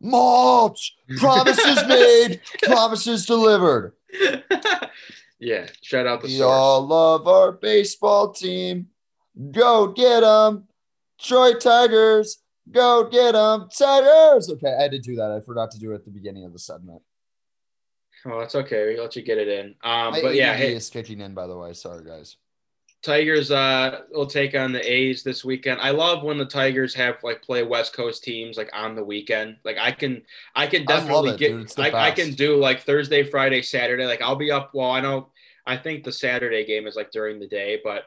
Mulch 0.02 0.96
promises 1.16 1.84
made, 1.88 2.40
promises 2.62 3.24
delivered. 3.24 3.94
yeah, 5.38 5.68
shout 5.82 6.06
out 6.06 6.20
the. 6.20 6.26
We 6.26 6.38
source. 6.38 6.50
all 6.50 6.86
love 6.86 7.28
our 7.28 7.52
baseball 7.52 8.32
team. 8.32 8.88
Go 9.52 9.88
get 9.88 10.20
them. 10.20 10.66
Troy 11.22 11.54
Tigers, 11.54 12.38
go 12.70 13.08
get 13.08 13.32
them, 13.32 13.68
Tigers. 13.76 14.50
Okay, 14.50 14.74
I 14.76 14.82
had 14.82 14.90
to 14.90 14.98
do 14.98 15.14
that. 15.16 15.30
I 15.30 15.40
forgot 15.40 15.70
to 15.70 15.78
do 15.78 15.92
it 15.92 15.96
at 15.96 16.04
the 16.04 16.10
beginning 16.10 16.44
of 16.44 16.52
the 16.52 16.58
segment. 16.58 17.00
Oh, 18.26 18.40
that's 18.40 18.54
okay. 18.54 18.88
We 18.88 19.00
let 19.00 19.14
you 19.16 19.22
get 19.22 19.38
it 19.38 19.48
in. 19.48 19.74
Um, 19.82 20.14
but 20.20 20.34
yeah, 20.34 20.54
hey, 20.54 20.74
is 20.74 20.90
kicking 20.90 21.20
in. 21.20 21.32
By 21.34 21.46
the 21.46 21.56
way, 21.56 21.72
sorry 21.74 22.04
guys. 22.04 22.36
Tigers 23.02 23.50
uh, 23.50 24.02
will 24.12 24.26
take 24.26 24.54
on 24.54 24.72
the 24.72 24.80
A's 24.80 25.24
this 25.24 25.44
weekend. 25.44 25.80
I 25.80 25.90
love 25.90 26.22
when 26.22 26.38
the 26.38 26.44
Tigers 26.44 26.94
have 26.94 27.16
like 27.24 27.42
play 27.42 27.64
West 27.64 27.94
Coast 27.94 28.22
teams 28.22 28.56
like 28.56 28.70
on 28.72 28.94
the 28.94 29.04
weekend. 29.04 29.56
Like 29.64 29.76
I 29.76 29.90
can, 29.90 30.22
I 30.54 30.68
can 30.68 30.84
definitely 30.84 31.30
I 31.30 31.34
it, 31.34 31.38
get. 31.38 31.94
I, 31.94 32.08
I, 32.08 32.10
can 32.12 32.32
do 32.34 32.56
like 32.56 32.82
Thursday, 32.82 33.24
Friday, 33.24 33.62
Saturday. 33.62 34.06
Like 34.06 34.22
I'll 34.22 34.36
be 34.36 34.52
up. 34.52 34.70
Well, 34.72 34.90
I 34.90 35.00
know. 35.00 35.28
I 35.66 35.76
think 35.76 36.04
the 36.04 36.12
Saturday 36.12 36.64
game 36.64 36.86
is 36.86 36.94
like 36.94 37.10
during 37.10 37.40
the 37.40 37.48
day, 37.48 37.80
but 37.82 38.04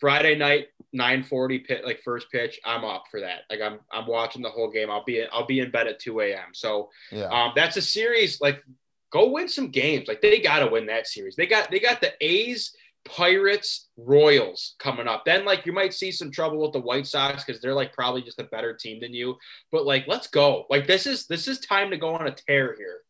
Friday 0.00 0.36
night, 0.36 0.68
nine 0.92 1.22
forty 1.22 1.58
pit 1.58 1.84
like 1.84 2.02
first 2.02 2.30
pitch. 2.32 2.58
I'm 2.64 2.84
up 2.84 3.04
for 3.10 3.20
that. 3.20 3.42
Like 3.50 3.60
I'm, 3.60 3.80
I'm 3.92 4.06
watching 4.06 4.40
the 4.40 4.50
whole 4.50 4.70
game. 4.70 4.90
I'll 4.90 5.04
be, 5.04 5.22
I'll 5.32 5.46
be 5.46 5.60
in 5.60 5.70
bed 5.70 5.86
at 5.86 5.98
two 5.98 6.20
a.m. 6.20 6.48
So 6.54 6.88
yeah. 7.12 7.26
um, 7.26 7.52
that's 7.54 7.76
a 7.76 7.82
series. 7.82 8.40
Like 8.40 8.64
go 9.10 9.30
win 9.30 9.48
some 9.48 9.68
games. 9.68 10.08
Like 10.08 10.22
they 10.22 10.40
got 10.40 10.60
to 10.60 10.66
win 10.66 10.86
that 10.86 11.06
series. 11.06 11.36
They 11.36 11.46
got, 11.46 11.70
they 11.70 11.78
got 11.78 12.00
the 12.00 12.12
A's 12.20 12.74
Pirates, 13.04 13.88
Royals 13.96 14.74
coming 14.78 15.06
up. 15.06 15.24
Then 15.24 15.44
like 15.44 15.66
you 15.66 15.72
might 15.72 15.94
see 15.94 16.10
some 16.10 16.30
trouble 16.30 16.58
with 16.58 16.72
the 16.72 16.80
White 16.80 17.06
Sox 17.06 17.44
because 17.44 17.60
they're 17.60 17.74
like 17.74 17.92
probably 17.92 18.22
just 18.22 18.40
a 18.40 18.44
better 18.44 18.74
team 18.74 19.00
than 19.00 19.12
you. 19.12 19.36
But 19.70 19.84
like 19.84 20.06
let's 20.08 20.26
go. 20.26 20.66
Like 20.70 20.86
this 20.86 21.06
is 21.06 21.26
this 21.26 21.46
is 21.46 21.58
time 21.60 21.90
to 21.90 21.96
go 21.96 22.14
on 22.14 22.26
a 22.26 22.32
tear 22.32 22.74
here. 22.76 23.00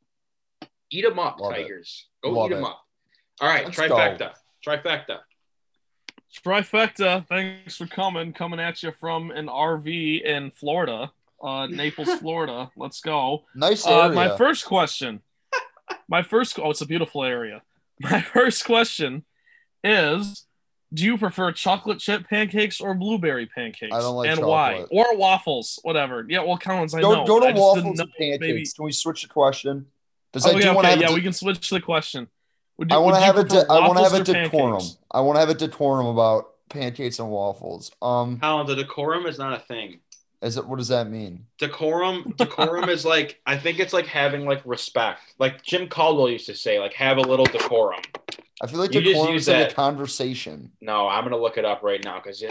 Eat 0.90 1.04
them 1.04 1.18
up, 1.18 1.40
Love 1.40 1.52
Tigers. 1.52 2.06
It. 2.22 2.26
Go 2.26 2.32
Love 2.34 2.50
eat 2.50 2.54
them 2.54 2.64
up. 2.64 2.80
All 3.40 3.48
right, 3.48 3.64
let's 3.64 3.78
trifecta. 3.78 4.18
Go. 4.18 4.30
Trifecta. 4.66 5.18
Trifecta. 6.44 7.26
Thanks 7.28 7.76
for 7.76 7.86
coming. 7.86 8.32
Coming 8.32 8.60
at 8.60 8.82
you 8.82 8.92
from 8.92 9.30
an 9.30 9.46
RV 9.46 10.22
in 10.22 10.50
Florida, 10.50 11.12
uh, 11.42 11.66
Naples, 11.68 12.12
Florida. 12.20 12.70
Let's 12.76 13.00
go. 13.00 13.44
Nice 13.54 13.86
area. 13.86 14.10
Uh, 14.10 14.12
my 14.12 14.36
first 14.36 14.66
question. 14.66 15.22
My 16.08 16.22
first. 16.22 16.58
Oh, 16.58 16.70
it's 16.70 16.80
a 16.80 16.86
beautiful 16.86 17.24
area. 17.24 17.62
My 18.00 18.20
first 18.20 18.64
question 18.64 19.24
is 19.84 20.46
do 20.92 21.04
you 21.04 21.18
prefer 21.18 21.50
chocolate 21.52 21.98
chip 21.98 22.28
pancakes 22.28 22.80
or 22.80 22.94
blueberry 22.94 23.46
pancakes? 23.46 23.92
I 23.92 24.00
don't 24.00 24.14
like 24.14 24.30
and 24.30 24.38
chocolate. 24.38 24.88
why? 24.92 25.02
Or 25.02 25.16
waffles, 25.16 25.80
whatever. 25.82 26.24
Yeah, 26.28 26.42
well, 26.42 26.56
Collins, 26.56 26.94
I 26.94 27.00
go, 27.00 27.14
know. 27.14 27.26
Go 27.26 27.40
to 27.40 27.52
waffles 27.58 27.98
and 27.98 28.10
pancakes. 28.16 28.40
Maybe... 28.40 28.64
Can 28.64 28.84
we 28.84 28.92
switch 28.92 29.22
the 29.22 29.28
question? 29.28 29.86
Does 30.32 30.46
oh, 30.46 30.52
that, 30.52 30.62
yeah, 30.62 30.74
okay, 30.74 31.00
yeah, 31.00 31.12
we 31.12 31.20
can 31.20 31.32
switch 31.32 31.68
the 31.68 31.80
question. 31.80 32.28
Would 32.78 32.92
I 32.92 32.98
want 32.98 33.16
to 33.16 33.22
have 33.22 33.38
a 33.38 33.44
de- 33.44 33.66
I 33.70 33.86
want 33.86 33.98
to 33.98 34.04
have 34.04 34.14
a 34.14 34.24
decorum. 34.24 34.72
Pancakes? 34.72 34.98
I 35.10 35.20
want 35.20 35.36
to 35.36 35.40
have 35.40 35.48
a 35.48 35.54
decorum 35.54 36.06
about 36.06 36.50
pancakes 36.68 37.18
and 37.18 37.30
waffles. 37.30 37.92
Um, 38.02 38.38
Collins, 38.40 38.68
the 38.68 38.76
decorum 38.76 39.26
is 39.26 39.38
not 39.38 39.52
a 39.52 39.60
thing. 39.60 40.00
Is 40.42 40.56
it? 40.56 40.66
What 40.66 40.78
does 40.78 40.88
that 40.88 41.08
mean? 41.08 41.46
Decorum. 41.58 42.34
Decorum 42.36 42.88
is 42.88 43.04
like 43.04 43.40
I 43.46 43.56
think 43.56 43.78
it's 43.78 43.92
like 43.92 44.06
having 44.06 44.44
like 44.44 44.60
respect. 44.64 45.20
Like 45.38 45.62
Jim 45.62 45.88
Caldwell 45.88 46.28
used 46.28 46.46
to 46.46 46.54
say, 46.54 46.80
like 46.80 46.94
have 46.94 47.16
a 47.16 47.22
little 47.22 47.46
decorum. 47.46 48.02
I 48.64 48.66
feel 48.66 48.80
like 48.80 48.94
you 48.94 49.02
decorum 49.02 49.34
is 49.34 49.46
like 49.46 49.70
a 49.70 49.74
conversation. 49.74 50.72
No, 50.80 51.06
I'm 51.06 51.22
gonna 51.22 51.36
look 51.36 51.58
it 51.58 51.66
up 51.66 51.82
right 51.82 52.02
now 52.02 52.18
because 52.18 52.42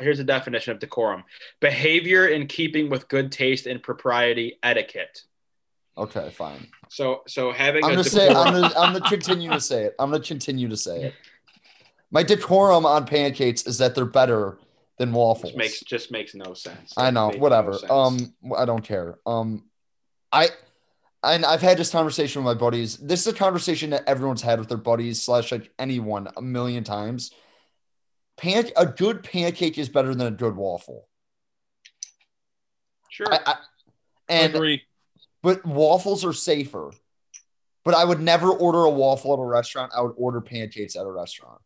here's 0.00 0.16
the 0.16 0.24
definition 0.24 0.72
of 0.72 0.78
decorum: 0.78 1.22
behavior 1.60 2.28
in 2.28 2.46
keeping 2.46 2.88
with 2.88 3.08
good 3.08 3.30
taste 3.30 3.66
and 3.66 3.82
propriety 3.82 4.58
etiquette. 4.62 5.24
Okay, 5.98 6.30
fine. 6.30 6.66
So, 6.88 7.24
so 7.28 7.52
having 7.52 7.84
I'm 7.84 7.90
gonna 7.90 8.04
say 8.04 8.28
I'm 8.28 8.54
gonna, 8.54 8.72
I'm 8.74 8.94
gonna 8.94 9.06
continue 9.06 9.50
to 9.50 9.60
say 9.60 9.84
it. 9.84 9.94
I'm 9.98 10.10
gonna 10.10 10.24
continue 10.24 10.66
to 10.70 10.78
say 10.78 11.02
it. 11.02 11.14
My 12.10 12.22
decorum 12.22 12.86
on 12.86 13.04
pancakes 13.04 13.66
is 13.66 13.76
that 13.78 13.94
they're 13.94 14.06
better 14.06 14.56
than 14.96 15.12
waffles. 15.12 15.52
Just 15.52 15.58
makes 15.58 15.80
just 15.80 16.10
makes 16.10 16.34
no 16.34 16.54
sense. 16.54 16.94
I 16.96 17.10
know, 17.10 17.32
whatever. 17.32 17.78
No 17.86 17.94
um, 17.94 18.34
I 18.56 18.64
don't 18.64 18.82
care. 18.82 19.18
Um, 19.26 19.64
I 20.32 20.48
and 21.24 21.44
I've 21.44 21.62
had 21.62 21.78
this 21.78 21.90
conversation 21.90 22.44
with 22.44 22.54
my 22.54 22.58
buddies. 22.58 22.96
This 22.96 23.26
is 23.26 23.32
a 23.32 23.36
conversation 23.36 23.90
that 23.90 24.08
everyone's 24.08 24.42
had 24.42 24.58
with 24.58 24.68
their 24.68 24.78
buddies 24.78 25.22
slash 25.22 25.50
like 25.50 25.70
anyone 25.78 26.28
a 26.36 26.42
million 26.42 26.84
times. 26.84 27.32
Pan 28.36 28.66
a 28.76 28.86
good 28.86 29.22
pancake 29.22 29.78
is 29.78 29.88
better 29.88 30.14
than 30.14 30.26
a 30.26 30.36
good 30.36 30.56
waffle. 30.56 31.08
Sure. 33.10 33.32
I, 33.32 33.38
I, 33.46 33.54
and 34.28 34.54
agree. 34.54 34.82
But 35.42 35.64
waffles 35.64 36.24
are 36.24 36.32
safer. 36.32 36.90
But 37.84 37.94
I 37.94 38.04
would 38.04 38.20
never 38.20 38.50
order 38.50 38.84
a 38.84 38.90
waffle 38.90 39.34
at 39.34 39.38
a 39.38 39.44
restaurant. 39.44 39.92
I 39.94 40.00
would 40.00 40.14
order 40.16 40.40
pancakes 40.40 40.96
at 40.96 41.04
a 41.04 41.10
restaurant. 41.10 41.60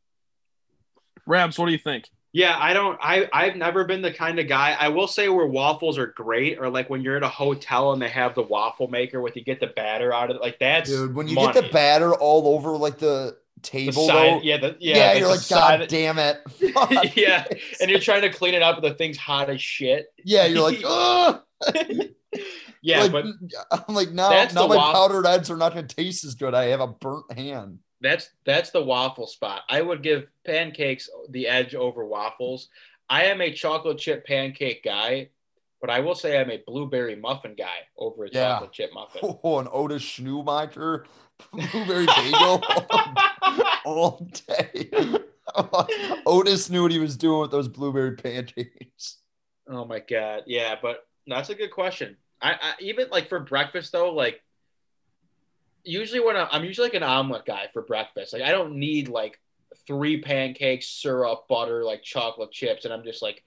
Rabs, 1.27 1.59
what 1.59 1.67
do 1.67 1.73
you 1.73 1.79
think? 1.79 2.11
Yeah, 2.33 2.57
I 2.59 2.75
don't. 2.75 2.99
I 3.01 3.29
I've 3.33 3.57
never 3.57 3.85
been 3.85 4.03
the 4.03 4.13
kind 4.13 4.39
of 4.39 4.49
guy. 4.49 4.77
I 4.79 4.89
will 4.89 5.09
say 5.09 5.29
where 5.29 5.47
waffles 5.47 5.97
are 5.97 6.09
great, 6.09 6.59
or 6.59 6.69
like 6.69 6.91
when 6.91 7.01
you're 7.01 7.17
at 7.17 7.23
a 7.23 7.29
hotel 7.29 7.93
and 7.93 8.03
they 8.03 8.09
have 8.09 8.35
the 8.35 8.43
waffle 8.43 8.89
maker 8.89 9.23
with 9.23 9.35
you 9.35 9.43
get 9.43 9.61
the 9.61 9.69
batter 9.69 10.13
out 10.13 10.31
of 10.31 10.37
it. 10.37 10.43
Like 10.43 10.59
that's 10.59 10.91
dude. 10.91 11.15
When 11.15 11.27
you 11.27 11.37
money. 11.37 11.55
get 11.55 11.65
the 11.65 11.73
batter 11.73 12.15
all 12.15 12.55
over 12.55 12.77
like 12.77 12.99
the 12.99 13.39
table, 13.63 14.07
the 14.07 14.13
side, 14.13 14.45
yeah, 14.45 14.59
the, 14.59 14.77
yeah, 14.79 14.97
yeah, 14.97 15.13
you're 15.15 15.29
like, 15.29 15.49
God 15.49 15.87
damn 15.89 16.19
it, 16.19 16.41
yeah, 17.17 17.47
and 17.81 17.91
you're 17.91 18.01
trying 18.01 18.23
to 18.23 18.31
clean 18.31 18.55
it 18.55 18.63
up, 18.63 18.77
and 18.77 18.85
the 18.85 18.95
thing's 18.95 19.17
hot 19.17 19.49
as 19.49 19.63
shit. 19.63 20.13
Yeah, 20.23 20.47
you're 20.47 20.63
like, 20.63 20.81
yeah, 22.83 23.03
like, 23.03 23.13
but 23.13 23.25
I'm 23.71 23.95
like 23.95 24.11
now, 24.11 24.31
now 24.53 24.67
my 24.67 24.77
waffle. 24.77 24.93
powdered 24.93 25.27
eggs 25.27 25.51
are 25.51 25.57
not 25.57 25.73
going 25.73 25.87
to 25.87 25.97
taste 25.97 26.25
as 26.25 26.35
good. 26.35 26.55
I 26.55 26.67
have 26.67 26.81
a 26.81 26.89
burnt 26.89 27.33
hand. 27.33 27.79
That's 28.01 28.31
that's 28.45 28.71
the 28.71 28.83
waffle 28.83 29.27
spot. 29.27 29.63
I 29.69 29.83
would 29.83 30.03
give 30.03 30.31
pancakes 30.45 31.11
the 31.31 31.49
edge 31.49 31.75
over 31.75 32.05
waffles. 32.05 32.69
I 33.11 33.25
am 33.25 33.41
a 33.41 33.53
chocolate 33.53 33.99
chip 33.99 34.27
pancake 34.27 34.85
guy, 34.85 35.31
but 35.81 35.91
I 35.91 36.01
will 36.01 36.15
say 36.15 36.39
I'm 36.39 36.51
a 36.51 36.63
blueberry 36.67 37.17
muffin 37.17 37.55
guy 37.57 37.87
over 37.97 38.25
a 38.25 38.29
yeah. 38.31 38.53
chocolate 38.53 38.73
chip 38.73 38.91
muffin. 38.95 39.21
Oh, 39.43 39.59
an 39.59 39.69
Otis 39.71 40.03
Schnumacher 40.03 41.07
blueberry 41.53 42.07
bagel 42.07 42.63
all 43.85 44.31
day. 44.47 44.91
Otis 46.27 46.71
knew 46.71 46.83
what 46.83 46.93
he 46.93 46.99
was 46.99 47.17
doing 47.17 47.41
with 47.41 47.51
those 47.51 47.69
blueberry 47.69 48.17
pancakes. 48.17 49.19
Oh 49.69 49.85
my 49.85 50.01
god, 50.01 50.45
yeah, 50.47 50.77
but 50.81 51.07
that's 51.27 51.51
a 51.51 51.55
good 51.55 51.71
question. 51.71 52.17
I, 52.41 52.53
I 52.53 52.73
even 52.81 53.09
like 53.11 53.29
for 53.29 53.41
breakfast 53.41 53.93
though, 53.93 54.13
like 54.13 54.41
usually 55.89 56.21
when 56.21 56.37
I'm, 56.37 56.49
I'm 56.51 56.65
usually 56.65 56.87
like 56.87 56.95
an 56.95 57.03
omelet 57.03 57.47
guy 57.47 57.69
for 57.73 57.83
breakfast. 57.83 58.33
Like 58.33 58.43
I 58.43 58.51
don't 58.51 58.77
need 58.77 59.09
like 59.09 59.41
three 59.87 60.21
pancakes, 60.21 60.87
syrup, 60.87 61.49
butter, 61.49 61.85
like 61.85 62.03
chocolate 62.03 62.53
chips, 62.53 62.85
and 62.85 62.93
I'm 62.93 63.05
just 63.05 63.23
like, 63.23 63.43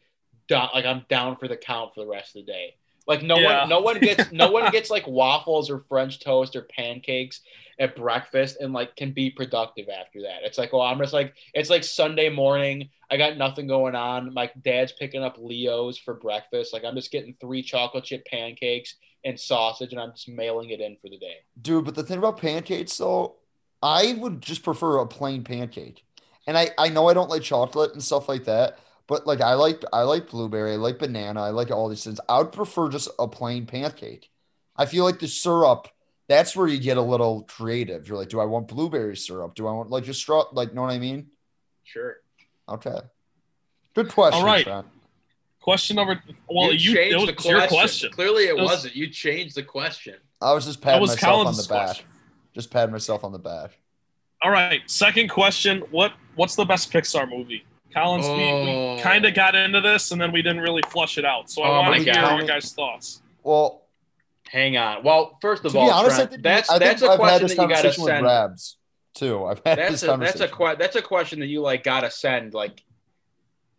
down, 0.47 0.69
like 0.73 0.85
I'm 0.85 1.05
down 1.07 1.37
for 1.37 1.47
the 1.47 1.55
count 1.55 1.93
for 1.93 2.01
the 2.01 2.09
rest 2.09 2.35
of 2.35 2.45
the 2.45 2.51
day. 2.51 2.75
Like 3.07 3.23
no 3.23 3.37
yeah. 3.37 3.61
one, 3.61 3.69
no 3.69 3.79
one 3.79 3.99
gets, 3.99 4.31
no 4.31 4.51
one 4.51 4.71
gets 4.71 4.89
like 4.89 5.07
waffles 5.07 5.69
or 5.69 5.79
French 5.79 6.19
toast 6.19 6.55
or 6.55 6.63
pancakes 6.63 7.41
at 7.79 7.95
breakfast 7.95 8.57
and 8.59 8.73
like 8.73 8.95
can 8.95 9.11
be 9.11 9.29
productive 9.29 9.87
after 9.89 10.21
that. 10.21 10.43
It's 10.43 10.57
like, 10.57 10.73
oh, 10.73 10.81
I'm 10.81 10.99
just 10.99 11.13
like, 11.13 11.33
it's 11.53 11.69
like 11.69 11.83
Sunday 11.83 12.29
morning. 12.29 12.89
I 13.09 13.17
got 13.17 13.37
nothing 13.37 13.67
going 13.67 13.95
on. 13.95 14.33
My 14.33 14.51
dad's 14.61 14.93
picking 14.93 15.23
up 15.23 15.37
Leo's 15.39 15.97
for 15.97 16.13
breakfast. 16.13 16.73
Like 16.73 16.83
I'm 16.85 16.95
just 16.95 17.11
getting 17.11 17.35
three 17.41 17.63
chocolate 17.63 18.03
chip 18.03 18.25
pancakes 18.25 18.95
and 19.23 19.39
sausage, 19.39 19.91
and 19.91 20.01
I'm 20.01 20.11
just 20.11 20.29
mailing 20.29 20.69
it 20.69 20.79
in 20.79 20.95
for 20.97 21.09
the 21.09 21.17
day. 21.17 21.37
Dude, 21.61 21.85
but 21.85 21.95
the 21.95 22.03
thing 22.03 22.17
about 22.17 22.37
pancakes, 22.37 22.97
though, 22.97 23.35
I 23.81 24.15
would 24.17 24.41
just 24.41 24.63
prefer 24.63 24.97
a 24.97 25.07
plain 25.07 25.43
pancake. 25.43 26.03
And 26.47 26.57
I, 26.57 26.71
I 26.77 26.89
know 26.89 27.07
I 27.07 27.13
don't 27.13 27.29
like 27.29 27.43
chocolate 27.43 27.93
and 27.93 28.03
stuff 28.03 28.27
like 28.27 28.45
that, 28.45 28.79
but 29.07 29.27
like 29.27 29.41
I 29.41 29.53
like 29.53 29.83
I 29.93 30.01
like 30.03 30.29
blueberry, 30.29 30.73
I 30.73 30.75
like 30.77 30.99
banana, 30.99 31.41
I 31.41 31.49
like 31.49 31.69
all 31.69 31.87
these 31.87 32.03
things. 32.03 32.19
I 32.27 32.39
would 32.39 32.51
prefer 32.51 32.89
just 32.89 33.09
a 33.19 33.27
plain 33.27 33.65
pancake. 33.65 34.29
I 34.75 34.85
feel 34.85 35.03
like 35.03 35.19
the 35.19 35.27
syrup, 35.27 35.87
that's 36.27 36.55
where 36.55 36.67
you 36.67 36.79
get 36.79 36.97
a 36.97 37.01
little 37.01 37.43
creative. 37.43 38.07
You're 38.07 38.17
like, 38.17 38.29
do 38.29 38.39
I 38.39 38.45
want 38.45 38.67
blueberry 38.67 39.17
syrup? 39.17 39.53
Do 39.53 39.67
I 39.67 39.71
want 39.71 39.89
like 39.91 40.03
just 40.03 40.19
straw 40.19 40.45
like 40.51 40.73
know 40.73 40.81
what 40.81 40.91
I 40.91 40.99
mean? 40.99 41.27
Sure. 41.83 42.15
Okay. 42.69 42.97
Good 43.93 44.09
question. 44.09 44.39
All 44.39 44.45
right. 44.45 44.63
Trent. 44.63 44.87
Question 45.61 45.95
number. 45.97 46.21
Well, 46.49 46.73
you, 46.73 46.91
you 46.91 46.95
changed 46.95 47.13
it 47.13 47.17
was 47.17 47.25
the 47.27 47.33
question. 47.33 47.51
your 47.51 47.67
question. 47.67 48.11
Clearly, 48.11 48.43
it, 48.45 48.57
it 48.57 48.61
was, 48.61 48.83
not 48.83 48.95
You 48.95 49.07
changed 49.07 49.55
the 49.55 49.63
question. 49.63 50.15
I 50.41 50.53
was 50.53 50.65
just 50.65 50.81
patting 50.81 51.01
was 51.01 51.11
myself 51.11 51.33
Colin's 51.33 51.59
on 51.59 51.63
the 51.63 51.69
back. 51.69 51.85
Question. 51.85 52.05
Just 52.53 52.71
patting 52.71 52.91
myself 52.91 53.23
on 53.23 53.31
the 53.31 53.39
back. 53.39 53.77
All 54.41 54.49
right. 54.49 54.81
Second 54.87 55.29
question. 55.29 55.83
What 55.91 56.13
What's 56.35 56.55
the 56.55 56.65
best 56.65 56.91
Pixar 56.91 57.29
movie? 57.29 57.63
Collins, 57.93 58.25
oh. 58.25 58.35
we, 58.37 58.95
we 58.95 59.01
kind 59.01 59.25
of 59.25 59.33
got 59.33 59.53
into 59.53 59.81
this 59.81 60.11
and 60.11 60.21
then 60.21 60.31
we 60.31 60.41
didn't 60.41 60.61
really 60.61 60.81
flush 60.89 61.17
it 61.17 61.25
out. 61.25 61.49
So 61.49 61.61
I 61.61 61.67
oh 61.67 61.81
want 61.81 62.05
to 62.05 62.11
hear 62.11 62.37
your 62.37 62.47
guys' 62.47 62.71
thoughts. 62.71 63.21
Well, 63.43 63.83
hang 64.47 64.77
on. 64.77 65.03
Well, 65.03 65.37
first 65.41 65.65
of 65.65 65.75
all, 65.75 65.91
honest, 65.91 66.15
Trent, 66.15 66.41
that's 66.41 66.69
I 66.69 66.79
that's 66.79 67.01
a 67.01 67.09
I've 67.09 67.19
question 67.19 67.47
that 67.49 67.57
you 67.57 67.69
got 67.69 67.81
to 67.81 67.93
send. 67.93 68.25
Rabs 68.25 68.77
too. 69.13 69.45
I've 69.45 69.61
had 69.65 69.77
that's 69.77 69.91
this 69.91 70.03
a, 70.03 70.07
conversation. 70.07 70.39
That's 70.39 70.53
a 70.53 70.75
that's 70.77 70.95
a 70.95 71.01
question 71.01 71.39
that 71.41 71.47
you 71.47 71.61
like 71.61 71.83
got 71.83 72.01
to 72.01 72.11
send 72.11 72.53
like 72.53 72.81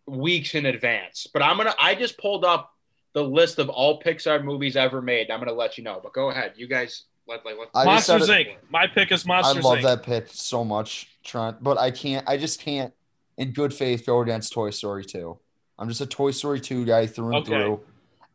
weeks 0.07 0.55
in 0.55 0.65
advance. 0.65 1.27
But 1.31 1.41
I'm 1.41 1.57
gonna. 1.57 1.75
I 1.79 1.95
just 1.95 2.17
pulled 2.17 2.45
up 2.45 2.73
the 3.13 3.23
list 3.23 3.59
of 3.59 3.69
all 3.69 4.01
Pixar 4.01 4.43
movies 4.43 4.75
ever 4.75 5.01
made. 5.01 5.31
I'm 5.31 5.39
gonna 5.39 5.53
let 5.53 5.77
you 5.77 5.83
know. 5.83 5.99
But 6.01 6.13
go 6.13 6.29
ahead, 6.29 6.53
you 6.55 6.67
guys. 6.67 7.03
Let, 7.25 7.45
like, 7.45 7.55
let, 7.57 7.85
Monsters 7.85 8.29
Inc. 8.29 8.55
My 8.69 8.85
pick 8.85 9.09
is 9.11 9.25
Monsters 9.25 9.65
I 9.65 9.69
love 9.69 9.77
Inc. 9.79 9.83
that 9.83 10.03
pick 10.03 10.27
so 10.27 10.65
much, 10.65 11.07
Trent. 11.23 11.63
But 11.63 11.77
I 11.77 11.89
can't. 11.89 12.27
I 12.27 12.35
just 12.35 12.59
can't, 12.59 12.93
in 13.37 13.51
good 13.51 13.73
faith, 13.73 14.05
go 14.05 14.21
against 14.21 14.51
Toy 14.51 14.71
Story 14.71 15.05
2. 15.05 15.37
I'm 15.79 15.87
just 15.87 16.01
a 16.01 16.05
Toy 16.05 16.31
Story 16.31 16.59
2 16.59 16.85
guy 16.85 17.07
through 17.07 17.27
and 17.27 17.35
okay. 17.37 17.47
through. 17.47 17.81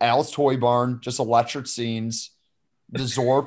Al's 0.01 0.31
Toy 0.31 0.57
Barn, 0.57 1.01
just 1.03 1.19
electric 1.19 1.67
scenes. 1.67 2.31
The 2.91 3.01
Zurg 3.01 3.47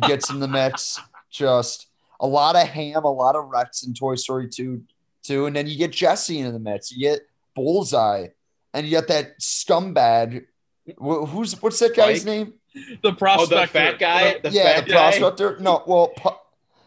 gets 0.08 0.30
in 0.30 0.40
the 0.40 0.48
mix. 0.48 0.98
just 1.30 1.88
a 2.20 2.26
lot 2.26 2.56
of 2.56 2.66
Hamm, 2.66 3.04
a 3.04 3.12
lot 3.12 3.36
of 3.36 3.48
Rex 3.48 3.82
in 3.82 3.94
Toy 3.94 4.14
Story 4.14 4.48
2, 4.48 4.82
too. 5.22 5.46
And 5.46 5.54
then 5.54 5.66
you 5.66 5.76
get 5.76 5.92
Jesse 5.92 6.38
in 6.38 6.52
the 6.52 6.58
mix. 6.58 6.90
You 6.90 7.10
get 7.10 7.20
Bullseye, 7.58 8.28
and 8.72 8.86
yet 8.86 9.08
that 9.08 9.40
scumbag. 9.40 10.46
Who's 10.98 11.60
what's 11.60 11.80
that 11.80 11.94
guy's 11.94 12.24
name? 12.24 12.54
The 13.02 13.12
prospector. 13.12 13.56
Oh, 13.56 13.60
the 13.60 13.66
fat 13.66 13.98
guy. 13.98 14.38
The 14.38 14.50
yeah, 14.50 14.74
fat 14.74 14.86
the 14.86 14.92
guy? 14.92 15.18
prospector. 15.18 15.58
No, 15.60 15.82
well, 15.86 16.08
pu- 16.08 16.30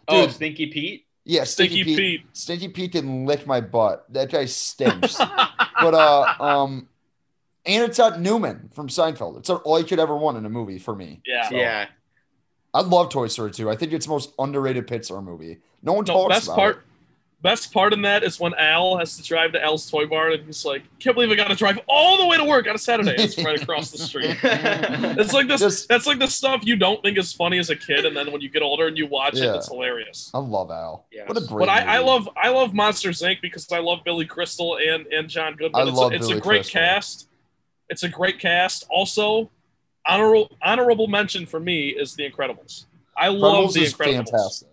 oh, 0.08 0.28
Stinky 0.30 0.68
Pete. 0.68 1.06
Yeah, 1.26 1.44
Stinky, 1.44 1.76
Stinky 1.76 1.84
Pete. 1.84 1.98
Pete. 1.98 2.22
Stinky 2.34 2.68
Pete 2.70 2.92
didn't 2.94 3.26
lick 3.26 3.46
my 3.46 3.62
butt. 3.62 4.06
That 4.14 4.32
guy 4.32 4.46
stinks. 4.46 5.18
but 5.18 5.94
uh, 5.94 6.34
um, 6.40 6.88
and 7.66 7.84
it's 7.84 7.98
not 7.98 8.20
Newman 8.20 8.70
from 8.74 8.88
Seinfeld. 8.88 9.38
It's 9.38 9.50
all 9.50 9.80
you 9.80 9.86
could 9.86 10.00
ever 10.00 10.16
want 10.16 10.38
in 10.38 10.46
a 10.46 10.50
movie 10.50 10.80
for 10.80 10.96
me. 10.96 11.22
Yeah, 11.26 11.50
so, 11.50 11.56
yeah. 11.56 11.88
I 12.74 12.82
love 12.82 13.10
Toy 13.10 13.28
Story 13.28 13.52
2. 13.52 13.70
I 13.70 13.76
think 13.76 13.92
it's 13.92 14.06
the 14.06 14.12
most 14.12 14.34
underrated 14.40 14.88
Pixar 14.88 15.22
movie. 15.24 15.60
No 15.84 15.94
one 15.94 16.06
no, 16.06 16.14
talks 16.14 16.36
best 16.36 16.48
about 16.48 16.56
part, 16.56 16.78
it. 16.78 16.84
Best 17.42 17.74
part 17.74 17.92
in 17.92 18.04
that 18.04 18.24
is 18.24 18.40
when 18.40 18.54
Al 18.54 18.98
has 18.98 19.18
to 19.18 19.24
drive 19.24 19.54
to 19.54 19.64
Al's 19.64 19.90
Toy 19.90 20.06
Barn 20.06 20.34
and 20.34 20.46
he's 20.46 20.64
like, 20.64 20.84
"Can't 21.00 21.16
believe 21.16 21.32
I 21.32 21.36
got 21.36 21.48
to 21.48 21.56
drive 21.56 21.80
all 21.88 22.20
the 22.20 22.28
way 22.28 22.38
to 22.38 22.44
work 22.44 22.68
on 22.68 22.76
a 22.76 22.78
Saturday." 22.78 23.16
It's 23.18 23.36
right 23.44 23.60
across 23.60 23.90
the 23.90 23.98
street. 23.98 24.38
it's 24.44 25.34
like 25.34 25.48
this. 25.48 25.60
Just, 25.60 25.88
that's 25.88 26.06
like 26.06 26.20
the 26.20 26.28
stuff 26.28 26.62
you 26.64 26.76
don't 26.76 27.02
think 27.02 27.18
is 27.18 27.34
funny 27.34 27.58
as 27.58 27.72
a 27.72 27.76
kid, 27.76 28.06
and 28.06 28.16
then 28.16 28.32
when 28.32 28.42
you 28.42 28.50
get 28.50 28.62
older 28.62 28.86
and 28.86 28.96
you 28.96 29.08
watch 29.08 29.40
yeah. 29.40 29.54
it, 29.54 29.56
it's 29.56 29.70
hilarious. 29.70 30.30
I 30.36 30.38
love 30.38 30.70
Al. 30.70 31.08
Yes. 31.12 31.28
What 31.28 31.38
a 31.38 31.42
great. 31.42 31.66
But 31.66 31.70
I, 31.70 31.96
I, 31.96 31.98
love 31.98 32.30
I 32.38 32.50
love 32.50 32.76
Monsters 32.76 33.24
Inc. 33.24 33.42
because 33.42 33.72
I 33.72 33.80
love 33.80 34.02
Billy 34.06 34.28
Crystal 34.28 34.78
and 34.78 35.08
and 35.08 35.28
John 35.28 35.56
Goodman. 35.56 35.82
I 35.82 35.90
it's 35.90 35.98
love 35.98 36.12
a, 36.12 36.16
it's 36.16 36.28
Billy 36.28 36.38
a 36.38 36.42
great 36.42 36.58
Crystal. 36.60 36.80
cast. 36.80 37.28
It's 37.90 38.04
a 38.04 38.10
great 38.10 38.38
cast. 38.38 38.86
Also, 38.92 39.50
honorable 40.08 40.56
honorable 40.62 41.08
mention 41.08 41.48
for 41.48 41.60
me 41.60 41.90
is 41.90 42.14
The 42.14 42.30
Incredibles. 42.30 42.86
I 43.18 43.30
love 43.30 43.74
The 43.74 43.82
Incredibles. 43.82 44.30
Fantastic. 44.30 44.71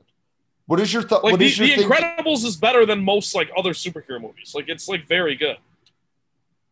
What 0.68 0.80
is 0.80 0.92
your 0.92 1.02
thought? 1.02 1.24
Like 1.24 1.38
the, 1.38 1.48
the 1.48 1.76
Incredibles 1.76 2.44
is 2.44 2.54
better 2.54 2.84
than 2.84 3.02
most 3.02 3.34
like 3.34 3.50
other 3.56 3.72
superhero 3.72 4.20
movies. 4.20 4.52
Like 4.54 4.68
it's 4.68 4.86
like 4.86 5.08
very 5.08 5.34
good. 5.34 5.56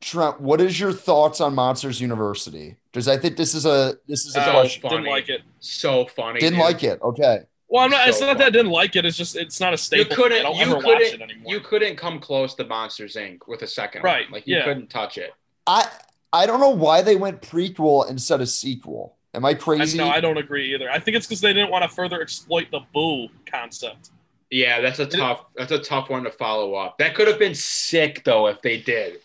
Trent, 0.02 0.38
what 0.38 0.60
is 0.60 0.78
your 0.78 0.92
thoughts 0.92 1.40
on 1.40 1.54
Monsters 1.54 1.98
University? 1.98 2.76
Because 2.92 3.08
I 3.08 3.16
think 3.16 3.38
this 3.38 3.54
is 3.54 3.64
a 3.64 3.96
this 4.06 4.26
is 4.26 4.36
a 4.36 4.44
so 4.44 4.50
question. 4.50 4.82
Funny. 4.82 4.96
Didn't 4.96 5.10
like 5.10 5.28
it. 5.30 5.40
So 5.60 6.04
funny. 6.04 6.40
Didn't 6.40 6.58
dude. 6.58 6.64
like 6.66 6.84
it. 6.84 7.00
Okay. 7.00 7.44
Well, 7.68 7.84
I'm 7.84 7.90
not. 7.90 8.02
So 8.02 8.08
it's 8.10 8.20
not 8.20 8.26
funny. 8.26 8.38
that 8.40 8.46
I 8.48 8.50
didn't 8.50 8.70
like 8.70 8.96
it. 8.96 9.06
It's 9.06 9.16
just 9.16 9.34
it's 9.34 9.60
not 9.60 9.72
a 9.72 9.78
staple. 9.78 10.10
You 10.10 10.14
couldn't. 10.14 10.40
I 10.40 10.42
don't 10.42 10.56
you 10.56 10.62
ever 10.62 10.74
couldn't. 10.74 10.92
watch 10.92 11.14
it 11.14 11.22
anymore. 11.22 11.54
You 11.54 11.60
couldn't 11.60 11.96
come 11.96 12.18
close 12.20 12.52
to 12.56 12.64
Monsters 12.66 13.16
Inc. 13.16 13.48
with 13.48 13.62
a 13.62 13.66
second 13.66 14.02
Right, 14.02 14.26
one. 14.26 14.32
Like 14.32 14.46
you 14.46 14.56
yeah. 14.56 14.64
couldn't 14.64 14.90
touch 14.90 15.16
it. 15.16 15.32
I 15.66 15.88
I 16.34 16.44
don't 16.44 16.60
know 16.60 16.68
why 16.68 17.00
they 17.00 17.16
went 17.16 17.40
prequel 17.40 18.10
instead 18.10 18.42
of 18.42 18.50
sequel. 18.50 19.15
Am 19.36 19.44
I 19.44 19.50
I, 19.50 19.54
crazy? 19.54 19.98
no, 19.98 20.08
I 20.08 20.20
don't 20.20 20.38
agree 20.38 20.74
either. 20.74 20.90
I 20.90 20.98
think 20.98 21.16
it's 21.16 21.26
because 21.26 21.40
they 21.40 21.52
didn't 21.52 21.70
want 21.70 21.82
to 21.88 21.88
further 21.94 22.20
exploit 22.22 22.68
the 22.70 22.80
boo 22.92 23.28
concept. 23.44 24.10
Yeah, 24.50 24.80
that's 24.80 24.98
a 24.98 25.06
tough. 25.06 25.44
That's 25.56 25.72
a 25.72 25.78
tough 25.78 26.08
one 26.08 26.24
to 26.24 26.30
follow 26.30 26.74
up. 26.74 26.98
That 26.98 27.14
could 27.14 27.28
have 27.28 27.38
been 27.38 27.54
sick 27.54 28.24
though 28.24 28.46
if 28.46 28.62
they 28.62 28.78
did. 28.80 29.20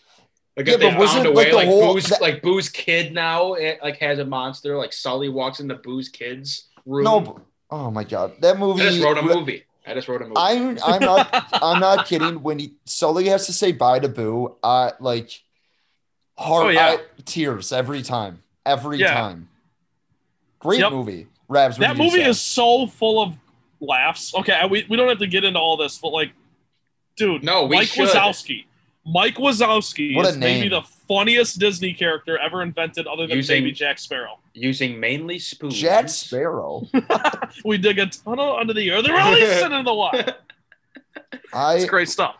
Like 0.56 0.66
Yeah, 0.66 0.74
if 0.74 0.80
they 0.80 0.90
but 0.90 0.98
wasn't 0.98 1.24
found 1.24 1.28
a 1.28 1.32
way, 1.38 1.44
like, 1.46 1.54
like 1.54 1.68
whole- 1.68 1.94
Boo's, 1.94 2.04
that- 2.08 2.20
like 2.20 2.42
Boo's 2.42 2.68
kid 2.68 3.14
now, 3.14 3.54
it, 3.54 3.78
like 3.82 3.96
has 3.98 4.18
a 4.18 4.24
monster. 4.24 4.76
Like 4.76 4.92
Sully 4.92 5.28
walks 5.30 5.60
into 5.60 5.76
Boo's 5.76 6.08
kid's 6.08 6.68
room. 6.84 7.04
no. 7.04 7.40
Oh 7.70 7.90
my 7.90 8.04
god, 8.04 8.34
that 8.40 8.58
movie. 8.58 8.82
I 8.82 8.90
just 8.90 9.02
wrote 9.02 9.16
a 9.16 9.22
movie. 9.22 9.64
I 9.86 9.94
just 9.94 10.06
wrote 10.08 10.20
a 10.20 10.24
movie. 10.26 10.34
I'm 10.36 10.78
I'm 10.84 11.00
not 11.00 11.46
I'm 11.54 11.80
not 11.80 12.06
kidding. 12.06 12.42
When 12.42 12.58
he 12.58 12.74
Sully 12.84 13.28
has 13.28 13.46
to 13.46 13.52
say 13.54 13.72
bye 13.72 13.98
to 13.98 14.08
Boo, 14.08 14.56
I 14.62 14.92
like 15.00 15.40
oh, 16.36 16.42
heart 16.44 16.66
Oh, 16.66 16.68
yeah. 16.68 16.86
I- 16.98 17.22
tears 17.24 17.72
every 17.72 18.02
time. 18.02 18.42
Every 18.66 18.98
Yeah. 18.98 19.14
time. 19.14 19.48
Great 20.62 20.80
Yep. 20.80 20.92
movie. 20.92 21.26
Rabs, 21.48 21.76
that 21.78 21.96
movie 21.96 22.22
say? 22.22 22.28
is 22.28 22.40
so 22.40 22.86
full 22.86 23.20
of 23.22 23.34
laughs. 23.80 24.34
Okay, 24.34 24.58
we, 24.70 24.86
we 24.88 24.96
don't 24.96 25.08
have 25.08 25.18
to 25.18 25.26
get 25.26 25.44
into 25.44 25.58
all 25.58 25.76
this, 25.76 25.98
but 25.98 26.08
like, 26.10 26.30
dude, 27.16 27.42
No, 27.44 27.64
we 27.66 27.76
Mike 27.76 27.88
should. 27.88 28.08
Wazowski. 28.08 28.64
Mike 29.04 29.34
Wazowski 29.34 30.14
What 30.14 30.24
a 30.26 30.28
is 30.30 30.36
maybe 30.36 30.68
the 30.68 30.82
funniest 31.08 31.58
Disney 31.58 31.92
character 31.92 32.38
ever 32.38 32.62
invented, 32.62 33.06
other 33.08 33.26
than 33.26 33.36
Using- 33.38 33.56
maybe 33.64 33.72
Jack 33.72 33.98
Sparrow. 33.98 34.38
using 34.54 34.98
mainly 35.00 35.38
spoons. 35.40 35.74
Jack 35.76 36.08
Sparrow. 36.08 36.86
we 37.64 37.76
dig 37.78 37.98
a 37.98 38.06
tunnel 38.06 38.56
under 38.56 38.72
the 38.72 38.90
earth 38.92 39.04
and 39.04 39.12
release 39.14 39.60
it 39.60 39.64
into 39.72 39.82
the 39.82 39.92
water. 39.94 40.36
I 41.52 41.74
It's 41.76 41.84
great 41.86 42.08
stuff. 42.08 42.36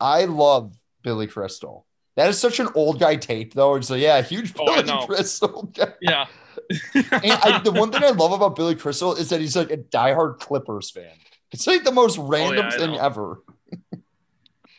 I 0.00 0.26
love 0.26 0.72
Billy 1.02 1.26
Crystal. 1.26 1.86
That 2.16 2.28
is 2.28 2.38
such 2.38 2.60
an 2.60 2.68
old 2.74 3.00
guy 3.00 3.16
take, 3.16 3.54
though. 3.54 3.74
It's 3.76 3.88
like, 3.88 4.02
yeah, 4.02 4.20
huge 4.20 4.52
Oh, 4.58 4.66
Billy 4.66 4.82
know. 4.86 5.06
Crystal. 5.06 5.62
guy. 5.74 5.94
Yeah. 6.02 6.26
and 6.94 7.06
I, 7.12 7.60
the 7.62 7.72
one 7.72 7.90
thing 7.90 8.02
I 8.04 8.10
love 8.10 8.32
about 8.32 8.56
Billy 8.56 8.74
Crystal 8.74 9.14
is 9.14 9.28
that 9.30 9.40
he's 9.40 9.56
like 9.56 9.70
a 9.70 9.76
diehard 9.76 10.38
Clippers 10.38 10.90
fan. 10.90 11.12
It's 11.52 11.66
like 11.66 11.84
the 11.84 11.92
most 11.92 12.18
oh, 12.18 12.26
random 12.26 12.66
Oh, 12.66 12.68
I 12.68 12.78
thing 12.78 12.92
know. 12.92 12.98
ever. 12.98 13.42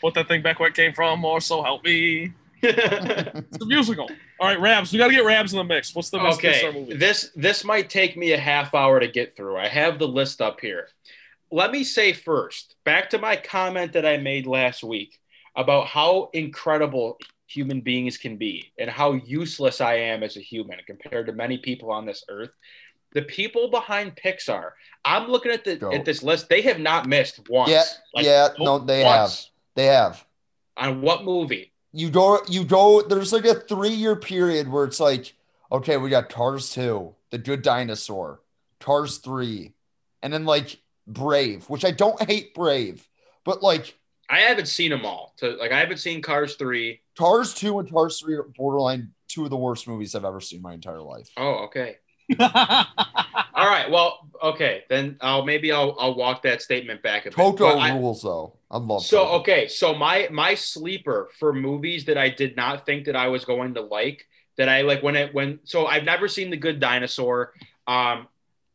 Put 0.02 0.16
that 0.16 0.28
thing 0.28 0.42
back 0.42 0.60
where 0.60 0.70
it 0.70 0.76
came 0.76 0.94
from, 0.94 1.24
or 1.24 1.40
so 1.40 1.64
help 1.64 1.84
me. 1.84 2.34
okay. 2.64 3.32
It's 3.44 3.62
a 3.62 3.66
musical. 3.66 4.10
All 4.40 4.48
right, 4.48 4.60
Rabs. 4.60 4.92
We 4.92 4.98
got 4.98 5.08
to 5.08 5.14
get 5.14 5.26
Rabs 5.26 5.54
in 5.54 5.58
the 5.58 5.64
mix. 5.64 5.94
What's 5.96 6.10
the 6.10 6.20
best 6.20 6.42
Pixar 6.42 6.74
movie? 6.74 6.96
This 6.96 7.30
this 7.36 7.64
might 7.64 7.90
take 7.90 8.18
me 8.18 8.32
a 8.34 8.38
half 8.38 8.74
hour 8.74 9.00
to 9.00 9.08
get 9.08 9.36
through. 9.36 9.58
I 9.58 9.68
have 9.68 10.00
the 10.00 10.08
list 10.08 10.42
up 10.42 10.60
here. 10.60 10.88
Let 11.52 11.72
me 11.72 11.84
say 11.84 12.14
first, 12.14 12.76
back 12.84 13.12
to 13.12 13.20
my 13.20 13.36
comment 13.36 13.94
that 13.94 14.06
I 14.06 14.18
made 14.18 14.48
last 14.48 14.84
week 14.84 15.20
about 15.56 15.88
how 15.88 16.30
incredible 16.34 17.20
human 17.48 17.82
beings 17.82 18.18
can 18.18 18.38
be 18.38 18.72
and 18.78 18.90
how 18.90 19.14
useless 19.14 19.82
I 19.82 19.96
am 19.96 20.24
as 20.24 20.38
a 20.38 20.42
human 20.42 20.80
compared 20.88 21.28
to 21.28 21.34
many 21.34 21.58
people 21.58 21.92
on 21.92 22.06
this 22.06 22.24
earth. 22.30 22.54
The 23.14 23.22
people 23.22 23.70
behind 23.70 24.16
Pixar, 24.16 24.72
I'm 25.06 25.28
looking 25.30 25.52
at 25.52 25.64
the 25.64 25.76
Go. 25.76 25.92
at 25.92 26.04
this 26.04 26.24
list. 26.24 26.50
They 26.50 26.62
have 26.62 26.80
not 26.80 27.08
missed 27.08 27.48
once. 27.48 27.70
Yeah, 27.70 27.84
Like, 28.14 28.26
yeah, 28.26 28.48
no, 28.58 28.80
they 28.80 29.04
once. 29.04 29.52
They 29.76 29.86
have. 29.86 30.26
On 30.78 31.02
what 31.02 31.24
movie? 31.24 31.72
You 31.92 32.10
go, 32.10 32.40
you 32.48 32.64
go. 32.66 33.04
There's 33.04 33.32
like 33.32 33.46
a 33.46 33.54
three 33.54 33.90
year 33.90 34.16
period 34.16 34.68
where 34.68 34.86
it's 34.86 35.00
like, 35.00 35.36
okay, 35.72 35.98
we 35.98 36.10
got 36.10 36.30
Cars 36.30 36.72
two, 36.72 37.14
The 37.30 37.38
Good 37.38 37.62
Dinosaur, 37.62 38.42
Cars 38.80 39.20
three, 39.20 39.74
and 40.24 40.34
then 40.34 40.46
like 40.46 40.80
Brave, 41.06 41.70
which 41.70 41.86
I 41.86 41.92
don't 41.92 42.22
hate 42.24 42.56
Brave, 42.56 43.08
but 43.44 43.62
like 43.62 43.96
I 44.34 44.40
haven't 44.40 44.68
seen 44.68 44.90
them 44.92 45.06
all. 45.06 45.34
So 45.38 45.50
like 45.60 45.72
I 45.72 45.80
haven't 45.80 45.98
seen 45.98 46.22
Cars 46.22 46.56
3. 46.56 47.00
Cars 47.18 47.54
two 47.54 47.80
and 47.80 47.92
Cars 47.92 48.20
three 48.20 48.36
are 48.36 48.44
borderline 48.44 49.12
two 49.28 49.44
of 49.44 49.50
the 49.50 49.58
worst 49.58 49.88
movies 49.88 50.16
I've 50.16 50.26
ever 50.26 50.40
seen 50.42 50.58
in 50.58 50.64
my 50.64 50.74
entire 50.74 51.02
life. 51.02 51.30
Oh, 51.38 51.66
okay. 51.66 51.98
All 52.40 53.68
right. 53.70 53.90
Well, 53.90 54.28
okay. 54.42 54.84
Then 54.90 55.18
I'll 55.22 55.44
maybe 55.46 55.72
I'll 55.72 55.96
I'll 56.00 56.16
walk 56.16 56.44
that 56.44 56.62
statement 56.62 57.02
back 57.04 57.24
a 57.26 57.30
bit. 57.30 57.36
Coco 57.36 57.74
But 57.76 57.80
I- 57.80 57.96
rules 57.98 58.22
though. 58.24 58.58
I 58.72 58.78
love 58.78 59.04
so 59.06 59.26
Coco. 59.26 59.40
okay. 59.40 59.68
So 59.68 59.94
my 59.94 60.28
my 60.32 60.56
sleeper 60.56 61.30
for 61.38 61.54
movies 61.54 62.06
that 62.06 62.18
I 62.18 62.30
did 62.30 62.56
not 62.56 62.86
think 62.86 63.06
that 63.06 63.16
I 63.16 63.28
was 63.28 63.46
going 63.46 63.76
to 63.76 63.82
like 63.82 64.26
that 64.58 64.70
I 64.70 64.82
like 64.82 65.04
when 65.04 65.16
it 65.16 65.34
when 65.34 65.60
so 65.64 65.86
I've 65.86 66.04
never 66.04 66.28
seen 66.28 66.50
The 66.50 66.58
Good 66.58 66.80
Dinosaur. 66.80 67.54
Um, 67.88 68.28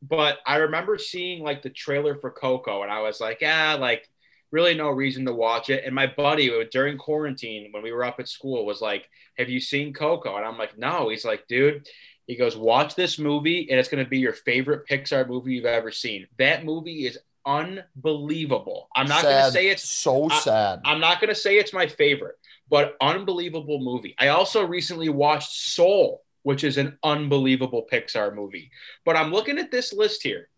but 0.03 0.39
I 0.47 0.57
remember 0.57 0.97
seeing 0.99 1.43
like 1.43 1.63
the 1.63 1.71
trailer 1.71 2.15
for 2.15 2.31
Coco 2.31 2.83
and 2.83 2.93
I 2.93 3.01
was 3.01 3.21
like, 3.21 3.39
yeah, 3.41 3.75
like 3.75 4.09
really 4.51 4.75
no 4.75 4.89
reason 4.91 5.27
to 5.27 5.33
watch 5.33 5.71
it. 5.71 5.85
And 5.85 5.95
my 5.95 6.07
buddy 6.07 6.51
during 6.71 6.99
quarantine 6.99 7.69
when 7.73 7.83
we 7.83 7.93
were 7.93 8.05
up 8.05 8.21
at 8.21 8.29
school 8.29 8.65
was 8.65 8.81
like, 8.81 9.09
have 9.37 9.49
you 9.49 9.61
seen 9.61 9.93
Coco? 9.93 10.37
And 10.37 10.45
I'm 10.45 10.59
like, 10.59 10.79
no. 10.79 11.09
He's 11.09 11.25
like, 11.25 11.47
dude. 11.49 11.87
He 12.27 12.37
goes, 12.37 12.57
watch 12.59 12.95
this 12.95 13.19
movie, 13.19 13.69
and 13.71 13.81
it's 13.81 13.89
going 13.89 14.05
to 14.05 14.09
be 14.09 14.19
your 14.19 14.35
favorite 14.35 14.87
Pixar 14.87 15.27
movie 15.27 15.55
you've 15.55 15.65
ever 15.65 15.91
seen. 15.91 16.27
That 16.39 16.63
movie 16.63 17.07
is 17.07 17.19
unbelievable. 17.47 18.89
I'm 18.95 19.07
not 19.07 19.23
going 19.23 19.47
to 19.47 19.51
say 19.51 19.69
it's 19.69 19.89
so 19.89 20.29
I- 20.31 20.39
sad. 20.41 20.81
I'm 20.85 21.01
not 21.01 21.23
going 21.23 21.31
to 21.31 21.35
say 21.35 21.57
it's 21.57 21.73
my 21.73 21.87
favorite, 21.87 22.37
but 22.69 22.97
unbelievable 23.01 23.81
movie. 23.81 24.15
I 24.19 24.29
also 24.29 24.67
recently 24.67 25.09
watched 25.09 25.53
Soul, 25.53 26.23
which 26.43 26.65
is 26.65 26.77
an 26.77 26.99
unbelievable 27.03 27.87
Pixar 27.91 28.35
movie. 28.35 28.71
But 29.07 29.17
I'm 29.17 29.33
looking 29.33 29.59
at 29.59 29.71
this 29.71 29.95
list 29.95 30.23
here. 30.23 30.51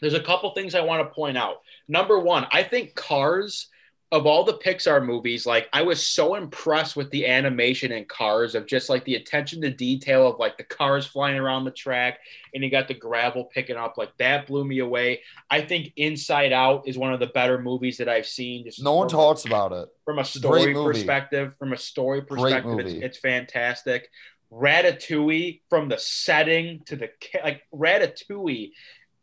There's 0.00 0.14
a 0.14 0.20
couple 0.20 0.50
things 0.50 0.74
I 0.74 0.82
want 0.82 1.06
to 1.06 1.14
point 1.14 1.38
out. 1.38 1.62
Number 1.88 2.18
one, 2.18 2.46
I 2.52 2.62
think 2.62 2.94
Cars, 2.94 3.68
of 4.12 4.24
all 4.24 4.44
the 4.44 4.54
Pixar 4.58 5.04
movies, 5.04 5.46
like 5.46 5.68
I 5.72 5.82
was 5.82 6.06
so 6.06 6.36
impressed 6.36 6.94
with 6.94 7.10
the 7.10 7.26
animation 7.26 7.90
in 7.90 8.04
Cars 8.04 8.54
of 8.54 8.66
just 8.66 8.88
like 8.88 9.04
the 9.04 9.16
attention 9.16 9.60
to 9.62 9.70
detail 9.70 10.28
of 10.28 10.38
like 10.38 10.56
the 10.56 10.64
cars 10.64 11.06
flying 11.06 11.36
around 11.36 11.64
the 11.64 11.72
track 11.72 12.20
and 12.54 12.62
you 12.62 12.70
got 12.70 12.86
the 12.86 12.94
gravel 12.94 13.44
picking 13.44 13.76
up. 13.76 13.98
Like 13.98 14.16
that 14.18 14.46
blew 14.46 14.64
me 14.64 14.78
away. 14.78 15.22
I 15.50 15.60
think 15.60 15.92
Inside 15.96 16.52
Out 16.52 16.86
is 16.86 16.96
one 16.96 17.12
of 17.12 17.20
the 17.20 17.26
better 17.26 17.60
movies 17.60 17.98
that 17.98 18.08
I've 18.08 18.26
seen. 18.26 18.64
Just 18.64 18.82
no 18.82 18.94
one 18.94 19.08
talks 19.08 19.44
about 19.44 19.72
it. 19.72 19.88
from 20.04 20.18
a 20.18 20.22
a 20.22 20.24
story 20.24 20.72
perspective. 20.72 21.56
From 21.58 21.72
a 21.72 21.76
story 21.78 22.22
perspective, 22.22 22.78
it's, 22.78 22.92
it's 22.92 23.18
fantastic. 23.18 24.08
Ratatouille, 24.52 25.62
from 25.68 25.88
the 25.88 25.98
setting 25.98 26.80
to 26.86 26.94
the 26.96 27.10
like, 27.42 27.62
Ratatouille 27.74 28.70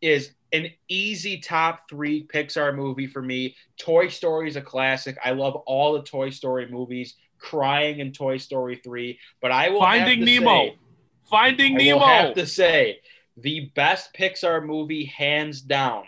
is 0.01 0.31
an 0.53 0.69
easy 0.88 1.39
top 1.39 1.89
three 1.89 2.23
Pixar 2.25 2.73
movie 2.75 3.07
for 3.07 3.21
me. 3.21 3.55
Toy 3.77 4.07
Story 4.07 4.47
is 4.47 4.55
a 4.55 4.61
classic. 4.61 5.17
I 5.25 5.31
love 5.31 5.55
all 5.65 5.93
the 5.93 6.03
Toy 6.03 6.30
Story 6.30 6.67
movies. 6.69 7.15
Crying 7.39 7.99
in 7.99 8.13
Toy 8.13 8.38
Story 8.38 8.80
three, 8.81 9.19
but 9.41 9.51
I 9.51 9.67
will 9.67 9.84
have 9.84 10.07
Finding 10.07 10.23
Nemo. 10.23 10.63
say- 10.67 10.77
Finding 11.30 11.73
I 11.75 11.77
Nemo. 11.84 11.99
have 12.05 12.34
to 12.35 12.45
say 12.47 12.99
the 13.35 13.69
best 13.75 14.13
Pixar 14.13 14.65
movie, 14.65 15.03
hands 15.03 15.59
down, 15.59 16.05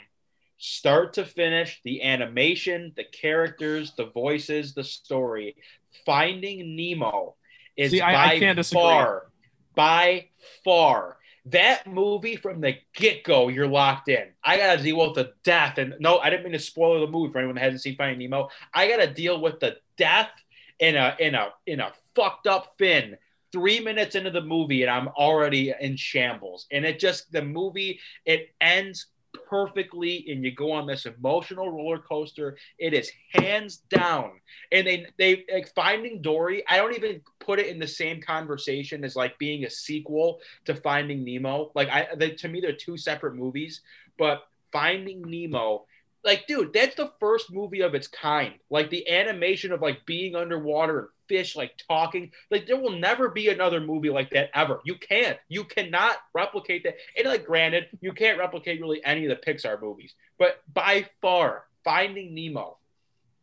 start 0.58 1.12
to 1.14 1.26
finish, 1.26 1.82
the 1.84 2.04
animation, 2.04 2.94
the 2.96 3.04
characters, 3.04 3.92
the 3.98 4.06
voices, 4.06 4.74
the 4.74 4.84
story. 4.86 5.58
Finding 6.06 6.78
Nemo 6.78 7.36
is 7.76 7.92
See, 7.92 8.00
by 8.00 8.14
I, 8.14 8.34
I 8.36 8.64
far, 8.64 9.28
by 9.76 10.28
far 10.64 11.18
that 11.48 11.86
movie 11.86 12.36
from 12.36 12.60
the 12.60 12.76
get 12.96 13.24
go, 13.24 13.50
you're 13.50 13.68
locked 13.68 14.10
in. 14.10 14.26
I 14.44 14.58
got 14.58 14.76
to 14.76 14.84
deal 14.84 14.98
with 14.98 15.16
the 15.16 15.34
death. 15.44 15.78
And 15.78 15.96
no, 16.00 16.18
I 16.18 16.30
didn't 16.30 16.44
mean 16.44 16.54
to 16.54 16.60
spoil 16.60 17.02
the 17.02 17.12
movie 17.12 17.32
for 17.32 17.38
anyone 17.38 17.56
that 17.56 17.64
hasn't 17.64 17.82
seen 17.82 17.96
Finding 17.96 18.20
Nemo. 18.20 18.50
I 18.74 18.88
got 18.88 18.98
to 18.98 19.14
deal 19.14 19.40
with 19.40 19.60
the 19.60 19.78
death 19.98 20.32
in 20.80 20.96
a 20.96 21.16
in 21.20 21.36
a 21.36 21.54
in 21.66 21.80
a 21.80 21.94
fucked 22.16 22.48
up 22.48 22.74
fin 22.78 23.18
three 23.52 23.80
minutes 23.80 24.16
into 24.16 24.32
the 24.32 24.42
movie 24.42 24.82
and 24.82 24.92
I'm 24.92 25.08
already 25.10 25.74
in 25.80 25.96
shambles. 25.96 26.66
And 26.72 26.84
it 26.84 27.00
just 27.00 27.32
the 27.32 27.42
movie 27.42 28.00
it 28.26 28.50
ends 28.60 29.08
perfectly 29.48 30.26
and 30.30 30.44
you 30.44 30.52
go 30.52 30.72
on 30.72 30.88
this 30.88 31.06
emotional 31.06 31.70
roller 31.70 32.00
coaster. 32.00 32.58
It 32.78 32.94
is 32.94 33.12
hands 33.34 33.78
down. 33.90 34.32
And 34.72 34.88
they 34.88 35.08
they 35.18 35.46
like 35.52 35.74
Finding 35.74 36.22
Dory, 36.22 36.64
I 36.70 36.78
don't 36.78 36.96
even 36.96 37.22
put 37.40 37.60
it 37.60 37.68
in 37.68 37.80
the 37.80 37.88
same 37.88 38.22
conversation 38.22 39.04
as 39.04 39.16
like 39.16 39.38
being 39.38 39.66
a 39.66 39.70
sequel 39.70 40.40
to 40.66 40.76
Finding 40.76 41.24
Nemo. 41.24 41.72
Like 41.76 41.90
I 41.90 42.08
they, 42.16 42.32
to 42.32 42.48
me 42.48 42.62
they're 42.62 42.74
two 42.74 42.98
separate 42.98 43.36
movies, 43.36 43.82
but 44.18 44.44
Finding 44.72 45.22
Nemo 45.22 45.86
like 46.26 46.48
dude 46.48 46.74
that's 46.74 46.96
the 46.96 47.12
first 47.20 47.54
movie 47.54 47.82
of 47.82 47.96
its 47.96 48.08
kind. 48.08 48.56
Like 48.70 48.90
the 48.90 49.08
animation 49.10 49.72
of 49.72 49.82
like 49.82 50.06
being 50.06 50.36
underwater 50.36 51.00
and 51.00 51.08
fish 51.28 51.56
like 51.56 51.80
talking. 51.88 52.32
Like 52.52 52.68
there 52.68 52.80
will 52.80 52.98
never 52.98 53.30
be 53.30 53.50
another 53.50 53.80
movie 53.80 54.10
like 54.10 54.32
that 54.32 54.50
ever. 54.54 54.82
You 54.84 54.96
can't. 54.96 55.38
You 55.48 55.64
cannot 55.64 56.18
replicate 56.34 56.84
that. 56.84 56.96
And 57.18 57.28
like 57.28 57.46
granted 57.46 57.88
you 58.02 58.12
can't 58.12 58.40
replicate 58.40 58.82
really 58.82 59.04
any 59.06 59.26
of 59.26 59.30
the 59.30 59.52
pixar 59.52 59.82
movies. 59.82 60.14
But 60.38 60.62
by 60.74 61.08
far 61.22 61.66
finding 61.84 62.34
nemo 62.34 62.78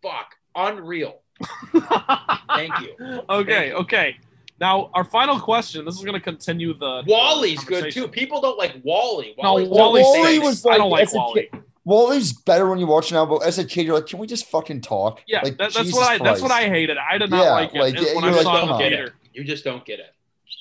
fuck 0.02 0.34
unreal. 0.54 1.20
Thank 1.72 2.80
you. 2.80 3.22
Okay 3.30 3.52
thank 3.52 3.68
you. 3.68 3.74
okay. 3.74 4.16
Now 4.60 4.90
our 4.94 5.04
final 5.04 5.38
question 5.40 5.84
this 5.84 5.96
is 5.96 6.02
going 6.02 6.14
to 6.14 6.20
continue 6.20 6.76
the 6.76 7.04
WALL-E's 7.06 7.64
good 7.64 7.92
too. 7.92 8.08
people 8.08 8.40
don't 8.40 8.58
like 8.58 8.80
WALL-E 8.84 9.34
WALL-E, 9.38 9.64
no, 9.64 9.70
WALL-E, 9.70 10.02
WALL-E 10.02 10.38
was 10.40 10.64
like, 10.64 10.74
i 10.74 10.78
don't 10.78 10.90
like 10.90 11.12
WALL-E 11.12 11.48
WALL-E's 11.84 12.32
better 12.32 12.68
when 12.68 12.78
you 12.78 12.86
watch 12.86 13.10
it 13.10 13.14
now, 13.14 13.26
but 13.26 13.44
as 13.44 13.58
a 13.58 13.64
kid, 13.64 13.86
you're 13.86 13.94
like, 13.94 14.06
can 14.06 14.18
we 14.18 14.26
just 14.26 14.46
fucking 14.46 14.82
talk? 14.82 15.20
Yeah, 15.26 15.40
like, 15.42 15.56
that, 15.58 15.74
that's 15.74 15.92
what 15.92 16.04
I 16.04 16.18
Christ. 16.18 16.24
that's 16.24 16.40
what 16.40 16.52
I 16.52 16.68
hated. 16.68 16.96
I 16.96 17.18
did 17.18 17.30
not 17.30 17.44
yeah, 17.44 17.52
like 17.52 17.74
it 17.74 17.80
like, 17.80 18.14
when 18.14 18.24
I 18.24 18.42
saw 18.42 18.78
it 18.78 18.78
later. 18.78 19.14
You 19.32 19.44
just 19.44 19.64
don't 19.64 19.84
get 19.84 19.98
it. 19.98 20.14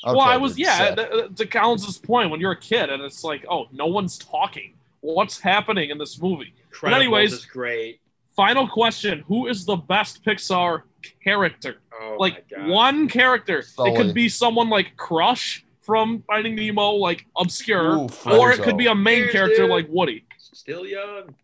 Okay, 0.03 0.17
well, 0.17 0.21
I 0.21 0.37
was 0.37 0.57
yeah. 0.57 0.95
to 0.95 1.45
Collins's 1.45 1.99
point, 1.99 2.31
when 2.31 2.39
you're 2.39 2.53
a 2.53 2.59
kid 2.59 2.89
and 2.89 3.03
it's 3.03 3.23
like, 3.23 3.45
oh, 3.49 3.67
no 3.71 3.85
one's 3.85 4.17
talking. 4.17 4.73
What's 5.01 5.39
happening 5.39 5.91
in 5.91 5.97
this 5.97 6.19
movie? 6.19 6.53
Incredibles 6.71 6.81
but 6.81 6.93
anyways, 6.93 7.33
is 7.33 7.45
great. 7.45 7.99
Final 8.35 8.67
question: 8.67 9.23
Who 9.27 9.47
is 9.47 9.65
the 9.65 9.75
best 9.75 10.23
Pixar 10.23 10.83
character? 11.23 11.81
Oh 11.99 12.15
like 12.19 12.45
one 12.65 13.07
character. 13.09 13.61
Sully. 13.61 13.91
It 13.91 13.97
could 13.97 14.13
be 14.13 14.29
someone 14.29 14.69
like 14.69 14.95
Crush 14.95 15.65
from 15.81 16.23
Finding 16.27 16.55
Nemo, 16.55 16.91
like 16.91 17.25
obscure, 17.35 17.97
Ooh, 17.97 18.09
or 18.25 18.51
it 18.51 18.61
could 18.61 18.77
be 18.77 18.87
a 18.87 18.95
main 18.95 19.23
Here's 19.23 19.33
character 19.33 19.63
dude. 19.63 19.71
like 19.71 19.87
Woody. 19.89 20.25
Still 20.53 20.85
young. 20.85 21.35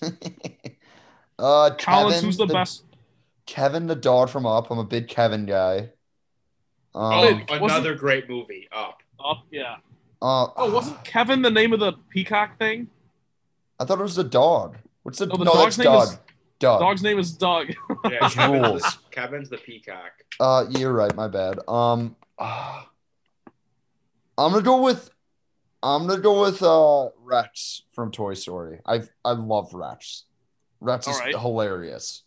uh, 1.38 1.70
Collins, 1.78 1.78
Kevin, 1.78 2.24
who's 2.24 2.36
the, 2.36 2.46
the, 2.46 2.54
best? 2.54 2.84
Kevin 3.46 3.86
the 3.86 3.94
dog 3.94 4.28
from 4.28 4.46
Up. 4.46 4.70
I'm 4.70 4.78
a 4.78 4.84
big 4.84 5.08
Kevin 5.08 5.46
guy. 5.46 5.90
Um, 6.94 7.44
oh, 7.48 7.54
another 7.54 7.94
great 7.94 8.28
movie, 8.28 8.68
Up. 8.72 9.02
Up, 9.24 9.44
yeah. 9.50 9.76
Uh, 10.20 10.48
oh, 10.56 10.70
wasn't 10.72 11.02
Kevin 11.04 11.42
the 11.42 11.50
name 11.50 11.72
of 11.72 11.80
the 11.80 11.92
peacock 12.10 12.58
thing? 12.58 12.88
I 13.78 13.84
thought 13.84 14.00
it 14.00 14.02
was 14.02 14.16
the 14.16 14.24
dog. 14.24 14.76
What's 15.02 15.18
the, 15.18 15.28
oh, 15.30 15.36
the 15.36 15.44
no, 15.44 15.52
dog's 15.52 15.78
name 15.78 15.84
dog. 15.84 16.08
Is, 16.08 16.18
dog. 16.58 16.80
Dog's 16.80 17.02
name 17.02 17.18
is 17.18 17.32
Doug. 17.32 17.68
yeah, 18.10 18.28
Kevin's 18.28 18.82
the, 18.82 18.94
Kevin's 19.10 19.48
the 19.48 19.58
peacock. 19.58 20.12
Uh, 20.40 20.66
you're 20.70 20.92
right. 20.92 21.14
My 21.14 21.28
bad. 21.28 21.60
Um, 21.68 22.16
uh, 22.38 22.82
I'm 24.38 24.52
gonna 24.52 24.62
go 24.62 24.82
with 24.82 25.10
I'm 25.82 26.06
gonna 26.06 26.20
go 26.20 26.42
with 26.42 26.62
uh 26.62 27.10
Rex 27.22 27.82
from 27.92 28.10
Toy 28.10 28.34
Story. 28.34 28.80
I 28.86 29.02
I 29.24 29.32
love 29.32 29.74
Rex. 29.74 30.24
Rex 30.80 31.08
is 31.08 31.18
right. 31.18 31.36
hilarious. 31.36 32.22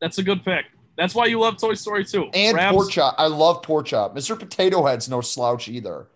That's 0.00 0.18
a 0.18 0.22
good 0.22 0.44
pick. 0.44 0.66
That's 0.96 1.14
why 1.14 1.26
you 1.26 1.40
love 1.40 1.58
Toy 1.58 1.74
Story 1.74 2.04
too. 2.04 2.30
And 2.32 2.56
Rabs. 2.56 2.74
Pork 2.74 2.90
Chop. 2.90 3.14
I 3.18 3.26
love 3.26 3.62
Pork 3.62 3.86
Chop. 3.86 4.16
Mr. 4.16 4.38
Potato 4.38 4.84
Head's 4.84 5.08
no 5.08 5.20
slouch 5.20 5.68
either. 5.68 6.06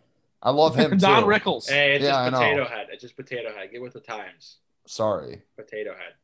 I 0.42 0.50
love 0.50 0.74
him 0.74 0.96
Don 0.98 1.22
too. 1.22 1.28
Rickles. 1.28 1.68
Hey, 1.68 1.96
it's 1.96 2.04
yeah, 2.04 2.30
just 2.30 2.40
Potato 2.40 2.64
Head. 2.66 2.86
It's 2.90 3.02
just 3.02 3.16
Potato 3.16 3.52
Head. 3.54 3.70
Get 3.70 3.82
with 3.82 3.92
the 3.92 4.00
times. 4.00 4.56
Sorry. 4.86 5.42
Potato 5.56 5.90
Head. 5.90 6.14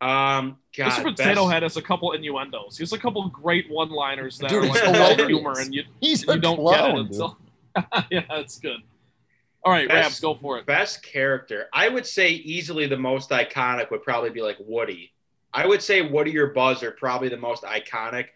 Um, 0.00 0.58
God, 0.76 0.92
Mr. 0.92 1.02
Potato 1.02 1.42
best... 1.42 1.52
Head 1.52 1.62
has 1.62 1.76
a 1.76 1.82
couple 1.82 2.12
innuendos. 2.12 2.76
He 2.76 2.82
has 2.82 2.92
a 2.92 2.98
couple 2.98 3.26
great 3.30 3.68
one-liners 3.70 4.38
that 4.38 4.50
Dude, 4.50 4.64
are 4.64 4.92
like 4.92 5.26
humor, 5.26 5.58
and 5.58 5.74
you, 5.74 5.82
He's 6.00 6.24
you 6.24 6.38
don't 6.38 6.56
clown, 6.56 6.94
get 6.94 6.94
it 6.94 7.06
until. 7.06 7.38
yeah, 8.10 8.22
it's 8.38 8.58
good. 8.60 8.78
All 9.64 9.72
right, 9.72 9.88
best, 9.88 10.04
Rabs, 10.04 10.20
go 10.20 10.34
for 10.34 10.58
it. 10.58 10.66
Best 10.66 11.02
character. 11.02 11.66
I 11.72 11.88
would 11.88 12.06
say 12.06 12.30
easily 12.30 12.86
the 12.86 12.96
most 12.96 13.30
iconic 13.30 13.90
would 13.90 14.02
probably 14.02 14.30
be 14.30 14.42
like 14.42 14.56
Woody. 14.60 15.12
I 15.52 15.66
would 15.66 15.82
say 15.82 16.02
Woody 16.02 16.36
or 16.38 16.48
Buzz 16.48 16.82
are 16.82 16.92
probably 16.92 17.28
the 17.28 17.36
most 17.36 17.64
iconic. 17.64 18.26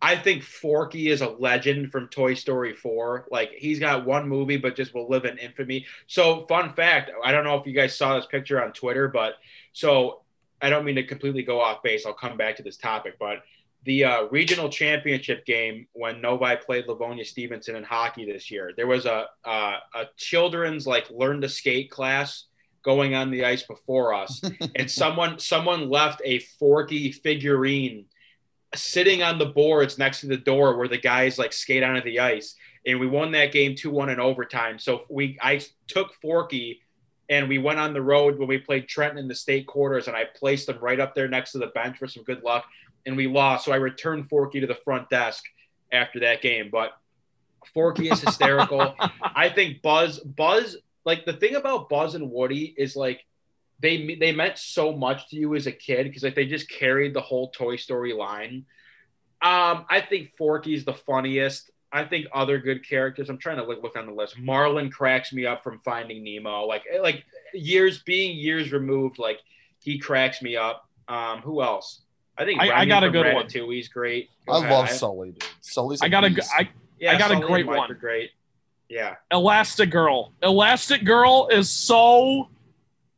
I 0.00 0.16
think 0.16 0.42
Forky 0.42 1.10
is 1.10 1.20
a 1.20 1.28
legend 1.28 1.92
from 1.92 2.08
Toy 2.08 2.34
Story 2.34 2.74
4. 2.74 3.28
Like 3.30 3.52
he's 3.52 3.78
got 3.78 4.04
one 4.04 4.28
movie, 4.28 4.56
but 4.56 4.74
just 4.74 4.92
will 4.92 5.08
live 5.08 5.24
in 5.24 5.38
infamy. 5.38 5.86
So, 6.08 6.44
fun 6.48 6.72
fact 6.72 7.12
I 7.24 7.30
don't 7.30 7.44
know 7.44 7.56
if 7.56 7.66
you 7.66 7.72
guys 7.72 7.96
saw 7.96 8.16
this 8.16 8.26
picture 8.26 8.62
on 8.62 8.72
Twitter, 8.72 9.06
but 9.06 9.34
so 9.72 10.22
I 10.60 10.70
don't 10.70 10.84
mean 10.84 10.96
to 10.96 11.04
completely 11.04 11.44
go 11.44 11.60
off 11.60 11.84
base. 11.84 12.04
I'll 12.04 12.14
come 12.14 12.36
back 12.36 12.56
to 12.56 12.64
this 12.64 12.76
topic, 12.76 13.14
but 13.20 13.44
the 13.84 14.04
uh, 14.04 14.22
regional 14.30 14.68
championship 14.68 15.44
game 15.44 15.86
when 15.92 16.20
Novi 16.20 16.56
played 16.56 16.86
Livonia 16.86 17.24
Stevenson 17.24 17.74
in 17.74 17.82
hockey 17.82 18.24
this 18.24 18.50
year. 18.50 18.72
There 18.76 18.86
was 18.86 19.06
a, 19.06 19.26
a, 19.44 19.50
a 19.94 20.04
children's 20.16 20.86
like 20.86 21.10
learn 21.10 21.40
to 21.40 21.48
skate 21.48 21.90
class 21.90 22.44
going 22.84 23.14
on 23.14 23.30
the 23.30 23.44
ice 23.44 23.62
before 23.62 24.14
us, 24.14 24.40
and 24.76 24.90
someone 24.90 25.38
someone 25.38 25.90
left 25.90 26.22
a 26.24 26.38
Forky 26.38 27.10
figurine 27.10 28.04
sitting 28.74 29.22
on 29.22 29.38
the 29.38 29.46
boards 29.46 29.98
next 29.98 30.20
to 30.20 30.26
the 30.26 30.36
door 30.36 30.76
where 30.76 30.88
the 30.88 30.98
guys 30.98 31.38
like 31.38 31.52
skate 31.52 31.82
onto 31.82 32.02
the 32.02 32.20
ice, 32.20 32.54
and 32.86 33.00
we 33.00 33.06
won 33.08 33.32
that 33.32 33.52
game 33.52 33.74
two 33.74 33.90
one 33.90 34.10
in 34.10 34.20
overtime. 34.20 34.78
So 34.78 35.04
we 35.10 35.38
I 35.42 35.60
took 35.88 36.14
Forky. 36.14 36.80
And 37.28 37.48
we 37.48 37.56
went 37.56 37.78
on 37.78 37.94
the 37.94 38.02
road 38.02 38.38
when 38.38 38.48
we 38.48 38.58
played 38.58 38.88
Trenton 38.88 39.16
in 39.16 39.26
the 39.26 39.34
state 39.34 39.66
quarters, 39.66 40.06
and 40.06 40.14
I 40.14 40.24
placed 40.24 40.66
them 40.66 40.78
right 40.82 41.00
up 41.00 41.14
there 41.14 41.28
next 41.28 41.52
to 41.52 41.58
the 41.58 41.68
bench 41.68 41.96
for 41.96 42.06
some 42.06 42.24
good 42.24 42.42
luck 42.42 42.66
and 43.06 43.16
we 43.16 43.26
lost. 43.26 43.64
So 43.64 43.72
I 43.72 43.76
returned 43.76 44.28
Forky 44.28 44.60
to 44.60 44.66
the 44.66 44.74
front 44.74 45.08
desk 45.10 45.44
after 45.90 46.20
that 46.20 46.42
game. 46.42 46.68
But 46.70 46.92
Forky 47.74 48.08
is 48.08 48.20
hysterical. 48.20 48.94
I 49.22 49.48
think 49.48 49.82
Buzz, 49.82 50.18
Buzz, 50.20 50.76
like 51.04 51.24
the 51.24 51.32
thing 51.32 51.54
about 51.54 51.88
Buzz 51.88 52.14
and 52.14 52.30
Woody 52.30 52.74
is 52.76 52.96
like 52.96 53.24
they 53.80 54.14
they 54.14 54.32
meant 54.32 54.58
so 54.58 54.92
much 54.92 55.28
to 55.28 55.36
you 55.36 55.54
as 55.54 55.66
a 55.66 55.72
kid 55.72 56.04
because 56.04 56.22
like 56.22 56.36
they 56.36 56.46
just 56.46 56.70
carried 56.70 57.14
the 57.14 57.20
whole 57.20 57.50
Toy 57.50 57.76
Story 57.76 58.12
line. 58.12 58.64
Um, 59.42 59.86
I 59.90 60.04
think 60.08 60.30
Forky's 60.36 60.84
the 60.84 60.94
funniest. 60.94 61.70
I 61.90 62.04
think 62.04 62.26
other 62.32 62.58
good 62.58 62.88
characters. 62.88 63.28
I'm 63.28 63.38
trying 63.38 63.58
to 63.58 63.64
look, 63.64 63.82
look 63.82 63.98
on 63.98 64.06
the 64.06 64.12
list. 64.12 64.38
Marlin 64.38 64.90
cracks 64.90 65.32
me 65.32 65.44
up 65.44 65.62
from 65.62 65.80
Finding 65.80 66.22
Nemo. 66.22 66.64
Like 66.64 66.84
like 67.00 67.24
years 67.52 68.02
being 68.04 68.36
years 68.36 68.72
removed, 68.72 69.18
like 69.18 69.40
he 69.80 69.98
cracks 69.98 70.40
me 70.40 70.56
up. 70.56 70.88
Um, 71.08 71.40
who 71.40 71.60
else? 71.62 72.01
I 72.36 72.44
think 72.44 72.60
I, 72.60 72.80
I 72.80 72.84
got 72.86 73.04
a 73.04 73.10
good 73.10 73.34
one 73.34 73.46
too. 73.46 73.68
He's 73.70 73.88
great. 73.88 74.30
Go 74.46 74.54
I 74.54 74.58
ahead. 74.58 74.70
love 74.70 74.90
Sully, 74.90 75.32
dude. 75.32 75.44
Sully's. 75.60 76.02
I 76.02 76.08
got 76.08 76.24
a. 76.24 76.28
I, 76.56 76.68
yeah, 76.98 77.12
I 77.12 77.18
got 77.18 77.30
Sully 77.30 77.42
a 77.42 77.46
great 77.46 77.66
one. 77.66 77.96
Great. 78.00 78.30
Yeah. 78.88 79.16
Elastigirl. 79.32 80.32
Elastic 80.42 81.04
Girl 81.04 81.48
is 81.50 81.70
so 81.70 82.48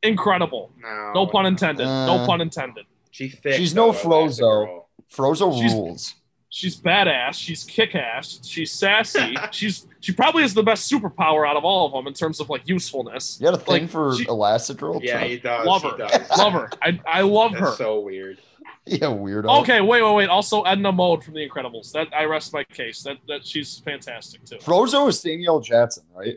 incredible. 0.05 0.71
No, 0.81 1.13
no 1.15 1.27
pun 1.27 1.47
intended. 1.47 1.85
Uh, 1.85 2.07
no 2.07 2.27
pun 2.27 2.41
intended. 2.41 2.87
She 3.11 3.29
thick, 3.29 3.55
She's 3.55 3.75
no 3.75 3.91
Frozone. 3.91 4.85
Frozone 5.13 5.61
she's, 5.61 5.73
rules. 5.73 6.15
She's 6.49 6.77
badass. 6.77 7.35
She's 7.35 7.65
kick 7.65 7.97
ass. 7.97 8.41
She's 8.45 8.71
sassy. 8.71 9.37
she's 9.51 9.87
she 9.99 10.13
probably 10.13 10.43
has 10.43 10.55
the 10.55 10.63
best 10.63 10.91
superpower 10.91 11.49
out 11.49 11.57
of 11.57 11.65
all 11.65 11.87
of 11.87 11.93
them 11.93 12.07
in 12.07 12.15
terms 12.15 12.39
of 12.39 12.49
like 12.49 12.69
usefulness. 12.69 13.39
You 13.41 13.47
got 13.47 13.55
a 13.55 13.59
thing 13.59 13.83
like, 13.83 13.91
for 13.91 14.15
she, 14.17 14.27
Elastigirl? 14.27 15.03
Yeah, 15.03 15.25
he 15.25 15.39
does. 15.39 15.67
Love 15.67 15.83
he 15.83 15.91
her. 15.91 15.97
Does. 15.97 16.39
love 16.39 16.53
her. 16.53 16.71
I 16.81 17.01
I 17.05 17.21
love 17.23 17.53
That's 17.53 17.65
her. 17.65 17.73
So 17.77 17.99
weird. 17.99 18.39
Yeah, 18.87 19.09
weirdo. 19.09 19.63
Okay, 19.63 19.81
wait, 19.81 20.03
wait, 20.03 20.15
wait. 20.15 20.29
Also, 20.29 20.61
Edna 20.63 20.93
Mode 20.93 21.25
from 21.25 21.33
The 21.33 21.49
Incredibles. 21.49 21.91
That 21.93 22.09
I 22.15 22.25
rest 22.27 22.53
my 22.53 22.65
case. 22.65 23.03
That 23.03 23.17
that 23.29 23.47
she's 23.47 23.79
fantastic 23.79 24.45
too. 24.45 24.57
Frozone 24.57 25.09
is 25.09 25.21
Samuel 25.21 25.61
Jackson, 25.61 26.05
right? 26.15 26.37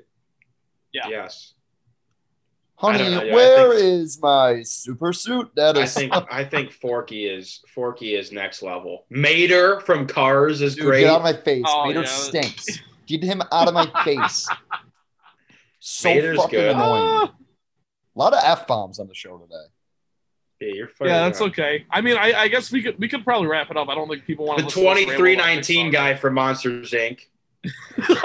Yeah. 0.93 1.09
Yes. 1.09 1.55
Honey, 2.77 3.11
yeah, 3.11 3.33
where 3.33 3.71
think, 3.71 3.81
is 3.81 4.21
my 4.21 4.61
super 4.61 5.11
suit? 5.11 5.49
That 5.55 5.77
is. 5.77 5.97
I 5.97 5.99
think 5.99 6.13
I 6.31 6.45
think 6.45 6.71
Forky 6.71 7.25
is 7.25 7.61
Forky 7.67 8.15
is 8.15 8.31
next 8.31 8.61
level. 8.61 9.05
Mater 9.09 9.79
from 9.81 10.07
Cars 10.07 10.61
is 10.61 10.75
Dude, 10.75 10.85
great. 10.85 11.01
Get 11.01 11.09
out 11.09 11.17
of 11.17 11.23
my 11.23 11.33
face. 11.33 11.65
Oh, 11.67 11.85
Mater 11.85 12.01
yeah. 12.01 12.05
stinks. 12.05 12.65
Get 13.07 13.23
him 13.23 13.41
out 13.51 13.67
of 13.67 13.73
my 13.73 13.89
face. 14.03 14.47
So 15.79 16.13
Mater's 16.13 16.37
fucking 16.37 16.59
good. 16.59 16.71
annoying. 16.75 17.03
Ah. 17.03 17.33
A 18.15 18.17
lot 18.17 18.33
of 18.33 18.39
f 18.43 18.67
bombs 18.67 18.99
on 18.99 19.07
the 19.07 19.13
show 19.13 19.37
today. 19.37 19.55
Yeah, 20.59 20.73
you're 20.73 20.89
yeah, 21.01 21.19
that's 21.19 21.41
okay. 21.41 21.85
I 21.91 22.01
mean, 22.01 22.17
I, 22.17 22.33
I, 22.33 22.47
guess 22.47 22.71
we 22.71 22.81
could 22.81 22.97
we 22.97 23.07
could 23.07 23.23
probably 23.23 23.47
wrap 23.47 23.69
it 23.69 23.77
up. 23.77 23.89
I 23.89 23.95
don't 23.95 24.09
think 24.09 24.25
people 24.25 24.45
want 24.47 24.63
the 24.63 24.69
twenty 24.69 25.05
three 25.05 25.35
nineteen 25.35 25.91
guy 25.91 26.15
from 26.15 26.33
Monsters 26.33 26.91
Inc. 26.91 27.19
the 27.97 28.15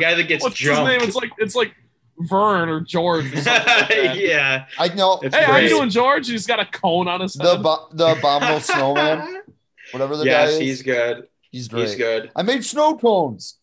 guy 0.00 0.14
that 0.14 0.28
gets 0.28 0.44
What's 0.44 0.54
jumped. 0.54 0.92
his 0.92 0.98
name? 0.98 1.08
It's 1.08 1.16
like 1.16 1.30
it's 1.38 1.56
like 1.56 1.74
Vern 2.18 2.68
or 2.68 2.80
George. 2.80 3.32
Or 3.32 3.36
like 3.36 3.46
yeah, 4.16 4.66
I 4.78 4.88
know. 4.94 5.18
It's 5.22 5.34
hey, 5.34 5.44
great. 5.44 5.52
how 5.52 5.56
you 5.56 5.68
doing, 5.68 5.90
George? 5.90 6.28
He's 6.28 6.46
got 6.46 6.60
a 6.60 6.66
cone 6.66 7.08
on 7.08 7.20
his 7.20 7.34
head. 7.34 7.46
The 7.46 7.62
bo- 7.62 7.88
the 7.92 8.12
abominable 8.12 8.60
snowman, 8.60 9.42
whatever 9.90 10.16
the 10.16 10.24
yes, 10.24 10.50
guy 10.50 10.54
is. 10.54 10.58
he's 10.60 10.82
good. 10.82 11.26
He's 11.50 11.68
great. 11.68 11.88
He's 11.88 11.96
good. 11.96 12.30
I 12.36 12.42
made 12.42 12.64
snow 12.64 12.96
cones. 12.96 13.58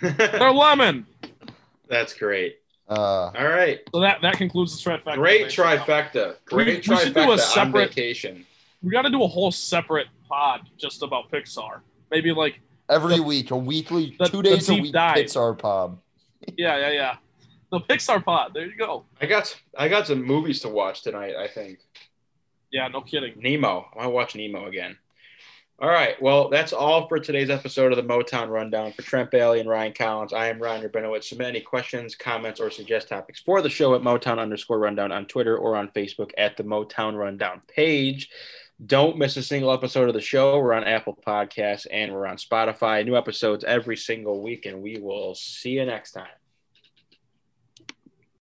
They're 0.00 0.52
lemon. 0.52 1.06
That's 1.88 2.14
great. 2.14 2.59
Uh, 2.90 3.30
All 3.38 3.48
right. 3.48 3.80
So 3.94 4.00
that 4.00 4.20
that 4.22 4.36
concludes 4.36 4.82
the 4.82 4.90
trifecta. 4.90 5.14
Great 5.14 5.46
trifecta. 5.46 6.36
Great 6.44 6.66
we, 6.66 6.76
trifecta 6.80 6.88
we 6.88 6.96
should 6.96 7.14
do 7.14 7.32
a 7.32 7.38
separate, 7.38 7.88
vacation. 7.88 8.44
We 8.82 8.90
got 8.90 9.02
to 9.02 9.10
do 9.10 9.22
a 9.22 9.28
whole 9.28 9.52
separate 9.52 10.08
pod 10.28 10.68
just 10.76 11.02
about 11.02 11.30
Pixar. 11.30 11.82
Maybe 12.10 12.32
like 12.32 12.60
every 12.88 13.16
the, 13.16 13.22
week, 13.22 13.52
a 13.52 13.56
weekly, 13.56 14.16
the, 14.18 14.26
two 14.26 14.42
days 14.42 14.68
a 14.68 14.74
week 14.74 14.92
dive. 14.92 15.18
Pixar 15.18 15.56
pod. 15.56 15.98
yeah, 16.56 16.78
yeah, 16.78 16.90
yeah. 16.90 17.16
The 17.70 17.78
Pixar 17.80 18.24
pod. 18.24 18.54
There 18.54 18.66
you 18.66 18.76
go. 18.76 19.04
I 19.20 19.26
got 19.26 19.56
I 19.78 19.86
got 19.86 20.08
some 20.08 20.24
movies 20.24 20.58
to 20.60 20.68
watch 20.68 21.02
tonight. 21.02 21.36
I 21.36 21.46
think. 21.46 21.78
Yeah, 22.72 22.88
no 22.88 23.02
kidding. 23.02 23.34
Nemo. 23.40 23.88
I 23.94 23.98
want 23.98 24.06
to 24.06 24.10
watch 24.10 24.34
Nemo 24.34 24.66
again. 24.66 24.96
All 25.80 25.88
right. 25.88 26.20
Well, 26.20 26.50
that's 26.50 26.74
all 26.74 27.08
for 27.08 27.18
today's 27.18 27.48
episode 27.48 27.90
of 27.90 27.96
the 27.96 28.02
Motown 28.02 28.50
Rundown. 28.50 28.92
For 28.92 29.00
Trent 29.00 29.30
Bailey 29.30 29.60
and 29.60 29.68
Ryan 29.68 29.94
Collins, 29.94 30.34
I 30.34 30.48
am 30.48 30.60
Ryan 30.60 30.86
Rabinowitz. 30.86 31.24
Submit 31.24 31.48
any 31.48 31.60
questions, 31.62 32.14
comments, 32.14 32.60
or 32.60 32.70
suggest 32.70 33.08
topics 33.08 33.40
for 33.40 33.62
the 33.62 33.70
show 33.70 33.94
at 33.94 34.02
Motown 34.02 34.38
underscore 34.38 34.78
rundown 34.78 35.10
on 35.10 35.24
Twitter 35.24 35.56
or 35.56 35.76
on 35.76 35.88
Facebook 35.88 36.32
at 36.36 36.58
the 36.58 36.64
Motown 36.64 37.16
Rundown 37.16 37.62
page. 37.66 38.28
Don't 38.84 39.16
miss 39.16 39.38
a 39.38 39.42
single 39.42 39.72
episode 39.72 40.08
of 40.08 40.14
the 40.14 40.20
show. 40.20 40.58
We're 40.58 40.74
on 40.74 40.84
Apple 40.84 41.18
Podcasts 41.26 41.86
and 41.90 42.12
we're 42.12 42.26
on 42.26 42.36
Spotify. 42.36 43.02
New 43.02 43.16
episodes 43.16 43.64
every 43.64 43.96
single 43.96 44.42
week, 44.42 44.66
and 44.66 44.82
we 44.82 44.98
will 44.98 45.34
see 45.34 45.70
you 45.70 45.86
next 45.86 46.12
time. 46.12 46.39